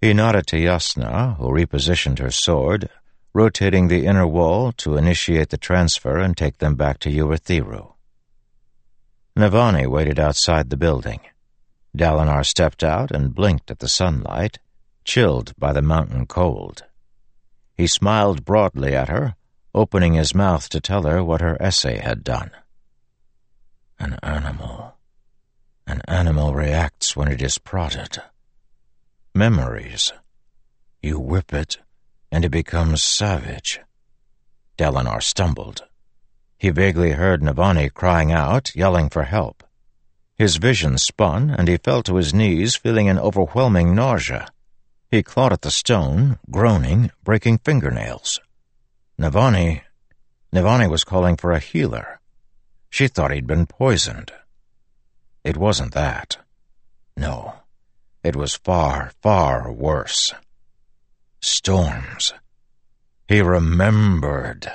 He 0.01 0.15
nodded 0.15 0.47
to 0.47 0.57
Jasnah, 0.59 1.37
who 1.39 1.49
repositioned 1.49 2.21
her 2.21 2.31
sword, 2.31 2.89
rotating 3.35 3.89
the 3.89 4.07
inner 4.07 4.29
wall 4.29 4.71
to 4.75 4.97
initiate 4.97 5.49
the 5.49 5.57
transfer 5.57 6.19
and 6.19 6.37
take 6.37 6.59
them 6.59 6.77
back 6.77 7.01
to 7.01 7.11
Urithiru. 7.11 7.95
Navani 9.37 9.89
waited 9.89 10.21
outside 10.21 10.71
the 10.71 10.77
building. 10.77 11.19
Dalinar 11.97 12.47
stepped 12.47 12.85
out 12.85 13.11
and 13.11 13.35
blinked 13.35 13.73
at 13.73 13.81
the 13.81 13.89
sunlight, 13.89 14.61
chilled 15.03 15.53
by 15.59 15.73
the 15.73 15.83
mountain 15.83 16.27
cold. 16.27 16.85
He 17.75 17.89
smiled 17.89 18.45
broadly 18.45 18.95
at 18.95 19.09
her, 19.09 19.35
opening 19.75 20.15
his 20.15 20.35
mouth 20.35 20.69
to 20.69 20.81
tell 20.81 21.03
her 21.03 21.23
what 21.23 21.41
her 21.41 21.61
essay 21.61 21.99
had 21.99 22.25
done. 22.25 22.51
An 23.99 24.19
animal. 24.23 24.95
An 25.87 26.03
animal 26.07 26.55
reacts 26.55 27.17
when 27.17 27.29
it 27.29 27.43
is 27.43 27.59
prodded 27.59 28.23
memories. 29.39 30.13
You 31.01 31.21
whip 31.21 31.55
it, 31.55 31.79
and 32.33 32.45
it 32.45 32.51
becomes 32.51 33.05
savage. 33.05 33.81
Dalinar 34.77 35.23
stumbled. 35.23 35.85
He 36.59 36.71
vaguely 36.71 37.13
heard 37.13 37.41
Navani 37.41 37.95
crying 37.95 38.33
out, 38.33 38.75
yelling 38.75 39.09
for 39.09 39.23
help. 39.23 39.63
His 40.35 40.57
vision 40.57 40.99
spun, 40.99 41.51
and 41.51 41.69
he 41.69 41.77
fell 41.77 42.03
to 42.03 42.17
his 42.17 42.35
knees, 42.35 42.75
feeling 42.75 43.09
an 43.09 43.19
overwhelming 43.19 43.95
nausea. 43.95 44.49
He 45.09 45.23
clawed 45.23 45.53
at 45.53 45.63
the 45.63 45.71
stone, 45.71 46.39
groaning, 46.51 47.13
breaking 47.23 47.59
fingernails. 47.59 48.41
Navani... 49.21 49.83
Navani 50.55 50.89
was 50.89 51.05
calling 51.05 51.37
for 51.37 51.53
a 51.53 51.59
healer. 51.59 52.21
She 52.91 53.09
thought 53.09 53.33
he'd 53.33 53.47
been 53.47 53.67
poisoned. 53.67 54.33
It 55.45 55.57
wasn't 55.57 55.93
that. 55.95 56.39
No. 57.17 57.55
It 58.23 58.37
was 58.37 58.57
far, 58.57 59.13
far 59.21 59.73
worse. 59.73 60.33
Storms. 61.41 62.33
He 63.29 63.41
remembered. 63.41 64.71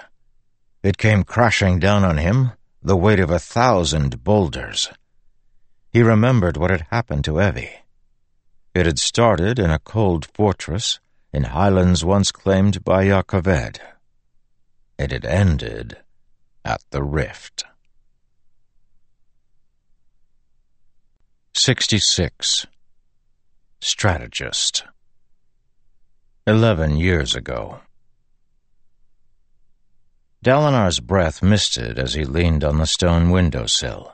It 0.84 0.98
came 0.98 1.24
crashing 1.24 1.80
down 1.80 2.04
on 2.04 2.18
him, 2.18 2.52
the 2.82 2.98
weight 2.98 3.20
of 3.20 3.32
a 3.32 3.40
thousand 3.40 4.24
boulders. 4.24 4.90
He 5.90 6.02
remembered 6.02 6.58
what 6.58 6.72
had 6.72 6.88
happened 6.90 7.24
to 7.26 7.34
Evi. 7.34 7.70
It 8.76 8.86
had 8.86 9.00
started 9.00 9.58
in 9.58 9.70
a 9.70 9.80
cold 9.80 10.26
fortress 10.34 11.00
in 11.32 11.44
highlands 11.46 12.04
once 12.04 12.32
claimed 12.32 12.84
by 12.84 13.06
Jah 13.06 13.24
It 14.98 15.12
had 15.12 15.26
ended 15.26 15.98
at 16.64 16.82
the 16.92 17.04
rift. 17.04 17.66
66. 21.56 22.66
Strategist 23.82 24.84
Eleven 26.46 26.98
years 26.98 27.36
ago. 27.36 27.80
Dalinar's 30.44 31.00
breath 31.00 31.42
misted 31.42 31.98
as 31.98 32.16
he 32.16 32.26
leaned 32.26 32.64
on 32.64 32.78
the 32.78 32.86
stone 32.86 33.30
windowsill. 33.30 34.14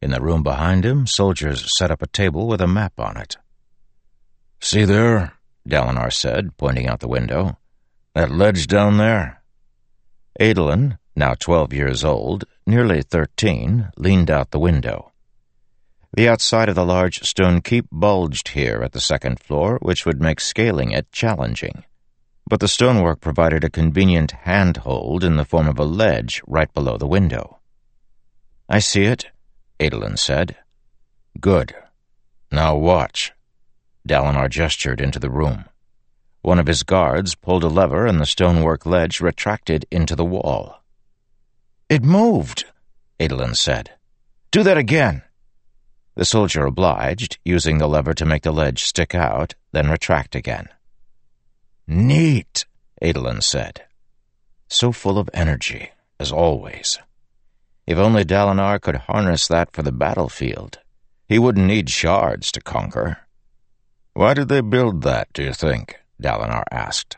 In 0.00 0.12
the 0.12 0.20
room 0.20 0.42
behind 0.42 0.84
him, 0.84 1.06
soldiers 1.06 1.76
set 1.76 1.90
up 1.90 2.02
a 2.02 2.06
table 2.06 2.46
with 2.46 2.60
a 2.60 2.68
map 2.68 3.00
on 3.00 3.16
it. 3.16 3.36
See 4.60 4.84
there, 4.84 5.32
Dalinar 5.68 6.12
said, 6.12 6.56
pointing 6.56 6.86
out 6.86 7.00
the 7.00 7.08
window. 7.08 7.58
That 8.14 8.30
ledge 8.30 8.68
down 8.68 8.98
there? 8.98 9.35
Adolin, 10.38 10.98
now 11.14 11.34
twelve 11.34 11.72
years 11.72 12.04
old, 12.04 12.44
nearly 12.66 13.00
thirteen, 13.00 13.90
leaned 13.96 14.30
out 14.30 14.50
the 14.50 14.58
window. 14.58 15.12
The 16.12 16.28
outside 16.28 16.68
of 16.68 16.74
the 16.74 16.84
large 16.84 17.20
stone 17.22 17.60
keep 17.60 17.86
bulged 17.90 18.48
here 18.48 18.82
at 18.82 18.92
the 18.92 19.00
second 19.00 19.40
floor, 19.40 19.78
which 19.82 20.04
would 20.04 20.20
make 20.20 20.40
scaling 20.40 20.90
it 20.90 21.10
challenging. 21.12 21.84
But 22.48 22.60
the 22.60 22.68
stonework 22.68 23.20
provided 23.20 23.64
a 23.64 23.70
convenient 23.70 24.30
handhold 24.30 25.24
in 25.24 25.36
the 25.36 25.44
form 25.44 25.68
of 25.68 25.78
a 25.78 25.84
ledge 25.84 26.42
right 26.46 26.72
below 26.72 26.96
the 26.96 27.06
window. 27.06 27.58
I 28.68 28.78
see 28.78 29.04
it, 29.04 29.26
Adolin 29.80 30.16
said. 30.16 30.56
Good. 31.40 31.74
Now 32.50 32.76
watch. 32.76 33.32
Dalinar 34.06 34.48
gestured 34.48 35.00
into 35.00 35.18
the 35.18 35.30
room. 35.30 35.64
One 36.46 36.60
of 36.60 36.68
his 36.68 36.84
guards 36.84 37.34
pulled 37.34 37.64
a 37.64 37.68
lever 37.68 38.06
and 38.06 38.20
the 38.20 38.24
stonework 38.24 38.86
ledge 38.86 39.20
retracted 39.20 39.84
into 39.90 40.14
the 40.14 40.24
wall. 40.24 40.80
It 41.88 42.04
moved, 42.04 42.66
Adolin 43.18 43.56
said. 43.56 43.90
Do 44.52 44.62
that 44.62 44.78
again. 44.78 45.22
The 46.14 46.24
soldier 46.24 46.64
obliged, 46.64 47.38
using 47.44 47.78
the 47.78 47.88
lever 47.88 48.14
to 48.14 48.24
make 48.24 48.44
the 48.44 48.52
ledge 48.52 48.84
stick 48.84 49.12
out, 49.12 49.56
then 49.72 49.90
retract 49.90 50.36
again. 50.36 50.68
Neat, 51.88 52.64
Adolin 53.02 53.42
said. 53.42 53.82
So 54.68 54.92
full 54.92 55.18
of 55.18 55.28
energy, 55.34 55.90
as 56.20 56.30
always. 56.30 57.00
If 57.88 57.98
only 57.98 58.24
Dalinar 58.24 58.80
could 58.80 59.08
harness 59.08 59.48
that 59.48 59.72
for 59.72 59.82
the 59.82 59.90
battlefield, 59.90 60.78
he 61.28 61.40
wouldn't 61.40 61.66
need 61.66 61.90
shards 61.90 62.52
to 62.52 62.60
conquer. 62.60 63.26
Why 64.12 64.32
did 64.32 64.46
they 64.46 64.60
build 64.60 65.02
that, 65.02 65.32
do 65.32 65.42
you 65.42 65.52
think? 65.52 65.96
Dalinar 66.22 66.64
asked. 66.70 67.16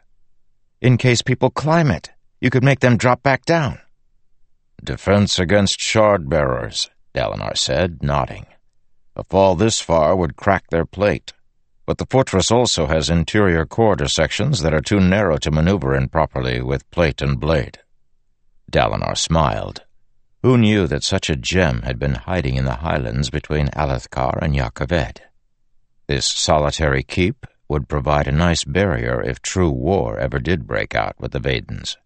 In 0.81 0.97
case 0.97 1.23
people 1.23 1.51
climb 1.51 1.91
it, 1.91 2.11
you 2.41 2.51
could 2.51 2.65
make 2.65 2.81
them 2.81 2.97
drop 2.97 3.23
back 3.23 3.45
down. 3.45 3.81
Defense 4.83 5.39
against 5.39 5.81
shard 5.81 6.29
bearers, 6.29 6.91
Dalinar 7.15 7.57
said, 7.57 8.03
nodding. 8.03 8.47
A 9.17 9.25
fall 9.25 9.57
this 9.57 9.81
far 9.81 10.15
would 10.15 10.37
crack 10.37 10.71
their 10.71 10.85
plate. 10.85 11.33
But 11.85 11.99
the 11.99 12.07
fortress 12.07 12.51
also 12.51 12.87
has 12.87 13.11
interior 13.11 13.67
corridor 13.67 14.09
sections 14.09 14.61
that 14.61 14.75
are 14.75 14.81
too 14.81 15.01
narrow 15.01 15.39
to 15.39 15.51
maneuver 15.51 15.97
in 15.97 16.09
properly 16.09 16.61
with 16.61 16.89
plate 16.91 17.23
and 17.23 17.41
blade. 17.41 17.79
Dalinar 18.71 19.17
smiled. 19.17 19.83
Who 20.43 20.57
knew 20.57 20.87
that 20.87 21.03
such 21.03 21.29
a 21.29 21.37
gem 21.37 21.83
had 21.83 21.99
been 21.99 22.15
hiding 22.15 22.55
in 22.57 22.65
the 22.65 22.77
highlands 22.77 23.31
between 23.31 23.69
Alethkar 23.69 24.39
and 24.41 24.55
Jah 24.55 24.71
Keved? 24.71 25.19
This 26.07 26.27
solitary 26.27 27.03
keep 27.03 27.47
would 27.69 27.89
provide 27.89 28.27
a 28.27 28.33
nice 28.33 28.65
barrier 28.65 29.23
if 29.23 29.43
true 29.43 29.71
war 29.71 30.19
ever 30.19 30.39
did 30.39 30.67
break 30.67 30.95
out 30.95 31.15
with 31.19 31.33
the 31.33 31.41
Vedens. 31.41 31.97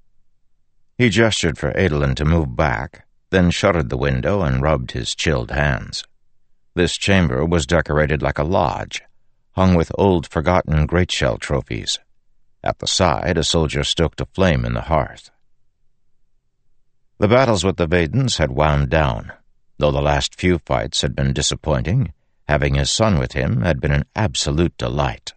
He 0.98 1.08
gestured 1.08 1.56
for 1.56 1.72
Adolin 1.76 2.14
to 2.16 2.24
move 2.24 2.56
back, 2.56 3.06
then 3.30 3.50
shuttered 3.50 3.88
the 3.88 3.96
window 3.96 4.42
and 4.42 4.60
rubbed 4.60 4.90
his 4.90 5.14
chilled 5.14 5.50
hands. 5.50 6.04
This 6.74 6.96
chamber 6.96 7.44
was 7.44 7.66
decorated 7.66 8.22
like 8.22 8.38
a 8.38 8.44
lodge, 8.44 9.02
hung 9.52 9.74
with 9.74 9.92
old 9.96 10.26
forgotten 10.28 10.86
great-shell 10.86 11.38
trophies. 11.38 11.98
At 12.64 12.78
the 12.78 12.86
side, 12.86 13.38
a 13.38 13.44
soldier 13.44 13.84
stoked 13.84 14.20
a 14.20 14.26
flame 14.26 14.64
in 14.64 14.74
the 14.74 14.82
hearth. 14.82 15.30
The 17.18 17.28
battles 17.28 17.64
with 17.64 17.76
the 17.76 17.86
Vedens 17.86 18.38
had 18.38 18.50
wound 18.50 18.88
down. 18.88 19.32
Though 19.78 19.92
the 19.92 20.02
last 20.02 20.34
few 20.34 20.58
fights 20.58 21.02
had 21.02 21.14
been 21.14 21.32
disappointing, 21.32 22.12
having 22.48 22.74
his 22.74 22.90
son 22.90 23.18
with 23.18 23.32
him 23.32 23.62
had 23.62 23.80
been 23.80 23.92
an 23.92 24.04
absolute 24.14 24.76
delight. 24.76 25.32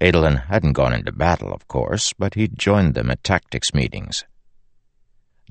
Adolin 0.00 0.46
hadn't 0.48 0.74
gone 0.74 0.92
into 0.92 1.12
battle, 1.12 1.52
of 1.52 1.68
course, 1.68 2.12
but 2.12 2.34
he'd 2.34 2.58
joined 2.58 2.94
them 2.94 3.10
at 3.10 3.24
tactics 3.24 3.72
meetings. 3.72 4.24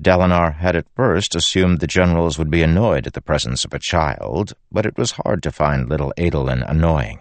Dalinar 0.00 0.56
had 0.56 0.76
at 0.76 0.94
first 0.94 1.34
assumed 1.34 1.80
the 1.80 1.86
generals 1.86 2.38
would 2.38 2.50
be 2.50 2.62
annoyed 2.62 3.06
at 3.06 3.14
the 3.14 3.22
presence 3.22 3.64
of 3.64 3.72
a 3.72 3.78
child, 3.78 4.52
but 4.70 4.86
it 4.86 4.96
was 4.98 5.12
hard 5.12 5.42
to 5.42 5.50
find 5.50 5.88
little 5.88 6.12
Adolin 6.18 6.62
annoying. 6.68 7.20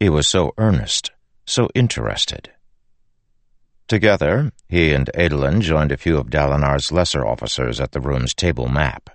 He 0.00 0.08
was 0.08 0.26
so 0.26 0.52
earnest, 0.58 1.12
so 1.46 1.70
interested. 1.74 2.50
Together, 3.88 4.52
he 4.68 4.92
and 4.92 5.08
Adolin 5.14 5.60
joined 5.60 5.92
a 5.92 5.96
few 5.96 6.18
of 6.18 6.28
Dalinar's 6.28 6.90
lesser 6.90 7.24
officers 7.24 7.80
at 7.80 7.92
the 7.92 8.00
room's 8.00 8.34
table 8.34 8.68
map. 8.68 9.10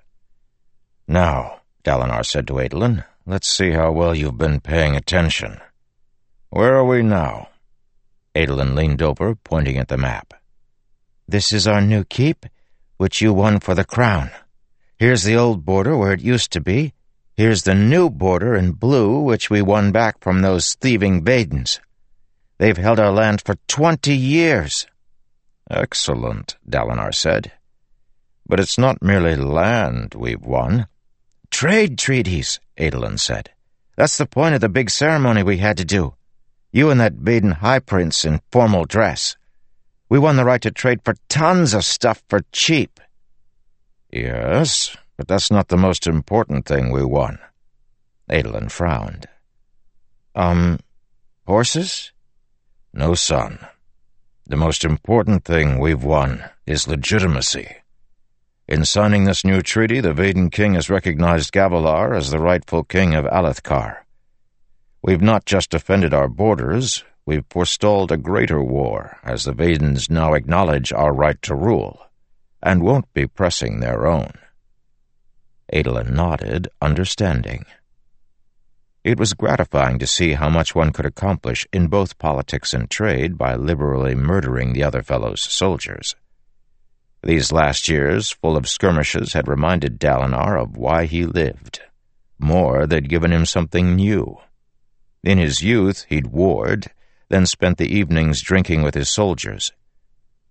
Now, 1.08 1.60
Dalinar 1.84 2.26
said 2.26 2.48
to 2.48 2.54
Adolin, 2.54 3.04
let's 3.26 3.50
see 3.50 3.72
how 3.72 3.92
well 3.92 4.16
you've 4.16 4.38
been 4.38 4.62
paying 4.62 4.96
attention. 4.96 5.60
Where 6.52 6.76
are 6.76 6.84
we 6.84 7.02
now? 7.02 7.48
Adolin 8.36 8.76
leaned 8.76 9.02
over, 9.02 9.36
pointing 9.36 9.78
at 9.78 9.88
the 9.88 9.98
map. 9.98 10.34
This 11.26 11.54
is 11.54 11.66
our 11.66 11.80
new 11.80 12.04
keep, 12.04 12.46
which 12.98 13.22
you 13.22 13.32
won 13.32 13.62
for 13.62 13.74
the 13.74 13.86
crown. 13.86 14.32
Here's 15.00 15.24
the 15.24 15.38
old 15.38 15.64
border 15.64 15.96
where 15.96 16.12
it 16.12 16.20
used 16.20 16.52
to 16.52 16.60
be. 16.60 16.94
Here's 17.38 17.64
the 17.64 17.74
new 17.74 18.10
border 18.10 18.54
in 18.54 18.74
blue, 18.74 19.22
which 19.22 19.50
we 19.50 19.62
won 19.62 19.94
back 19.94 20.20
from 20.20 20.42
those 20.42 20.76
thieving 20.76 21.24
Vedens. 21.24 21.80
They've 22.58 22.76
held 22.76 23.00
our 23.00 23.14
land 23.14 23.42
for 23.42 23.56
twenty 23.70 24.18
years. 24.18 24.88
Excellent, 25.70 26.58
Dalinar 26.70 27.16
said. 27.16 27.54
But 28.46 28.60
it's 28.60 28.78
not 28.78 29.02
merely 29.02 29.38
land 29.38 30.16
we've 30.16 30.46
won. 30.46 30.88
Trade 31.50 31.98
treaties, 31.98 32.60
Adolin 32.78 33.18
said. 33.18 33.52
That's 33.96 34.18
the 34.18 34.26
point 34.26 34.56
of 34.56 34.60
the 34.60 34.68
big 34.68 34.90
ceremony 34.90 35.44
we 35.44 35.58
had 35.58 35.78
to 35.78 35.86
do. 35.86 36.16
You 36.72 36.90
and 36.90 37.00
that 37.02 37.16
Veden 37.16 37.58
High 37.58 37.80
Prince 37.80 38.24
in 38.24 38.42
formal 38.52 38.86
dress. 38.86 39.36
We 40.10 40.20
won 40.20 40.38
the 40.38 40.46
right 40.46 40.62
to 40.62 40.72
trade 40.72 41.02
for 41.04 41.16
tons 41.28 41.74
of 41.74 41.84
stuff 41.84 42.24
for 42.30 42.42
cheap. 42.52 43.00
Yes, 44.12 44.96
but 45.18 45.28
that's 45.28 45.52
not 45.52 45.68
the 45.68 45.78
most 45.78 46.08
important 46.08 46.66
thing 46.66 46.92
we 46.92 47.04
won. 47.04 47.40
Adolin 48.30 48.72
frowned. 48.72 49.28
Um, 50.34 50.80
horses? 51.46 52.12
No, 52.94 53.16
son. 53.16 53.60
The 54.46 54.58
most 54.58 54.84
important 54.86 55.46
thing 55.46 55.80
we've 55.80 56.04
won 56.04 56.44
is 56.66 56.88
legitimacy. 56.88 57.76
In 58.68 58.86
signing 58.86 59.26
this 59.26 59.44
new 59.44 59.62
treaty, 59.62 60.00
the 60.00 60.14
Veden 60.14 60.50
king 60.50 60.76
has 60.76 60.90
recognized 60.90 61.52
Gavilar 61.52 62.16
as 62.16 62.32
the 62.32 62.40
rightful 62.40 62.84
king 62.86 63.14
of 63.14 63.26
Alethkar. 63.26 63.98
We've 65.04 65.22
not 65.22 65.46
just 65.46 65.72
defended 65.72 66.14
our 66.14 66.28
borders, 66.28 67.04
we've 67.26 67.46
forestalled 67.50 68.12
a 68.12 68.18
greater 68.18 68.64
war, 68.64 69.18
as 69.24 69.46
the 69.46 69.54
Vedens 69.54 70.12
now 70.12 70.34
acknowledge 70.34 70.94
our 70.94 71.12
right 71.12 71.42
to 71.42 71.56
rule, 71.56 72.06
and 72.62 72.84
won't 72.84 73.12
be 73.14 73.26
pressing 73.26 73.80
their 73.80 74.06
own. 74.06 74.34
Adolin 75.74 76.14
nodded, 76.14 76.68
understanding. 76.82 77.66
It 79.04 79.18
was 79.18 79.34
gratifying 79.34 79.98
to 79.98 80.06
see 80.06 80.34
how 80.34 80.50
much 80.50 80.76
one 80.76 80.94
could 80.94 81.08
accomplish 81.08 81.66
in 81.74 81.88
both 81.88 82.20
politics 82.20 82.72
and 82.72 82.88
trade 82.88 83.40
by 83.40 83.56
liberally 83.56 84.14
murdering 84.14 84.74
the 84.74 84.84
other 84.84 85.02
fellow's 85.02 85.42
soldiers. 85.42 86.16
These 87.24 87.52
last 87.52 87.90
years, 87.90 88.30
full 88.30 88.56
of 88.56 88.70
skirmishes, 88.70 89.34
had 89.34 89.48
reminded 89.48 90.00
Dalinar 90.00 90.62
of 90.62 90.78
why 90.78 91.06
he 91.06 91.26
lived. 91.26 91.82
More, 92.38 92.86
they'd 92.86 93.10
given 93.10 93.32
him 93.32 93.48
something 93.48 93.96
new. 93.96 94.38
In 95.24 95.38
his 95.38 95.62
youth, 95.62 96.06
he'd 96.10 96.28
warred, 96.28 96.88
then 97.30 97.46
spent 97.46 97.78
the 97.78 97.96
evenings 97.96 98.42
drinking 98.42 98.82
with 98.82 98.96
his 98.96 99.10
soldiers. 99.10 99.72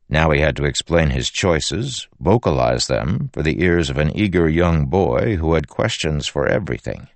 Now 0.09 0.31
he 0.31 0.41
had 0.41 0.57
to 0.57 0.65
explain 0.65 1.11
his 1.11 1.31
choices, 1.31 2.09
vocalize 2.19 2.87
them 2.87 3.31
for 3.33 3.43
the 3.43 3.63
ears 3.63 3.91
of 3.91 3.99
an 3.99 4.17
eager 4.17 4.49
young 4.49 4.87
boy 4.87 5.37
who 5.37 5.55
had 5.55 5.69
questions 5.69 6.27
for 6.27 6.47
everything, 6.47 7.09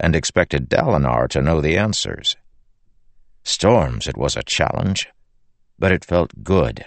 and 0.00 0.14
expected 0.14 0.68
Dalinar 0.68 1.28
to 1.28 1.42
know 1.42 1.60
the 1.60 1.76
answers. 1.76 2.36
Storms, 3.44 4.06
it 4.06 4.16
was 4.16 4.36
a 4.36 4.42
challenge. 4.42 5.08
but 5.78 5.92
it 5.92 6.04
felt 6.04 6.42
good. 6.42 6.84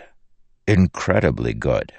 Incredibly 0.68 1.53
good. 1.53 1.94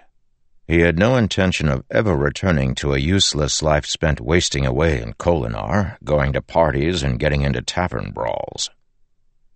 He 0.71 0.83
had 0.83 1.01
no 1.01 1.17
intention 1.17 1.69
of 1.69 1.85
ever 1.91 2.15
returning 2.17 2.77
to 2.77 2.95
a 2.95 2.99
useless 2.99 3.61
life 3.61 3.85
spent 3.85 4.21
wasting 4.21 4.65
away 4.65 5.03
in 5.03 5.15
Kholinar, 5.15 5.97
going 6.05 6.33
to 6.35 6.41
parties 6.41 7.03
and 7.03 7.19
getting 7.19 7.43
into 7.43 7.61
tavern 7.61 8.13
brawls. 8.13 8.71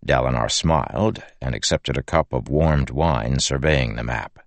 Dalinar 0.05 0.51
smiled 0.51 1.23
and 1.41 1.55
accepted 1.55 1.97
a 1.97 2.03
cup 2.03 2.33
of 2.33 2.49
warmed 2.49 2.91
wine, 2.91 3.39
surveying 3.39 3.95
the 3.95 4.03
map. 4.03 4.41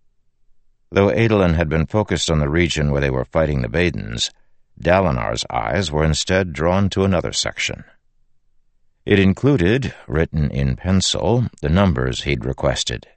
Though 0.92 1.10
Adolin 1.10 1.54
had 1.54 1.70
been 1.70 1.86
focused 1.86 2.30
on 2.30 2.40
the 2.40 2.50
region 2.50 2.92
where 2.92 3.00
they 3.00 3.12
were 3.12 3.24
fighting 3.24 3.62
the 3.62 3.70
Vedens, 3.70 4.30
Dalinar's 4.78 5.46
eyes 5.50 5.90
were 5.90 6.04
instead 6.04 6.52
drawn 6.52 6.90
to 6.90 7.06
another 7.06 7.32
section. 7.32 7.86
It 9.06 9.20
included, 9.20 9.96
written 10.06 10.52
in 10.52 10.76
pencil, 10.76 11.46
the 11.62 11.70
numbers 11.70 12.24
he'd 12.24 12.44
requested, 12.44 13.08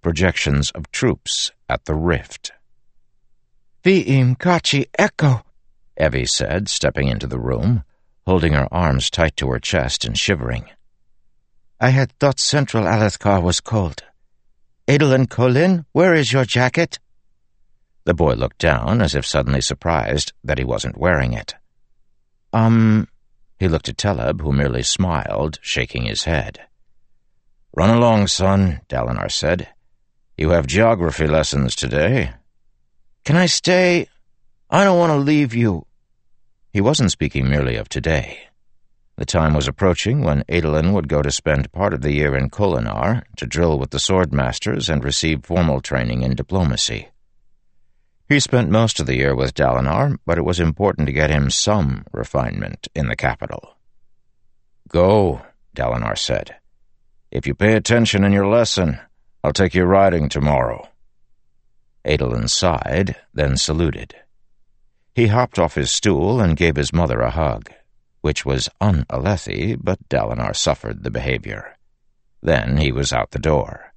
projections 0.00 0.70
of 0.70 0.92
troops 0.92 1.50
at 1.68 1.86
the 1.86 1.96
rift. 1.96 2.52
Viim 3.84 4.34
Kachi 4.38 4.86
Echo, 4.98 5.42
Evi 6.00 6.26
said, 6.26 6.70
stepping 6.70 7.08
into 7.08 7.26
the 7.26 7.38
room, 7.38 7.84
holding 8.26 8.54
her 8.54 8.66
arms 8.72 9.10
tight 9.10 9.36
to 9.36 9.50
her 9.50 9.58
chest 9.58 10.06
and 10.06 10.16
shivering. 10.16 10.70
I 11.78 11.90
had 11.90 12.12
thought 12.12 12.40
Central 12.40 12.84
Alethkar 12.84 13.42
was 13.42 13.60
cold. 13.60 14.02
Adolin 14.88 15.26
Kholin, 15.26 15.84
where 15.92 16.14
is 16.14 16.32
your 16.32 16.46
jacket? 16.46 16.98
The 18.04 18.14
boy 18.14 18.32
looked 18.32 18.58
down 18.58 19.02
as 19.02 19.14
if 19.14 19.26
suddenly 19.26 19.60
surprised 19.60 20.32
that 20.42 20.56
he 20.56 20.64
wasn't 20.64 20.96
wearing 20.96 21.34
it. 21.34 21.54
Um, 22.54 23.06
he 23.58 23.68
looked 23.68 23.90
at 23.90 23.98
Teleb, 23.98 24.40
who 24.40 24.52
merely 24.52 24.82
smiled, 24.82 25.58
shaking 25.60 26.04
his 26.04 26.24
head. 26.24 26.60
Run 27.76 27.90
along, 27.90 28.28
son, 28.28 28.80
Dalinar 28.88 29.30
said. 29.30 29.68
You 30.38 30.50
have 30.50 30.66
geography 30.66 31.26
lessons 31.26 31.76
today. 31.76 32.32
Can 33.24 33.36
I 33.36 33.46
stay? 33.46 34.06
I 34.68 34.84
don't 34.84 34.98
want 34.98 35.12
to 35.12 35.16
leave 35.16 35.54
you. 35.54 35.86
He 36.74 36.82
wasn't 36.82 37.10
speaking 37.10 37.48
merely 37.48 37.76
of 37.76 37.88
today. 37.88 38.40
The 39.16 39.24
time 39.24 39.54
was 39.54 39.66
approaching 39.66 40.22
when 40.22 40.44
Adolin 40.46 40.92
would 40.92 41.08
go 41.08 41.22
to 41.22 41.30
spend 41.30 41.72
part 41.72 41.94
of 41.94 42.02
the 42.02 42.12
year 42.12 42.36
in 42.36 42.50
Kholinar 42.50 43.22
to 43.36 43.46
drill 43.46 43.78
with 43.78 43.90
the 43.90 43.98
swordmasters 43.98 44.90
and 44.92 45.02
receive 45.02 45.46
formal 45.46 45.80
training 45.80 46.22
in 46.22 46.34
diplomacy. 46.34 47.08
He 48.28 48.40
spent 48.40 48.68
most 48.68 49.00
of 49.00 49.06
the 49.06 49.16
year 49.16 49.34
with 49.34 49.54
Dalinar, 49.54 50.18
but 50.26 50.36
it 50.36 50.44
was 50.44 50.60
important 50.60 51.06
to 51.06 51.12
get 51.12 51.30
him 51.30 51.48
some 51.48 52.04
refinement 52.12 52.88
in 52.94 53.06
the 53.06 53.16
capital. 53.16 53.76
Go, 54.88 55.40
Dalinar 55.74 56.18
said. 56.18 56.56
If 57.30 57.46
you 57.46 57.54
pay 57.54 57.74
attention 57.74 58.22
in 58.22 58.32
your 58.32 58.48
lesson, 58.48 58.98
I'll 59.42 59.52
take 59.52 59.74
you 59.74 59.84
riding 59.84 60.28
tomorrow. 60.28 60.88
Adolin 62.04 62.48
sighed, 62.48 63.16
then 63.32 63.56
saluted. 63.56 64.14
He 65.14 65.28
hopped 65.28 65.58
off 65.58 65.76
his 65.76 65.92
stool 65.92 66.40
and 66.40 66.56
gave 66.56 66.76
his 66.76 66.92
mother 66.92 67.20
a 67.20 67.30
hug, 67.30 67.70
which 68.20 68.44
was 68.44 68.68
un-Alethi, 68.80 69.78
but 69.80 70.08
Dalinar 70.08 70.54
suffered 70.54 71.02
the 71.02 71.10
behavior. 71.10 71.76
Then 72.42 72.76
he 72.76 72.92
was 72.92 73.12
out 73.12 73.30
the 73.30 73.38
door. 73.38 73.94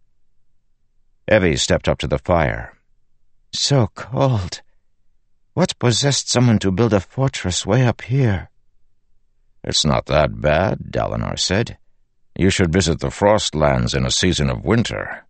Evi 1.30 1.60
stepped 1.60 1.90
up 1.90 1.98
to 2.00 2.08
the 2.08 2.20
fire. 2.20 2.74
So 3.52 3.88
cold. 3.96 4.62
What 5.54 5.78
possessed 5.80 6.30
someone 6.30 6.60
to 6.60 6.72
build 6.72 6.94
a 6.94 7.00
fortress 7.00 7.66
way 7.66 7.86
up 7.86 8.02
here? 8.04 8.50
It's 9.64 9.84
not 9.84 10.06
that 10.06 10.40
bad, 10.40 10.92
Dalinar 10.92 11.38
said. 11.38 11.78
You 12.38 12.50
should 12.50 12.72
visit 12.72 13.00
the 13.00 13.10
Frostlands 13.10 13.96
in 13.96 14.06
a 14.06 14.12
season 14.12 14.50
of 14.50 14.64
winter. 14.64 15.27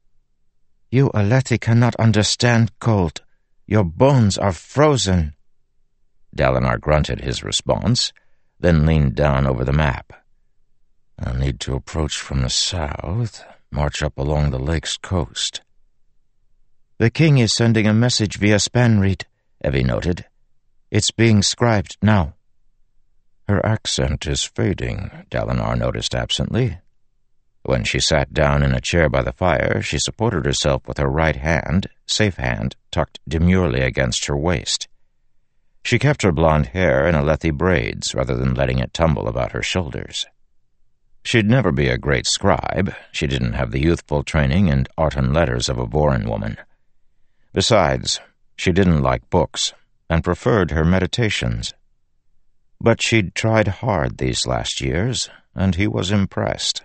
You 0.89 1.09
Alethi 1.09 1.59
cannot 1.59 1.95
understand 1.97 2.72
cold. 2.80 3.22
Your 3.65 3.84
bones 3.84 4.38
are 4.38 4.53
frozen. 4.53 5.35
Dalinar 6.35 6.80
grunted 6.80 7.22
his 7.22 7.43
response, 7.43 8.14
then 8.59 8.85
leaned 8.85 9.15
down 9.15 9.45
over 9.45 9.65
the 9.65 9.73
map. 9.73 10.14
I'll 11.19 11.34
need 11.34 11.59
to 11.61 11.76
approach 11.76 12.18
from 12.18 12.41
the 12.41 12.49
south, 12.49 13.43
march 13.72 14.01
up 14.01 14.18
along 14.18 14.51
the 14.51 14.59
lake's 14.59 14.97
coast. 14.97 15.61
The 16.99 17.09
king 17.09 17.38
is 17.38 17.53
sending 17.53 17.85
a 17.85 17.93
message 17.93 18.38
via 18.38 18.55
Spanreed, 18.57 19.23
Evi 19.64 19.85
noted. 19.85 20.26
It's 20.89 21.11
being 21.11 21.41
scribed 21.41 21.97
now. 22.01 22.35
Her 23.47 23.65
accent 23.65 24.26
is 24.26 24.43
fading, 24.43 25.26
Dalinar 25.30 25.77
noticed 25.77 26.15
absently. 26.15 26.77
When 27.68 27.84
she 27.84 27.99
sat 27.99 28.34
down 28.34 28.64
in 28.64 28.73
a 28.73 28.80
chair 28.80 29.10
by 29.10 29.23
the 29.23 29.34
fire, 29.34 29.81
she 29.81 29.99
supported 29.99 30.45
herself 30.45 30.88
with 30.88 30.99
her 30.99 31.10
right 31.10 31.35
hand, 31.35 31.88
safe 32.06 32.38
hand, 32.38 32.77
tucked 32.91 33.19
demurely 33.27 33.81
against 33.81 34.27
her 34.27 34.38
waist. 34.38 34.88
She 35.84 35.99
kept 35.99 36.22
her 36.22 36.31
blonde 36.31 36.68
hair 36.68 37.06
in 37.06 37.14
Alethi 37.14 37.52
braids 37.52 38.15
rather 38.15 38.38
than 38.38 38.53
letting 38.53 38.80
it 38.80 38.94
tumble 38.94 39.27
about 39.27 39.52
her 39.52 39.61
shoulders. 39.61 40.26
She'd 41.26 41.49
never 41.49 41.73
be 41.73 41.89
a 41.89 41.98
great 41.98 42.26
scribe. 42.26 42.95
She 43.11 43.27
didn't 43.27 43.52
have 43.52 43.72
the 43.72 43.81
youthful 43.81 44.23
training 44.23 44.69
and 44.69 44.88
art 44.98 45.18
and 45.18 45.34
letters 45.34 45.68
of 45.68 45.77
a 45.77 45.85
Vorin 45.85 46.26
woman. 46.26 46.56
Besides, 47.52 48.22
she 48.56 48.72
didn't 48.72 49.03
like 49.03 49.30
books 49.30 49.73
and 50.10 50.23
preferred 50.23 50.72
her 50.72 50.85
meditations. 50.85 51.73
But 52.80 53.02
she'd 53.02 53.35
tried 53.35 53.68
hard 53.68 54.19
these 54.19 54.48
last 54.48 54.80
years, 54.80 55.30
and 55.53 55.76
he 55.76 55.85
was 55.85 56.11
impressed. 56.11 56.84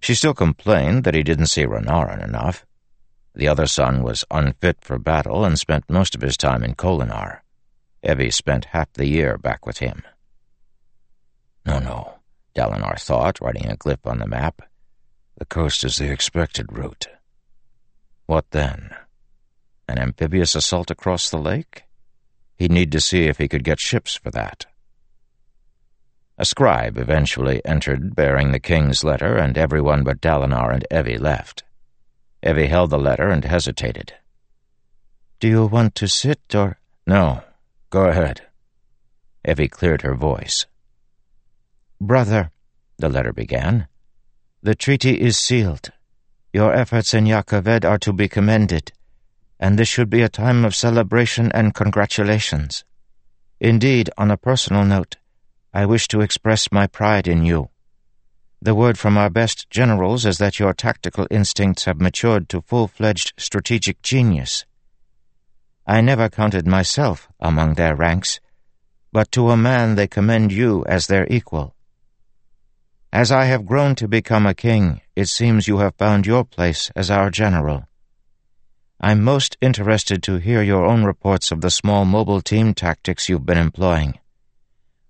She 0.00 0.14
still 0.14 0.34
complained 0.34 1.04
that 1.04 1.14
he 1.14 1.22
didn't 1.22 1.46
see 1.46 1.66
Renarin 1.66 2.22
enough. 2.24 2.66
The 3.34 3.48
other 3.48 3.66
son 3.66 4.02
was 4.02 4.24
unfit 4.30 4.78
for 4.80 4.98
battle 4.98 5.44
and 5.44 5.58
spent 5.58 5.88
most 5.88 6.14
of 6.14 6.22
his 6.22 6.36
time 6.36 6.64
in 6.64 6.74
Kholinar. 6.74 7.40
Evi 8.04 8.32
spent 8.32 8.66
half 8.66 8.92
the 8.94 9.06
year 9.06 9.36
back 9.36 9.66
with 9.66 9.78
him. 9.78 10.02
No, 11.66 11.78
no, 11.78 12.14
Dalinar 12.56 12.98
thought, 12.98 13.40
writing 13.40 13.70
a 13.70 13.76
glyph 13.76 14.04
on 14.04 14.18
the 14.18 14.26
map. 14.26 14.62
The 15.36 15.44
coast 15.44 15.84
is 15.84 15.98
the 15.98 16.10
expected 16.10 16.72
route. 16.72 17.08
What 18.26 18.50
then? 18.50 18.90
An 19.86 19.98
amphibious 19.98 20.54
assault 20.54 20.90
across 20.90 21.30
the 21.30 21.38
lake? 21.38 21.84
He'd 22.56 22.72
need 22.72 22.92
to 22.92 23.00
see 23.00 23.24
if 23.24 23.38
he 23.38 23.48
could 23.48 23.64
get 23.64 23.80
ships 23.80 24.16
for 24.16 24.30
that. 24.30 24.66
A 26.40 26.46
scribe 26.46 26.96
eventually 26.96 27.60
entered 27.66 28.16
bearing 28.16 28.50
the 28.50 28.58
king's 28.58 29.04
letter, 29.04 29.36
and 29.36 29.58
everyone 29.58 30.04
but 30.04 30.22
Dalinar 30.22 30.72
and 30.72 30.86
Evi 30.90 31.20
left. 31.20 31.64
Evi 32.42 32.66
held 32.66 32.88
the 32.88 32.98
letter 32.98 33.28
and 33.28 33.44
hesitated. 33.44 34.14
Do 35.38 35.48
you 35.48 35.66
want 35.66 35.94
to 35.96 36.08
sit, 36.08 36.40
or... 36.54 36.78
No, 37.06 37.42
go 37.90 38.06
ahead. 38.06 38.46
Evi 39.46 39.70
cleared 39.70 40.00
her 40.00 40.14
voice. 40.14 40.64
Brother, 42.00 42.52
the 42.96 43.10
letter 43.10 43.34
began, 43.34 43.86
the 44.62 44.74
treaty 44.74 45.20
is 45.20 45.36
sealed. 45.36 45.92
Your 46.54 46.72
efforts 46.72 47.12
in 47.12 47.26
Jah 47.26 47.44
Keved 47.46 47.84
are 47.84 47.98
to 47.98 48.14
be 48.14 48.28
commended, 48.28 48.92
and 49.58 49.78
this 49.78 49.88
should 49.88 50.08
be 50.08 50.22
a 50.22 50.30
time 50.30 50.64
of 50.64 50.74
celebration 50.74 51.52
and 51.52 51.74
congratulations. 51.74 52.82
Indeed, 53.60 54.08
on 54.16 54.30
a 54.30 54.38
personal 54.38 54.86
note, 54.86 55.18
I 55.72 55.86
wish 55.86 56.08
to 56.08 56.20
express 56.20 56.72
my 56.72 56.88
pride 56.88 57.28
in 57.28 57.44
you. 57.44 57.70
The 58.60 58.74
word 58.74 58.98
from 58.98 59.16
our 59.16 59.30
best 59.30 59.70
generals 59.70 60.26
is 60.26 60.38
that 60.38 60.58
your 60.58 60.74
tactical 60.74 61.28
instincts 61.30 61.84
have 61.84 62.00
matured 62.00 62.48
to 62.48 62.60
full-fledged 62.60 63.34
strategic 63.36 64.02
genius. 64.02 64.66
I 65.86 66.00
never 66.00 66.28
counted 66.28 66.66
myself 66.66 67.28
among 67.38 67.74
their 67.74 67.94
ranks, 67.94 68.40
but 69.12 69.30
to 69.32 69.50
a 69.50 69.56
man 69.56 69.94
they 69.94 70.08
commend 70.08 70.52
you 70.52 70.84
as 70.86 71.06
their 71.06 71.26
equal. 71.30 71.74
As 73.12 73.30
I 73.30 73.44
have 73.44 73.64
grown 73.64 73.94
to 73.96 74.08
become 74.08 74.46
a 74.46 74.54
king, 74.54 75.00
it 75.14 75.28
seems 75.28 75.68
you 75.68 75.78
have 75.78 75.94
found 75.94 76.26
your 76.26 76.44
place 76.44 76.90
as 76.96 77.10
our 77.10 77.30
general. 77.30 77.88
I'm 79.00 79.22
most 79.22 79.56
interested 79.60 80.22
to 80.24 80.36
hear 80.36 80.62
your 80.62 80.84
own 80.84 81.04
reports 81.04 81.52
of 81.52 81.60
the 81.60 81.70
small 81.70 82.04
mobile 82.04 82.40
team 82.40 82.74
tactics 82.74 83.28
you've 83.28 83.46
been 83.46 83.56
employing. 83.56 84.18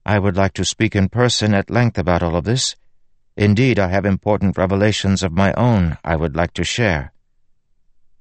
I 0.04 0.18
would 0.18 0.36
like 0.36 0.54
to 0.54 0.64
speak 0.64 0.96
in 0.96 1.08
person 1.08 1.54
at 1.54 1.70
length 1.70 1.98
about 1.98 2.22
all 2.22 2.36
of 2.36 2.44
this. 2.44 2.76
Indeed, 3.36 3.78
I 3.78 3.88
have 3.88 4.04
important 4.04 4.58
revelations 4.58 5.22
of 5.22 5.32
my 5.32 5.52
own 5.54 5.98
I 6.04 6.16
would 6.16 6.36
like 6.36 6.52
to 6.54 6.64
share. 6.64 7.12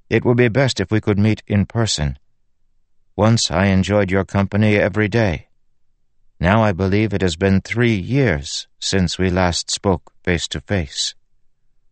It 0.10 0.26
would 0.26 0.38
be 0.38 0.48
best 0.48 0.80
if 0.80 0.92
we 0.92 1.02
could 1.02 1.20
meet 1.20 1.44
in 1.48 1.66
person. 1.66 2.18
Once 3.16 3.52
I 3.52 3.66
enjoyed 3.66 4.12
your 4.12 4.26
company 4.26 4.78
every 4.78 5.08
day. 5.08 5.48
Now 6.40 6.64
I 6.64 6.72
believe 6.72 7.14
it 7.14 7.22
has 7.22 7.36
been 7.36 7.62
three 7.62 7.96
years 7.96 8.68
since 8.80 9.18
we 9.18 9.30
last 9.30 9.70
spoke 9.70 10.14
face 10.24 10.48
to 10.50 10.62
face. 10.62 11.16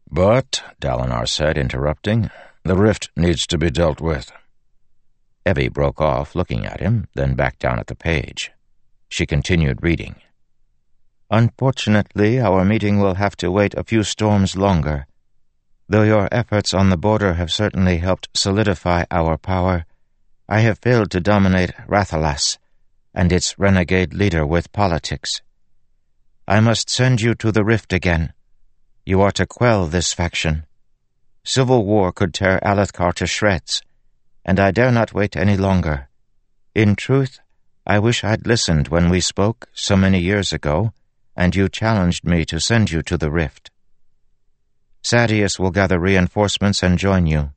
But, 0.10 0.64
Dalinar 0.80 1.28
said, 1.28 1.58
interrupting, 1.58 2.30
the 2.64 2.78
rift 2.78 3.10
needs 3.16 3.46
to 3.48 3.58
be 3.58 3.70
dealt 3.70 4.00
with. 4.00 4.32
Evi 5.46 5.72
broke 5.72 6.00
off, 6.00 6.34
looking 6.34 6.66
at 6.66 6.80
him, 6.80 7.08
then 7.14 7.36
back 7.36 7.60
down 7.60 7.78
at 7.78 7.88
the 7.88 7.96
page. 7.96 8.52
She 9.10 9.26
continued 9.26 9.84
reading. 9.84 10.16
Unfortunately, 11.30 12.40
our 12.40 12.64
meeting 12.64 13.00
will 13.00 13.16
have 13.16 13.36
to 13.38 13.52
wait 13.52 13.74
a 13.76 13.84
few 13.84 14.04
storms 14.04 14.56
longer. 14.56 15.08
Though 15.90 16.04
your 16.04 16.28
efforts 16.32 16.74
on 16.74 16.90
the 16.90 16.98
border 16.98 17.34
have 17.34 17.52
certainly 17.52 17.98
helped 17.98 18.30
solidify 18.34 19.06
our 19.12 19.38
power, 19.38 19.86
I 20.50 20.60
have 20.62 20.80
failed 20.80 21.12
to 21.12 21.20
dominate 21.20 21.72
Rathalas 21.88 22.58
and 23.14 23.32
its 23.32 23.58
renegade 23.58 24.14
leader 24.14 24.46
with 24.46 24.72
politics. 24.72 25.42
I 26.48 26.60
must 26.60 26.90
send 26.90 27.20
you 27.20 27.36
to 27.36 27.52
the 27.52 27.66
rift 27.66 27.92
again. 27.92 28.34
You 29.06 29.22
are 29.22 29.32
to 29.32 29.46
quell 29.46 29.86
this 29.86 30.14
faction. 30.14 30.66
Civil 31.44 31.86
war 31.86 32.12
could 32.12 32.34
tear 32.34 32.60
Alethkar 32.64 33.14
to 33.16 33.28
shreds, 33.28 33.82
and 34.46 34.60
I 34.60 34.72
dare 34.72 34.92
not 34.92 35.14
wait 35.14 35.36
any 35.36 35.58
longer. 35.58 36.10
In 36.76 36.96
truth, 36.96 37.40
I 37.90 38.00
wish 38.00 38.22
I'd 38.22 38.46
listened 38.46 38.90
when 38.90 39.10
we 39.10 39.22
spoke 39.22 39.70
so 39.74 39.96
many 39.96 40.20
years 40.20 40.52
ago, 40.52 40.92
and 41.38 41.56
you 41.56 41.70
challenged 41.70 42.26
me 42.26 42.44
to 42.44 42.60
send 42.60 42.92
you 42.92 43.02
to 43.04 43.18
the 43.18 43.32
rift. 43.32 43.72
Sadeas 45.02 45.58
will 45.58 45.72
gather 45.72 45.98
reinforcements 45.98 46.84
and 46.84 47.00
join 47.00 47.28
you. 47.28 47.52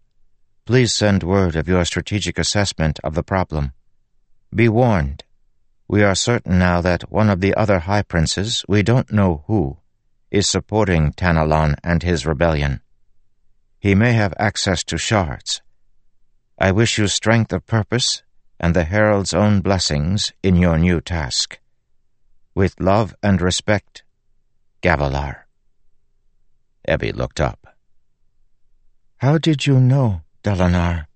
Please 0.67 0.93
send 0.93 1.25
word 1.25 1.57
of 1.57 1.67
your 1.67 1.85
strategic 1.85 2.39
assessment 2.39 3.01
of 3.03 3.17
the 3.17 3.25
problem. 3.25 3.73
Be 4.55 4.69
warned. 4.69 5.25
We 5.89 6.05
are 6.05 6.15
certain 6.15 6.61
now 6.61 6.81
that 6.81 7.11
one 7.11 7.29
of 7.29 7.41
the 7.41 7.57
other 7.57 7.81
High 7.81 8.03
Princes, 8.03 8.65
we 8.69 8.85
don't 8.85 9.11
know 9.11 9.43
who, 9.49 9.79
is 10.31 10.47
supporting 10.47 11.13
Tanalon 11.13 11.75
and 11.83 12.05
his 12.05 12.25
rebellion. 12.25 12.83
He 13.81 13.97
may 13.97 14.13
have 14.13 14.35
access 14.39 14.85
to 14.85 14.97
shards. 14.97 15.61
I 16.57 16.71
wish 16.71 16.99
you 16.99 17.09
strength 17.09 17.53
of 17.53 17.67
purpose 17.67 18.23
and 18.61 18.77
the 18.77 18.85
Herald's 18.85 19.33
own 19.33 19.63
blessings 19.63 20.33
in 20.43 20.55
your 20.55 20.79
new 20.79 21.01
task. 21.01 21.59
With 22.55 22.79
love 22.79 23.15
and 23.23 23.41
respect, 23.41 24.05
Gavilar. 24.83 25.47
Evi 26.87 27.15
looked 27.15 27.41
up. 27.41 27.75
How 29.17 29.39
did 29.39 29.67
you 29.67 29.81
know, 29.81 30.23
Dalinar? 30.45 31.07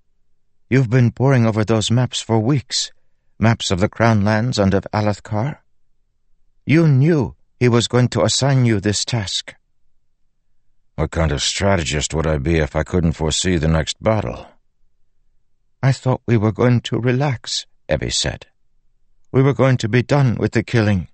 You've 0.71 0.91
been 0.91 1.13
poring 1.13 1.47
over 1.47 1.65
those 1.65 1.91
maps 1.91 2.21
for 2.21 2.39
weeks. 2.39 2.91
Maps 3.39 3.71
of 3.71 3.81
the 3.81 3.89
Crown 3.89 4.25
Lands 4.25 4.59
and 4.59 4.73
of 4.73 4.87
Alethkar. 4.93 5.59
You 6.65 6.89
knew 6.89 7.37
he 7.61 7.69
was 7.69 7.89
going 7.89 8.09
to 8.09 8.23
assign 8.23 8.65
you 8.65 8.81
this 8.81 9.05
task. 9.05 9.55
What 10.95 11.11
kind 11.11 11.33
of 11.33 11.43
strategist 11.43 12.15
would 12.15 12.27
I 12.27 12.39
be 12.39 12.57
if 12.57 12.75
I 12.77 12.85
couldn't 12.85 13.13
foresee 13.13 13.57
the 13.57 13.69
next 13.69 14.03
battle? 14.03 14.47
I 15.85 15.93
thought 15.93 16.23
we 16.27 16.39
were 16.39 16.51
going 16.51 16.81
to 16.89 16.99
relax, 16.99 17.67
Evi 17.91 18.11
said. 18.11 18.47
We 19.31 19.43
were 19.43 19.53
going 19.53 19.77
to 19.77 19.87
be 19.87 20.03
done 20.03 20.37
with 20.37 20.53
the 20.53 20.63
killing. 20.63 21.09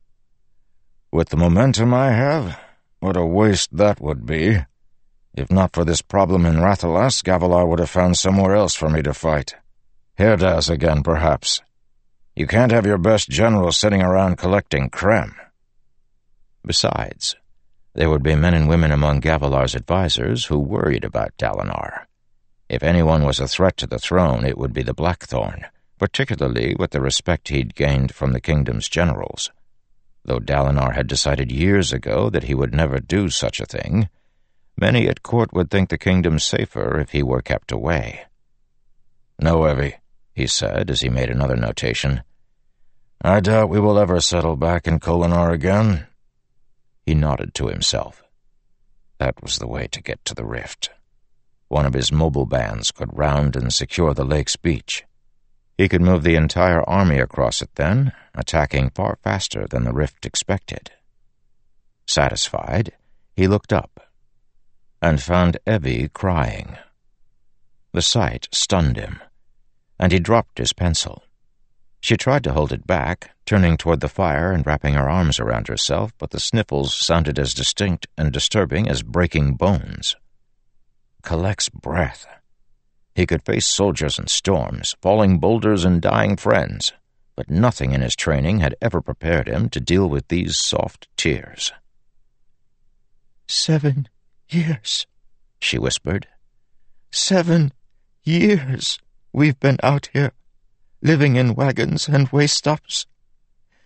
With 1.11 1.31
the 1.31 1.37
momentum 1.37 1.93
I 1.93 2.13
have, 2.13 2.57
what 3.01 3.17
a 3.17 3.27
waste 3.27 3.77
that 3.77 4.01
would 4.01 4.25
be. 4.25 4.59
If 5.35 5.51
not 5.51 5.73
for 5.73 5.85
this 5.85 6.03
problem 6.03 6.47
in 6.47 6.59
Rathalas, 6.59 7.21
Gavilar 7.25 7.67
would 7.67 7.81
have 7.81 7.91
found 7.91 8.17
somewhere 8.17 8.55
else 8.55 8.77
for 8.77 8.89
me 8.89 9.03
to 9.03 9.13
fight. 9.13 9.57
Herdaz 10.17 10.71
again, 10.71 11.03
perhaps. 11.03 11.61
You 12.37 12.47
can't 12.47 12.71
have 12.71 12.87
your 12.87 12.99
best 12.99 13.29
general 13.29 13.73
sitting 13.73 14.03
around 14.03 14.39
collecting 14.39 14.89
crem. 14.89 15.35
Besides, 16.65 17.35
there 17.95 18.09
would 18.09 18.23
be 18.23 18.37
men 18.37 18.55
and 18.55 18.69
women 18.69 18.93
among 18.93 19.21
Gavilar's 19.21 19.75
advisers 19.75 20.45
who 20.45 20.61
worried 20.61 21.03
about 21.03 21.37
Dalinar. 21.39 22.07
If 22.71 22.85
anyone 22.85 23.25
was 23.25 23.41
a 23.41 23.49
threat 23.49 23.77
to 23.79 23.89
the 23.89 23.99
throne, 23.99 24.45
it 24.45 24.57
would 24.57 24.73
be 24.73 24.85
the 24.85 24.95
Blackthorn, 24.95 25.67
particularly 25.99 26.77
with 26.79 26.93
the 26.93 27.01
respect 27.01 27.49
he'd 27.49 27.75
gained 27.75 28.15
from 28.15 28.31
the 28.31 28.41
kingdom's 28.41 28.89
generals. 28.89 29.51
Though 30.25 30.39
Dalinar 30.39 30.95
had 30.95 31.09
decided 31.09 31.51
years 31.51 31.93
ago 31.93 32.31
that 32.31 32.45
he 32.45 32.55
would 32.55 32.73
never 32.73 33.01
do 33.01 33.29
such 33.29 33.59
a 33.59 33.67
thing, 33.67 34.09
many 34.77 35.09
at 35.09 35.25
court 35.25 35.53
would 35.53 35.69
think 35.69 35.89
the 35.89 35.99
kingdom 35.99 36.39
safer 36.39 37.01
if 37.01 37.11
he 37.11 37.25
were 37.25 37.43
kept 37.43 37.73
away. 37.73 38.27
No, 39.41 39.63
Evi, 39.63 39.95
he 40.33 40.47
said 40.47 40.91
as 40.91 41.01
he 41.01 41.09
made 41.09 41.29
another 41.29 41.57
notation. 41.57 42.23
I 43.21 43.41
doubt 43.41 43.69
we 43.69 43.81
will 43.81 43.99
ever 43.99 44.21
settle 44.21 44.55
back 44.55 44.87
in 44.87 45.01
Kholinar 45.01 45.53
again. 45.53 46.07
He 47.05 47.15
nodded 47.15 47.53
to 47.55 47.67
himself. 47.67 48.23
That 49.19 49.43
was 49.43 49.59
the 49.59 49.67
way 49.67 49.89
to 49.89 50.01
get 50.01 50.25
to 50.27 50.37
the 50.37 50.45
rift. 50.45 50.91
One 51.71 51.87
of 51.87 51.95
his 51.95 52.11
mobile 52.11 52.47
bands 52.47 52.91
could 52.91 53.17
round 53.17 53.55
and 53.55 53.73
secure 53.73 54.13
the 54.13 54.25
lake's 54.25 54.57
beach. 54.57 55.05
He 55.79 55.89
could 55.89 56.03
move 56.03 56.25
the 56.25 56.35
entire 56.35 56.83
army 56.83 57.21
across 57.21 57.63
it 57.63 57.71
then, 57.77 58.13
attacking 58.35 58.91
far 58.91 59.21
faster 59.23 59.69
than 59.69 59.85
the 59.85 59.93
rift 59.93 60.27
expected. 60.27 60.91
Satisfied, 62.09 62.93
he 63.37 63.47
looked 63.47 63.73
up 63.73 64.01
and 65.01 65.23
found 65.23 65.59
Evi 65.65 66.13
crying. 66.13 66.77
The 67.93 68.03
sight 68.03 68.49
stunned 68.51 68.97
him, 68.97 69.21
and 69.97 70.11
he 70.11 70.19
dropped 70.19 70.59
his 70.59 70.73
pencil. 70.73 71.23
She 72.01 72.17
tried 72.17 72.43
to 72.45 72.53
hold 72.53 72.73
it 72.73 72.85
back, 72.85 73.31
turning 73.47 73.77
toward 73.77 74.01
the 74.01 74.09
fire 74.09 74.51
and 74.51 74.67
wrapping 74.67 74.95
her 74.95 75.09
arms 75.09 75.39
around 75.39 75.69
herself, 75.69 76.13
but 76.19 76.31
the 76.31 76.41
sniffles 76.41 76.97
sounded 76.97 77.39
as 77.39 77.55
distinct 77.55 78.09
and 78.19 78.33
disturbing 78.33 78.89
as 78.89 79.05
breaking 79.05 79.55
bones. 79.55 80.17
Collect's 81.23 81.69
breath. 81.69 82.27
He 83.15 83.27
could 83.27 83.43
face 83.43 83.67
soldiers 83.67 84.19
and 84.19 84.31
storms, 84.31 84.95
falling 85.03 85.39
boulders 85.39 85.85
and 85.85 86.01
dying 86.01 86.37
friends, 86.37 86.93
but 87.37 87.51
nothing 87.51 87.93
in 87.93 88.01
his 88.01 88.17
training 88.17 88.61
had 88.61 88.77
ever 88.81 89.01
prepared 89.01 89.49
him 89.49 89.69
to 89.71 89.81
deal 89.81 90.09
with 90.09 90.29
these 90.29 90.59
soft 90.59 91.09
tears. 91.17 91.73
Seven 93.47 94.09
years, 94.49 95.07
she 95.61 95.79
whispered. 95.79 96.29
Seven 97.11 97.73
years 98.23 98.99
we've 99.33 99.59
been 99.59 99.79
out 99.83 100.09
here, 100.13 100.33
living 101.03 101.37
in 101.37 101.55
wagons 101.55 102.09
and 102.09 102.29
way 102.29 102.47
stops. 102.47 103.07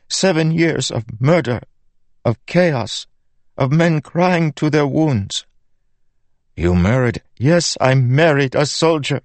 Seven 0.09 0.51
years 0.53 0.91
of 0.91 1.21
murder, 1.21 1.61
of 2.25 2.45
chaos, 2.47 3.07
of 3.57 3.73
men 3.73 4.01
crying 4.01 4.53
to 4.53 4.69
their 4.69 4.87
wounds. 4.87 5.47
You 6.57 6.75
married? 6.75 7.23
Yes, 7.37 7.77
I 7.81 7.95
married 7.95 8.55
a 8.55 8.67
soldier. 8.67 9.21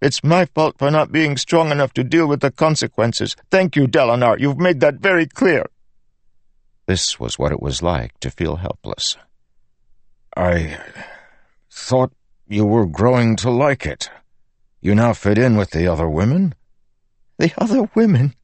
It's 0.00 0.24
my 0.24 0.46
fault 0.46 0.78
for 0.78 0.90
not 0.90 1.12
being 1.12 1.36
strong 1.36 1.70
enough 1.70 1.92
to 1.94 2.04
deal 2.04 2.26
with 2.26 2.40
the 2.40 2.50
consequences. 2.50 3.36
Thank 3.50 3.76
you, 3.76 3.86
Dalinar. 3.86 4.38
You've 4.38 4.58
made 4.58 4.80
that 4.80 4.96
very 4.96 5.26
clear. 5.26 5.66
This 6.86 7.20
was 7.20 7.38
what 7.38 7.52
it 7.52 7.62
was 7.62 7.82
like 7.82 8.18
to 8.20 8.30
feel 8.30 8.56
helpless. 8.56 9.16
I 10.36 10.78
thought 11.70 12.12
you 12.48 12.64
were 12.64 12.86
growing 12.86 13.36
to 13.36 13.50
like 13.50 13.86
it. 13.86 14.10
You 14.80 14.94
now 14.94 15.12
fit 15.12 15.38
in 15.38 15.56
with 15.56 15.70
the 15.70 15.86
other 15.86 16.08
women? 16.08 16.54
The 17.38 17.52
other 17.56 17.88
women? 17.94 18.34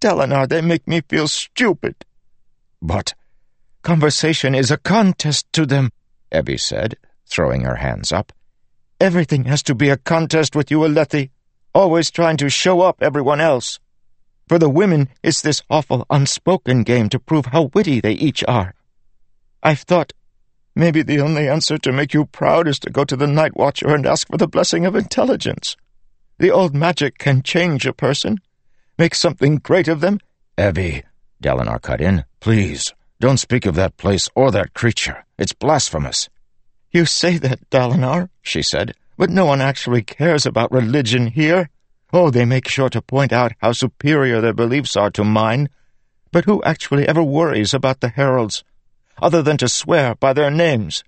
Dalinar, 0.00 0.48
they 0.48 0.60
make 0.60 0.86
me 0.86 1.02
feel 1.08 1.28
stupid. 1.28 2.04
But 2.80 3.14
conversation 3.82 4.54
is 4.54 4.70
a 4.70 4.76
contest 4.76 5.50
to 5.54 5.66
them, 5.66 5.90
Evi 6.30 6.60
said, 6.60 6.96
throwing 7.28 7.62
her 7.62 7.76
hands 7.76 8.12
up. 8.12 8.32
Everything 9.00 9.44
has 9.44 9.62
to 9.64 9.74
be 9.74 9.90
a 9.90 9.96
contest 9.96 10.56
with 10.56 10.70
you, 10.70 10.78
Alethi, 10.80 11.30
always 11.74 12.10
trying 12.10 12.36
to 12.38 12.48
show 12.48 12.80
up 12.80 13.02
everyone 13.02 13.40
else. 13.40 13.78
For 14.48 14.58
the 14.58 14.68
women, 14.68 15.08
it's 15.22 15.42
this 15.42 15.62
awful 15.70 16.06
unspoken 16.10 16.82
game 16.82 17.08
to 17.10 17.20
prove 17.20 17.46
how 17.46 17.70
witty 17.74 18.00
they 18.00 18.12
each 18.12 18.42
are. 18.48 18.74
I've 19.62 19.80
thought 19.80 20.12
maybe 20.74 21.02
the 21.02 21.20
only 21.20 21.48
answer 21.48 21.78
to 21.78 21.92
make 21.92 22.14
you 22.14 22.24
proud 22.24 22.66
is 22.66 22.78
to 22.80 22.90
go 22.90 23.04
to 23.04 23.16
the 23.16 23.26
Night 23.26 23.56
Watcher 23.56 23.94
and 23.94 24.06
ask 24.06 24.26
for 24.28 24.38
the 24.38 24.48
blessing 24.48 24.86
of 24.86 24.96
intelligence. 24.96 25.76
The 26.38 26.50
old 26.50 26.74
magic 26.74 27.18
can 27.18 27.42
change 27.42 27.86
a 27.86 27.92
person, 27.92 28.38
make 28.96 29.14
something 29.14 29.58
great 29.58 29.88
of 29.88 30.00
them. 30.00 30.20
Evi, 30.56 31.04
Dalinar 31.42 31.82
cut 31.82 32.00
in, 32.00 32.24
please, 32.40 32.94
don't 33.20 33.38
speak 33.38 33.66
of 33.66 33.74
that 33.74 33.96
place 33.96 34.28
or 34.34 34.50
that 34.52 34.74
creature. 34.74 35.24
It's 35.38 35.52
blasphemous. 35.52 36.28
You 36.90 37.04
say 37.04 37.36
that, 37.38 37.68
Dalinar, 37.70 38.30
she 38.42 38.62
said, 38.62 38.94
but 39.18 39.30
no 39.30 39.44
one 39.44 39.60
actually 39.60 40.02
cares 40.02 40.46
about 40.46 40.72
religion 40.72 41.26
here. 41.26 41.68
Oh, 42.12 42.30
they 42.30 42.44
make 42.44 42.68
sure 42.68 42.88
to 42.88 43.02
point 43.02 43.32
out 43.32 43.52
how 43.58 43.72
superior 43.72 44.40
their 44.40 44.54
beliefs 44.54 44.96
are 44.96 45.10
to 45.10 45.24
mine. 45.24 45.68
But 46.32 46.44
who 46.44 46.62
actually 46.62 47.06
ever 47.06 47.22
worries 47.22 47.74
about 47.74 48.00
the 48.00 48.08
heralds, 48.08 48.64
other 49.20 49.42
than 49.42 49.56
to 49.58 49.68
swear 49.68 50.14
by 50.14 50.32
their 50.32 50.50
names? 50.50 51.04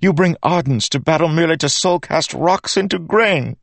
You 0.00 0.12
bring 0.12 0.36
Ardents 0.42 0.88
to 0.90 1.00
battle 1.00 1.28
merely 1.28 1.56
to 1.58 1.66
soulcast 1.66 2.34
rocks 2.38 2.76
into 2.76 2.98
grain. 2.98 3.56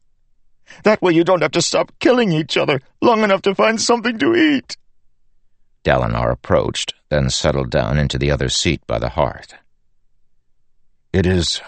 That 0.84 1.02
way 1.02 1.14
you 1.14 1.24
don't 1.24 1.42
have 1.42 1.52
to 1.52 1.62
stop 1.62 1.92
killing 2.00 2.32
each 2.32 2.58
other 2.58 2.82
long 3.02 3.24
enough 3.24 3.42
to 3.44 3.56
find 3.56 3.82
something 3.82 4.18
to 4.20 4.36
eat. 4.36 4.78
Dalinar 5.84 6.32
approached, 6.32 6.94
then 7.10 7.30
settled 7.30 7.70
down 7.70 7.98
into 7.98 8.18
the 8.18 8.32
other 8.32 8.50
seat 8.50 8.86
by 8.88 9.00
the 9.00 9.10
hearth. 9.10 9.54
It 11.18 11.26
is 11.26 11.62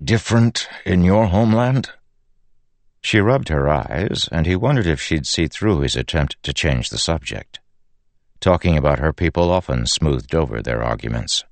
different 0.00 0.68
in 0.86 1.02
your 1.02 1.26
homeland? 1.26 1.90
She 3.00 3.18
rubbed 3.18 3.48
her 3.48 3.68
eyes, 3.68 4.28
and 4.30 4.46
he 4.46 4.54
wondered 4.54 4.86
if 4.86 5.02
she'd 5.02 5.26
see 5.26 5.48
through 5.48 5.80
his 5.80 5.96
attempt 5.96 6.40
to 6.44 6.52
change 6.52 6.90
the 6.90 6.96
subject. 6.96 7.58
Talking 8.38 8.76
about 8.78 9.00
her 9.00 9.12
people 9.12 9.50
often 9.50 9.86
smoothed 9.86 10.32
over 10.32 10.62
their 10.62 10.80
arguments. 10.80 11.42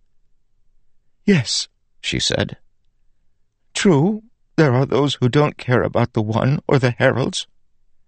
Yes, 1.27 1.66
she 2.01 2.20
said. 2.20 2.59
True, 3.74 4.23
there 4.55 4.73
are 4.73 4.86
those 4.86 5.16
who 5.16 5.28
don't 5.28 5.59
care 5.59 5.82
about 5.82 6.12
the 6.12 6.23
one 6.23 6.61
or 6.69 6.78
the 6.78 6.93
heralds. 6.93 7.48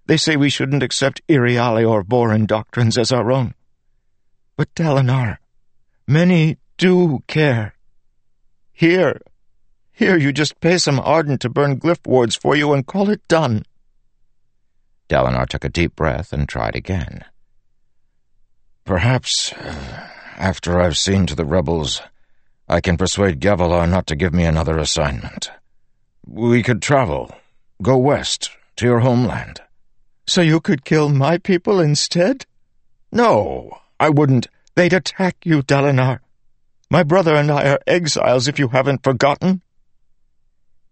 They 0.07 0.16
say 0.16 0.36
we 0.36 0.49
shouldn't 0.49 0.85
accept 0.85 1.27
Iriali 1.28 1.85
or 1.85 2.05
Vorin 2.05 2.47
doctrines 2.47 2.97
as 2.97 3.11
our 3.11 3.32
own. 3.32 3.55
But 4.57 4.73
Dalinar, 4.77 5.39
many 6.07 6.59
do 6.78 7.24
care. 7.27 7.74
Here, 8.82 9.20
here 9.92 10.16
you 10.16 10.32
just 10.32 10.59
pay 10.59 10.76
some 10.76 10.98
Ardent 10.98 11.40
to 11.42 11.48
burn 11.48 11.78
glyph 11.78 12.04
wards 12.04 12.34
for 12.34 12.56
you 12.56 12.72
and 12.72 12.84
call 12.84 13.10
it 13.10 13.20
done. 13.28 13.62
Dalinar 15.09 15.48
took 15.48 15.62
a 15.62 15.68
deep 15.68 15.94
breath 15.94 16.32
and 16.32 16.48
tried 16.48 16.74
again. 16.74 17.24
Perhaps, 18.84 19.52
uh, 19.52 20.09
after 20.36 20.80
I've 20.80 20.98
seen 20.98 21.26
to 21.26 21.36
the 21.36 21.44
rebels, 21.44 22.02
I 22.68 22.80
can 22.80 22.96
persuade 22.96 23.38
Gavilar 23.38 23.88
not 23.88 24.09
to 24.09 24.16
give 24.16 24.34
me 24.34 24.46
another 24.46 24.78
assignment. 24.78 25.52
We 26.26 26.64
could 26.64 26.82
travel, 26.82 27.30
go 27.82 27.96
west, 27.96 28.50
to 28.78 28.86
your 28.86 28.98
homeland. 28.98 29.60
So 30.26 30.40
you 30.40 30.59
could 30.59 30.84
kill 30.84 31.09
my 31.09 31.38
people 31.38 31.78
instead? 31.78 32.46
No, 33.12 33.78
I 34.00 34.09
wouldn't. 34.09 34.48
They'd 34.74 34.92
attack 34.92 35.36
you, 35.44 35.62
Dalinar. 35.62 36.18
My 36.93 37.05
brother 37.05 37.35
and 37.35 37.51
I 37.51 37.70
are 37.70 37.81
exiles, 37.86 38.48
if 38.48 38.59
you 38.59 38.69
haven't 38.69 39.02
forgotten. 39.02 39.62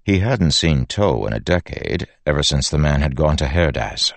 He 0.03 0.21
hadn't 0.21 0.53
seen 0.53 0.87
Toh 0.87 1.27
in 1.27 1.35
a 1.35 1.41
decade, 1.41 2.09
ever 2.25 2.43
since 2.43 2.71
the 2.71 2.79
man 2.79 3.03
had 3.03 3.15
gone 3.15 3.37
to 3.37 3.45
Herdaz. 3.45 4.15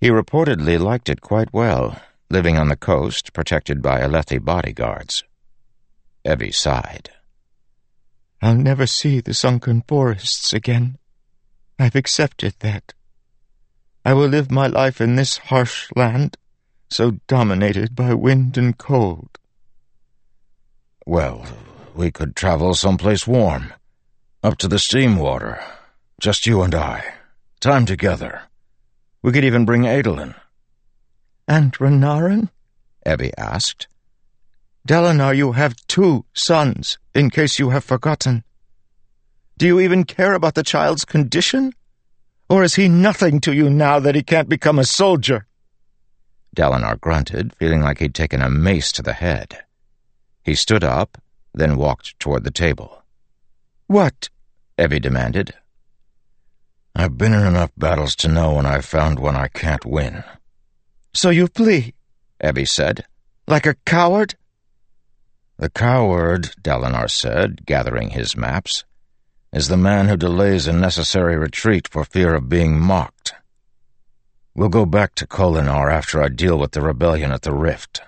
He 0.00 0.08
reportedly 0.08 0.80
liked 0.80 1.08
it 1.08 1.20
quite 1.20 1.52
well, 1.52 2.02
living 2.30 2.58
on 2.58 2.66
the 2.66 2.74
coast, 2.74 3.32
protected 3.32 3.80
by 3.80 4.00
Alethi 4.00 4.44
bodyguards. 4.44 5.22
Evi 6.24 6.52
sighed. 6.52 7.10
I'll 8.42 8.56
never 8.56 8.88
see 8.88 9.20
the 9.20 9.34
sunken 9.34 9.84
forests 9.86 10.52
again. 10.52 10.98
I've 11.78 11.94
accepted 11.94 12.54
that. 12.58 12.92
I 14.04 14.14
will 14.14 14.26
live 14.26 14.50
my 14.50 14.66
life 14.66 15.00
in 15.00 15.14
this 15.14 15.36
harsh 15.36 15.92
land, 15.94 16.36
so 16.90 17.20
dominated 17.28 17.94
by 17.94 18.14
wind 18.14 18.58
and 18.58 18.76
cold. 18.76 19.38
Well, 21.06 21.44
we 21.94 22.10
could 22.10 22.36
travel 22.36 22.74
someplace 22.74 23.26
warm, 23.26 23.72
up 24.42 24.56
to 24.58 24.68
the 24.68 24.78
steam 24.78 25.16
water, 25.16 25.62
just 26.20 26.46
you 26.46 26.62
and 26.62 26.74
I, 26.74 27.14
time 27.60 27.86
together. 27.86 28.42
We 29.22 29.32
could 29.32 29.44
even 29.44 29.64
bring 29.64 29.82
Adolin. 29.82 30.34
And 31.48 31.72
Renarin? 31.74 32.50
Evi 33.04 33.32
asked. 33.36 33.88
Dalinar, 34.86 35.36
you 35.36 35.52
have 35.52 35.76
two 35.88 36.24
sons, 36.34 36.98
in 37.14 37.30
case 37.30 37.58
you 37.58 37.70
have 37.70 37.84
forgotten. 37.84 38.44
Do 39.58 39.66
you 39.66 39.80
even 39.80 40.04
care 40.04 40.34
about 40.34 40.54
the 40.54 40.62
child's 40.62 41.04
condition? 41.04 41.72
Or 42.48 42.62
is 42.62 42.74
he 42.74 42.88
nothing 42.88 43.40
to 43.40 43.52
you 43.52 43.70
now 43.70 43.98
that 43.98 44.14
he 44.14 44.22
can't 44.22 44.48
become 44.48 44.78
a 44.78 44.84
soldier? 44.84 45.46
Dalinar 46.54 47.00
grunted, 47.00 47.54
feeling 47.54 47.80
like 47.82 47.98
he'd 47.98 48.14
taken 48.14 48.42
a 48.42 48.50
mace 48.50 48.92
to 48.92 49.02
the 49.02 49.12
head. 49.14 49.64
He 50.42 50.54
stood 50.54 50.84
up, 50.84 51.18
then 51.54 51.76
walked 51.76 52.18
toward 52.18 52.44
the 52.44 52.50
table. 52.50 53.02
What? 53.86 54.28
Evi 54.78 55.00
demanded. 55.00 55.54
I've 56.94 57.16
been 57.16 57.32
in 57.32 57.46
enough 57.46 57.70
battles 57.76 58.16
to 58.16 58.28
know 58.28 58.54
when 58.54 58.66
I've 58.66 58.84
found 58.84 59.18
one 59.18 59.36
I 59.36 59.48
can't 59.48 59.86
win. 59.86 60.24
So 61.14 61.30
you 61.30 61.46
flee? 61.46 61.94
Evi 62.42 62.68
said. 62.68 63.04
Like 63.46 63.66
a 63.66 63.76
coward? 63.86 64.34
The 65.58 65.70
coward, 65.70 66.54
Dalinar 66.60 67.10
said, 67.10 67.64
gathering 67.66 68.10
his 68.10 68.36
maps, 68.36 68.84
is 69.52 69.68
the 69.68 69.76
man 69.76 70.08
who 70.08 70.16
delays 70.16 70.66
a 70.66 70.72
necessary 70.72 71.36
retreat 71.36 71.86
for 71.86 72.04
fear 72.04 72.34
of 72.34 72.48
being 72.48 72.80
mocked. 72.80 73.34
We'll 74.54 74.68
go 74.68 74.86
back 74.86 75.14
to 75.16 75.26
Kholinar 75.26 75.90
after 75.92 76.22
I 76.22 76.28
deal 76.28 76.58
with 76.58 76.72
the 76.72 76.82
rebellion 76.82 77.32
at 77.32 77.42
the 77.42 77.54
Rift. 77.54 78.02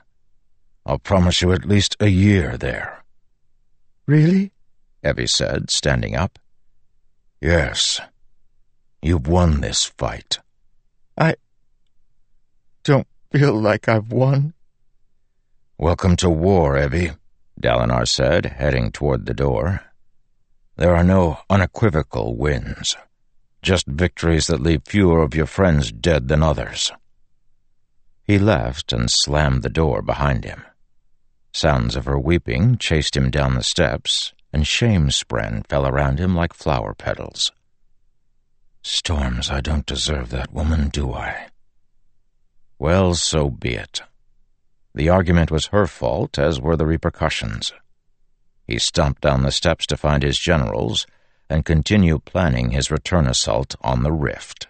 I'll 0.86 0.98
promise 0.98 1.40
you 1.40 1.52
at 1.52 1.64
least 1.64 1.96
a 1.98 2.08
year 2.08 2.58
there. 2.58 3.02
Really? 4.06 4.52
Evi 5.02 5.28
said, 5.28 5.70
standing 5.70 6.14
up. 6.14 6.38
Yes. 7.40 8.00
You've 9.00 9.26
won 9.26 9.60
this 9.60 9.84
fight. 9.84 10.40
I 11.16 11.36
don't 12.82 13.06
feel 13.32 13.54
like 13.54 13.88
I've 13.88 14.12
won. 14.12 14.52
Welcome 15.78 16.16
to 16.16 16.28
war, 16.28 16.74
Evi. 16.74 17.16
Dalinar 17.60 18.06
said, 18.06 18.44
heading 18.46 18.92
toward 18.92 19.24
the 19.24 19.34
door. 19.34 19.80
There 20.76 20.94
are 20.94 21.04
no 21.04 21.38
unequivocal 21.48 22.36
wins, 22.36 22.96
just 23.62 23.86
victories 23.86 24.48
that 24.48 24.60
leave 24.60 24.82
fewer 24.84 25.22
of 25.22 25.34
your 25.34 25.46
friends 25.46 25.92
dead 25.92 26.28
than 26.28 26.42
others. 26.42 26.92
He 28.22 28.38
left 28.38 28.92
and 28.92 29.10
slammed 29.10 29.62
the 29.62 29.68
door 29.70 30.02
behind 30.02 30.44
him. 30.44 30.64
Sounds 31.54 31.94
of 31.94 32.04
her 32.06 32.18
weeping 32.18 32.78
chased 32.78 33.16
him 33.16 33.30
down 33.30 33.54
the 33.54 33.62
steps, 33.62 34.32
and 34.52 34.66
shame 34.66 35.08
spren 35.08 35.64
fell 35.68 35.86
around 35.86 36.18
him 36.18 36.34
like 36.34 36.52
flower 36.52 36.94
petals. 36.94 37.52
Storms, 38.82 39.50
I 39.50 39.60
don't 39.60 39.86
deserve 39.86 40.30
that 40.30 40.52
woman, 40.52 40.88
do 40.88 41.12
I? 41.12 41.50
Well, 42.76 43.14
so 43.14 43.50
be 43.50 43.76
it. 43.76 44.02
The 44.96 45.08
argument 45.08 45.52
was 45.52 45.66
her 45.66 45.86
fault, 45.86 46.40
as 46.40 46.60
were 46.60 46.76
the 46.76 46.86
repercussions. 46.86 47.72
He 48.66 48.80
stumped 48.80 49.22
down 49.22 49.42
the 49.42 49.52
steps 49.52 49.86
to 49.86 49.96
find 49.96 50.24
his 50.24 50.40
generals 50.40 51.06
and 51.48 51.64
continue 51.64 52.18
planning 52.18 52.72
his 52.72 52.90
return 52.90 53.28
assault 53.28 53.76
on 53.80 54.02
the 54.02 54.12
rift. 54.12 54.66